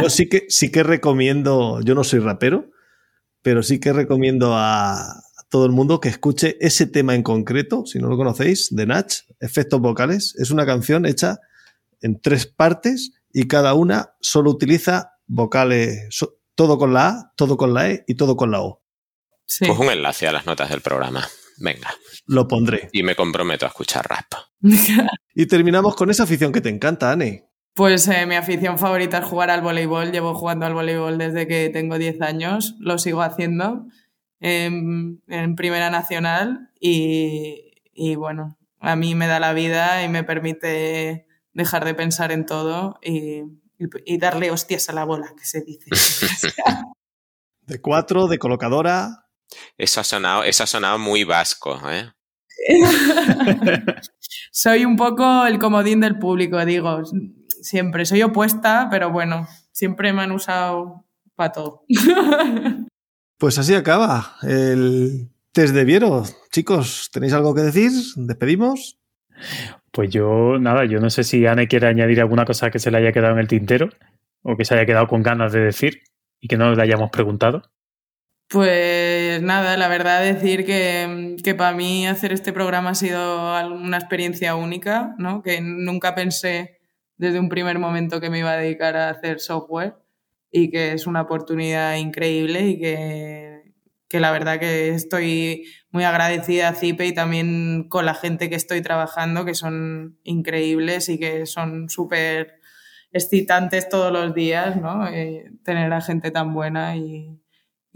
yo 0.02 0.10
sí 0.10 0.28
que, 0.28 0.44
sí 0.50 0.70
que 0.70 0.82
recomiendo, 0.82 1.80
yo 1.80 1.94
no 1.94 2.04
soy 2.04 2.18
rapero, 2.18 2.68
pero 3.40 3.62
sí 3.62 3.80
que 3.80 3.94
recomiendo 3.94 4.52
a 4.54 5.22
todo 5.48 5.64
el 5.64 5.72
mundo 5.72 5.98
que 5.98 6.10
escuche 6.10 6.58
ese 6.60 6.86
tema 6.86 7.14
en 7.14 7.22
concreto, 7.22 7.86
si 7.86 8.00
no 8.00 8.08
lo 8.08 8.18
conocéis, 8.18 8.68
de 8.70 8.84
Nach, 8.84 9.10
Efectos 9.40 9.80
Vocales. 9.80 10.34
Es 10.36 10.50
una 10.50 10.66
canción 10.66 11.06
hecha 11.06 11.38
en 12.02 12.20
tres 12.20 12.44
partes 12.44 13.12
y 13.32 13.48
cada 13.48 13.72
una 13.72 14.10
solo 14.20 14.50
utiliza 14.50 15.12
vocales, 15.26 16.06
todo 16.54 16.76
con 16.76 16.92
la 16.92 17.08
A, 17.08 17.32
todo 17.34 17.56
con 17.56 17.72
la 17.72 17.88
E 17.88 18.04
y 18.06 18.16
todo 18.16 18.36
con 18.36 18.50
la 18.50 18.60
O. 18.60 18.82
Pues 19.58 19.78
un 19.78 19.88
enlace 19.88 20.28
a 20.28 20.32
las 20.32 20.44
notas 20.44 20.68
del 20.68 20.82
programa. 20.82 21.26
Venga. 21.58 21.90
Lo 22.26 22.46
pondré. 22.48 22.88
Y 22.92 23.02
me 23.02 23.14
comprometo 23.14 23.66
a 23.66 23.68
escuchar 23.68 24.06
rap. 24.08 24.26
y 25.34 25.46
terminamos 25.46 25.96
con 25.96 26.10
esa 26.10 26.24
afición 26.24 26.52
que 26.52 26.60
te 26.60 26.68
encanta, 26.68 27.12
Anne. 27.12 27.44
Pues 27.74 28.08
eh, 28.08 28.24
mi 28.26 28.36
afición 28.36 28.78
favorita 28.78 29.18
es 29.18 29.24
jugar 29.26 29.50
al 29.50 29.60
voleibol. 29.60 30.10
Llevo 30.10 30.34
jugando 30.34 30.64
al 30.66 30.74
voleibol 30.74 31.18
desde 31.18 31.46
que 31.46 31.68
tengo 31.68 31.98
10 31.98 32.22
años. 32.22 32.74
Lo 32.78 32.98
sigo 32.98 33.22
haciendo 33.22 33.86
en, 34.40 35.20
Primera 35.56 35.90
Nacional 35.90 36.70
y, 36.80 38.14
bueno, 38.16 38.58
a 38.80 38.96
mí 38.96 39.14
me 39.14 39.26
da 39.26 39.40
la 39.40 39.52
vida 39.52 40.02
y 40.04 40.08
me 40.08 40.24
permite 40.24 41.26
dejar 41.52 41.84
de 41.84 41.94
pensar 41.94 42.32
en 42.32 42.46
todo 42.46 42.98
y, 43.02 43.42
y 43.78 44.18
darle 44.18 44.50
hostias 44.50 44.88
a 44.88 44.92
la 44.92 45.04
bola, 45.04 45.34
que 45.36 45.44
se 45.44 45.60
dice. 45.62 45.90
de 47.66 47.80
cuatro, 47.80 48.26
de 48.26 48.38
colocadora. 48.38 49.25
Eso 49.78 50.00
ha 50.00 50.04
sonado, 50.04 50.44
eso 50.44 50.64
ha 50.64 50.66
sonado 50.66 50.98
muy 50.98 51.24
vasco, 51.24 51.80
¿eh? 51.90 52.10
soy 54.50 54.84
un 54.84 54.96
poco 54.96 55.46
el 55.46 55.58
comodín 55.58 56.00
del 56.00 56.18
público, 56.18 56.64
digo, 56.64 57.02
siempre. 57.60 58.04
Soy 58.04 58.22
opuesta, 58.22 58.88
pero 58.90 59.10
bueno, 59.10 59.46
siempre 59.72 60.12
me 60.12 60.22
han 60.22 60.32
usado 60.32 61.04
para 61.34 61.52
todo. 61.52 61.84
Pues 63.38 63.58
así 63.58 63.74
acaba 63.74 64.36
el 64.44 65.28
test 65.52 65.74
de 65.74 65.84
Viero. 65.84 66.24
Chicos, 66.50 67.10
¿tenéis 67.12 67.34
algo 67.34 67.54
que 67.54 67.60
decir? 67.60 67.92
¿Despedimos? 68.16 68.98
Pues 69.90 70.08
yo, 70.08 70.58
nada, 70.58 70.86
yo 70.86 71.00
no 71.00 71.10
sé 71.10 71.22
si 71.22 71.44
Anne 71.44 71.68
quiere 71.68 71.86
añadir 71.86 72.22
alguna 72.22 72.46
cosa 72.46 72.70
que 72.70 72.78
se 72.78 72.90
le 72.90 72.96
haya 72.96 73.12
quedado 73.12 73.34
en 73.34 73.40
el 73.40 73.46
tintero 73.46 73.90
o 74.40 74.56
que 74.56 74.64
se 74.64 74.72
haya 74.72 74.86
quedado 74.86 75.06
con 75.06 75.22
ganas 75.22 75.52
de 75.52 75.60
decir 75.60 76.00
y 76.40 76.48
que 76.48 76.56
no 76.56 76.74
le 76.74 76.82
hayamos 76.82 77.10
preguntado. 77.10 77.62
Pues 78.48 79.42
nada, 79.42 79.76
la 79.76 79.88
verdad 79.88 80.22
decir 80.22 80.64
que, 80.64 81.36
que, 81.42 81.54
para 81.56 81.76
mí 81.76 82.06
hacer 82.06 82.32
este 82.32 82.52
programa 82.52 82.90
ha 82.90 82.94
sido 82.94 83.60
una 83.72 83.96
experiencia 83.96 84.54
única, 84.54 85.16
¿no? 85.18 85.42
que 85.42 85.60
nunca 85.60 86.14
pensé 86.14 86.78
desde 87.16 87.40
un 87.40 87.48
primer 87.48 87.80
momento 87.80 88.20
que 88.20 88.30
me 88.30 88.38
iba 88.38 88.52
a 88.52 88.56
dedicar 88.56 88.96
a 88.96 89.10
hacer 89.10 89.40
software 89.40 89.96
y 90.52 90.70
que 90.70 90.92
es 90.92 91.08
una 91.08 91.22
oportunidad 91.22 91.96
increíble 91.96 92.68
y 92.68 92.78
que, 92.78 93.74
que 94.08 94.20
la 94.20 94.30
verdad 94.30 94.60
que 94.60 94.90
estoy 94.90 95.64
muy 95.90 96.04
agradecida 96.04 96.68
a 96.68 96.74
CIPE 96.74 97.06
y 97.06 97.14
también 97.14 97.88
con 97.88 98.06
la 98.06 98.14
gente 98.14 98.48
que 98.48 98.54
estoy 98.54 98.80
trabajando, 98.80 99.44
que 99.44 99.54
son 99.54 100.20
increíbles 100.22 101.08
y 101.08 101.18
que 101.18 101.46
son 101.46 101.88
súper 101.88 102.60
excitantes 103.10 103.88
todos 103.88 104.12
los 104.12 104.34
días, 104.34 104.76
¿no? 104.76 105.08
Eh, 105.08 105.50
tener 105.64 105.92
a 105.92 106.00
gente 106.00 106.30
tan 106.30 106.54
buena 106.54 106.96
y, 106.96 107.40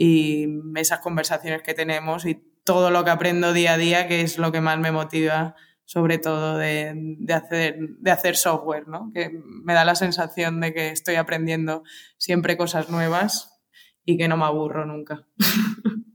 y 0.03 0.47
esas 0.77 1.01
conversaciones 1.01 1.61
que 1.61 1.75
tenemos 1.75 2.25
y 2.25 2.43
todo 2.65 2.91
lo 2.91 3.05
que 3.05 3.11
aprendo 3.11 3.53
día 3.53 3.75
a 3.75 3.77
día, 3.77 4.09
que 4.09 4.23
es 4.23 4.39
lo 4.39 4.51
que 4.51 4.63
más 4.63 4.79
me 4.79 4.93
motiva, 4.93 5.57
sobre 5.85 6.17
todo 6.17 6.57
de, 6.57 6.95
de, 7.19 7.35
hacer, 7.35 7.77
de 7.79 8.11
hacer 8.11 8.37
software, 8.37 8.89
¿no? 8.89 9.11
Que 9.13 9.31
me 9.45 9.75
da 9.75 9.85
la 9.85 9.95
sensación 9.95 10.59
de 10.59 10.73
que 10.73 10.89
estoy 10.89 11.17
aprendiendo 11.17 11.83
siempre 12.17 12.57
cosas 12.57 12.89
nuevas 12.89 13.61
y 14.07 14.17
que 14.17 14.27
no 14.27 14.39
me 14.39 14.47
aburro 14.47 14.87
nunca. 14.87 15.27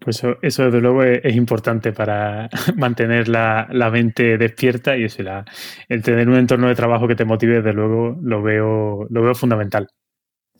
Pues 0.00 0.18
eso, 0.18 0.36
eso 0.42 0.64
desde 0.64 0.82
luego 0.82 1.02
es, 1.02 1.34
importante 1.34 1.90
para 1.92 2.50
mantener 2.76 3.26
la, 3.26 3.66
la, 3.70 3.90
mente 3.90 4.36
despierta 4.36 4.98
y 4.98 5.04
eso, 5.04 5.22
la, 5.22 5.46
el 5.88 6.02
tener 6.02 6.28
un 6.28 6.36
entorno 6.36 6.68
de 6.68 6.74
trabajo 6.74 7.08
que 7.08 7.14
te 7.14 7.24
motive, 7.24 7.62
desde 7.62 7.72
luego 7.72 8.18
lo 8.20 8.42
veo, 8.42 9.06
lo 9.08 9.22
veo 9.22 9.34
fundamental 9.34 9.88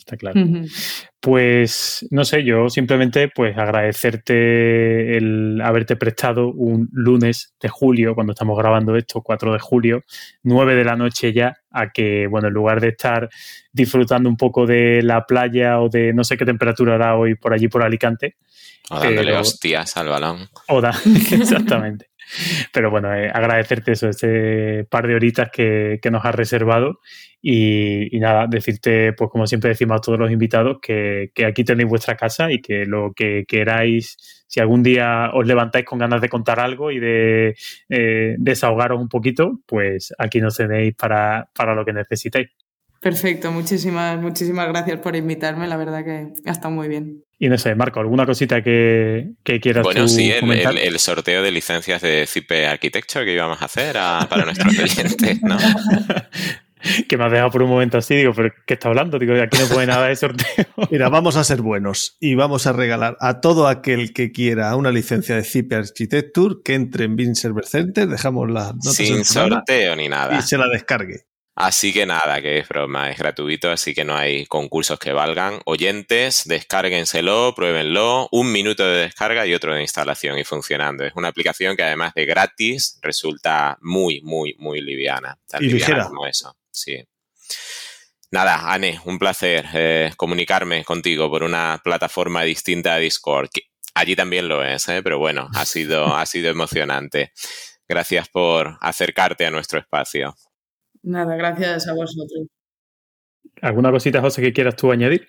está 0.05 0.16
claro. 0.16 0.40
Pues 1.20 2.06
no 2.10 2.24
sé, 2.24 2.44
yo 2.44 2.68
simplemente 2.68 3.28
pues 3.35 3.56
agradecerte 3.56 5.16
el 5.16 5.60
haberte 5.62 5.97
prestado 5.97 6.48
un 6.48 6.89
lunes 6.93 7.55
de 7.60 7.68
julio, 7.68 8.14
cuando 8.14 8.35
estamos 8.35 8.59
grabando 8.59 8.94
esto, 8.97 9.22
4 9.22 9.55
de 9.55 9.59
julio, 9.59 10.02
9 10.43 10.74
de 10.74 10.85
la 10.85 10.97
noche 10.97 11.32
ya, 11.32 11.56
a 11.70 11.90
que, 11.90 12.26
bueno, 12.26 12.48
en 12.48 12.55
lugar 12.55 12.81
de 12.81 12.89
estar 12.89 13.31
disfrutando 13.72 14.28
un 14.28 14.36
poco 14.36 14.66
de 14.66 15.02
la 15.02 15.24
playa 15.24 15.81
o 15.81 15.89
de 15.89 16.12
no 16.12 16.24
sé 16.24 16.36
qué 16.36 16.44
temperatura 16.44 16.97
hará 16.97 17.16
hoy 17.16 17.35
por 17.35 17.55
allí 17.55 17.68
por 17.68 17.82
Alicante. 17.82 18.36
O 18.90 19.01
dándole 19.01 19.35
hostias 19.35 19.97
al 19.97 20.09
balón. 20.09 20.51
O 20.68 20.82
da, 20.82 20.90
exactamente. 21.32 22.10
Pero 22.73 22.91
bueno, 22.91 23.15
eh, 23.15 23.31
agradecerte 23.33 23.93
eso, 23.93 24.09
este 24.09 24.85
par 24.85 25.07
de 25.07 25.15
horitas 25.15 25.51
que, 25.51 25.99
que 26.03 26.11
nos 26.11 26.25
has 26.25 26.35
reservado 26.35 27.01
y, 27.47 28.09
nada, 28.21 28.47
decirte, 28.47 29.13
pues 29.13 29.29
como 29.31 29.47
siempre 29.47 29.69
decimos 29.69 29.99
a 29.99 30.01
todos 30.01 30.19
los 30.19 30.31
invitados, 30.31 30.79
que, 30.81 31.31
que, 31.35 31.45
aquí 31.45 31.63
tenéis 31.63 31.91
vuestra 31.91 32.17
casa 32.17 32.51
y 32.51 32.63
que 32.63 32.87
lo 32.87 33.13
que 33.15 33.45
queráis, 33.47 34.45
si 34.49 34.61
algún 34.61 34.83
día 34.83 35.31
os 35.35 35.47
levantáis 35.47 35.85
con 35.85 35.99
ganas 35.99 36.23
de 36.23 36.31
contar 36.31 36.59
algo 36.59 36.91
y 36.91 37.01
de 37.01 37.55
eh, 37.91 38.37
desahogaros 38.39 38.99
un 38.99 39.11
poquito, 39.11 39.61
pues 39.67 40.15
aquí 40.17 40.41
nos 40.41 40.57
tenéis 40.57 40.95
para, 40.95 41.51
para 41.55 41.75
lo 41.75 41.85
que 41.85 41.93
necesitéis. 41.93 42.49
Perfecto, 43.05 43.52
muchísimas, 43.52 44.18
muchísimas 44.18 44.66
gracias 44.66 44.98
por 44.98 45.14
invitarme, 45.14 45.68
la 45.68 45.76
verdad 45.76 46.02
que 46.02 46.32
ha 46.47 46.51
estado 46.51 46.70
muy 46.70 46.89
bien. 46.89 47.22
Y 47.39 47.51
no 47.51 47.59
sé, 47.59 47.74
Marco, 47.74 48.01
¿alguna 48.01 48.24
cosita 48.24 48.62
que, 48.62 49.32
que 49.44 49.60
quieras 49.60 49.82
Bueno, 49.82 50.09
sí, 50.09 50.31
el, 50.31 50.51
el, 50.51 50.78
el, 50.78 50.98
sorteo 50.98 51.43
de 51.43 51.51
licencias 51.51 52.01
de 52.01 52.24
CIPE 52.26 52.66
Architecture 52.66 53.26
que 53.26 53.35
íbamos 53.35 53.60
a 53.60 53.66
hacer 53.66 53.98
a, 53.98 54.26
para 54.31 54.47
nuestros 54.47 54.72
clientes, 54.94 55.43
¿no? 55.43 55.59
que 57.06 57.18
me 57.18 57.24
has 57.24 57.31
dejado 57.31 57.51
por 57.51 57.62
un 57.62 57.68
momento 57.68 57.98
así, 57.98 58.14
digo, 58.14 58.32
¿pero 58.32 58.55
qué 58.66 58.72
está 58.72 58.89
hablando? 58.89 59.18
Digo, 59.18 59.35
aquí 59.35 59.59
no 59.59 59.66
puede 59.66 59.86
nada 59.86 60.09
de 60.09 60.16
sorteo. 60.16 60.64
Mira, 60.90 61.10
vamos 61.10 61.36
a 61.36 61.44
ser 61.44 61.60
buenos 61.60 62.16
y 62.20 62.36
vamos 62.36 62.66
a 62.66 62.72
regalar 62.72 63.18
a 63.20 63.43
todo 63.43 63.68
aquel 63.68 64.14
que 64.14 64.32
quiera 64.32 64.74
una 64.76 64.90
licencia 64.90 65.36
de 65.36 65.44
CIPE 65.44 65.74
Architecture 65.76 66.55
que 66.64 66.72
entre 66.72 67.05
en 67.05 67.16
Bin 67.16 67.35
Server 67.35 67.66
Center, 67.66 68.09
dejamos 68.09 68.51
las 68.51 68.74
notas 68.74 68.94
Sin 68.94 69.26
sorteo 69.26 69.94
ni 69.94 70.09
nada. 70.09 70.39
Y 70.39 70.40
se 70.40 70.56
la 70.56 70.68
descargue. 70.68 71.26
Así 71.56 71.93
que 71.93 72.05
nada, 72.05 72.43
que 72.43 72.59
es 72.59 72.68
broma, 72.68 73.10
es 73.10 73.18
gratuito, 73.18 73.70
así 73.70 73.94
que 73.94 74.05
no 74.05 74.16
hay 74.16 74.44
concursos 74.47 74.98
que 74.98 75.12
valgan. 75.12 75.60
Oyentes, 75.66 76.43
descárguenselo, 76.47 77.55
pruébenlo, 77.55 78.28
un 78.32 78.51
minuto 78.51 78.85
de 78.85 79.02
descarga 79.02 79.47
y 79.47 79.55
otro 79.55 79.72
de 79.72 79.82
instalación 79.82 80.36
y 80.36 80.44
funcionando. 80.44 81.05
Es 81.05 81.12
una 81.14 81.28
aplicación 81.28 81.76
que 81.76 81.85
además 81.85 82.12
de 82.14 82.26
gratis 82.26 82.98
resulta 83.02 83.78
muy, 83.82 84.20
muy, 84.22 84.56
muy 84.59 84.81
liviana. 84.81 85.39
Tan 85.47 85.62
y 85.62 85.66
liviana 85.68 85.94
ligera. 85.94 86.09
como 86.09 86.26
eso, 86.26 86.56
sí. 86.72 87.06
Nada, 88.32 88.72
Anne, 88.72 89.01
un 89.05 89.20
placer 89.20 89.64
eh, 89.74 90.12
comunicarme 90.16 90.82
contigo 90.85 91.31
por 91.31 91.44
una 91.44 91.81
plataforma 91.85 92.43
distinta 92.43 92.94
a 92.94 92.98
Discord. 92.98 93.48
Que 93.52 93.68
allí 93.94 94.16
también 94.16 94.48
lo 94.48 94.64
es, 94.64 94.89
¿eh? 94.89 95.05
pero 95.05 95.18
bueno, 95.20 95.48
ha 95.55 95.64
sido, 95.64 96.05
ha 96.16 96.26
sido 96.26 96.51
emocionante. 96.51 97.32
Gracias 97.86 98.28
por 98.28 98.76
acercarte 98.81 99.47
a 99.47 99.52
nuestro 99.52 99.78
espacio. 99.78 100.35
Nada, 101.05 101.36
gracias 101.36 101.86
a 101.86 101.94
vosotros. 101.94 102.48
¿Alguna 103.60 103.90
cosita, 103.90 104.20
José, 104.20 104.40
que 104.43 104.52
quieras 104.52 104.74
tú 104.76 104.90
añadir? 104.90 105.28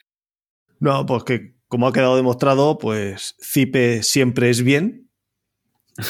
No, 0.80 1.06
pues 1.06 1.24
que 1.24 1.56
como 1.68 1.88
ha 1.88 1.94
quedado 1.94 2.16
demostrado, 2.16 2.78
pues 2.78 3.36
Cipe 3.42 4.02
siempre 4.02 4.50
es 4.50 4.64
bien. 4.64 5.10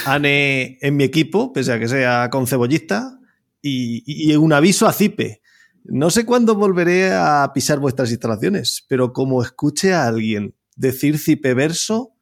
Ane 0.05 0.77
en 0.81 0.95
mi 0.95 1.03
equipo, 1.03 1.51
pese 1.51 1.73
a 1.73 1.79
que 1.79 1.87
sea 1.87 2.29
con 2.29 2.47
cebollista. 2.47 3.19
Y, 3.61 4.03
y, 4.05 4.35
un 4.35 4.53
aviso 4.53 4.87
a 4.87 4.93
Cipe. 4.93 5.41
No 5.83 6.11
sé 6.11 6.25
cuándo 6.25 6.53
volveré 6.53 7.11
a 7.13 7.51
pisar 7.53 7.79
vuestras 7.79 8.11
instalaciones, 8.11 8.85
pero 8.87 9.11
como 9.11 9.41
escuche 9.41 9.93
a 9.93 10.05
alguien 10.05 10.53
decir 10.75 11.17
Cipe 11.17 11.55
verso, 11.55 12.13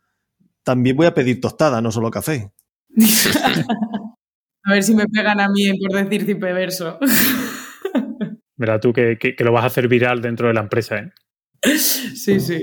también 0.63 0.95
voy 0.95 1.07
a 1.07 1.13
pedir 1.13 1.41
tostada, 1.41 1.81
no 1.81 1.91
solo 1.91 2.09
café. 2.09 2.51
A 4.65 4.73
ver 4.73 4.83
si 4.83 4.95
me 4.95 5.07
pegan 5.07 5.39
a 5.39 5.49
mí 5.49 5.71
por 5.79 6.03
decir 6.03 6.25
cipe 6.25 6.53
verso. 6.53 6.99
Verá 8.55 8.79
tú 8.79 8.93
que, 8.93 9.17
que, 9.19 9.35
que, 9.35 9.43
lo 9.43 9.51
vas 9.51 9.63
a 9.63 9.67
hacer 9.67 9.87
viral 9.87 10.21
dentro 10.21 10.47
de 10.47 10.53
la 10.53 10.61
empresa, 10.61 10.97
¿eh? 10.97 11.11
Sí, 11.77 12.39
sí. 12.39 12.59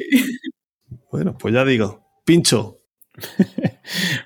Bueno, 1.11 1.37
pues 1.37 1.53
ya 1.53 1.65
digo, 1.65 2.07
pincho. 2.25 2.83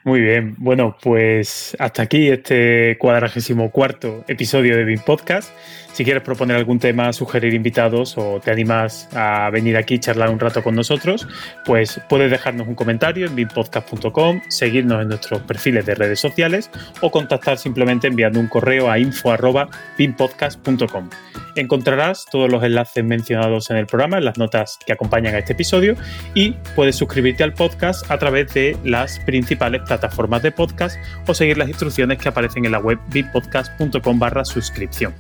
Muy 0.05 0.21
bien, 0.21 0.55
bueno, 0.59 0.97
pues 1.01 1.75
hasta 1.79 2.03
aquí 2.03 2.29
este 2.29 2.99
cuadragésimo 2.99 3.71
cuarto 3.71 4.25
episodio 4.29 4.77
de 4.77 4.85
BIM 4.85 5.01
Podcast. 5.01 5.51
Si 5.95 6.05
quieres 6.05 6.23
proponer 6.25 6.57
algún 6.57 6.81
tema, 6.81 7.13
sugerir 7.13 7.55
invitados 7.55 8.19
o 8.19 8.41
te 8.41 8.51
animas 8.51 9.09
a 9.15 9.49
venir 9.51 9.77
aquí 9.77 9.95
y 9.95 10.01
charlar 10.01 10.31
un 10.31 10.41
rato 10.41 10.61
con 10.61 10.75
nosotros, 10.75 11.29
pues 11.65 12.01
puedes 12.09 12.33
dejarnos 12.33 12.67
un 12.67 12.75
comentario 12.75 13.27
en 13.27 13.37
bimpodcast.com, 13.37 14.41
seguirnos 14.49 15.03
en 15.03 15.09
nuestros 15.09 15.43
perfiles 15.43 15.87
de 15.87 15.95
redes 15.95 16.19
sociales 16.19 16.69
o 17.01 17.13
contactar 17.13 17.59
simplemente 17.59 18.09
enviando 18.09 18.41
un 18.41 18.49
correo 18.49 18.91
a 18.91 18.99
info.bimpodcast.com. 18.99 21.11
Encontrarás 21.55 22.27
todos 22.29 22.51
los 22.51 22.65
enlaces 22.65 23.05
mencionados 23.05 23.71
en 23.71 23.77
el 23.77 23.87
programa, 23.87 24.19
en 24.19 24.25
las 24.25 24.37
notas 24.37 24.81
que 24.85 24.93
acompañan 24.93 25.37
a 25.37 25.39
este 25.39 25.53
episodio 25.53 25.95
y 26.35 26.57
puedes 26.75 26.97
suscribirte 26.97 27.45
al 27.45 27.53
podcast 27.53 28.11
a 28.11 28.19
través 28.19 28.53
de 28.53 28.77
las 28.83 29.21
principales 29.21 29.54
plataformas 29.57 30.43
de 30.43 30.53
podcast 30.53 30.97
o 31.27 31.35
seguir 31.35 31.59
las 31.59 31.69
instrucciones 31.69 32.19
que 32.19 32.29
aparecen 32.29 32.65
en 32.65 32.73
la 32.73 32.79
web 32.79 32.99
bimpodcast.com 33.09 34.19
barra 34.19 34.45
suscripción. 34.45 35.15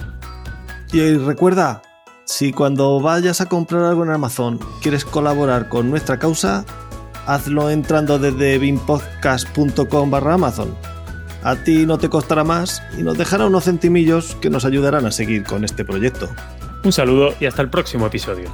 Y 0.92 1.14
recuerda, 1.14 1.82
si 2.24 2.52
cuando 2.52 3.00
vayas 3.00 3.40
a 3.40 3.46
comprar 3.46 3.84
algo 3.84 4.04
en 4.04 4.10
Amazon 4.10 4.58
quieres 4.82 5.04
colaborar 5.04 5.68
con 5.68 5.90
nuestra 5.90 6.18
causa, 6.18 6.64
hazlo 7.26 7.70
entrando 7.70 8.18
desde 8.18 8.58
bimpodcast.com 8.58 10.10
barra 10.10 10.34
Amazon. 10.34 10.74
A 11.42 11.56
ti 11.56 11.84
no 11.84 11.98
te 11.98 12.08
costará 12.08 12.42
más 12.42 12.82
y 12.98 13.02
nos 13.02 13.18
dejará 13.18 13.46
unos 13.46 13.64
centimillos 13.64 14.34
que 14.36 14.48
nos 14.48 14.64
ayudarán 14.64 15.04
a 15.04 15.10
seguir 15.10 15.44
con 15.44 15.64
este 15.64 15.84
proyecto. 15.84 16.28
Un 16.84 16.92
saludo 16.92 17.34
y 17.38 17.46
hasta 17.46 17.62
el 17.62 17.70
próximo 17.70 18.06
episodio. 18.06 18.50